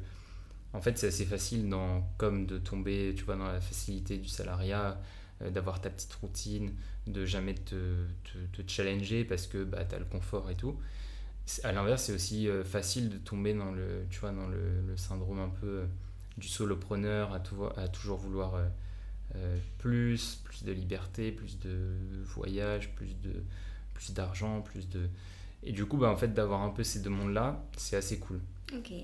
en 0.73 0.81
fait, 0.81 0.97
c'est 0.97 1.07
assez 1.07 1.25
facile, 1.25 1.69
dans, 1.69 2.01
comme 2.17 2.45
de 2.47 2.57
tomber, 2.57 3.13
tu 3.15 3.23
vois, 3.23 3.35
dans 3.35 3.47
la 3.47 3.61
facilité 3.61 4.17
du 4.17 4.29
salariat, 4.29 4.99
euh, 5.41 5.51
d'avoir 5.51 5.79
ta 5.79 5.89
petite 5.89 6.13
routine, 6.15 6.73
de 7.05 7.25
jamais 7.25 7.53
te, 7.53 8.05
te, 8.53 8.61
challenger 8.65 9.25
parce 9.25 9.45
que 9.45 9.63
bah, 9.63 9.85
tu 9.85 9.93
as 9.95 9.99
le 9.99 10.05
confort 10.05 10.49
et 10.49 10.55
tout 10.55 10.77
à 11.63 11.73
l'inverse, 11.73 12.03
c'est 12.03 12.13
aussi 12.13 12.47
euh, 12.47 12.63
facile 12.63 13.09
de 13.09 13.17
tomber 13.17 13.53
dans 13.53 13.71
le, 13.71 14.05
tu 14.09 14.21
vois, 14.21 14.31
dans 14.31 14.47
le, 14.47 14.95
syndrome 14.95 15.39
un 15.39 15.49
peu 15.49 15.83
du 16.37 16.47
solopreneur, 16.47 17.33
à, 17.33 17.41
tout, 17.41 17.65
à 17.75 17.89
toujours 17.89 18.17
vouloir 18.17 18.53
plus, 19.77 20.35
plus 20.45 20.63
de 20.63 20.71
liberté, 20.71 21.33
plus 21.33 21.59
de 21.59 21.97
voyage, 22.23 22.95
plus 22.95 23.19
de 23.19 23.43
plus 23.93 24.13
d'argent, 24.13 24.61
plus 24.61 24.89
de... 24.89 25.09
Et 25.66 25.72
du 25.72 25.86
coup, 25.86 25.97
bah, 25.97 26.09
en 26.09 26.16
fait, 26.16 26.34
d'avoir 26.34 26.61
un 26.61 26.70
peu 26.70 26.84
ces 26.84 26.99
deux 26.99 27.09
mondes-là, 27.09 27.64
c'est 27.78 27.95
assez 27.95 28.20
cool. 28.20 28.39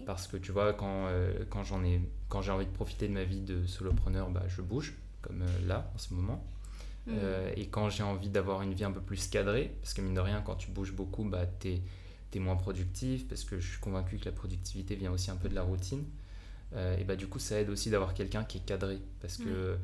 Parce 0.05 0.28
que 0.28 0.38
tu 0.38 0.51
vois, 0.51 0.74
quand, 0.74 1.07
quand 1.49 1.64
j'en 1.64 1.84
ai, 1.84 2.01
quand 2.28 2.41
j'ai 2.41 2.51
envie 2.51 2.66
de 2.66 2.72
profiter 2.72 3.07
de 3.07 3.14
ma 3.14 3.24
vie 3.24 3.41
de 3.41 3.66
solopreneur, 3.68 4.30
bah, 4.30 4.43
je 4.47 4.62
bouge. 4.62 4.95
comme 5.22 5.43
là 5.68 5.91
en 5.93 5.97
ce 5.97 6.14
moment. 6.14 6.43
Mm. 7.07 7.14
et 7.55 7.68
quand 7.68 7.89
j'ai 7.89 8.03
envie 8.03 8.30
d'avoir 8.30 8.62
une 8.62 8.74
vie 8.74 8.84
un 8.84 8.91
peu 8.91 9.01
plus 9.01 9.28
cadrée, 9.28 9.74
parce 9.82 9.93
que 9.93 10.01
mine 10.01 10.14
de 10.14 10.20
rien, 10.20 10.41
quand 10.41 10.55
tu 10.55 10.70
bouges 10.72 10.93
beaucoup, 10.93 11.24
bah, 11.24 11.45
tu 11.60 11.80
es, 12.34 12.39
moins 12.39 12.55
productif, 12.55 13.28
parce 13.28 13.43
que 13.43 13.60
je 13.60 13.70
suis 13.70 13.80
convaincu 13.80 14.18
que 14.18 14.26
la 14.26 14.32
productivité 14.32 14.95
vient 14.95 15.12
aussi 15.12 15.30
un 15.32 15.36
peu 15.36 15.49
de 15.49 15.55
la 15.55 15.64
routine. 15.64 16.03
et 16.76 17.03
bah, 17.03 17.16
du 17.16 17.28
coup, 17.28 17.39
ça 17.39 17.60
aide 17.60 17.70
aussi 17.70 17.89
d'avoir 17.89 18.14
quelqu'un 18.14 18.43
qui 18.43 18.57
est 18.57 18.66
cadré, 18.66 18.99
parce 19.22 19.38
que 19.38 19.78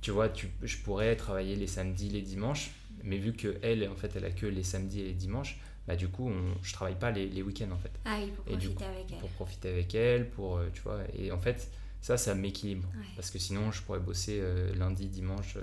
tu 0.00 0.10
vois, 0.12 0.28
tu, 0.28 0.48
je 0.62 0.78
pourrais 0.78 1.14
travailler 1.16 1.56
les 1.56 1.66
samedis, 1.66 2.08
les 2.08 2.22
dimanches, 2.22 2.72
mais 3.04 3.18
vu 3.18 3.32
que 3.32 3.58
elle, 3.62 3.88
en 3.88 3.94
fait, 3.96 4.14
elle 4.16 4.24
a 4.24 4.30
que 4.30 4.46
les 4.46 4.62
samedis 4.62 5.00
et 5.00 5.04
les 5.04 5.14
dimanches, 5.14 5.58
bah 5.86 5.96
du 5.96 6.08
coup, 6.08 6.28
on, 6.28 6.54
je 6.62 6.72
travaille 6.72 6.98
pas 6.98 7.10
les, 7.10 7.28
les 7.28 7.42
week-ends 7.42 7.70
en 7.72 7.78
fait. 7.78 7.90
Ah 8.04 8.18
oui, 8.20 8.30
pour 8.30 8.44
profiter 8.44 8.84
avec 8.84 9.10
elle. 9.10 9.18
Pour 9.18 9.30
profiter 9.30 9.68
avec 9.68 9.94
elle, 9.94 10.30
pour, 10.30 10.56
euh, 10.56 10.68
tu 10.72 10.82
vois, 10.82 11.00
et 11.16 11.32
en 11.32 11.38
fait, 11.38 11.70
ça, 12.00 12.16
ça 12.16 12.34
m'équilibre. 12.34 12.88
Parce 13.16 13.30
que 13.30 13.38
sinon, 13.38 13.72
je 13.72 13.82
pourrais 13.82 14.00
bosser 14.00 14.38
euh, 14.40 14.74
lundi, 14.74 15.08
dimanche, 15.08 15.56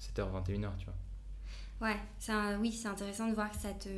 7h, 0.00 0.20
euh, 0.20 0.40
21h, 0.40 0.70
tu 0.78 0.86
vois. 0.86 1.88
Ouais, 1.88 1.96
un, 2.28 2.58
oui, 2.60 2.72
c'est 2.72 2.88
intéressant 2.88 3.28
de 3.28 3.34
voir 3.34 3.50
que 3.50 3.56
ça 3.56 3.72
te 3.72 3.88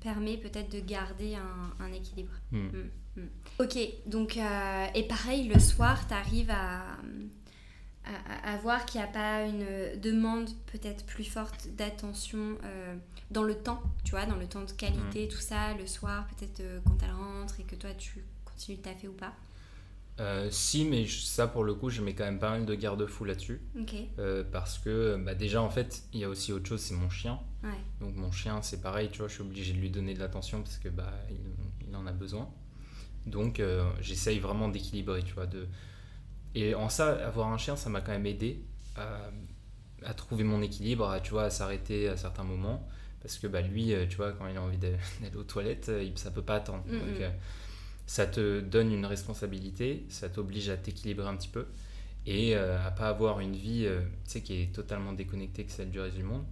permet 0.00 0.38
peut-être 0.38 0.72
de 0.72 0.80
garder 0.80 1.34
un, 1.34 1.84
un 1.84 1.92
équilibre. 1.92 2.32
Hmm. 2.50 2.68
Hmm, 2.68 3.20
hmm. 3.20 3.28
Ok, 3.60 3.78
donc, 4.06 4.36
et 4.36 5.02
pareil, 5.08 5.48
le 5.48 5.60
soir, 5.60 6.06
tu 6.08 6.14
arrives 6.14 6.50
à 6.50 6.98
à, 8.44 8.56
voir 8.58 8.84
qu'il 8.84 9.00
n'y 9.00 9.06
a 9.06 9.10
pas 9.10 9.42
une 9.42 10.00
demande 10.00 10.48
peut-être 10.66 11.04
plus 11.06 11.24
forte 11.24 11.68
d'attention 11.76 12.58
euh, 12.64 12.94
dans 13.30 13.42
le 13.42 13.54
temps, 13.54 13.82
tu 14.04 14.10
vois, 14.10 14.26
dans 14.26 14.36
le 14.36 14.46
temps 14.46 14.62
de 14.62 14.72
qualité, 14.72 15.26
mm. 15.26 15.28
tout 15.28 15.40
ça, 15.40 15.74
le 15.74 15.86
soir, 15.86 16.26
peut-être 16.28 16.60
euh, 16.60 16.80
quand 16.84 16.96
elle 17.02 17.12
rentre 17.12 17.58
et 17.60 17.64
que 17.64 17.76
toi 17.76 17.90
tu 17.96 18.24
continues 18.44 18.78
de 18.78 18.82
taffer 18.82 19.08
ou 19.08 19.12
pas? 19.12 19.32
Euh, 20.20 20.48
si, 20.50 20.84
mais 20.84 21.06
ça 21.08 21.48
pour 21.48 21.64
le 21.64 21.74
coup, 21.74 21.90
je 21.90 22.00
mets 22.00 22.14
quand 22.14 22.24
même 22.24 22.38
pas 22.38 22.50
mal 22.50 22.66
de 22.66 22.74
garde-fous 22.74 23.24
là-dessus. 23.24 23.60
parce 24.52 24.78
que 24.78 25.16
bah, 25.16 25.34
déjà, 25.34 25.60
en 25.60 25.70
fait, 25.70 26.04
il 26.12 26.20
y 26.20 26.24
a 26.24 26.28
aussi 26.28 26.52
autre 26.52 26.68
chose, 26.68 26.80
c'est 26.80 26.94
mon 26.94 27.10
chien. 27.10 27.40
Donc 28.00 28.14
mon 28.14 28.30
chien, 28.30 28.60
c'est 28.60 28.82
pareil, 28.82 29.08
tu 29.10 29.18
vois, 29.18 29.28
je 29.28 29.34
suis 29.34 29.42
obligé 29.42 29.72
de 29.72 29.78
lui 29.78 29.90
donner 29.90 30.12
de 30.12 30.20
l'attention 30.20 30.62
parce 30.62 30.76
que 30.76 30.90
bah, 30.90 31.12
il, 31.88 31.96
en 31.96 32.06
a 32.06 32.12
besoin. 32.12 32.48
Donc 33.26 33.62
j'essaye 34.00 34.38
vraiment 34.38 34.68
d'équilibrer, 34.68 35.22
tu 35.22 35.32
vois, 35.32 35.46
de, 35.46 35.66
et 36.54 36.74
en 36.74 36.88
ça, 36.88 37.12
avoir 37.26 37.48
un 37.48 37.58
chien, 37.58 37.76
ça 37.76 37.90
m'a 37.90 38.00
quand 38.00 38.12
même 38.12 38.26
aidé 38.26 38.64
à, 38.96 40.14
trouver 40.14 40.44
mon 40.44 40.62
équilibre, 40.62 41.08
à, 41.08 41.20
tu 41.20 41.30
vois, 41.30 41.44
à 41.44 41.50
s'arrêter 41.50 42.08
à 42.08 42.16
certains 42.16 42.44
moments. 42.44 42.86
Parce 43.20 43.38
que 43.38 43.46
bah, 43.46 43.62
lui, 43.62 43.92
euh, 43.92 44.06
tu 44.06 44.16
vois, 44.16 44.32
quand 44.32 44.46
il 44.46 44.56
a 44.56 44.62
envie 44.62 44.76
d'aller 44.78 45.36
aux 45.36 45.44
toilettes, 45.44 45.88
euh, 45.88 46.08
ça 46.16 46.30
peut 46.30 46.42
pas 46.42 46.56
attendre. 46.56 46.84
Donc, 46.84 47.20
euh, 47.20 47.30
ça 48.06 48.26
te 48.26 48.60
donne 48.60 48.92
une 48.92 49.06
responsabilité, 49.06 50.04
ça 50.10 50.28
t'oblige 50.28 50.68
à 50.68 50.76
t'équilibrer 50.76 51.26
un 51.26 51.36
petit 51.36 51.48
peu 51.48 51.66
et 52.26 52.54
à 52.54 52.90
pas 52.90 53.08
avoir 53.08 53.40
une 53.40 53.54
vie 53.54 53.86
tu 54.24 54.30
sais, 54.30 54.40
qui 54.40 54.62
est 54.62 54.74
totalement 54.74 55.12
déconnectée 55.12 55.64
que 55.64 55.72
celle 55.72 55.90
du 55.90 56.00
reste 56.00 56.16
du 56.16 56.22
monde. 56.22 56.44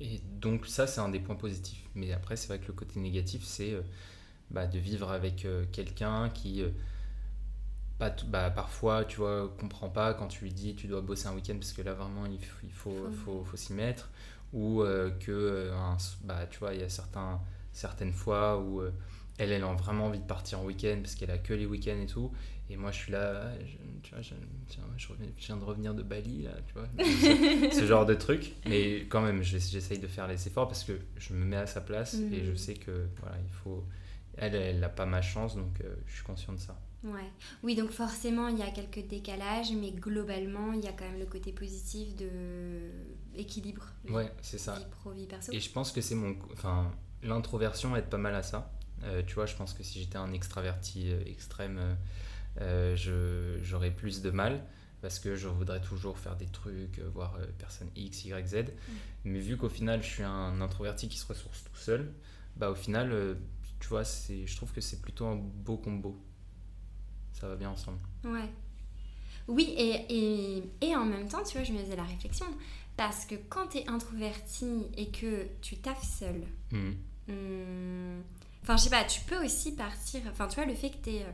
Et 0.00 0.20
donc 0.40 0.66
ça, 0.66 0.88
c'est 0.88 1.00
un 1.00 1.08
des 1.08 1.20
points 1.20 1.36
positifs. 1.36 1.84
Mais 1.94 2.12
après, 2.12 2.34
c'est 2.34 2.48
vrai 2.48 2.58
que 2.58 2.66
le 2.66 2.72
côté 2.72 2.98
négatif, 2.98 3.42
c'est 3.44 3.76
bah, 4.50 4.66
de 4.66 4.78
vivre 4.80 5.10
avec 5.12 5.46
quelqu'un 5.72 6.28
qui 6.30 6.64
bah, 8.28 8.50
parfois, 8.50 9.04
tu 9.04 9.18
vois, 9.18 9.54
comprend 9.60 9.88
pas 9.88 10.14
quand 10.14 10.28
tu 10.28 10.44
lui 10.44 10.52
dis 10.52 10.74
tu 10.74 10.86
dois 10.86 11.00
bosser 11.00 11.28
un 11.28 11.34
week-end 11.34 11.54
parce 11.54 11.72
que 11.72 11.82
là 11.82 11.94
vraiment 11.94 12.26
il, 12.26 12.38
faut, 12.72 12.92
faut, 13.24 13.44
faut, 13.44 13.56
s'y 13.56 13.72
mettre. 13.72 14.10
Ou 14.52 14.82
euh, 14.82 15.10
que, 15.10 15.30
euh, 15.32 15.94
bah, 16.24 16.46
tu 16.50 16.58
vois, 16.58 16.74
il 16.74 16.80
y 16.80 16.84
a 16.84 16.88
certains, 16.88 17.40
certaines 17.72 18.12
fois 18.12 18.58
où 18.58 18.80
euh, 18.80 18.92
elle, 19.38 19.50
elle 19.50 19.64
a 19.64 19.72
vraiment 19.72 20.06
envie 20.06 20.18
de 20.18 20.26
partir 20.26 20.60
en 20.60 20.64
week-end 20.64 20.98
parce 21.02 21.14
qu'elle 21.14 21.30
a 21.30 21.38
que 21.38 21.54
les 21.54 21.66
week-ends 21.66 22.00
et 22.00 22.06
tout. 22.06 22.32
Et 22.68 22.76
moi, 22.76 22.90
je 22.90 22.98
suis 22.98 23.12
là, 23.12 23.50
tu 24.02 24.14
vois, 24.14 24.22
je, 24.22 25.08
viens 25.38 25.56
de 25.56 25.64
revenir 25.64 25.94
de 25.94 26.02
Bali, 26.02 26.42
là, 26.42 26.52
tu 26.66 26.74
vois, 26.74 26.88
ce, 27.72 27.86
genre 27.86 28.06
de 28.06 28.14
truc. 28.14 28.54
Mais 28.66 29.00
quand 29.08 29.20
même, 29.20 29.42
j'essaye 29.42 29.98
de 29.98 30.06
faire 30.06 30.26
les 30.26 30.46
efforts 30.46 30.68
parce 30.68 30.84
que 30.84 30.92
je 31.18 31.34
me 31.34 31.44
mets 31.44 31.56
à 31.56 31.66
sa 31.66 31.80
place 31.82 32.14
et 32.14 32.44
je 32.44 32.52
mm. 32.52 32.56
sais 32.56 32.74
que, 32.74 33.08
voilà, 33.20 33.36
il 33.42 33.52
faut. 33.62 33.84
Elle, 34.36 34.54
elle 34.54 34.80
n'a 34.80 34.88
pas 34.88 35.04
ma 35.04 35.20
chance, 35.20 35.56
donc 35.56 35.82
je 36.06 36.14
suis 36.14 36.24
conscient 36.24 36.54
de 36.54 36.60
ça. 36.60 36.78
Ouais. 37.04 37.30
Oui, 37.62 37.74
donc 37.74 37.90
forcément, 37.90 38.48
il 38.48 38.58
y 38.58 38.62
a 38.62 38.70
quelques 38.70 39.06
décalages, 39.08 39.72
mais 39.72 39.90
globalement, 39.90 40.72
il 40.72 40.84
y 40.84 40.88
a 40.88 40.92
quand 40.92 41.04
même 41.04 41.18
le 41.18 41.26
côté 41.26 41.52
positif 41.52 42.14
de 42.14 42.90
équilibre. 43.34 43.86
Ouais, 44.08 44.32
c'est 44.40 44.58
ça. 44.58 44.74
Vie 44.76 44.86
pro, 44.90 45.10
vie 45.10 45.26
perso. 45.26 45.52
Et 45.52 45.60
je 45.60 45.70
pense 45.70 45.90
que 45.90 46.00
c'est 46.00 46.14
mon. 46.14 46.36
Enfin, 46.52 46.92
l'introversion 47.22 47.96
aide 47.96 48.08
pas 48.08 48.18
mal 48.18 48.34
à 48.34 48.42
ça. 48.42 48.72
Euh, 49.04 49.22
tu 49.26 49.34
vois, 49.34 49.46
je 49.46 49.56
pense 49.56 49.74
que 49.74 49.82
si 49.82 50.00
j'étais 50.00 50.16
un 50.16 50.32
extraverti 50.32 51.10
euh, 51.10 51.22
extrême, 51.26 51.96
euh, 52.60 53.58
j'aurais 53.62 53.90
plus 53.90 54.22
de 54.22 54.30
mal 54.30 54.64
parce 55.00 55.18
que 55.18 55.34
je 55.34 55.48
voudrais 55.48 55.80
toujours 55.80 56.16
faire 56.16 56.36
des 56.36 56.46
trucs, 56.46 57.00
voir 57.12 57.36
personne 57.58 57.88
X, 57.96 58.24
Y, 58.24 58.46
Z. 58.46 58.56
Mais 59.24 59.40
vu 59.40 59.56
qu'au 59.56 59.68
final, 59.68 60.00
je 60.00 60.08
suis 60.08 60.22
un 60.22 60.60
introverti 60.60 61.08
qui 61.08 61.18
se 61.18 61.26
ressource 61.26 61.64
tout 61.64 61.76
seul, 61.76 62.14
bah 62.54 62.70
au 62.70 62.76
final, 62.76 63.36
tu 63.80 63.88
vois, 63.88 64.04
je 64.04 64.54
trouve 64.54 64.70
que 64.70 64.80
c'est 64.80 65.02
plutôt 65.02 65.26
un 65.26 65.34
beau 65.34 65.76
combo 65.76 66.24
ça 67.32 67.48
va 67.48 67.56
bien 67.56 67.70
ensemble. 67.70 67.98
Ouais. 68.24 68.48
Oui, 69.48 69.74
et, 69.76 70.06
et, 70.08 70.62
et, 70.80 70.96
en 70.96 71.04
même 71.04 71.28
temps, 71.28 71.42
tu 71.42 71.56
vois, 71.56 71.64
je 71.64 71.72
me 71.72 71.78
faisais 71.78 71.96
la 71.96 72.04
réflexion, 72.04 72.46
parce 72.96 73.24
que 73.24 73.34
quand 73.48 73.68
tu 73.68 73.78
es 73.78 73.88
introverti 73.88 74.86
et 74.96 75.10
que 75.10 75.46
tu 75.60 75.76
taffes 75.76 76.04
seul, 76.18 76.42
hmm. 76.70 76.92
Hmm, 77.28 78.20
enfin, 78.62 78.76
je 78.76 78.84
sais 78.84 78.90
pas, 78.90 79.04
tu 79.04 79.20
peux 79.22 79.44
aussi 79.44 79.72
partir, 79.72 80.20
enfin, 80.30 80.46
tu 80.48 80.56
vois, 80.56 80.64
le 80.64 80.74
fait 80.74 80.90
que 80.90 81.02
tu 81.02 81.10
es, 81.10 81.26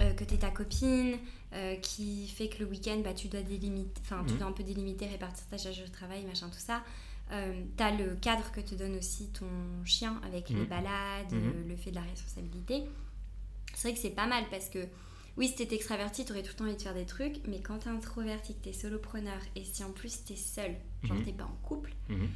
euh, 0.00 0.12
que 0.14 0.24
ta 0.24 0.50
copine, 0.50 1.16
euh, 1.54 1.76
qui 1.76 2.28
fait 2.28 2.48
que 2.48 2.58
le 2.60 2.66
week-end, 2.66 3.00
bah, 3.02 3.14
tu 3.14 3.28
dois 3.28 3.42
délimiter, 3.42 4.00
enfin, 4.00 4.24
tu 4.26 4.34
hmm. 4.34 4.38
dois 4.38 4.46
un 4.48 4.52
peu 4.52 4.64
délimiter, 4.64 5.06
répartir 5.06 5.46
ta 5.46 5.58
charge 5.58 5.80
de 5.80 5.86
travail, 5.86 6.24
machin, 6.24 6.48
tout 6.48 6.58
ça. 6.58 6.82
Euh, 7.30 7.62
tu 7.76 7.82
as 7.82 7.90
le 7.90 8.14
cadre 8.16 8.50
que 8.52 8.60
te 8.60 8.74
donne 8.74 8.96
aussi 8.96 9.28
ton 9.28 9.46
chien 9.84 10.18
avec 10.24 10.48
les 10.48 10.64
balades, 10.64 11.30
le 11.68 11.76
fait 11.76 11.90
de 11.90 11.96
la 11.96 12.02
responsabilité. 12.02 12.84
C'est 13.74 13.88
vrai 13.88 13.94
que 13.94 14.00
c'est 14.00 14.10
pas 14.10 14.26
mal 14.26 14.44
parce 14.50 14.70
que 14.70 14.78
oui, 15.38 15.46
si 15.46 15.54
t'es 15.54 15.72
extraverti, 15.72 16.24
t'aurais 16.24 16.42
tout 16.42 16.48
le 16.48 16.54
temps 16.54 16.64
envie 16.64 16.76
de 16.76 16.82
faire 16.82 16.94
des 16.94 17.06
trucs, 17.06 17.46
mais 17.46 17.60
quand 17.60 17.78
t'es 17.78 17.90
introverti, 17.90 18.54
que 18.56 18.64
t'es 18.64 18.72
solopreneur, 18.72 19.38
et 19.54 19.62
si 19.62 19.84
en 19.84 19.92
plus 19.92 20.24
t'es 20.24 20.34
seul, 20.34 20.74
genre 21.04 21.16
mhm. 21.16 21.24
t'es 21.24 21.32
pas 21.32 21.44
en 21.44 21.56
couple, 21.62 21.92
mhm. 22.08 22.28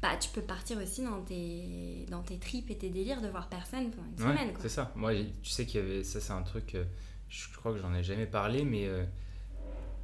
bah 0.00 0.16
tu 0.18 0.30
peux 0.30 0.40
partir 0.40 0.78
aussi 0.78 1.04
dans 1.04 1.20
tes, 1.20 2.06
dans 2.08 2.22
tes 2.22 2.38
tripes 2.38 2.70
et 2.70 2.78
tes 2.78 2.88
délires 2.88 3.20
de 3.20 3.28
voir 3.28 3.50
personne 3.50 3.90
pendant 3.90 4.08
une 4.08 4.16
semaine. 4.16 4.54
C'est 4.58 4.70
ça. 4.70 4.90
Moi, 4.96 5.12
tu 5.42 5.50
sais 5.50 5.66
qu'il 5.66 5.82
y 5.82 5.84
avait. 5.84 6.02
Ça, 6.02 6.18
c'est 6.18 6.32
un 6.32 6.42
truc. 6.42 6.74
Euh, 6.74 6.84
je 7.28 7.54
crois 7.56 7.74
que 7.74 7.78
j'en 7.78 7.92
ai 7.92 8.02
jamais 8.02 8.26
parlé, 8.26 8.64
mais 8.64 8.86
euh, 8.86 9.04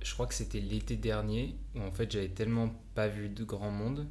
je 0.03 0.12
crois 0.12 0.26
que 0.26 0.34
c'était 0.34 0.61
l'été 0.61 0.96
dernier 0.96 1.57
où 1.74 1.80
en 1.80 1.92
fait 1.92 2.11
j'avais 2.11 2.28
tellement 2.28 2.68
pas 2.94 3.09
vu 3.09 3.30
de 3.30 3.44
grand 3.44 3.70
monde 3.70 4.09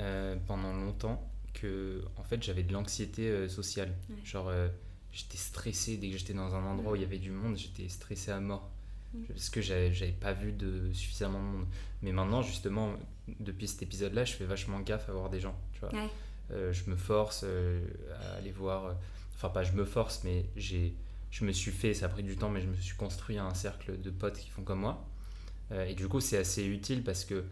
euh, 0.00 0.36
pendant 0.46 0.72
longtemps 0.72 1.30
que 1.52 2.04
en 2.16 2.22
fait 2.22 2.42
j'avais 2.42 2.62
de 2.62 2.72
l'anxiété 2.72 3.48
sociale. 3.48 3.94
Genre 4.24 4.50
j'étais 5.16 5.38
stressé 5.38 5.96
dès 5.96 6.10
que 6.10 6.18
j'étais 6.18 6.34
dans 6.34 6.54
un 6.54 6.62
endroit 6.62 6.92
où 6.92 6.96
il 6.96 7.00
y 7.00 7.04
avait 7.04 7.18
du 7.18 7.30
monde, 7.30 7.56
j'étais 7.56 7.88
stressé 7.88 8.30
à 8.30 8.40
mort. 8.40 8.70
Mm. 9.14 9.24
Parce 9.28 9.48
que 9.48 9.62
j'avais 9.62 10.12
pas 10.12 10.34
vu 10.34 10.52
de 10.52 10.92
suffisamment 10.92 11.40
de 11.40 11.46
monde. 11.46 11.66
Mais 12.02 12.12
maintenant, 12.12 12.42
justement, 12.42 12.92
depuis 13.40 13.66
cet 13.66 13.82
épisode-là, 13.82 14.26
je 14.26 14.34
fais 14.34 14.44
vachement 14.44 14.78
gaffe 14.80 15.08
à 15.08 15.12
voir 15.12 15.30
des 15.30 15.40
gens. 15.40 15.58
Tu 15.72 15.80
vois. 15.80 15.90
Euh, 16.52 16.72
je 16.72 16.88
me 16.90 16.96
force 16.96 17.44
euh, 17.44 17.80
à 18.20 18.36
aller 18.36 18.52
voir. 18.52 18.84
Euh, 18.84 18.92
enfin, 19.34 19.48
pas 19.48 19.64
je 19.64 19.72
me 19.72 19.84
force, 19.84 20.22
mais 20.22 20.44
j'ai, 20.54 20.94
je 21.30 21.46
me 21.46 21.52
suis 21.52 21.72
fait, 21.72 21.94
ça 21.94 22.06
a 22.06 22.08
pris 22.10 22.22
du 22.22 22.36
temps, 22.36 22.50
mais 22.50 22.60
je 22.60 22.68
me 22.68 22.76
suis 22.76 22.96
construit 22.96 23.38
un 23.38 23.54
cercle 23.54 23.98
de 23.98 24.10
potes 24.10 24.38
qui 24.38 24.50
font 24.50 24.62
comme 24.62 24.80
moi. 24.80 25.08
et 25.88 25.94
du 25.94 26.08
coup, 26.08 26.20
c'est 26.20 26.38
assez 26.38 26.64
utile 26.64 27.02
parce 27.02 27.24
que, 27.24 27.44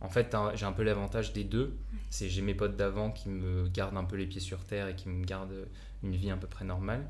en 0.00 0.08
fait, 0.08 0.36
j'ai 0.54 0.66
un 0.66 0.72
peu 0.72 0.82
l'avantage 0.82 1.32
des 1.32 1.44
deux. 1.44 1.76
C'est 2.10 2.28
j'ai 2.28 2.42
mes 2.42 2.54
potes 2.54 2.76
d'avant 2.76 3.10
qui 3.10 3.28
me 3.28 3.68
gardent 3.68 3.96
un 3.96 4.04
peu 4.04 4.16
les 4.16 4.26
pieds 4.26 4.40
sur 4.40 4.64
terre 4.64 4.88
et 4.88 4.94
qui 4.94 5.08
me 5.08 5.24
gardent 5.24 5.66
une 6.02 6.14
vie 6.14 6.30
à 6.30 6.36
peu 6.36 6.46
près 6.46 6.64
normale. 6.64 7.04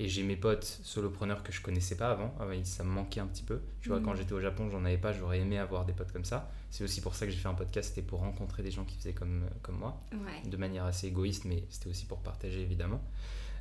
Et 0.00 0.08
j'ai 0.08 0.22
mes 0.22 0.36
potes 0.36 0.78
solopreneurs 0.84 1.42
que 1.42 1.50
je 1.50 1.60
connaissais 1.60 1.96
pas 1.96 2.10
avant. 2.10 2.32
Ah 2.38 2.44
ça 2.62 2.84
me 2.84 2.90
manquait 2.90 3.18
un 3.18 3.26
petit 3.26 3.42
peu. 3.42 3.60
Tu 3.80 3.88
vois, 3.88 4.00
quand 4.00 4.12
mhm. 4.12 4.18
j'étais 4.18 4.32
au 4.32 4.40
Japon, 4.40 4.70
j'en 4.70 4.84
avais 4.84 4.96
pas. 4.96 5.12
J'aurais 5.12 5.40
aimé 5.40 5.58
avoir 5.58 5.84
des 5.84 5.92
potes 5.92 6.12
comme 6.12 6.24
ça. 6.24 6.52
C'est 6.70 6.84
aussi 6.84 7.00
pour 7.00 7.16
ça 7.16 7.26
que 7.26 7.32
j'ai 7.32 7.38
fait 7.38 7.48
un 7.48 7.54
podcast. 7.54 7.88
C'était 7.88 8.06
pour 8.06 8.20
rencontrer 8.20 8.62
des 8.62 8.70
gens 8.70 8.84
qui 8.84 8.96
faisaient 8.96 9.12
comme, 9.12 9.42
comme 9.60 9.76
moi. 9.76 10.00
De 10.48 10.56
manière 10.56 10.84
assez 10.84 11.08
égoïste, 11.08 11.46
mais 11.46 11.64
c'était 11.68 11.90
aussi 11.90 12.06
pour 12.06 12.18
partager 12.18 12.62
évidemment. 12.62 13.02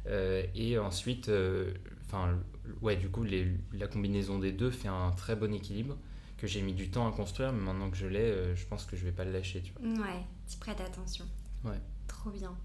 Euh, 0.06 0.44
et 0.54 0.78
ensuite, 0.78 1.30
euh, 1.30 1.74
enfin, 2.06 2.38
ouais, 2.82 2.98
du 2.98 3.10
coup, 3.10 3.24
les, 3.24 3.48
la 3.74 3.88
combinaison 3.88 4.38
des 4.38 4.52
deux 4.52 4.70
fait 4.70 4.88
un 4.88 5.12
très 5.12 5.36
bon 5.36 5.52
équilibre 5.52 5.98
que 6.38 6.48
j'ai 6.48 6.62
mis 6.62 6.74
du 6.74 6.90
temps 6.90 7.08
à 7.08 7.12
construire. 7.12 7.52
Mais 7.52 7.62
maintenant 7.62 7.90
que 7.90 7.98
je 7.98 8.08
l'ai, 8.08 8.20
euh, 8.20 8.56
je 8.56 8.66
pense 8.66 8.86
que 8.86 8.96
je 8.96 9.04
vais 9.04 9.12
pas 9.12 9.26
le 9.26 9.32
lâcher. 9.32 9.62
Tu 9.62 9.74
vois. 9.74 10.06
Ouais, 10.06 10.24
tu 10.50 10.58
prêtes 10.58 10.82
attention. 10.82 11.26
Ouais. 11.64 11.80
Trop 12.08 12.30
bien. 12.30 12.56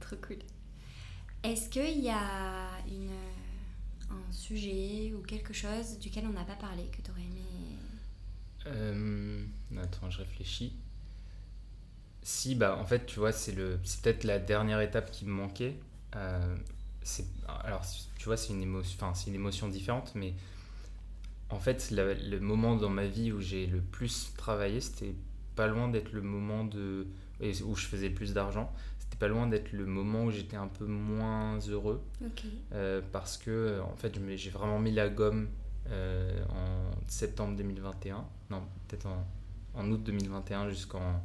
Trop 0.00 0.16
cool. 0.16 0.38
Est-ce 1.42 1.68
qu'il 1.68 2.00
y 2.00 2.10
a 2.10 2.68
une, 2.88 3.10
un 4.10 4.32
sujet 4.32 5.12
ou 5.14 5.22
quelque 5.22 5.52
chose 5.52 5.98
duquel 5.98 6.24
on 6.26 6.32
n'a 6.32 6.44
pas 6.44 6.56
parlé 6.56 6.84
que 6.86 7.00
tu 7.02 7.10
aurais 7.10 7.22
aimé 7.22 7.76
euh, 8.66 9.44
Attends, 9.80 10.10
je 10.10 10.18
réfléchis. 10.18 10.72
Si, 12.22 12.54
bah 12.54 12.76
en 12.76 12.84
fait, 12.84 13.06
tu 13.06 13.20
vois, 13.20 13.32
c'est 13.32 13.54
peut-être 13.54 14.24
la 14.24 14.38
dernière 14.38 14.80
étape 14.80 15.10
qui 15.10 15.24
me 15.24 15.30
manquait. 15.30 15.76
Euh, 16.16 16.56
alors, 17.64 17.82
tu 18.18 18.24
vois, 18.24 18.36
c'est 18.36 18.52
une, 18.52 18.62
émotion, 18.62 19.12
une 19.26 19.34
émotion 19.34 19.68
différente, 19.68 20.12
mais 20.14 20.34
en 21.50 21.58
fait, 21.58 21.90
le 21.90 22.40
moment 22.40 22.76
dans 22.76 22.90
ma 22.90 23.06
vie 23.06 23.32
où 23.32 23.40
j'ai 23.40 23.66
le 23.66 23.80
plus 23.80 24.32
travaillé, 24.36 24.80
c'était 24.80 25.14
pas 25.56 25.66
loin 25.66 25.88
d'être 25.88 26.12
le 26.12 26.22
moment 26.22 26.64
de 26.64 27.06
où 27.64 27.74
je 27.74 27.86
faisais 27.86 28.10
plus 28.10 28.34
d'argent. 28.34 28.72
C'était 28.98 29.16
pas 29.16 29.28
loin 29.28 29.46
d'être 29.46 29.72
le 29.72 29.86
moment 29.86 30.24
où 30.24 30.30
j'étais 30.30 30.56
un 30.56 30.68
peu 30.68 30.84
moins 30.86 31.58
heureux. 31.60 32.02
Euh, 32.72 33.00
parce 33.12 33.38
que, 33.38 33.80
en 33.80 33.96
fait, 33.96 34.18
j'ai 34.36 34.50
vraiment 34.50 34.78
mis 34.78 34.92
la 34.92 35.08
gomme 35.08 35.48
euh, 35.88 36.44
en 36.50 36.90
septembre 37.06 37.56
2021. 37.56 38.26
Non, 38.50 38.62
peut-être 38.88 39.06
en, 39.06 39.26
en, 39.74 39.90
août 39.90 40.02
2021 40.02 40.68
jusqu'en 40.68 41.24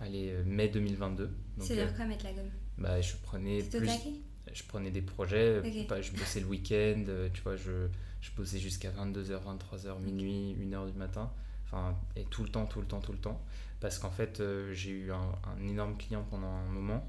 allez, 0.00 0.34
mai 0.44 0.68
2022. 0.68 1.30
C'est-à-dire 1.58 1.96
quoi 1.96 2.04
mettre 2.04 2.24
la 2.24 2.32
gomme? 2.32 2.50
bah, 2.78 3.00
je 3.00 3.14
prenais 3.22 3.62
plus, 3.62 3.88
je 4.52 4.62
prenais 4.64 4.90
des 4.90 5.02
projets, 5.02 5.62
je 5.64 6.12
bossais 6.12 6.40
le 6.40 6.46
week-end, 6.46 7.04
tu 7.32 7.42
vois, 7.42 7.56
je, 7.56 7.88
je 8.22 8.30
bossais 8.36 8.58
jusqu'à 8.58 8.90
22h, 8.90 9.40
23h, 9.42 10.00
minuit, 10.00 10.56
1h 10.58 10.90
du 10.90 10.98
matin, 10.98 11.30
enfin, 11.66 11.94
et 12.16 12.24
tout 12.24 12.44
le 12.44 12.48
temps, 12.48 12.66
tout 12.66 12.80
le 12.80 12.86
temps, 12.86 13.00
tout 13.00 13.12
le 13.12 13.18
temps, 13.18 13.42
parce 13.80 13.98
qu'en 13.98 14.10
fait, 14.10 14.40
euh, 14.40 14.72
j'ai 14.72 14.90
eu 14.90 15.12
un, 15.12 15.32
énorme 15.68 15.96
client 15.98 16.24
pendant 16.30 16.46
un 16.46 16.66
moment 16.66 17.04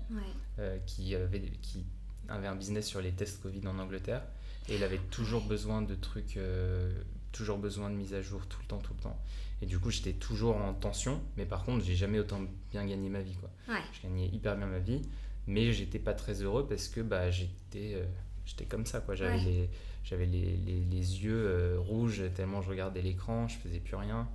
euh, 0.59 0.78
qui, 0.88 1.14
avait, 1.16 1.41
qui 1.61 1.86
avait 2.28 2.47
un 2.47 2.55
business 2.55 2.88
sur 2.88 2.99
les 2.99 3.11
tests 3.11 3.41
Covid 3.43 3.66
en 3.68 3.78
Angleterre, 3.78 4.24
et 4.68 4.76
il 4.76 4.84
avait 4.84 4.99
toujours 5.11 5.45
besoin 5.45 5.84
de 5.84 5.93
trucs, 5.93 6.36
euh, 6.38 6.91
toujours 7.32 7.59
besoin 7.59 7.91
de 7.91 7.95
mise 7.95 8.16
à 8.16 8.22
jour 8.22 8.47
tout 8.47 8.59
le 8.61 8.68
temps, 8.68 8.80
tout 8.80 8.93
le 8.95 9.03
temps. 9.03 9.22
Et 9.61 9.68
du 9.68 9.78
coup, 9.78 9.91
j'étais 9.91 10.14
toujours 10.14 10.57
en 10.57 10.74
tension, 10.74 11.22
mais 11.38 11.45
par 11.45 11.64
contre, 11.64 11.86
j'ai 11.86 11.95
jamais 11.95 12.20
autant 12.20 12.41
bien 12.72 12.86
gagné 12.86 13.07
ma 13.09 13.22
vie. 13.22 13.36
Quoi. 13.36 13.49
Je 13.93 14.01
gagnais 14.01 14.28
hyper 14.28 14.57
bien 14.57 14.66
ma 14.66 14.80
vie. 14.80 15.01
Mais 15.45 15.74
j'étais 15.74 15.99
pas 15.99 16.14
très 16.14 16.41
heureux 16.41 16.66
parce 16.68 16.88
que 16.88 17.01
bah, 17.01 17.30
j'étais 17.30 18.01
j'étais 18.45 18.64
comme 18.64 18.86
ça 18.86 19.01
quoi. 19.01 19.14
J'avais 19.16 19.39
les 19.39 19.70
j'avais 20.04 20.26
les, 20.26 20.58
les, 20.58 20.82
les, 20.82 21.24
yeux 21.24 21.45
euh, 21.47 21.80
rouges 21.80 22.24
tellement 22.36 22.62
je 22.62 22.70
regardais 22.70 23.01
l'écran 23.01 23.47
je 23.47 23.58
faisais 23.58 23.80
plus 23.80 23.95
rien. 23.95 24.28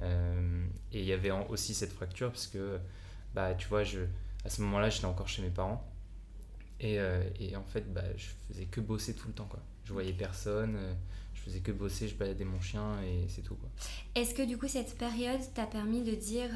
Euh, 0.00 0.66
et 0.92 1.00
il 1.00 1.06
y 1.06 1.12
avait 1.12 1.30
aussi 1.30 1.72
cette 1.72 1.92
fracture 1.92 2.30
parce 2.30 2.46
que 2.46 2.78
bah 3.34 3.54
tu 3.54 3.68
vois 3.68 3.84
je 3.84 4.00
à 4.44 4.50
ce 4.50 4.62
moment-là 4.62 4.90
j'étais 4.90 5.06
encore 5.06 5.28
chez 5.28 5.42
mes 5.42 5.50
parents. 5.50 5.90
Et, 6.78 6.98
et 7.40 7.56
en 7.56 7.64
fait 7.64 7.90
bah, 7.92 8.02
je 8.16 8.26
faisais 8.48 8.66
que 8.66 8.80
bosser 8.80 9.14
tout 9.14 9.28
le 9.28 9.34
temps 9.34 9.46
quoi. 9.46 9.60
Je 9.84 9.92
voyais 9.92 10.12
personne 10.12 10.78
je 11.34 11.40
faisais 11.40 11.60
que 11.60 11.72
bosser 11.72 12.08
je 12.08 12.14
baladais 12.14 12.44
mon 12.44 12.60
chien 12.60 13.00
et 13.02 13.26
c'est 13.28 13.42
tout 13.42 13.54
quoi. 13.54 13.70
Est-ce 14.14 14.34
que 14.34 14.42
du 14.42 14.58
coup 14.58 14.68
cette 14.68 14.98
période 14.98 15.40
t'a 15.54 15.66
permis 15.66 16.02
de 16.02 16.14
dire 16.14 16.50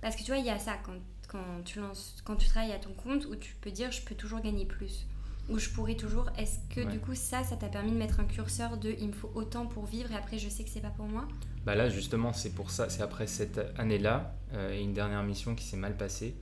parce 0.00 0.16
que 0.16 0.22
tu 0.22 0.32
vois 0.32 0.38
il 0.38 0.46
y 0.46 0.50
a 0.50 0.58
ça 0.58 0.76
quand 0.84 0.98
quand 1.28 1.62
tu, 1.64 1.80
lances, 1.80 2.16
quand 2.24 2.36
tu 2.36 2.48
travailles 2.48 2.72
à 2.72 2.78
ton 2.78 2.92
compte 2.92 3.26
où 3.26 3.36
tu 3.36 3.54
peux 3.56 3.70
dire 3.70 3.90
je 3.90 4.02
peux 4.02 4.14
toujours 4.14 4.40
gagner 4.40 4.66
plus 4.66 5.06
Ou 5.50 5.58
je 5.58 5.68
pourrais 5.70 5.94
toujours. 5.94 6.30
Est-ce 6.38 6.58
que 6.74 6.80
du 6.90 6.98
coup 6.98 7.14
ça, 7.14 7.44
ça 7.44 7.56
t'a 7.56 7.68
permis 7.68 7.90
de 7.92 7.96
mettre 7.96 8.20
un 8.20 8.24
curseur 8.24 8.78
de 8.78 8.94
il 8.98 9.08
me 9.08 9.12
faut 9.12 9.30
autant 9.34 9.66
pour 9.66 9.84
vivre 9.84 10.10
et 10.10 10.14
après 10.16 10.38
je 10.38 10.48
sais 10.48 10.64
que 10.64 10.70
c'est 10.70 10.80
pas 10.80 10.90
pour 10.90 11.06
moi 11.06 11.28
Bah 11.66 11.74
là 11.74 11.88
justement 11.90 12.32
c'est 12.32 12.50
pour 12.50 12.70
ça, 12.70 12.88
c'est 12.88 13.02
après 13.02 13.26
cette 13.26 13.60
année-là 13.76 14.34
euh, 14.54 14.74
et 14.74 14.80
une 14.80 14.94
dernière 14.94 15.22
mission 15.22 15.54
qui 15.54 15.64
s'est 15.64 15.76
mal 15.76 15.96
passée 15.96 16.34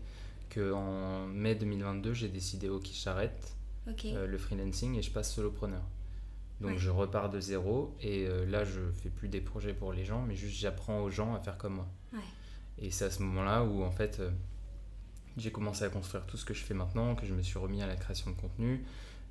que 0.51 0.73
en 0.73 1.27
mai 1.27 1.55
2022 1.55 2.13
j'ai 2.13 2.29
décidé 2.29 2.69
ok 2.69 2.87
j'arrête 2.93 3.57
euh, 3.89 4.27
le 4.27 4.39
freelancing 4.39 4.97
et 4.97 5.03
je 5.03 5.11
passe 5.11 5.35
solopreneur. 5.35 5.83
Donc 6.61 6.79
je 6.79 6.91
repars 6.91 7.29
de 7.29 7.41
zéro 7.41 7.97
et 8.01 8.27
euh, 8.29 8.47
là 8.47 8.65
je 8.65 8.81
fais 9.03 9.11
plus 9.11 9.29
des 9.29 9.41
projets 9.41 9.75
pour 9.75 9.93
les 9.93 10.05
gens 10.05 10.23
mais 10.23 10.37
juste 10.37 10.57
j'apprends 10.61 11.01
aux 11.01 11.11
gens 11.11 11.35
à 11.35 11.41
faire 11.41 11.59
comme 11.59 11.75
moi. 11.75 11.89
Et 12.79 12.91
c'est 12.91 13.05
à 13.05 13.11
ce 13.11 13.23
moment-là 13.23 13.65
où 13.65 13.83
en 13.83 13.91
fait 13.91 14.23
j'ai 15.37 15.51
commencé 15.51 15.85
à 15.85 15.89
construire 15.89 16.27
tout 16.27 16.37
ce 16.37 16.45
que 16.45 16.55
je 16.55 16.63
fais 16.63 16.75
maintenant, 16.75 17.15
que 17.15 17.27
je 17.27 17.35
me 17.35 17.43
suis 17.43 17.59
remis 17.59 17.83
à 17.83 17.87
la 17.87 17.97
création 17.97 18.31
de 18.31 18.37
contenu, 18.37 18.85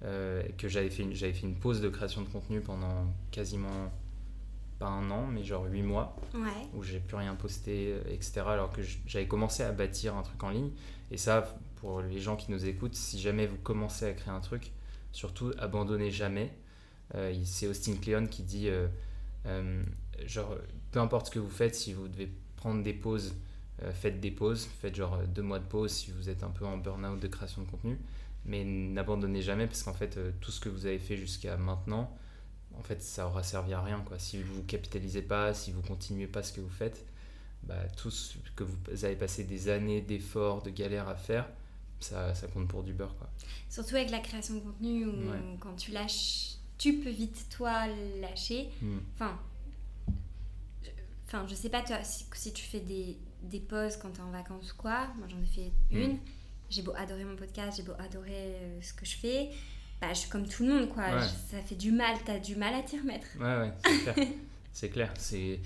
euh, 0.04 0.42
que 0.58 0.68
j'avais 0.68 0.90
fait, 0.90 1.04
une, 1.04 1.16
fait 1.16 1.42
une 1.42 1.56
pause 1.56 1.82
de 1.82 1.90
création 1.90 2.22
de 2.22 2.28
contenu 2.28 2.62
pendant 2.62 3.14
quasiment 3.30 3.92
pas 4.80 4.88
un 4.88 5.12
an, 5.12 5.28
mais 5.28 5.44
genre 5.44 5.66
huit 5.66 5.84
mois, 5.84 6.16
où 6.74 6.82
j'ai 6.82 7.00
plus 7.00 7.18
rien 7.18 7.36
posté, 7.36 7.94
euh, 7.94 8.02
etc. 8.10 8.42
Alors 8.48 8.72
que 8.72 8.82
j'avais 9.06 9.28
commencé 9.28 9.62
à 9.62 9.72
bâtir 9.72 10.16
un 10.16 10.24
truc 10.24 10.44
en 10.44 10.50
ligne. 10.50 10.72
Et 11.12 11.18
ça, 11.18 11.56
pour 11.76 12.02
les 12.02 12.20
gens 12.20 12.36
qui 12.36 12.52
nous 12.52 12.66
écoutent, 12.66 12.96
si 12.96 13.20
jamais 13.20 13.46
vous 13.46 13.58
commencez 13.58 14.06
à 14.06 14.14
créer 14.14 14.34
un 14.34 14.40
truc, 14.40 14.72
surtout 15.12 15.52
abandonnez 15.60 16.10
jamais. 16.10 16.52
Euh, 17.14 17.36
c'est 17.44 17.68
Austin 17.68 17.96
Kleon 18.02 18.26
qui 18.26 18.42
dit, 18.42 18.70
genre, 20.26 20.56
peu 20.92 21.00
importe 21.00 21.28
ce 21.28 21.32
que 21.32 21.40
vous 21.40 21.50
faites, 21.50 21.76
si 21.76 21.94
vous 21.94 22.08
devez 22.08 22.32
prendre 22.56 22.82
des 22.82 22.94
pauses, 22.94 23.36
faites 23.94 24.20
des 24.20 24.32
pauses, 24.32 24.68
faites 24.80 24.96
genre 24.96 25.16
euh, 25.16 25.26
deux 25.26 25.42
mois 25.42 25.60
de 25.60 25.66
pause 25.66 25.92
si 25.92 26.12
vous 26.12 26.30
êtes 26.30 26.44
un 26.44 26.50
peu 26.50 26.66
en 26.66 26.78
burn-out 26.78 27.20
de 27.20 27.28
création 27.28 27.64
de 27.64 27.68
contenu, 27.68 27.98
mais 28.46 28.64
n'abandonnez 28.64 29.42
jamais 29.42 29.68
parce 29.68 29.84
qu'en 29.84 29.94
fait 29.94 30.18
euh, 30.18 30.32
tout 30.40 30.52
ce 30.52 30.60
que 30.60 30.70
vous 30.70 30.86
avez 30.86 31.00
fait 31.00 31.18
jusqu'à 31.18 31.58
maintenant, 31.58 32.16
en 32.78 32.84
fait 32.84 33.02
ça 33.02 33.28
aura 33.28 33.44
servi 33.44 33.74
à 33.74 33.82
rien 33.82 34.02
quoi. 34.02 34.20
Si 34.20 34.42
vous 34.42 34.64
capitalisez 34.64 35.24
pas, 35.24 35.54
si 35.54 35.72
vous 35.72 35.82
continuez 35.82 36.28
pas 36.28 36.44
ce 36.44 36.54
que 36.54 36.62
vous 36.62 36.70
faites, 36.70 37.06
bah, 37.64 37.88
tout 37.98 38.12
ce 38.12 38.38
que 38.56 38.64
vous 38.64 39.06
avez 39.06 39.16
passé 39.16 39.44
des 39.44 39.70
années 39.70 40.02
d'efforts, 40.02 40.62
de 40.62 40.70
galères 40.70 41.10
à 41.10 41.16
faire, 41.16 41.48
ça, 42.00 42.34
ça, 42.34 42.48
compte 42.48 42.68
pour 42.68 42.84
du 42.84 42.94
beurre 42.94 43.16
quoi. 43.18 43.30
Surtout 43.70 43.96
avec 43.96 44.10
la 44.10 44.20
création 44.20 44.56
de 44.56 44.60
contenu 44.60 45.06
où 45.06 45.14
quand 45.60 45.76
tu 45.76 45.92
lâches, 45.92 46.56
tu 46.78 47.00
peux 47.00 47.12
vite 47.12 47.48
toi 47.50 47.88
lâcher. 48.20 48.70
Hmm. 48.82 49.00
Enfin, 49.16 49.40
enfin 51.28 51.46
je 51.48 51.56
sais 51.56 51.70
pas 51.70 51.82
toi 51.82 51.98
si 52.04 52.54
tu 52.54 52.64
fais 52.64 52.80
des 52.80 53.18
des 53.42 53.60
pauses 53.60 53.98
quand 53.98 54.10
t'es 54.12 54.22
en 54.22 54.32
vacances 54.32 54.74
ou 54.74 54.76
quoi. 54.76 55.08
Moi, 55.18 55.28
j'en 55.30 55.42
ai 55.42 55.46
fait 55.46 55.72
mm. 55.92 55.98
une. 55.98 56.18
J'ai 56.70 56.82
beau 56.84 56.94
adorer 56.96 57.26
mon 57.26 57.36
podcast, 57.36 57.78
j'ai 57.78 57.84
beau 57.84 57.94
adorer 58.00 58.32
euh, 58.32 58.82
ce 58.82 58.94
que 58.94 59.06
je 59.06 59.16
fais. 59.16 59.50
Bah, 60.00 60.08
je 60.14 60.20
suis 60.20 60.30
comme 60.30 60.48
tout 60.48 60.64
le 60.66 60.74
monde, 60.74 60.90
quoi. 60.90 61.22
ça 61.22 61.62
fait 61.62 61.76
du 61.76 61.92
mal, 61.92 62.16
t'as 62.26 62.40
du 62.40 62.56
mal 62.56 62.74
à 62.74 62.82
t'y 62.82 62.98
remettre. 63.00 63.28
Ouais, 63.40 63.58
ouais, 63.58 63.74
c'est 63.84 64.90
clair. 64.90 65.14
c'est 65.18 65.60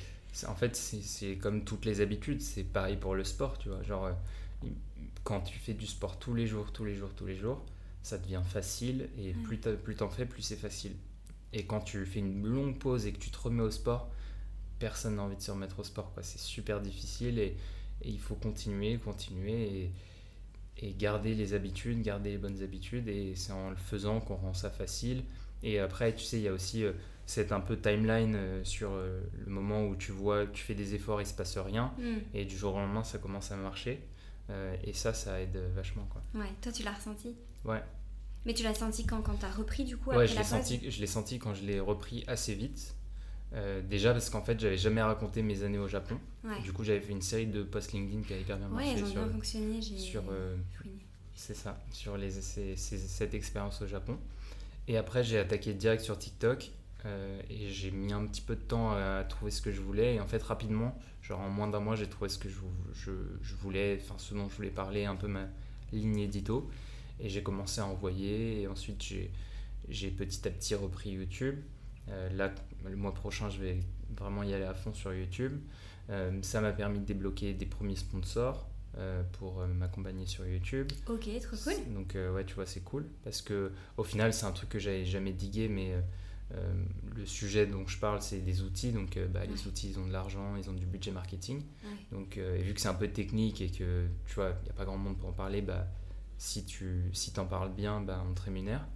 clair. 0.43 0.51
En 0.51 0.55
fait, 0.55 0.75
c'est 0.75 1.37
comme 1.37 1.63
toutes 1.63 1.85
les 1.85 2.01
habitudes. 2.01 2.41
C'est 2.41 2.63
pareil 2.63 2.97
pour 2.97 3.15
le 3.15 3.23
sport, 3.23 3.57
tu 3.57 3.69
vois. 3.69 3.81
Genre, 3.83 4.05
euh, 4.05 4.67
quand 5.23 5.41
tu 5.41 5.57
fais 5.59 5.73
du 5.73 5.85
sport 5.85 6.19
tous 6.19 6.33
les 6.33 6.47
jours, 6.47 6.73
tous 6.73 6.83
les 6.83 6.95
jours, 6.95 7.11
tous 7.15 7.25
les 7.25 7.37
jours, 7.37 7.63
ça 8.01 8.17
devient 8.17 8.41
facile. 8.45 9.09
Et 9.17 9.33
plus 9.33 9.59
t'en 9.59 10.09
fais, 10.09 10.25
plus 10.25 10.41
c'est 10.41 10.57
facile. 10.57 10.95
Et 11.53 11.65
quand 11.65 11.79
tu 11.79 12.05
fais 12.05 12.19
une 12.19 12.45
longue 12.45 12.77
pause 12.77 13.05
et 13.05 13.13
que 13.13 13.19
tu 13.19 13.29
te 13.29 13.37
remets 13.37 13.63
au 13.63 13.71
sport, 13.71 14.11
personne 14.79 15.15
n'a 15.15 15.23
envie 15.23 15.35
de 15.35 15.41
se 15.41 15.51
remettre 15.51 15.79
au 15.79 15.83
sport. 15.83 16.11
C'est 16.21 16.39
super 16.39 16.81
difficile 16.81 17.39
et, 17.39 17.55
il 18.03 18.19
faut 18.19 18.35
continuer, 18.35 18.97
continuer 18.97 19.91
et, 20.77 20.93
garder 20.93 21.33
les 21.33 21.53
habitudes, 21.53 22.01
garder 22.01 22.31
les 22.31 22.37
bonnes 22.37 22.61
habitudes. 22.61 23.07
Et 23.07 23.33
c'est 23.35 23.53
en 23.53 23.69
le 23.69 23.75
faisant 23.77 24.19
qu'on 24.19 24.35
rend 24.35 24.53
ça 24.53 24.69
facile. 24.69 25.23
Et 25.63 25.79
après, 25.79 26.13
tu 26.13 26.23
sais, 26.23 26.37
il 26.37 26.43
y 26.43 26.47
a 26.47 26.53
aussi 26.53 26.83
euh, 26.83 26.91
cette 27.25 27.51
un 27.51 27.61
peu 27.61 27.77
timeline 27.77 28.35
euh, 28.35 28.63
sur 28.63 28.91
euh, 28.91 29.21
le 29.45 29.51
moment 29.51 29.85
où 29.87 29.95
tu 29.95 30.11
vois, 30.11 30.45
tu 30.45 30.63
fais 30.63 30.75
des 30.75 30.93
efforts, 30.93 31.21
il 31.21 31.25
se 31.25 31.33
passe 31.33 31.57
rien. 31.57 31.93
Mm. 31.97 32.17
Et 32.33 32.45
du 32.45 32.57
jour 32.57 32.75
au 32.75 32.79
lendemain, 32.79 33.03
ça 33.03 33.17
commence 33.17 33.51
à 33.51 33.55
marcher. 33.55 34.01
et 34.83 34.93
ça, 34.93 35.13
ça 35.13 35.41
aide 35.41 35.57
vachement. 35.73 36.07
Quoi. 36.09 36.21
Ouais, 36.39 36.51
toi, 36.61 36.71
tu 36.71 36.83
l'as 36.83 36.93
ressenti? 36.93 37.35
Ouais. 37.63 37.81
Mais 38.45 38.53
tu 38.53 38.63
l'as 38.63 38.75
senti 38.75 39.05
quand, 39.05 39.21
quand 39.21 39.37
tu 39.37 39.45
as 39.45 39.51
repris 39.51 39.85
du 39.85 39.97
coup 39.97 40.11
Ouais, 40.11 40.27
je 40.27 40.35
l'ai 40.99 41.07
senti 41.07 41.39
quand 41.39 41.55
je 41.55 41.65
l'ai 41.65 41.79
repris 41.79 42.23
assez 42.27 42.53
vite. 42.53 42.95
Euh, 43.53 43.81
déjà 43.81 44.11
parce 44.11 44.29
qu'en 44.29 44.41
fait 44.41 44.59
j'avais 44.59 44.77
jamais 44.77 45.01
raconté 45.01 45.41
mes 45.41 45.63
années 45.63 45.77
au 45.77 45.87
Japon. 45.87 46.19
Du 46.63 46.73
coup 46.73 46.83
j'avais 46.83 46.99
fait 46.99 47.13
une 47.13 47.21
série 47.21 47.47
de 47.47 47.63
posts 47.63 47.93
LinkedIn 47.93 48.23
qui 48.23 48.33
a 48.33 48.37
hyper 48.37 48.57
bien 48.57 48.67
marché. 48.67 48.93
Ouais, 48.93 48.97
sur, 48.97 49.07
bien 49.07 49.29
fonctionné. 49.29 49.81
Sur, 49.81 50.23
euh, 50.29 50.55
c'est 51.35 51.53
ça, 51.55 51.81
sur 51.91 52.17
les, 52.17 52.31
cette 52.31 53.33
expérience 53.33 53.81
au 53.81 53.87
Japon. 53.87 54.17
Et 54.87 54.97
après 54.97 55.23
j'ai 55.23 55.39
attaqué 55.39 55.73
direct 55.73 56.03
sur 56.03 56.17
TikTok 56.17 56.71
euh, 57.05 57.39
et 57.49 57.69
j'ai 57.69 57.91
mis 57.91 58.13
un 58.13 58.25
petit 58.25 58.41
peu 58.41 58.55
de 58.55 58.61
temps 58.61 58.91
à 58.91 59.23
trouver 59.23 59.51
ce 59.51 59.61
que 59.61 59.71
je 59.71 59.81
voulais. 59.81 60.15
Et 60.15 60.19
en 60.19 60.27
fait 60.27 60.41
rapidement, 60.43 60.97
genre 61.21 61.39
en 61.39 61.49
moins 61.49 61.67
d'un 61.67 61.79
mois 61.79 61.95
j'ai 61.95 62.07
trouvé 62.07 62.29
ce 62.29 62.37
que 62.37 62.49
je, 62.49 62.55
je, 62.93 63.11
je 63.41 63.55
voulais, 63.55 63.99
enfin 64.01 64.15
ce 64.17 64.33
dont 64.33 64.49
je 64.49 64.55
voulais 64.55 64.69
parler, 64.69 65.05
un 65.05 65.15
peu 65.15 65.27
ma 65.27 65.47
ligne 65.93 66.19
édito. 66.19 66.69
Et 67.21 67.29
j'ai 67.29 67.41
commencé 67.41 67.79
à 67.79 67.85
envoyer 67.85 68.63
et 68.63 68.67
ensuite 68.67 69.01
j'ai 69.87 70.11
petit 70.11 70.45
à 70.47 70.51
petit 70.51 70.75
repris 70.75 71.11
YouTube. 71.11 71.55
Là, 72.07 72.53
le 72.85 72.95
mois 72.95 73.13
prochain, 73.13 73.49
je 73.49 73.59
vais 73.59 73.79
vraiment 74.17 74.43
y 74.43 74.53
aller 74.53 74.65
à 74.65 74.73
fond 74.73 74.93
sur 74.93 75.13
YouTube. 75.13 75.59
Euh, 76.09 76.31
ça 76.41 76.61
m'a 76.61 76.71
permis 76.71 76.99
de 76.99 77.05
débloquer 77.05 77.53
des 77.53 77.65
premiers 77.65 77.95
sponsors 77.95 78.69
euh, 78.97 79.23
pour 79.33 79.61
euh, 79.61 79.67
m'accompagner 79.67 80.25
sur 80.25 80.45
YouTube. 80.45 80.91
Ok, 81.07 81.27
trop 81.41 81.57
cool. 81.57 81.93
Donc 81.93 82.15
ouais, 82.15 82.45
tu 82.45 82.55
vois, 82.55 82.65
c'est 82.65 82.83
cool 82.83 83.05
parce 83.23 83.41
que 83.41 83.71
au 83.97 84.03
final, 84.03 84.33
c'est 84.33 84.45
un 84.45 84.51
truc 84.51 84.69
que 84.69 84.79
j'avais 84.79 85.05
jamais 85.05 85.33
digué, 85.33 85.67
mais 85.67 85.93
le 87.15 87.25
sujet 87.25 87.65
dont 87.65 87.87
je 87.87 87.97
parle, 87.97 88.21
c'est 88.21 88.39
des 88.39 88.61
outils. 88.61 88.91
Donc 88.91 89.17
bah, 89.33 89.45
les 89.45 89.67
outils, 89.67 89.89
ils 89.89 89.99
ont 89.99 90.05
de 90.05 90.11
l'argent, 90.11 90.55
ils 90.55 90.69
ont 90.69 90.73
du 90.73 90.85
budget 90.85 91.11
marketing. 91.11 91.61
Donc 92.11 92.37
vu 92.37 92.73
que 92.73 92.81
c'est 92.81 92.87
un 92.87 92.93
peu 92.93 93.07
technique 93.07 93.61
et 93.61 93.69
que 93.69 94.05
tu 94.27 94.35
vois, 94.35 94.53
il 94.61 94.65
n'y 94.65 94.69
a 94.69 94.73
pas 94.73 94.85
grand 94.85 94.97
monde 94.97 95.17
pour 95.17 95.29
en 95.29 95.33
parler, 95.33 95.61
bah 95.61 95.87
si 96.37 96.65
tu 96.65 97.09
si 97.13 97.31
t'en 97.31 97.45
parles 97.45 97.73
bien, 97.73 98.01
bah, 98.01 98.23
on 98.29 98.33
te 98.33 98.43
rémunère. 98.43 98.87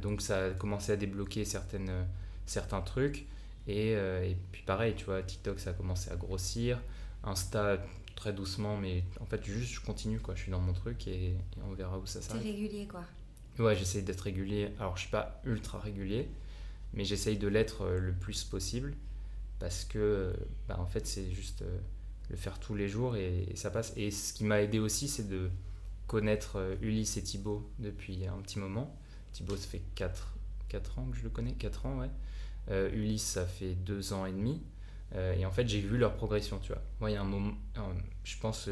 donc 0.00 0.22
ça 0.22 0.46
a 0.46 0.50
commencé 0.50 0.92
à 0.92 0.96
débloquer 0.96 1.44
certaines 1.44 2.06
certains 2.50 2.80
trucs. 2.80 3.26
Et, 3.66 3.94
euh, 3.94 4.24
et, 4.24 4.36
puis 4.52 4.62
pareil, 4.62 4.94
tu 4.96 5.04
vois, 5.04 5.22
TikTok, 5.22 5.60
ça 5.60 5.70
a 5.70 5.72
commencé 5.72 6.10
à 6.10 6.16
grossir. 6.16 6.80
Insta, 7.22 7.78
très 8.16 8.32
doucement, 8.32 8.76
mais 8.76 9.04
en 9.20 9.26
fait, 9.26 9.44
juste, 9.44 9.72
je 9.72 9.80
continue, 9.80 10.18
quoi. 10.18 10.34
Je 10.34 10.42
suis 10.42 10.50
dans 10.50 10.60
mon 10.60 10.72
truc 10.72 11.06
et, 11.06 11.34
on 11.64 11.72
verra 11.72 11.98
où 11.98 12.06
ça 12.06 12.20
s'arrête. 12.20 12.42
T'es 12.42 12.50
régulier, 12.50 12.86
quoi. 12.86 13.04
Ouais, 13.58 13.76
j'essaie 13.76 14.02
d'être 14.02 14.22
régulier. 14.22 14.70
Alors, 14.78 14.96
je 14.96 15.02
suis 15.02 15.10
pas 15.10 15.40
ultra 15.44 15.78
régulier, 15.78 16.28
mais 16.92 17.04
j'essaye 17.04 17.38
de 17.38 17.46
l'être 17.46 17.86
le 17.88 18.12
plus 18.12 18.44
possible 18.44 18.94
parce 19.58 19.84
que 19.84 20.32
bah, 20.66 20.78
en 20.80 20.86
fait 20.86 21.06
c'est 21.06 21.30
juste 21.30 21.62
le 22.30 22.36
faire 22.36 22.58
tous 22.58 22.74
les 22.74 22.88
jours 22.88 23.16
et, 23.16 23.46
ça 23.54 23.70
passe. 23.70 23.92
Et 23.96 24.10
ce 24.10 24.32
qui 24.32 24.44
m'a 24.44 24.62
aidé 24.62 24.78
aussi, 24.78 25.06
c'est 25.06 25.28
de 25.28 25.50
connaître 26.06 26.76
Ulysse 26.80 27.18
et 27.18 27.22
Thibaut 27.22 27.70
depuis 27.78 28.26
un 28.26 28.40
petit 28.40 28.58
moment. 28.58 28.96
Thibaut, 29.32 29.56
ça 29.56 29.68
fait 29.68 29.82
4, 29.94 30.34
4 30.68 30.98
ans 30.98 31.06
que 31.10 31.18
je 31.18 31.22
le 31.22 31.28
connais, 31.28 31.52
4 31.52 31.86
ans, 31.86 31.98
ouais. 31.98 32.10
Ulysse, 32.68 33.24
ça 33.24 33.46
fait 33.46 33.74
2 33.74 34.12
ans 34.12 34.26
et 34.26 34.32
demi. 34.32 34.62
et 35.14 35.44
en 35.44 35.50
fait, 35.50 35.66
j'ai 35.66 35.80
vu 35.80 35.98
leur 35.98 36.14
progression, 36.14 36.58
tu 36.58 36.72
vois. 36.72 36.82
Moi, 37.00 37.10
il 37.10 37.14
y 37.14 37.16
a 37.16 37.20
un 37.20 37.24
moment, 37.24 37.52
je 38.22 38.38
pense, 38.38 38.68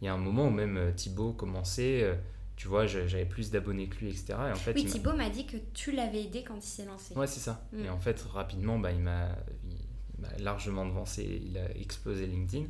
il 0.00 0.04
y 0.04 0.08
a 0.08 0.14
un 0.14 0.18
moment 0.18 0.48
où 0.48 0.50
même 0.50 0.92
Thibaut 0.96 1.32
commençait 1.32 2.18
tu 2.58 2.66
vois, 2.66 2.86
j'avais 2.86 3.24
plus 3.24 3.52
d'abonnés 3.52 3.86
que 3.86 4.00
lui, 4.00 4.08
etc. 4.08 4.34
Et 4.48 4.50
en 4.50 4.56
fait, 4.56 4.72
oui, 4.74 4.84
Thibaut 4.84 5.12
m'a 5.12 5.30
dit 5.30 5.46
que 5.46 5.56
tu 5.74 5.92
l'avais 5.92 6.24
aidé 6.24 6.42
quand 6.42 6.56
il 6.56 6.62
s'est 6.62 6.84
lancé. 6.86 7.14
Ouais, 7.14 7.28
c'est 7.28 7.38
ça. 7.38 7.64
Mm. 7.72 7.84
Et 7.84 7.88
en 7.88 8.00
fait, 8.00 8.20
rapidement, 8.32 8.80
bah, 8.80 8.90
il 8.90 8.98
m'a 8.98 9.28
largement 10.40 10.84
devancé, 10.84 11.40
il 11.46 11.56
a 11.56 11.70
explosé 11.76 12.26
LinkedIn. 12.26 12.66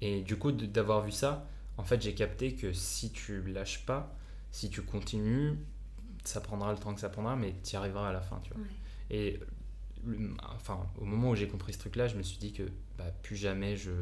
Et 0.00 0.22
du 0.22 0.36
coup, 0.36 0.50
d'avoir 0.50 1.02
vu 1.02 1.12
ça, 1.12 1.46
en 1.76 1.84
fait, 1.84 2.02
j'ai 2.02 2.12
capté 2.16 2.56
que 2.56 2.72
si 2.72 3.12
tu 3.12 3.40
lâches 3.42 3.86
pas, 3.86 4.16
si 4.50 4.68
tu 4.68 4.82
continues, 4.82 5.60
ça 6.24 6.40
prendra 6.40 6.72
le 6.72 6.78
temps 6.78 6.92
que 6.92 7.00
ça 7.00 7.08
prendra, 7.08 7.36
mais 7.36 7.54
tu 7.62 7.74
y 7.74 7.76
arriveras 7.76 8.08
à 8.08 8.12
la 8.12 8.20
fin, 8.20 8.40
tu 8.42 8.52
vois. 8.52 8.64
Et 9.10 9.38
enfin, 10.54 10.86
au 11.00 11.04
moment 11.04 11.30
où 11.30 11.34
j'ai 11.36 11.48
compris 11.48 11.72
ce 11.72 11.78
truc-là, 11.78 12.08
je 12.08 12.16
me 12.16 12.22
suis 12.22 12.38
dit 12.38 12.52
que 12.52 12.64
bah, 12.98 13.04
plus 13.22 13.36
jamais 13.36 13.76
je, 13.76 13.92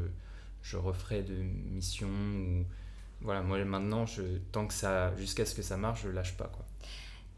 je 0.61 0.77
referai 0.77 1.23
de 1.23 1.35
mission 1.35 2.07
ou 2.07 2.65
voilà, 3.21 3.41
moi 3.41 3.63
maintenant, 3.63 4.05
je, 4.05 4.21
tant 4.51 4.67
que 4.67 4.73
ça, 4.73 5.15
jusqu'à 5.15 5.45
ce 5.45 5.55
que 5.55 5.61
ça 5.61 5.77
marche, 5.77 6.03
je 6.03 6.09
lâche 6.09 6.35
pas 6.35 6.47
quoi. 6.47 6.65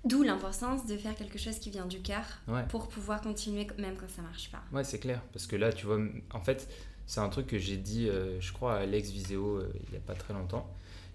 D'où 0.04 0.22
l'importance 0.22 0.86
de 0.86 0.98
faire 0.98 1.16
quelque 1.16 1.40
chose 1.40 1.58
qui 1.58 1.72
vient 1.72 1.88
du 1.88 2.00
cœur 2.00 2.24
pour 2.70 2.88
pouvoir 2.88 3.22
continuer 3.22 3.68
même 3.80 3.96
quand 3.96 4.10
ça 4.10 4.22
marche 4.22 4.52
pas. 4.52 4.64
Ouais, 4.72 4.84
c'est 4.84 5.00
clair, 5.00 5.22
parce 5.34 5.48
que 5.48 5.56
là, 5.56 5.74
tu 5.74 5.88
vois, 5.88 6.00
en 6.32 6.42
fait, 6.42 6.70
c'est 7.08 7.22
un 7.22 7.30
truc 7.30 7.48
que 7.48 7.58
j'ai 7.58 7.78
dit, 7.78 8.08
euh, 8.08 8.40
je 8.40 8.54
crois, 8.54 8.76
à 8.76 8.78
Alex 8.82 9.10
Viseo 9.10 9.58
euh, 9.58 9.74
il 9.88 9.94
y 9.94 9.98
a 9.98 10.00
pas 10.00 10.14
très 10.14 10.34
longtemps. 10.34 10.72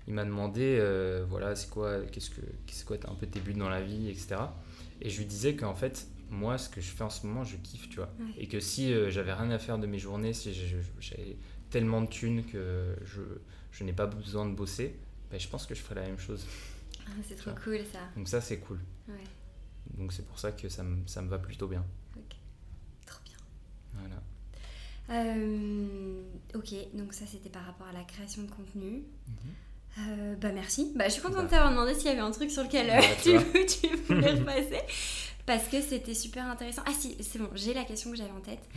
Il 0.08 0.14
m'a 0.14 0.24
demandé, 0.24 0.76
euh, 0.80 1.24
voilà, 1.28 1.54
c'est 1.54 1.70
quoi, 1.70 2.00
qu'est-ce 2.10 2.30
que, 2.30 2.40
c'est 2.66 2.84
quoi, 2.84 2.96
un 3.08 3.14
peu 3.14 3.26
tes 3.26 3.38
buts 3.38 3.54
dans 3.54 3.68
la 3.68 3.80
vie, 3.80 4.08
etc. 4.08 4.36
Et 5.00 5.08
je 5.08 5.18
lui 5.18 5.26
disais 5.26 5.54
qu'en 5.54 5.74
fait, 5.74 6.08
moi, 6.30 6.56
ce 6.58 6.68
que 6.68 6.80
je 6.80 6.90
fais 6.90 7.04
en 7.04 7.10
ce 7.10 7.26
moment, 7.26 7.44
je 7.44 7.56
kiffe, 7.56 7.88
tu 7.88 7.96
vois. 7.96 8.10
Et 8.38 8.46
que 8.48 8.60
si 8.60 8.92
j'avais 9.10 9.32
rien 9.32 9.50
à 9.50 9.58
faire 9.58 9.78
de 9.78 9.86
mes 9.86 9.98
journées, 9.98 10.32
si 10.32 10.52
j'avais 10.54 11.36
tellement 11.70 12.00
de 12.02 12.06
thunes 12.08 12.44
que 12.44 12.96
je 13.04 13.22
je 13.72 13.84
n'ai 13.84 13.92
pas 13.92 14.06
besoin 14.06 14.46
de 14.46 14.54
bosser, 14.54 14.98
ben, 15.30 15.38
je 15.38 15.48
pense 15.48 15.66
que 15.66 15.74
je 15.74 15.80
ferai 15.80 15.94
la 16.00 16.06
même 16.06 16.18
chose. 16.18 16.44
Ah, 17.06 17.10
c'est 17.26 17.36
trop 17.36 17.52
cool 17.62 17.78
ça. 17.92 18.00
Donc 18.16 18.28
ça 18.28 18.40
c'est 18.40 18.58
cool. 18.58 18.80
Ouais. 19.08 19.24
Donc 19.96 20.12
c'est 20.12 20.26
pour 20.26 20.38
ça 20.38 20.52
que 20.52 20.68
ça 20.68 20.82
me, 20.82 21.06
ça 21.06 21.22
me 21.22 21.28
va 21.28 21.38
plutôt 21.38 21.68
bien. 21.68 21.84
Ok, 22.16 22.36
trop 23.06 23.20
bien. 23.24 23.36
Voilà. 23.94 24.22
Euh, 25.10 26.22
ok, 26.54 26.74
donc 26.94 27.12
ça 27.12 27.26
c'était 27.26 27.48
par 27.48 27.64
rapport 27.64 27.86
à 27.86 27.92
la 27.92 28.04
création 28.04 28.42
de 28.42 28.50
contenu. 28.50 29.04
Mhm. 29.28 29.54
Euh, 29.98 30.34
bah 30.36 30.52
merci. 30.52 30.92
Bah, 30.94 31.04
je 31.06 31.14
suis 31.14 31.22
contente 31.22 31.38
bah. 31.38 31.44
de 31.44 31.50
t'avoir 31.50 31.70
demandé 31.70 31.94
s'il 31.94 32.06
y 32.06 32.08
avait 32.08 32.20
un 32.20 32.30
truc 32.30 32.50
sur 32.50 32.62
lequel 32.62 32.86
bah, 32.86 33.00
tu, 33.22 33.36
tu 33.66 33.96
voulais 34.08 34.30
repasser 34.30 34.80
parce 35.50 35.68
que 35.68 35.80
c'était 35.80 36.14
super 36.14 36.46
intéressant. 36.46 36.82
Ah 36.86 36.92
si, 36.96 37.16
c'est 37.20 37.40
bon, 37.40 37.48
j'ai 37.54 37.74
la 37.74 37.82
question 37.84 38.12
que 38.12 38.16
j'avais 38.16 38.30
en 38.30 38.40
tête. 38.40 38.68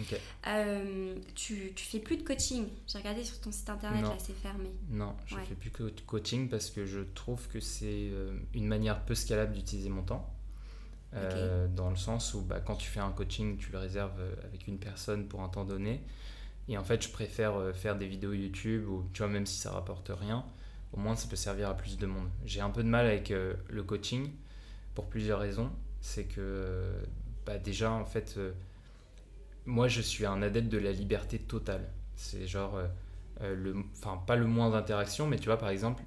Euh, 0.47 1.15
tu, 1.35 1.71
tu 1.75 1.85
fais 1.85 1.99
plus 1.99 2.17
de 2.17 2.23
coaching. 2.23 2.65
J'ai 2.87 2.97
regardé 2.97 3.23
sur 3.23 3.39
ton 3.39 3.51
site 3.51 3.69
internet, 3.69 4.01
là, 4.01 4.15
c'est 4.17 4.35
fermé. 4.35 4.71
Non, 4.89 5.15
je 5.27 5.35
fais 5.35 5.53
plus 5.53 5.69
que 5.69 5.83
de 5.83 6.01
coaching 6.01 6.49
parce 6.49 6.71
que 6.71 6.87
je 6.87 7.01
trouve 7.01 7.47
que 7.47 7.59
c'est 7.59 8.09
euh, 8.11 8.33
une 8.55 8.65
manière 8.65 9.05
peu 9.05 9.13
scalable 9.13 9.53
d'utiliser 9.53 9.89
mon 9.89 10.01
temps. 10.01 10.33
Euh, 11.13 11.67
dans 11.67 11.91
le 11.91 11.95
sens 11.95 12.33
où 12.33 12.41
bah, 12.41 12.59
quand 12.59 12.75
tu 12.75 12.89
fais 12.89 13.01
un 13.01 13.11
coaching, 13.11 13.57
tu 13.57 13.71
le 13.71 13.77
réserves 13.77 14.19
avec 14.43 14.67
une 14.67 14.79
personne 14.79 15.27
pour 15.27 15.41
un 15.41 15.49
temps 15.49 15.65
donné. 15.65 16.01
Et 16.67 16.77
en 16.77 16.83
fait, 16.83 17.03
je 17.03 17.09
préfère 17.09 17.53
faire 17.75 17.97
des 17.97 18.07
vidéos 18.07 18.33
YouTube 18.33 18.87
ou 18.87 19.05
tu 19.13 19.19
vois, 19.19 19.27
même 19.31 19.45
si 19.45 19.59
ça 19.59 19.69
rapporte 19.71 20.09
rien, 20.11 20.43
au 20.93 20.99
moins 20.99 21.15
ça 21.15 21.27
peut 21.27 21.35
servir 21.35 21.69
à 21.69 21.75
plus 21.75 21.97
de 21.97 22.05
monde. 22.05 22.29
J'ai 22.45 22.61
un 22.61 22.69
peu 22.69 22.83
de 22.83 22.87
mal 22.87 23.05
avec 23.05 23.29
le 23.29 23.83
coaching 23.83 24.29
pour 24.95 25.09
plusieurs 25.09 25.39
raisons. 25.39 25.71
C'est 26.01 26.25
que 26.25 26.93
bah 27.45 27.57
déjà 27.57 27.91
en 27.91 28.05
fait 28.05 28.35
euh, 28.37 28.51
moi 29.65 29.87
je 29.87 30.01
suis 30.01 30.25
un 30.25 30.41
adepte 30.41 30.69
de 30.69 30.77
la 30.77 30.91
liberté 30.91 31.39
totale. 31.39 31.89
C'est 32.15 32.47
genre 32.47 32.75
euh, 32.75 32.87
euh, 33.41 33.81
enfin 33.97 34.21
pas 34.25 34.35
le 34.35 34.45
moins 34.45 34.69
d'interaction 34.69 35.27
mais 35.27 35.37
tu 35.37 35.45
vois 35.45 35.57
par 35.57 35.69
exemple 35.69 36.03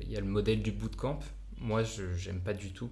il 0.00 0.10
y 0.10 0.16
a 0.16 0.20
le 0.20 0.26
modèle 0.26 0.62
du 0.62 0.72
bootcamp. 0.72 1.20
Moi 1.58 1.82
je 1.82 2.14
j'aime 2.14 2.40
pas 2.40 2.54
du 2.54 2.72
tout. 2.72 2.90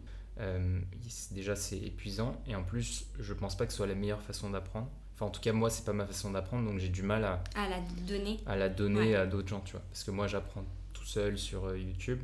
Déjà 1.30 1.56
c'est 1.56 1.78
épuisant. 1.78 2.42
Et 2.46 2.54
en 2.54 2.64
plus 2.64 3.06
je 3.18 3.32
pense 3.32 3.56
pas 3.56 3.66
que 3.66 3.72
ce 3.72 3.78
soit 3.78 3.86
la 3.86 3.94
meilleure 3.94 4.22
façon 4.22 4.50
d'apprendre 4.50 4.90
enfin 5.14 5.26
en 5.26 5.30
tout 5.30 5.40
cas 5.40 5.52
moi 5.52 5.70
c'est 5.70 5.84
pas 5.84 5.92
ma 5.92 6.06
façon 6.06 6.30
d'apprendre 6.30 6.68
donc 6.68 6.78
j'ai 6.78 6.88
du 6.88 7.02
mal 7.02 7.24
à 7.24 7.42
à 7.54 7.68
la 7.68 7.80
donner 8.06 8.40
à 8.46 8.56
la 8.56 8.68
donner 8.68 9.14
à 9.14 9.26
d'autres 9.26 9.48
gens 9.48 9.60
tu 9.60 9.72
vois 9.72 9.82
parce 9.90 10.04
que 10.04 10.10
moi 10.10 10.26
j'apprends 10.26 10.64
tout 10.92 11.04
seul 11.04 11.38
sur 11.38 11.74
YouTube 11.76 12.22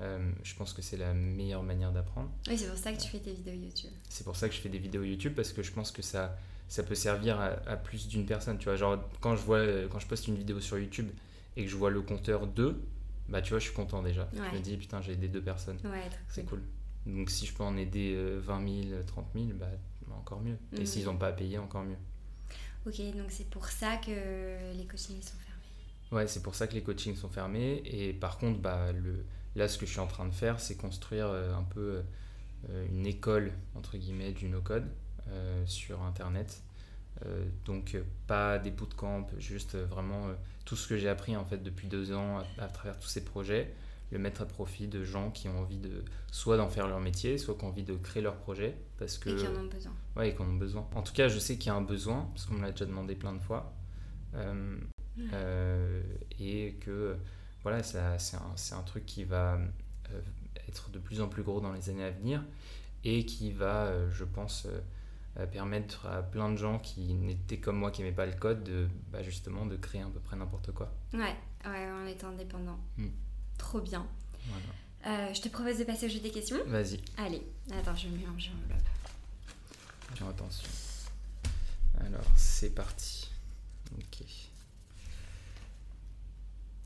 euh, 0.00 0.18
je 0.42 0.54
pense 0.54 0.72
que 0.72 0.80
c'est 0.82 0.96
la 0.96 1.12
meilleure 1.12 1.62
manière 1.62 1.92
d'apprendre. 1.92 2.30
Oui, 2.48 2.56
c'est 2.56 2.68
pour 2.68 2.78
ça 2.78 2.92
que 2.92 3.00
tu 3.00 3.08
fais 3.08 3.18
tes 3.18 3.32
vidéos 3.32 3.54
YouTube. 3.54 3.90
C'est 4.08 4.24
pour 4.24 4.36
ça 4.36 4.48
que 4.48 4.54
je 4.54 4.60
fais 4.60 4.68
des 4.68 4.78
vidéos 4.78 5.02
YouTube 5.02 5.34
parce 5.36 5.52
que 5.52 5.62
je 5.62 5.72
pense 5.72 5.90
que 5.90 6.00
ça, 6.00 6.38
ça 6.68 6.82
peut 6.82 6.94
servir 6.94 7.38
à, 7.40 7.76
plus 7.76 8.08
d'une 8.08 8.24
personne. 8.24 8.56
Tu 8.58 8.64
vois, 8.64 8.76
genre 8.76 8.98
quand 9.20 9.36
je, 9.36 9.42
vois, 9.42 9.60
quand 9.90 9.98
je 9.98 10.06
poste 10.06 10.26
une 10.28 10.36
vidéo 10.36 10.60
sur 10.60 10.78
YouTube 10.78 11.10
et 11.56 11.64
que 11.64 11.70
je 11.70 11.76
vois 11.76 11.90
le 11.90 12.00
compteur 12.00 12.46
2, 12.46 12.80
bah 13.28 13.42
tu 13.42 13.50
vois, 13.50 13.58
je 13.58 13.64
suis 13.64 13.74
content 13.74 14.02
déjà. 14.02 14.28
Je 14.32 14.56
me 14.56 14.60
dis, 14.60 14.76
putain, 14.76 15.02
j'ai 15.02 15.12
aidé 15.12 15.28
deux 15.28 15.42
personnes. 15.42 15.78
Ouais, 15.84 16.08
c'est 16.28 16.44
cool. 16.44 16.62
Donc 17.06 17.30
si 17.30 17.46
je 17.46 17.54
peux 17.54 17.62
en 17.62 17.76
aider 17.76 18.16
20 18.38 18.88
000, 18.88 19.02
30 19.06 19.26
000, 19.34 19.46
bah 19.54 19.66
encore 20.16 20.40
mieux. 20.40 20.56
Et 20.72 20.80
mhm. 20.80 20.86
s'ils 20.86 21.04
n'ont 21.04 21.16
pas 21.16 21.28
à 21.28 21.32
payer, 21.32 21.58
encore 21.58 21.82
mieux. 21.82 21.96
Ok, 22.86 23.00
donc 23.16 23.26
c'est 23.28 23.48
pour 23.50 23.66
ça 23.66 23.96
que 23.96 24.72
les 24.74 24.86
coachings 24.86 25.22
sont 25.22 25.36
fermés. 25.36 26.12
Ouais, 26.12 26.26
c'est 26.26 26.42
pour 26.42 26.54
ça 26.54 26.66
que 26.66 26.74
les 26.74 26.82
coachings 26.82 27.16
sont 27.16 27.28
fermés. 27.28 27.82
Et 27.84 28.12
par 28.12 28.38
contre, 28.38 28.58
bah, 28.58 28.92
le, 28.92 29.24
Là, 29.56 29.66
ce 29.66 29.78
que 29.78 29.86
je 29.86 29.90
suis 29.90 30.00
en 30.00 30.06
train 30.06 30.26
de 30.26 30.32
faire, 30.32 30.60
c'est 30.60 30.76
construire 30.76 31.26
euh, 31.26 31.54
un 31.54 31.64
peu 31.64 32.02
euh, 32.70 32.86
une 32.88 33.06
école, 33.06 33.52
entre 33.74 33.96
guillemets, 33.96 34.32
du 34.32 34.48
no-code 34.48 34.86
euh, 35.28 35.64
sur 35.66 36.02
Internet. 36.02 36.62
donc, 37.66 37.98
pas 38.26 38.58
des 38.58 38.70
bootcamps, 38.70 39.28
juste 39.38 39.76
vraiment 39.76 40.28
tout 40.64 40.76
ce 40.76 40.88
que 40.88 40.96
j'ai 40.96 41.08
appris 41.08 41.36
en 41.36 41.44
fait 41.44 41.62
depuis 41.62 41.86
deux 41.86 42.12
ans 42.12 42.38
à, 42.58 42.68
travers 42.68 42.98
tous 42.98 43.08
ces 43.08 43.22
projets, 43.24 43.74
le 44.10 44.18
mettre 44.18 44.42
à 44.42 44.46
profit 44.46 44.88
de 44.88 45.04
gens 45.04 45.30
qui 45.30 45.48
ont 45.48 45.60
envie 45.60 45.78
de 45.78 46.04
soit 46.30 46.56
d'en 46.56 46.68
faire 46.68 46.88
leur 46.88 47.00
métier, 47.00 47.38
soit 47.38 47.54
qui 47.54 47.64
ont 47.64 47.68
envie 47.68 47.84
de 47.84 47.94
créer 47.94 48.22
leur 48.22 48.36
projet. 48.36 48.76
Parce 48.98 49.18
que, 49.18 49.30
et 49.30 49.36
qui 49.36 49.46
en 49.46 49.56
ont 49.56 49.66
besoin. 49.66 49.92
Ouais, 50.16 50.30
et 50.30 50.34
qui 50.34 50.42
en 50.42 50.48
ont 50.48 50.54
besoin. 50.54 50.88
En 50.94 51.02
tout 51.02 51.12
cas, 51.12 51.28
je 51.28 51.38
sais 51.38 51.56
qu'il 51.56 51.68
y 51.68 51.70
a 51.70 51.76
un 51.76 51.82
besoin, 51.82 52.28
parce 52.34 52.46
qu'on 52.46 52.54
me 52.54 52.62
l'a 52.62 52.70
déjà 52.70 52.86
demandé 52.86 53.14
plein 53.14 53.32
de 53.32 53.40
fois. 53.40 53.74
et 56.38 56.74
que 56.80 57.16
voilà, 57.62 57.82
c'est 57.82 57.98
un, 57.98 58.78
un, 58.78 58.82
truc 58.82 59.04
qui 59.04 59.24
va 59.24 59.58
euh, 60.10 60.20
être 60.68 60.90
de 60.90 60.98
plus 60.98 61.20
en 61.20 61.28
plus 61.28 61.42
gros 61.42 61.60
dans 61.60 61.72
les 61.72 61.90
années 61.90 62.04
à 62.04 62.10
venir 62.10 62.42
et 63.04 63.24
qui 63.24 63.52
va, 63.52 63.86
euh, 63.86 64.10
je 64.10 64.24
pense, 64.24 64.66
euh, 64.66 65.46
permettre 65.46 66.06
à 66.06 66.22
plein 66.22 66.50
de 66.50 66.56
gens 66.56 66.78
qui 66.78 67.14
n'étaient 67.14 67.58
comme 67.58 67.76
moi, 67.76 67.90
qui 67.90 68.02
n'aimaient 68.02 68.14
pas 68.14 68.26
le 68.26 68.34
code, 68.34 68.64
de, 68.64 68.88
bah, 69.10 69.22
justement 69.22 69.66
de 69.66 69.76
créer 69.76 70.02
à 70.02 70.06
peu 70.06 70.20
près 70.20 70.36
n'importe 70.36 70.72
quoi. 70.72 70.92
Ouais, 71.12 71.36
ouais, 71.64 71.90
en 71.90 72.06
étant 72.06 72.28
indépendant. 72.28 72.78
Hmm. 72.96 73.08
Trop 73.60 73.80
bien. 73.80 74.06
je 75.04 75.40
te 75.40 75.48
propose 75.48 75.78
de 75.78 75.84
passer 75.84 76.06
au 76.06 76.08
jeu 76.08 76.20
des 76.20 76.30
questions. 76.30 76.56
Vas-y. 76.66 77.00
Allez, 77.18 77.42
attends, 77.72 77.94
je 77.94 78.08
mélange 78.08 78.50
attention. 80.28 80.68
Alors, 82.00 82.24
c'est 82.36 82.74
parti. 82.74 83.30
Ok. 83.96 84.24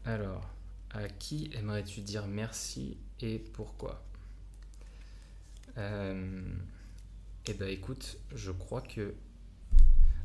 Alors, 0.04 0.48
à 0.90 1.08
qui 1.08 1.50
aimerais-tu 1.54 2.00
dire 2.00 2.26
merci 2.26 2.98
et 3.20 3.38
pourquoi? 3.38 4.04
Euh, 5.78 6.42
Eh 7.46 7.54
ben 7.54 7.68
écoute, 7.68 8.16
je 8.34 8.52
crois 8.52 8.80
que 8.80 9.14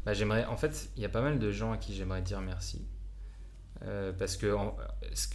bah, 0.06 0.14
j'aimerais. 0.14 0.46
En 0.46 0.58
fait, 0.58 0.90
il 0.96 1.02
y 1.02 1.06
a 1.06 1.10
pas 1.10 1.22
mal 1.22 1.40
de 1.40 1.52
gens 1.52 1.72
à 1.72 1.78
qui 1.78 1.96
j'aimerais 1.96 2.22
dire 2.22 2.42
merci. 2.42 2.86
Euh, 3.84 4.12
parce 4.12 4.36
que, 4.36 4.56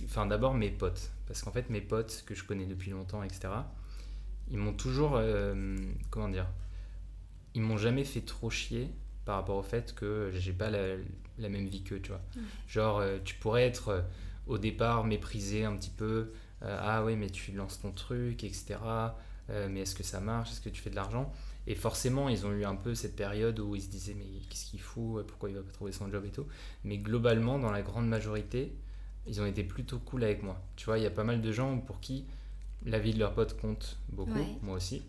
enfin, 0.05 0.27
d'abord 0.27 0.55
mes 0.55 0.71
potes. 0.71 1.11
Parce 1.27 1.43
qu'en 1.43 1.53
fait, 1.53 1.71
mes 1.71 1.81
potes 1.81 2.25
que 2.27 2.35
je 2.35 2.45
connais 2.45 2.67
depuis 2.67 2.91
longtemps, 2.91 3.23
etc., 3.23 3.49
ils 4.49 4.59
m'ont 4.59 4.75
toujours. 4.75 5.17
Euh, 5.17 5.77
comment 6.11 6.29
dire 6.29 6.49
Ils 7.55 7.63
m'ont 7.63 7.79
jamais 7.79 8.05
fait 8.05 8.21
trop 8.21 8.51
chier 8.51 8.91
par 9.25 9.37
rapport 9.37 9.57
au 9.57 9.63
fait 9.63 9.95
que 9.95 10.31
j'ai 10.35 10.53
pas 10.53 10.69
la, 10.69 11.49
même 11.49 11.67
vie 11.67 11.83
qu'eux, 11.83 12.01
tu 12.01 12.11
vois. 12.11 12.21
Genre, 12.67 13.03
tu 13.25 13.37
pourrais 13.37 13.65
être 13.65 14.05
au 14.47 14.59
départ 14.59 15.05
mépriser 15.05 15.65
un 15.65 15.77
petit 15.77 15.91
peu. 15.91 16.33
Euh, 16.63 16.79
ah 16.81 17.05
oui, 17.05 17.17
mais 17.17 17.31
tu 17.31 17.53
lances 17.53 17.81
ton 17.81 17.93
truc, 17.93 18.45
etc. 18.45 18.77
Euh, 19.51 19.69
mais 19.71 19.81
est-ce 19.81 19.95
que 19.95 20.03
ça 20.03 20.21
marche? 20.21 20.53
Est-ce 20.53 20.61
que 20.61 20.71
tu 20.71 20.81
fais 20.81 20.91
de 20.91 20.97
l'argent? 20.97 21.33
Et 21.67 21.75
forcément, 21.75 22.29
ils 22.29 22.45
ont 22.47 22.53
eu 22.53 22.65
un 22.65 22.77
peu 22.77 22.95
cette 22.95 23.17
période 23.17 23.59
où 23.59 23.75
ils 23.75 23.81
se 23.83 23.89
disaient 23.89 24.15
mais 24.15 24.27
qu'est-ce 24.51 24.67
qu'il 24.67 24.81
fout 24.81 25.27
Pourquoi 25.27 25.49
il 25.51 25.57
va 25.57 25.63
pas 25.63 25.73
trouver 25.73 25.93
son 25.93 26.11
job 26.11 26.25
et 26.27 26.31
tout 26.31 26.47
Mais 26.85 26.99
globalement, 26.99 27.59
dans 27.59 27.71
la 27.71 27.81
grande 27.83 28.07
majorité, 28.09 28.75
ils 29.27 29.41
ont 29.41 29.47
été 29.47 29.65
plutôt 29.65 29.99
cool 29.99 30.25
avec 30.25 30.43
moi. 30.43 30.61
Tu 30.77 30.85
vois, 30.85 30.99
il 30.99 31.05
y 31.05 31.07
a 31.07 31.11
pas 31.11 31.25
mal 31.25 31.41
de 31.41 31.53
gens 31.53 31.79
pour 31.79 32.01
qui 32.01 32.27
la 32.85 32.99
vie 32.99 33.15
de 33.15 33.19
leur 33.19 33.33
pote 33.33 33.59
compte 33.59 33.99
beaucoup, 34.11 34.33
moi 34.63 34.77
aussi. 34.77 35.03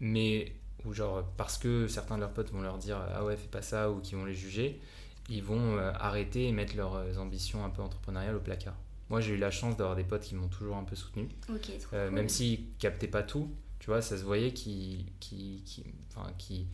Mais 0.00 0.52
ou 0.84 0.92
genre 0.92 1.24
parce 1.36 1.58
que 1.58 1.88
certains 1.88 2.16
de 2.16 2.20
leurs 2.20 2.32
potes 2.32 2.52
vont 2.52 2.60
leur 2.60 2.78
dire 2.78 2.98
ah 3.14 3.24
ouais 3.24 3.36
fais 3.36 3.48
pas 3.48 3.62
ça 3.62 3.90
ou 3.90 4.00
qui 4.00 4.14
vont 4.14 4.24
les 4.26 4.34
juger, 4.34 4.80
ils 5.28 5.42
vont 5.42 5.76
euh, 5.76 5.90
arrêter 5.94 6.46
et 6.46 6.52
mettre 6.52 6.76
leurs 6.76 6.94
euh, 6.96 7.16
ambitions 7.16 7.64
un 7.64 7.70
peu 7.70 7.82
entrepreneuriales 7.82 8.36
au 8.36 8.40
placard. 8.40 8.76
Moi 9.08 9.20
j'ai 9.20 9.34
eu 9.34 9.38
la 9.38 9.50
chance 9.50 9.76
d'avoir 9.76 9.96
des 9.96 10.04
potes 10.04 10.22
qui 10.22 10.34
m'ont 10.36 10.48
toujours 10.48 10.76
un 10.76 10.84
peu 10.84 10.94
soutenu, 10.94 11.28
Ok, 11.52 11.62
trop 11.80 11.96
Euh, 11.96 12.06
cool. 12.08 12.14
même 12.14 12.28
s'ils 12.28 12.60
captaient 12.78 13.08
pas 13.08 13.22
tout, 13.24 13.50
tu 13.88 13.92
vois, 13.92 14.02
ça 14.02 14.18
se 14.18 14.22
voyait 14.22 14.52
qu'ils 14.52 15.06
qui, 15.18 15.62
qui, 15.64 15.82
enfin, 16.14 16.30
qu'ils- 16.36 16.66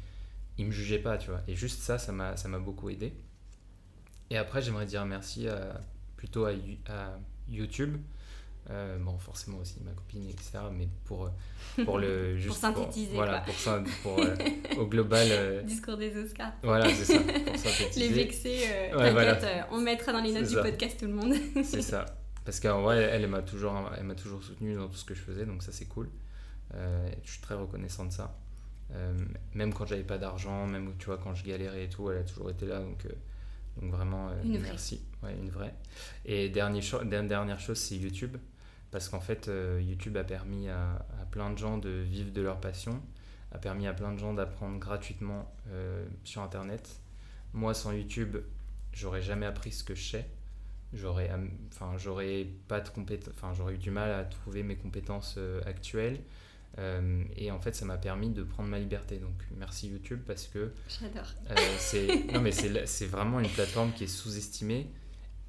ils 0.59 0.67
me 0.67 0.73
jugeaient 0.73 0.99
pas, 0.99 1.17
tu 1.17 1.31
vois. 1.31 1.43
Et 1.47 1.55
juste 1.55 1.81
ça, 1.81 1.97
ça 1.97 2.11
m'a 2.11 2.37
ça 2.37 2.49
m'a 2.49 2.59
beaucoup 2.59 2.91
aidé. 2.91 3.13
Et 4.31 4.37
après 4.37 4.61
j'aimerais 4.61 4.85
dire 4.87 5.05
merci 5.07 5.47
à- 5.47 5.81
plutôt 6.17 6.45
à, 6.45 6.53
You- 6.53 6.77
à 6.89 7.17
YouTube. 7.49 7.99
Euh, 8.71 8.99
bon, 8.99 9.17
forcément 9.19 9.59
aussi 9.59 9.77
ma 9.85 9.93
copine, 9.93 10.29
etc. 10.29 10.59
Mais 10.73 10.89
pour, 11.05 11.31
pour 11.85 11.99
le. 11.99 12.37
juste 12.39 12.57
synthétiser, 12.57 13.15
voilà, 13.15 13.35
quoi. 13.35 13.47
pour 13.47 13.55
ça, 13.61 13.85
pour, 14.03 14.19
euh, 14.19 14.35
au 14.79 14.87
global. 14.87 15.29
euh, 15.31 15.63
Discours 15.63 15.97
des 15.99 16.17
Oscars. 16.17 16.53
voilà, 16.65 16.93
c'est 16.93 17.05
ça, 17.05 17.21
pour 17.21 17.57
synthétiser. 17.59 18.09
Les 18.09 18.13
vexés, 18.13 18.59
Ouais, 18.97 19.13
voilà. 19.13 19.39
on 19.71 19.81
mettra 19.81 20.13
dans 20.13 20.21
les 20.23 20.33
notes 20.33 20.49
du 20.49 20.57
podcast 20.57 20.99
tout 20.99 21.07
le 21.07 21.13
monde. 21.13 21.35
C'est 21.63 21.81
ça. 21.83 22.07
Parce 22.45 22.59
qu'en 22.59 22.83
vrai, 22.83 23.03
elle, 23.03 23.23
elle 23.23 23.31
m'a 23.31 23.43
toujours, 23.43 23.73
elle 23.97 24.03
m'a 24.05 24.17
toujours 24.17 24.43
soutenu 24.43 24.75
dans 24.75 24.89
tout 24.89 24.97
ce 24.97 25.05
que 25.05 25.15
je 25.15 25.21
faisais, 25.23 25.47
donc 25.47 25.63
ça 25.63 25.71
c'est 25.71 25.87
cool. 25.87 26.09
Euh, 26.75 27.09
je 27.25 27.31
suis 27.33 27.41
très 27.41 27.55
reconnaissant 27.55 28.07
de 28.07 28.13
ça. 28.13 28.39
Euh, 28.93 29.15
même 29.55 29.73
quand 29.73 29.87
j'avais 29.87 30.05
pas 30.05 30.19
d'argent, 30.19 30.67
même 30.67 30.95
tu 30.99 31.07
vois 31.07 31.19
quand 31.19 31.35
je 31.35 31.45
galérais 31.45 31.85
et 31.85 31.89
tout, 31.89 32.11
elle 32.11 32.19
a 32.19 32.23
toujours 32.25 32.51
été 32.51 32.67
là, 32.67 32.81
donc, 32.81 33.07
euh, 33.07 33.11
donc 33.81 33.91
vraiment 33.93 34.31
Une 34.45 34.61
merci. 34.61 35.03
Ouais, 35.23 35.35
une 35.37 35.51
vraie. 35.51 35.75
Et 36.25 36.49
dernier 36.51 36.83
cho- 36.83 37.03
der- 37.05 37.25
dernière 37.27 37.59
chose, 37.61 37.79
c'est 37.79 37.97
YouTube, 37.97 38.37
parce 38.91 39.09
qu'en 39.09 39.21
fait 39.21 39.51
YouTube 39.81 40.17
a 40.17 40.25
permis 40.25 40.69
à, 40.69 40.93
à 41.21 41.25
plein 41.31 41.51
de 41.51 41.59
gens 41.59 41.79
de 41.79 41.89
vivre 41.91 42.33
de 42.33 42.41
leur 42.43 42.61
passion, 42.61 43.01
a 43.53 43.59
permis 43.59 43.87
à 43.87 43.95
plein 43.95 44.13
de 44.13 44.19
gens 44.19 44.35
d'apprendre 44.35 44.79
gratuitement 44.79 45.53
sur 46.25 46.43
Internet. 46.43 47.01
Moi, 47.53 47.73
sans 47.75 47.93
YouTube, 47.93 48.37
j'aurais 48.93 49.23
jamais 49.23 49.47
appris 49.47 49.73
ce 49.73 49.83
que 49.85 49.95
je 49.95 50.05
sais 50.11 50.29
j'aurais 50.93 51.29
enfin 51.73 51.97
j'aurais 51.99 52.47
pas 52.69 52.81
de 52.81 52.89
enfin 53.31 53.53
j'aurais 53.53 53.75
eu 53.75 53.79
du 53.79 53.91
mal 53.91 54.13
à 54.13 54.25
trouver 54.25 54.63
mes 54.63 54.77
compétences 54.77 55.35
euh, 55.39 55.61
actuelles 55.67 56.21
Euh, 56.79 57.23
et 57.37 57.53
en 57.53 57.61
fait 57.61 57.75
ça 57.77 57.85
m'a 57.85 57.97
permis 57.97 58.31
de 58.31 58.43
prendre 58.43 58.69
ma 58.69 58.81
liberté 58.81 59.19
donc 59.19 59.37
merci 59.57 59.89
YouTube 59.89 60.21
parce 60.27 60.49
que 60.49 60.73
J'adore. 60.89 61.29
euh, 61.51 61.55
c'est 61.79 62.25
non 62.33 62.41
mais 62.41 62.51
c'est 62.51 62.69
la- 62.69 62.87
c'est 62.87 63.07
vraiment 63.07 63.39
une 63.39 63.49
plateforme 63.49 63.93
qui 63.93 64.03
est 64.05 64.09
sous-estimée 64.09 64.91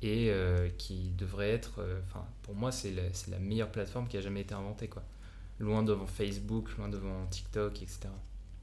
et 0.03 0.29
euh, 0.29 0.69
qui 0.77 1.09
devrait 1.17 1.49
être 1.49 1.79
euh, 1.79 1.99
enfin 2.07 2.23
pour 2.43 2.53
moi 2.53 2.71
c'est 2.71 2.91
la, 2.91 3.01
c'est 3.13 3.31
la 3.31 3.39
meilleure 3.39 3.71
plateforme 3.71 4.07
qui 4.07 4.17
a 4.17 4.21
jamais 4.21 4.41
été 4.41 4.53
inventée 4.53 4.87
quoi 4.87 5.03
loin 5.57 5.81
devant 5.81 6.05
Facebook 6.05 6.77
loin 6.77 6.89
devant 6.89 7.25
TikTok 7.27 7.81
etc 7.81 8.01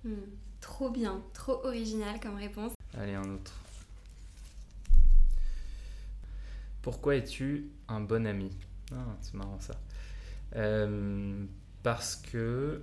Hmm. 0.04 0.14
Trop 0.60 0.90
bien, 0.90 1.20
trop 1.32 1.64
original 1.64 2.18
comme 2.20 2.36
réponse. 2.36 2.72
Allez, 2.96 3.14
un 3.14 3.28
autre. 3.34 3.52
Pourquoi 6.82 7.16
es-tu 7.16 7.68
un 7.88 8.00
bon 8.00 8.26
ami? 8.26 8.50
Ah, 8.92 9.16
c'est 9.20 9.34
marrant 9.34 9.60
ça. 9.60 9.74
Parce 11.82 12.16
que 12.16 12.82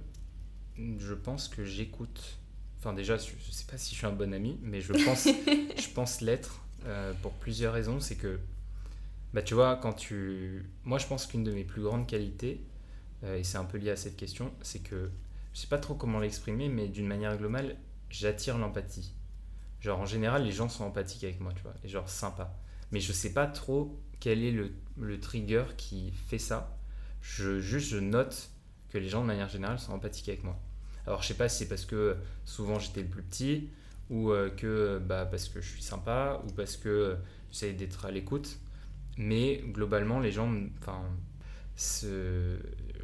je 0.78 1.14
pense 1.14 1.48
que 1.48 1.64
j'écoute. 1.64 2.38
Enfin, 2.80 2.94
déjà, 2.94 3.18
je 3.18 3.32
ne 3.32 3.52
sais 3.52 3.66
pas 3.70 3.78
si 3.78 3.94
je 3.94 4.00
suis 4.00 4.08
un 4.08 4.12
bon 4.12 4.34
ami, 4.34 4.58
mais 4.62 4.82
je 4.82 4.94
pense, 4.94 5.26
je 5.78 5.90
pense 5.94 6.22
l'être 6.22 6.62
euh, 6.86 7.14
pour 7.22 7.34
plusieurs 7.34 7.74
raisons. 7.74 8.00
C'est 8.00 8.16
que, 8.16 8.40
bah, 9.34 9.42
tu 9.42 9.54
vois, 9.54 9.76
quand 9.76 9.94
tu. 9.94 10.66
Moi, 10.84 10.98
je 10.98 11.08
pense 11.08 11.26
qu'une 11.28 11.44
de 11.44 11.52
mes 11.52 11.64
plus 11.64 11.82
grandes 11.82 12.08
qualités, 12.08 12.64
euh, 13.24 13.38
et 13.38 13.44
c'est 13.44 13.58
un 13.58 13.66
peu 13.66 13.78
lié 13.78 13.92
à 13.92 13.96
cette 13.96 14.16
question, 14.16 14.54
c'est 14.62 14.80
que 14.80 15.10
je 15.54 15.60
sais 15.60 15.68
pas 15.68 15.78
trop 15.78 15.96
comment 15.96 16.20
l'exprimer, 16.20 16.70
mais 16.70 16.88
d'une 16.88 17.08
manière 17.08 17.38
globale, 17.38 17.76
j'attire 18.10 18.58
l'empathie. 18.58 19.14
Genre, 19.82 20.00
en 20.00 20.06
général, 20.06 20.44
les 20.44 20.52
gens 20.52 20.70
sont 20.70 20.84
empathiques 20.84 21.24
avec 21.24 21.40
moi, 21.40 21.54
tu 21.54 21.64
vois, 21.64 21.74
et 21.84 21.88
genre 21.88 22.10
sympa. 22.10 22.54
Mais 22.92 23.00
je 23.00 23.12
sais 23.12 23.34
pas 23.34 23.48
trop 23.48 24.00
quel 24.20 24.44
est 24.44 24.52
le, 24.52 24.72
le 24.98 25.20
trigger 25.20 25.64
qui 25.78 26.12
fait 26.12 26.40
ça. 26.40 26.78
Je, 27.22 27.60
juste, 27.60 27.90
je 27.90 27.98
note 27.98 28.52
que 28.92 28.98
les 28.98 29.10
gens, 29.10 29.22
de 29.22 29.28
manière 29.28 29.50
générale, 29.50 29.80
sont 29.80 29.94
empathiques 29.94 30.30
avec 30.30 30.44
moi. 30.44 30.58
Alors, 31.08 31.22
je 31.24 31.28
sais 31.28 31.34
pas 31.34 31.50
si 31.50 31.60
c'est 31.60 31.68
parce 31.70 31.86
que 31.86 32.18
souvent 32.46 32.80
j'étais 32.80 33.02
le 33.02 33.08
plus 33.08 33.24
petit, 33.24 33.70
ou 34.10 34.32
euh, 34.32 34.50
que 34.50 35.00
bah, 35.00 35.26
parce 35.26 35.50
que 35.50 35.62
je 35.62 35.70
suis 35.70 35.82
sympa, 35.84 36.42
ou 36.48 36.52
parce 36.54 36.78
que 36.78 36.90
euh, 36.90 37.16
j'essaie 37.52 37.74
d'être 37.74 38.06
à 38.06 38.12
l'écoute. 38.12 38.60
Mais 39.18 39.58
globalement, 39.68 40.20
les 40.20 40.32
gens, 40.32 40.52
enfin, 40.82 41.02
ce- 41.76 42.60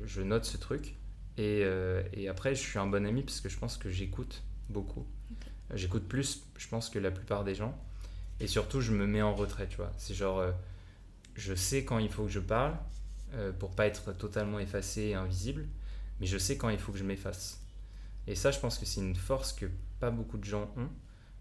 je 0.06 0.22
note 0.22 0.46
ce 0.46 0.58
truc. 0.58 0.96
Et, 1.38 1.62
euh, 1.64 2.02
et 2.14 2.28
après, 2.30 2.56
je 2.56 2.62
suis 2.62 2.80
un 2.80 2.88
bon 2.88 3.06
ami 3.06 3.24
parce 3.24 3.42
que 3.42 3.50
je 3.50 3.58
pense 3.58 3.78
que 3.78 3.90
j'écoute 3.90 4.44
beaucoup. 4.70 5.06
J'écoute 5.74 6.08
plus, 6.08 6.44
je 6.58 6.68
pense, 6.68 6.90
que 6.90 7.00
la 7.00 7.12
plupart 7.12 7.44
des 7.44 7.56
gens. 7.56 7.78
Et 8.40 8.48
surtout, 8.48 8.82
je 8.82 8.92
me 8.94 9.06
mets 9.08 9.22
en 9.22 9.34
retrait, 9.36 9.68
tu 9.68 9.78
vois. 9.78 9.92
C'est 9.98 10.14
genre, 10.14 10.40
euh, 10.40 10.52
je 11.36 11.54
sais 11.56 11.86
quand 11.86 12.00
il 12.00 12.10
faut 12.10 12.24
que 12.26 12.32
je 12.32 12.40
parle 12.40 12.76
euh, 13.36 13.52
pour 13.52 13.72
pas 13.72 13.86
être 13.88 14.14
totalement 14.14 14.60
effacé 14.60 15.02
et 15.02 15.14
invisible, 15.16 15.68
mais 16.20 16.26
je 16.26 16.38
sais 16.38 16.58
quand 16.58 16.70
il 16.70 16.80
faut 16.80 16.92
que 16.92 16.98
je 16.98 17.04
m'efface. 17.04 17.62
Et 18.28 18.36
ça, 18.36 18.52
je 18.52 18.60
pense 18.60 18.78
que 18.78 18.86
c'est 18.86 19.02
une 19.02 19.16
force 19.16 19.54
que 19.54 19.68
pas 20.00 20.12
beaucoup 20.12 20.38
de 20.38 20.44
gens 20.44 20.72
ont, 20.78 20.90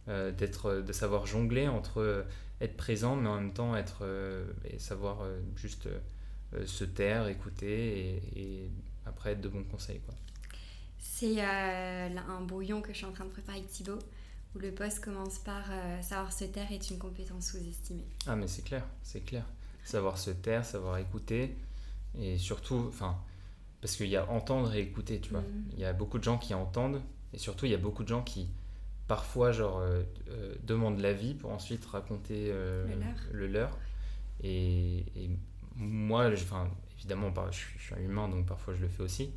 euh, 0.08 0.32
d'être, 0.32 0.82
de 0.82 0.92
savoir 0.92 1.26
jongler 1.26 1.66
entre 1.66 2.02
euh, 2.02 2.22
être 2.60 2.76
présent, 2.76 3.16
mais 3.16 3.28
en 3.28 3.40
même 3.40 3.54
temps 3.54 3.74
être 3.74 4.00
euh, 4.02 4.44
et 4.64 4.78
savoir 4.78 5.26
juste 5.56 5.88
se 6.66 6.84
taire, 6.84 7.26
écouter 7.26 8.20
et, 8.36 8.40
et 8.40 8.70
après 9.06 9.32
être 9.32 9.40
de 9.40 9.48
bons 9.48 9.64
conseils, 9.64 10.00
quoi. 10.00 10.14
C'est 10.98 11.40
un 11.40 12.40
brouillon 12.42 12.80
que 12.80 12.92
je 12.92 12.98
suis 12.98 13.06
en 13.06 13.12
train 13.12 13.24
de 13.24 13.30
préparer 13.30 13.58
avec 13.58 13.70
Thibaut, 13.70 13.98
où 14.54 14.58
le 14.58 14.70
poste 14.70 15.00
commence 15.00 15.38
par 15.38 15.64
savoir 16.00 16.32
se 16.32 16.44
taire 16.44 16.70
est 16.70 16.90
une 16.90 16.98
compétence 16.98 17.50
sous-estimée. 17.50 18.06
Ah 18.26 18.36
mais 18.36 18.46
c'est 18.46 18.62
clair, 18.62 18.86
c'est 19.02 19.24
clair. 19.24 19.44
Savoir 19.84 20.16
se 20.16 20.30
taire, 20.30 20.64
savoir 20.64 20.98
écouter, 20.98 21.56
et 22.20 22.38
surtout, 22.38 22.84
enfin, 22.88 23.18
parce 23.80 23.96
qu'il 23.96 24.08
y 24.08 24.16
a 24.16 24.28
entendre 24.30 24.74
et 24.74 24.80
écouter, 24.80 25.20
tu 25.20 25.30
vois. 25.30 25.40
Mhm. 25.40 25.64
Il 25.72 25.80
y 25.80 25.84
a 25.84 25.92
beaucoup 25.92 26.18
de 26.18 26.24
gens 26.24 26.38
qui 26.38 26.54
entendent, 26.54 27.02
et 27.32 27.38
surtout 27.38 27.66
il 27.66 27.72
y 27.72 27.74
a 27.74 27.78
beaucoup 27.78 28.02
de 28.02 28.08
gens 28.08 28.22
qui, 28.22 28.48
parfois, 29.08 29.52
genre, 29.52 29.78
euh, 29.78 30.02
euh, 30.30 30.54
demandent 30.64 31.00
l'avis 31.00 31.34
pour 31.34 31.50
ensuite 31.50 31.84
raconter 31.86 32.48
euh, 32.50 32.86
Le 32.86 32.94
leur. 32.94 33.14
le 33.32 33.46
leur. 33.46 33.78
Et, 34.42 34.98
et 35.16 35.30
moi, 35.76 36.30
enfin, 36.32 36.70
évidemment, 36.98 37.32
je 37.50 37.56
suis, 37.56 37.78
je 37.78 37.84
suis 37.84 37.94
un 37.94 37.98
humain, 37.98 38.28
donc 38.28 38.46
parfois 38.46 38.74
je 38.74 38.80
le 38.80 38.88
fais 38.88 39.02
aussi, 39.02 39.30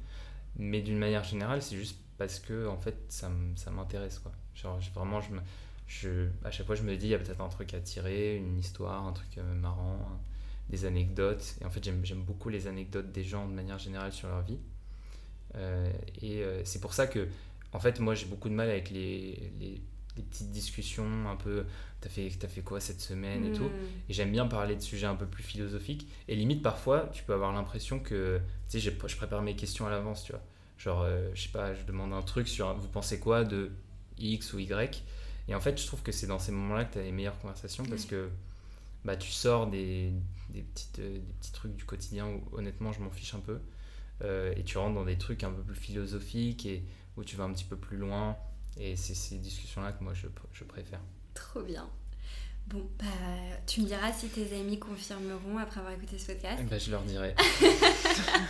mais 0.57 0.82
d'une 0.82 0.97
manière 0.97 1.23
générale, 1.23 1.61
c'est 1.61 1.75
juste 1.75 1.97
parce 2.17 2.39
que, 2.39 2.67
en 2.67 2.78
fait, 2.78 2.95
ça, 3.09 3.30
m'intéresse, 3.71 4.19
quoi. 4.19 4.32
Genre, 4.55 4.80
vraiment, 4.95 5.21
je 5.21 5.32
me, 5.32 5.39
je, 5.88 6.28
à 6.43 6.51
chaque 6.51 6.65
fois, 6.65 6.75
je 6.75 6.84
me 6.84 6.95
dis, 6.95 7.07
il 7.07 7.09
y 7.09 7.13
a 7.15 7.19
peut-être 7.19 7.41
un 7.41 7.49
truc 7.49 7.73
à 7.73 7.80
tirer, 7.80 8.36
une 8.38 8.57
histoire, 8.57 9.05
un 9.05 9.13
truc 9.13 9.38
euh, 9.38 9.53
marrant, 9.53 9.99
hein, 10.01 10.19
des 10.70 10.86
anecdotes. 10.86 11.55
Et 11.61 11.65
en 11.65 11.70
fait, 11.70 11.84
j'aime 11.84 12.22
beaucoup 12.24 12.49
les 12.49 12.68
anecdotes 12.68 13.11
des 13.11 13.24
gens 13.24 13.47
de 13.47 13.53
manière 13.53 13.80
générale 13.80 14.11
sur 14.11 14.28
leur 14.28 14.41
vie. 14.41 14.59
Euh, 15.55 15.91
et 16.21 16.43
euh, 16.43 16.62
c'est 16.66 16.79
pour 16.79 16.93
ça 16.93 17.08
que, 17.08 17.28
en 17.74 17.79
fait, 17.79 18.00
moi, 18.00 18.16
j'ai 18.16 18.25
beaucoup 18.25 18.50
de 18.50 18.54
mal 18.54 18.70
avec 18.70 18.89
les, 18.89 19.51
les, 19.59 19.82
les 20.17 20.24
petites 20.24 20.51
discussions 20.51 21.29
un 21.29 21.36
peu, 21.36 21.66
t'as 22.01 22.09
fait, 22.09 22.29
fait 22.29 22.62
quoi 22.62 22.79
cette 22.79 23.01
semaine 23.01 23.46
et 23.46 23.51
tout. 23.51 23.63
Hmm. 23.63 24.09
Et 24.09 24.13
j'aime 24.13 24.32
bien 24.32 24.47
parler 24.47 24.75
de 24.75 24.82
sujets 24.82 25.08
un 25.08 25.16
peu 25.16 25.25
plus 25.25 25.43
philosophiques. 25.43 26.08
Et 26.28 26.36
limite, 26.36 26.62
parfois, 26.62 27.09
tu 27.13 27.24
peux 27.24 27.33
avoir 27.33 27.54
l'impression 27.54 28.00
que, 28.00 28.39
tu 28.70 28.79
sais, 28.79 28.79
je 28.79 28.89
prépare 28.91 29.41
mes 29.41 29.55
questions 29.55 29.87
à 29.87 29.89
l'avance, 29.89 30.24
tu 30.24 30.32
vois. 30.33 30.41
Genre, 30.78 31.01
euh, 31.01 31.29
je 31.33 31.43
sais 31.43 31.50
pas, 31.50 31.74
je 31.74 31.83
demande 31.83 32.13
un 32.13 32.21
truc 32.21 32.47
sur, 32.47 32.74
vous 32.75 32.87
pensez 32.87 33.20
quoi 33.20 33.43
de 33.43 33.71
X 34.20 34.54
ou 34.54 34.59
Y? 34.59 35.04
Et 35.47 35.55
en 35.55 35.62
fait, 35.62 35.79
je 35.82 35.87
trouve 35.87 36.04
que 36.04 36.12
c'est 36.12 36.28
dans 36.28 36.39
ces 36.39 36.51
moments-là 36.51 36.86
que 36.86 36.93
tu 36.93 37.00
as 37.00 37.04
les 37.04 37.12
meilleures 37.12 37.39
conversations 37.39 37.86
parce 37.86 38.05
que 38.05 38.29
bah, 39.08 39.16
tu 39.16 39.32
sors 39.32 39.67
des, 39.67 40.12
des, 40.50 40.63
petites, 40.63 41.00
euh, 41.00 41.13
des 41.13 41.34
petits 41.39 41.54
trucs 41.54 41.74
du 41.74 41.86
quotidien 41.86 42.28
où, 42.28 42.43
honnêtement, 42.51 42.92
je 42.92 43.00
m'en 43.00 43.09
fiche 43.09 43.34
un 43.34 43.39
peu. 43.39 43.59
Euh, 44.21 44.54
et 44.58 44.63
tu 44.66 44.78
rentres 44.78 44.96
dans 44.96 45.05
des 45.05 45.17
trucs 45.17 45.46
un 45.46 45.51
peu 45.51 45.62
plus 45.62 45.75
philosophiques 45.75 46.66
et 46.66 46.84
où 47.16 47.24
tu 47.24 47.38
vas 47.38 47.46
un 47.46 47.54
petit 47.54 47.63
peu 47.63 47.78
plus 47.78 47.96
loin. 47.96 48.36
Et 48.78 48.97
c'est 48.97 49.16
ces 49.16 49.38
discussions-là 49.38 49.93
que 49.93 50.04
moi, 50.04 50.13
je, 50.13 50.28
je 50.51 50.63
préfère. 50.66 51.00
Trop 51.34 51.62
bien. 51.62 51.89
Bon, 52.67 52.86
bah, 53.00 53.05
tu 53.66 53.79
me 53.79 53.86
diras 53.86 54.12
si 54.12 54.28
tes 54.28 54.54
amis 54.59 54.78
confirmeront 54.78 55.58
après 55.58 55.79
avoir 55.79 55.93
écouté 55.93 56.17
ce 56.17 56.28
podcast. 56.28 56.62
Ben, 56.70 56.78
je 56.78 56.92
leur 56.92 57.04
dirai. 57.04 57.34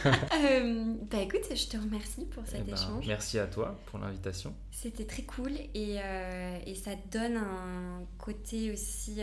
Euh, 0.07 0.93
bah 1.11 1.19
écoute, 1.21 1.43
je 1.53 1.67
te 1.67 1.75
remercie 1.75 2.25
pour 2.25 2.45
cet 2.45 2.65
ben, 2.65 2.73
échange. 2.73 3.05
merci 3.05 3.37
à 3.37 3.47
toi 3.47 3.77
pour 3.87 3.99
l'invitation. 3.99 4.55
C'était 4.71 5.05
très 5.05 5.23
cool 5.23 5.51
et, 5.73 5.97
euh, 5.99 6.59
et 6.65 6.75
ça 6.75 6.91
donne 7.11 7.35
un 7.35 8.05
côté 8.17 8.71
aussi 8.71 9.21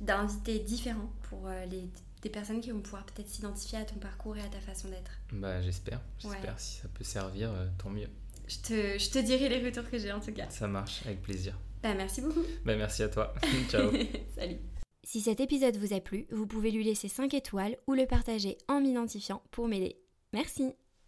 euh, 0.00 0.04
d'invité 0.04 0.58
différent 0.58 1.10
pour 1.28 1.46
euh, 1.46 1.64
les, 1.66 1.88
des 2.22 2.30
personnes 2.30 2.60
qui 2.60 2.70
vont 2.70 2.80
pouvoir 2.80 3.04
peut-être 3.06 3.28
s'identifier 3.28 3.78
à 3.78 3.84
ton 3.84 3.96
parcours 3.96 4.36
et 4.36 4.42
à 4.42 4.48
ta 4.48 4.60
façon 4.60 4.88
d'être. 4.88 5.10
Bah, 5.32 5.60
j'espère. 5.62 6.00
J'espère. 6.18 6.40
Ouais. 6.42 6.58
Si 6.58 6.80
ça 6.80 6.88
peut 6.88 7.04
servir, 7.04 7.50
euh, 7.50 7.66
tant 7.78 7.90
mieux. 7.90 8.08
Je 8.48 8.56
te, 8.58 8.98
je 8.98 9.10
te 9.10 9.18
dirai 9.18 9.48
les 9.48 9.64
retours 9.64 9.88
que 9.90 9.98
j'ai 9.98 10.12
en 10.12 10.20
tout 10.20 10.32
cas. 10.32 10.48
Ça 10.50 10.68
marche, 10.68 11.02
avec 11.04 11.22
plaisir. 11.22 11.58
Bah 11.82 11.94
merci 11.94 12.20
beaucoup. 12.20 12.42
Bah, 12.64 12.76
merci 12.76 13.02
à 13.02 13.08
toi. 13.08 13.34
Ciao. 13.70 13.90
Salut. 14.34 14.58
Si 15.04 15.20
cet 15.20 15.40
épisode 15.40 15.76
vous 15.76 15.94
a 15.94 16.00
plu, 16.00 16.26
vous 16.32 16.46
pouvez 16.46 16.70
lui 16.70 16.84
laisser 16.84 17.08
5 17.08 17.32
étoiles 17.34 17.76
ou 17.86 17.94
le 17.94 18.06
partager 18.06 18.58
en 18.68 18.80
m'identifiant 18.80 19.42
pour 19.52 19.68
m'aider. 19.68 19.96
Merci 20.32 20.74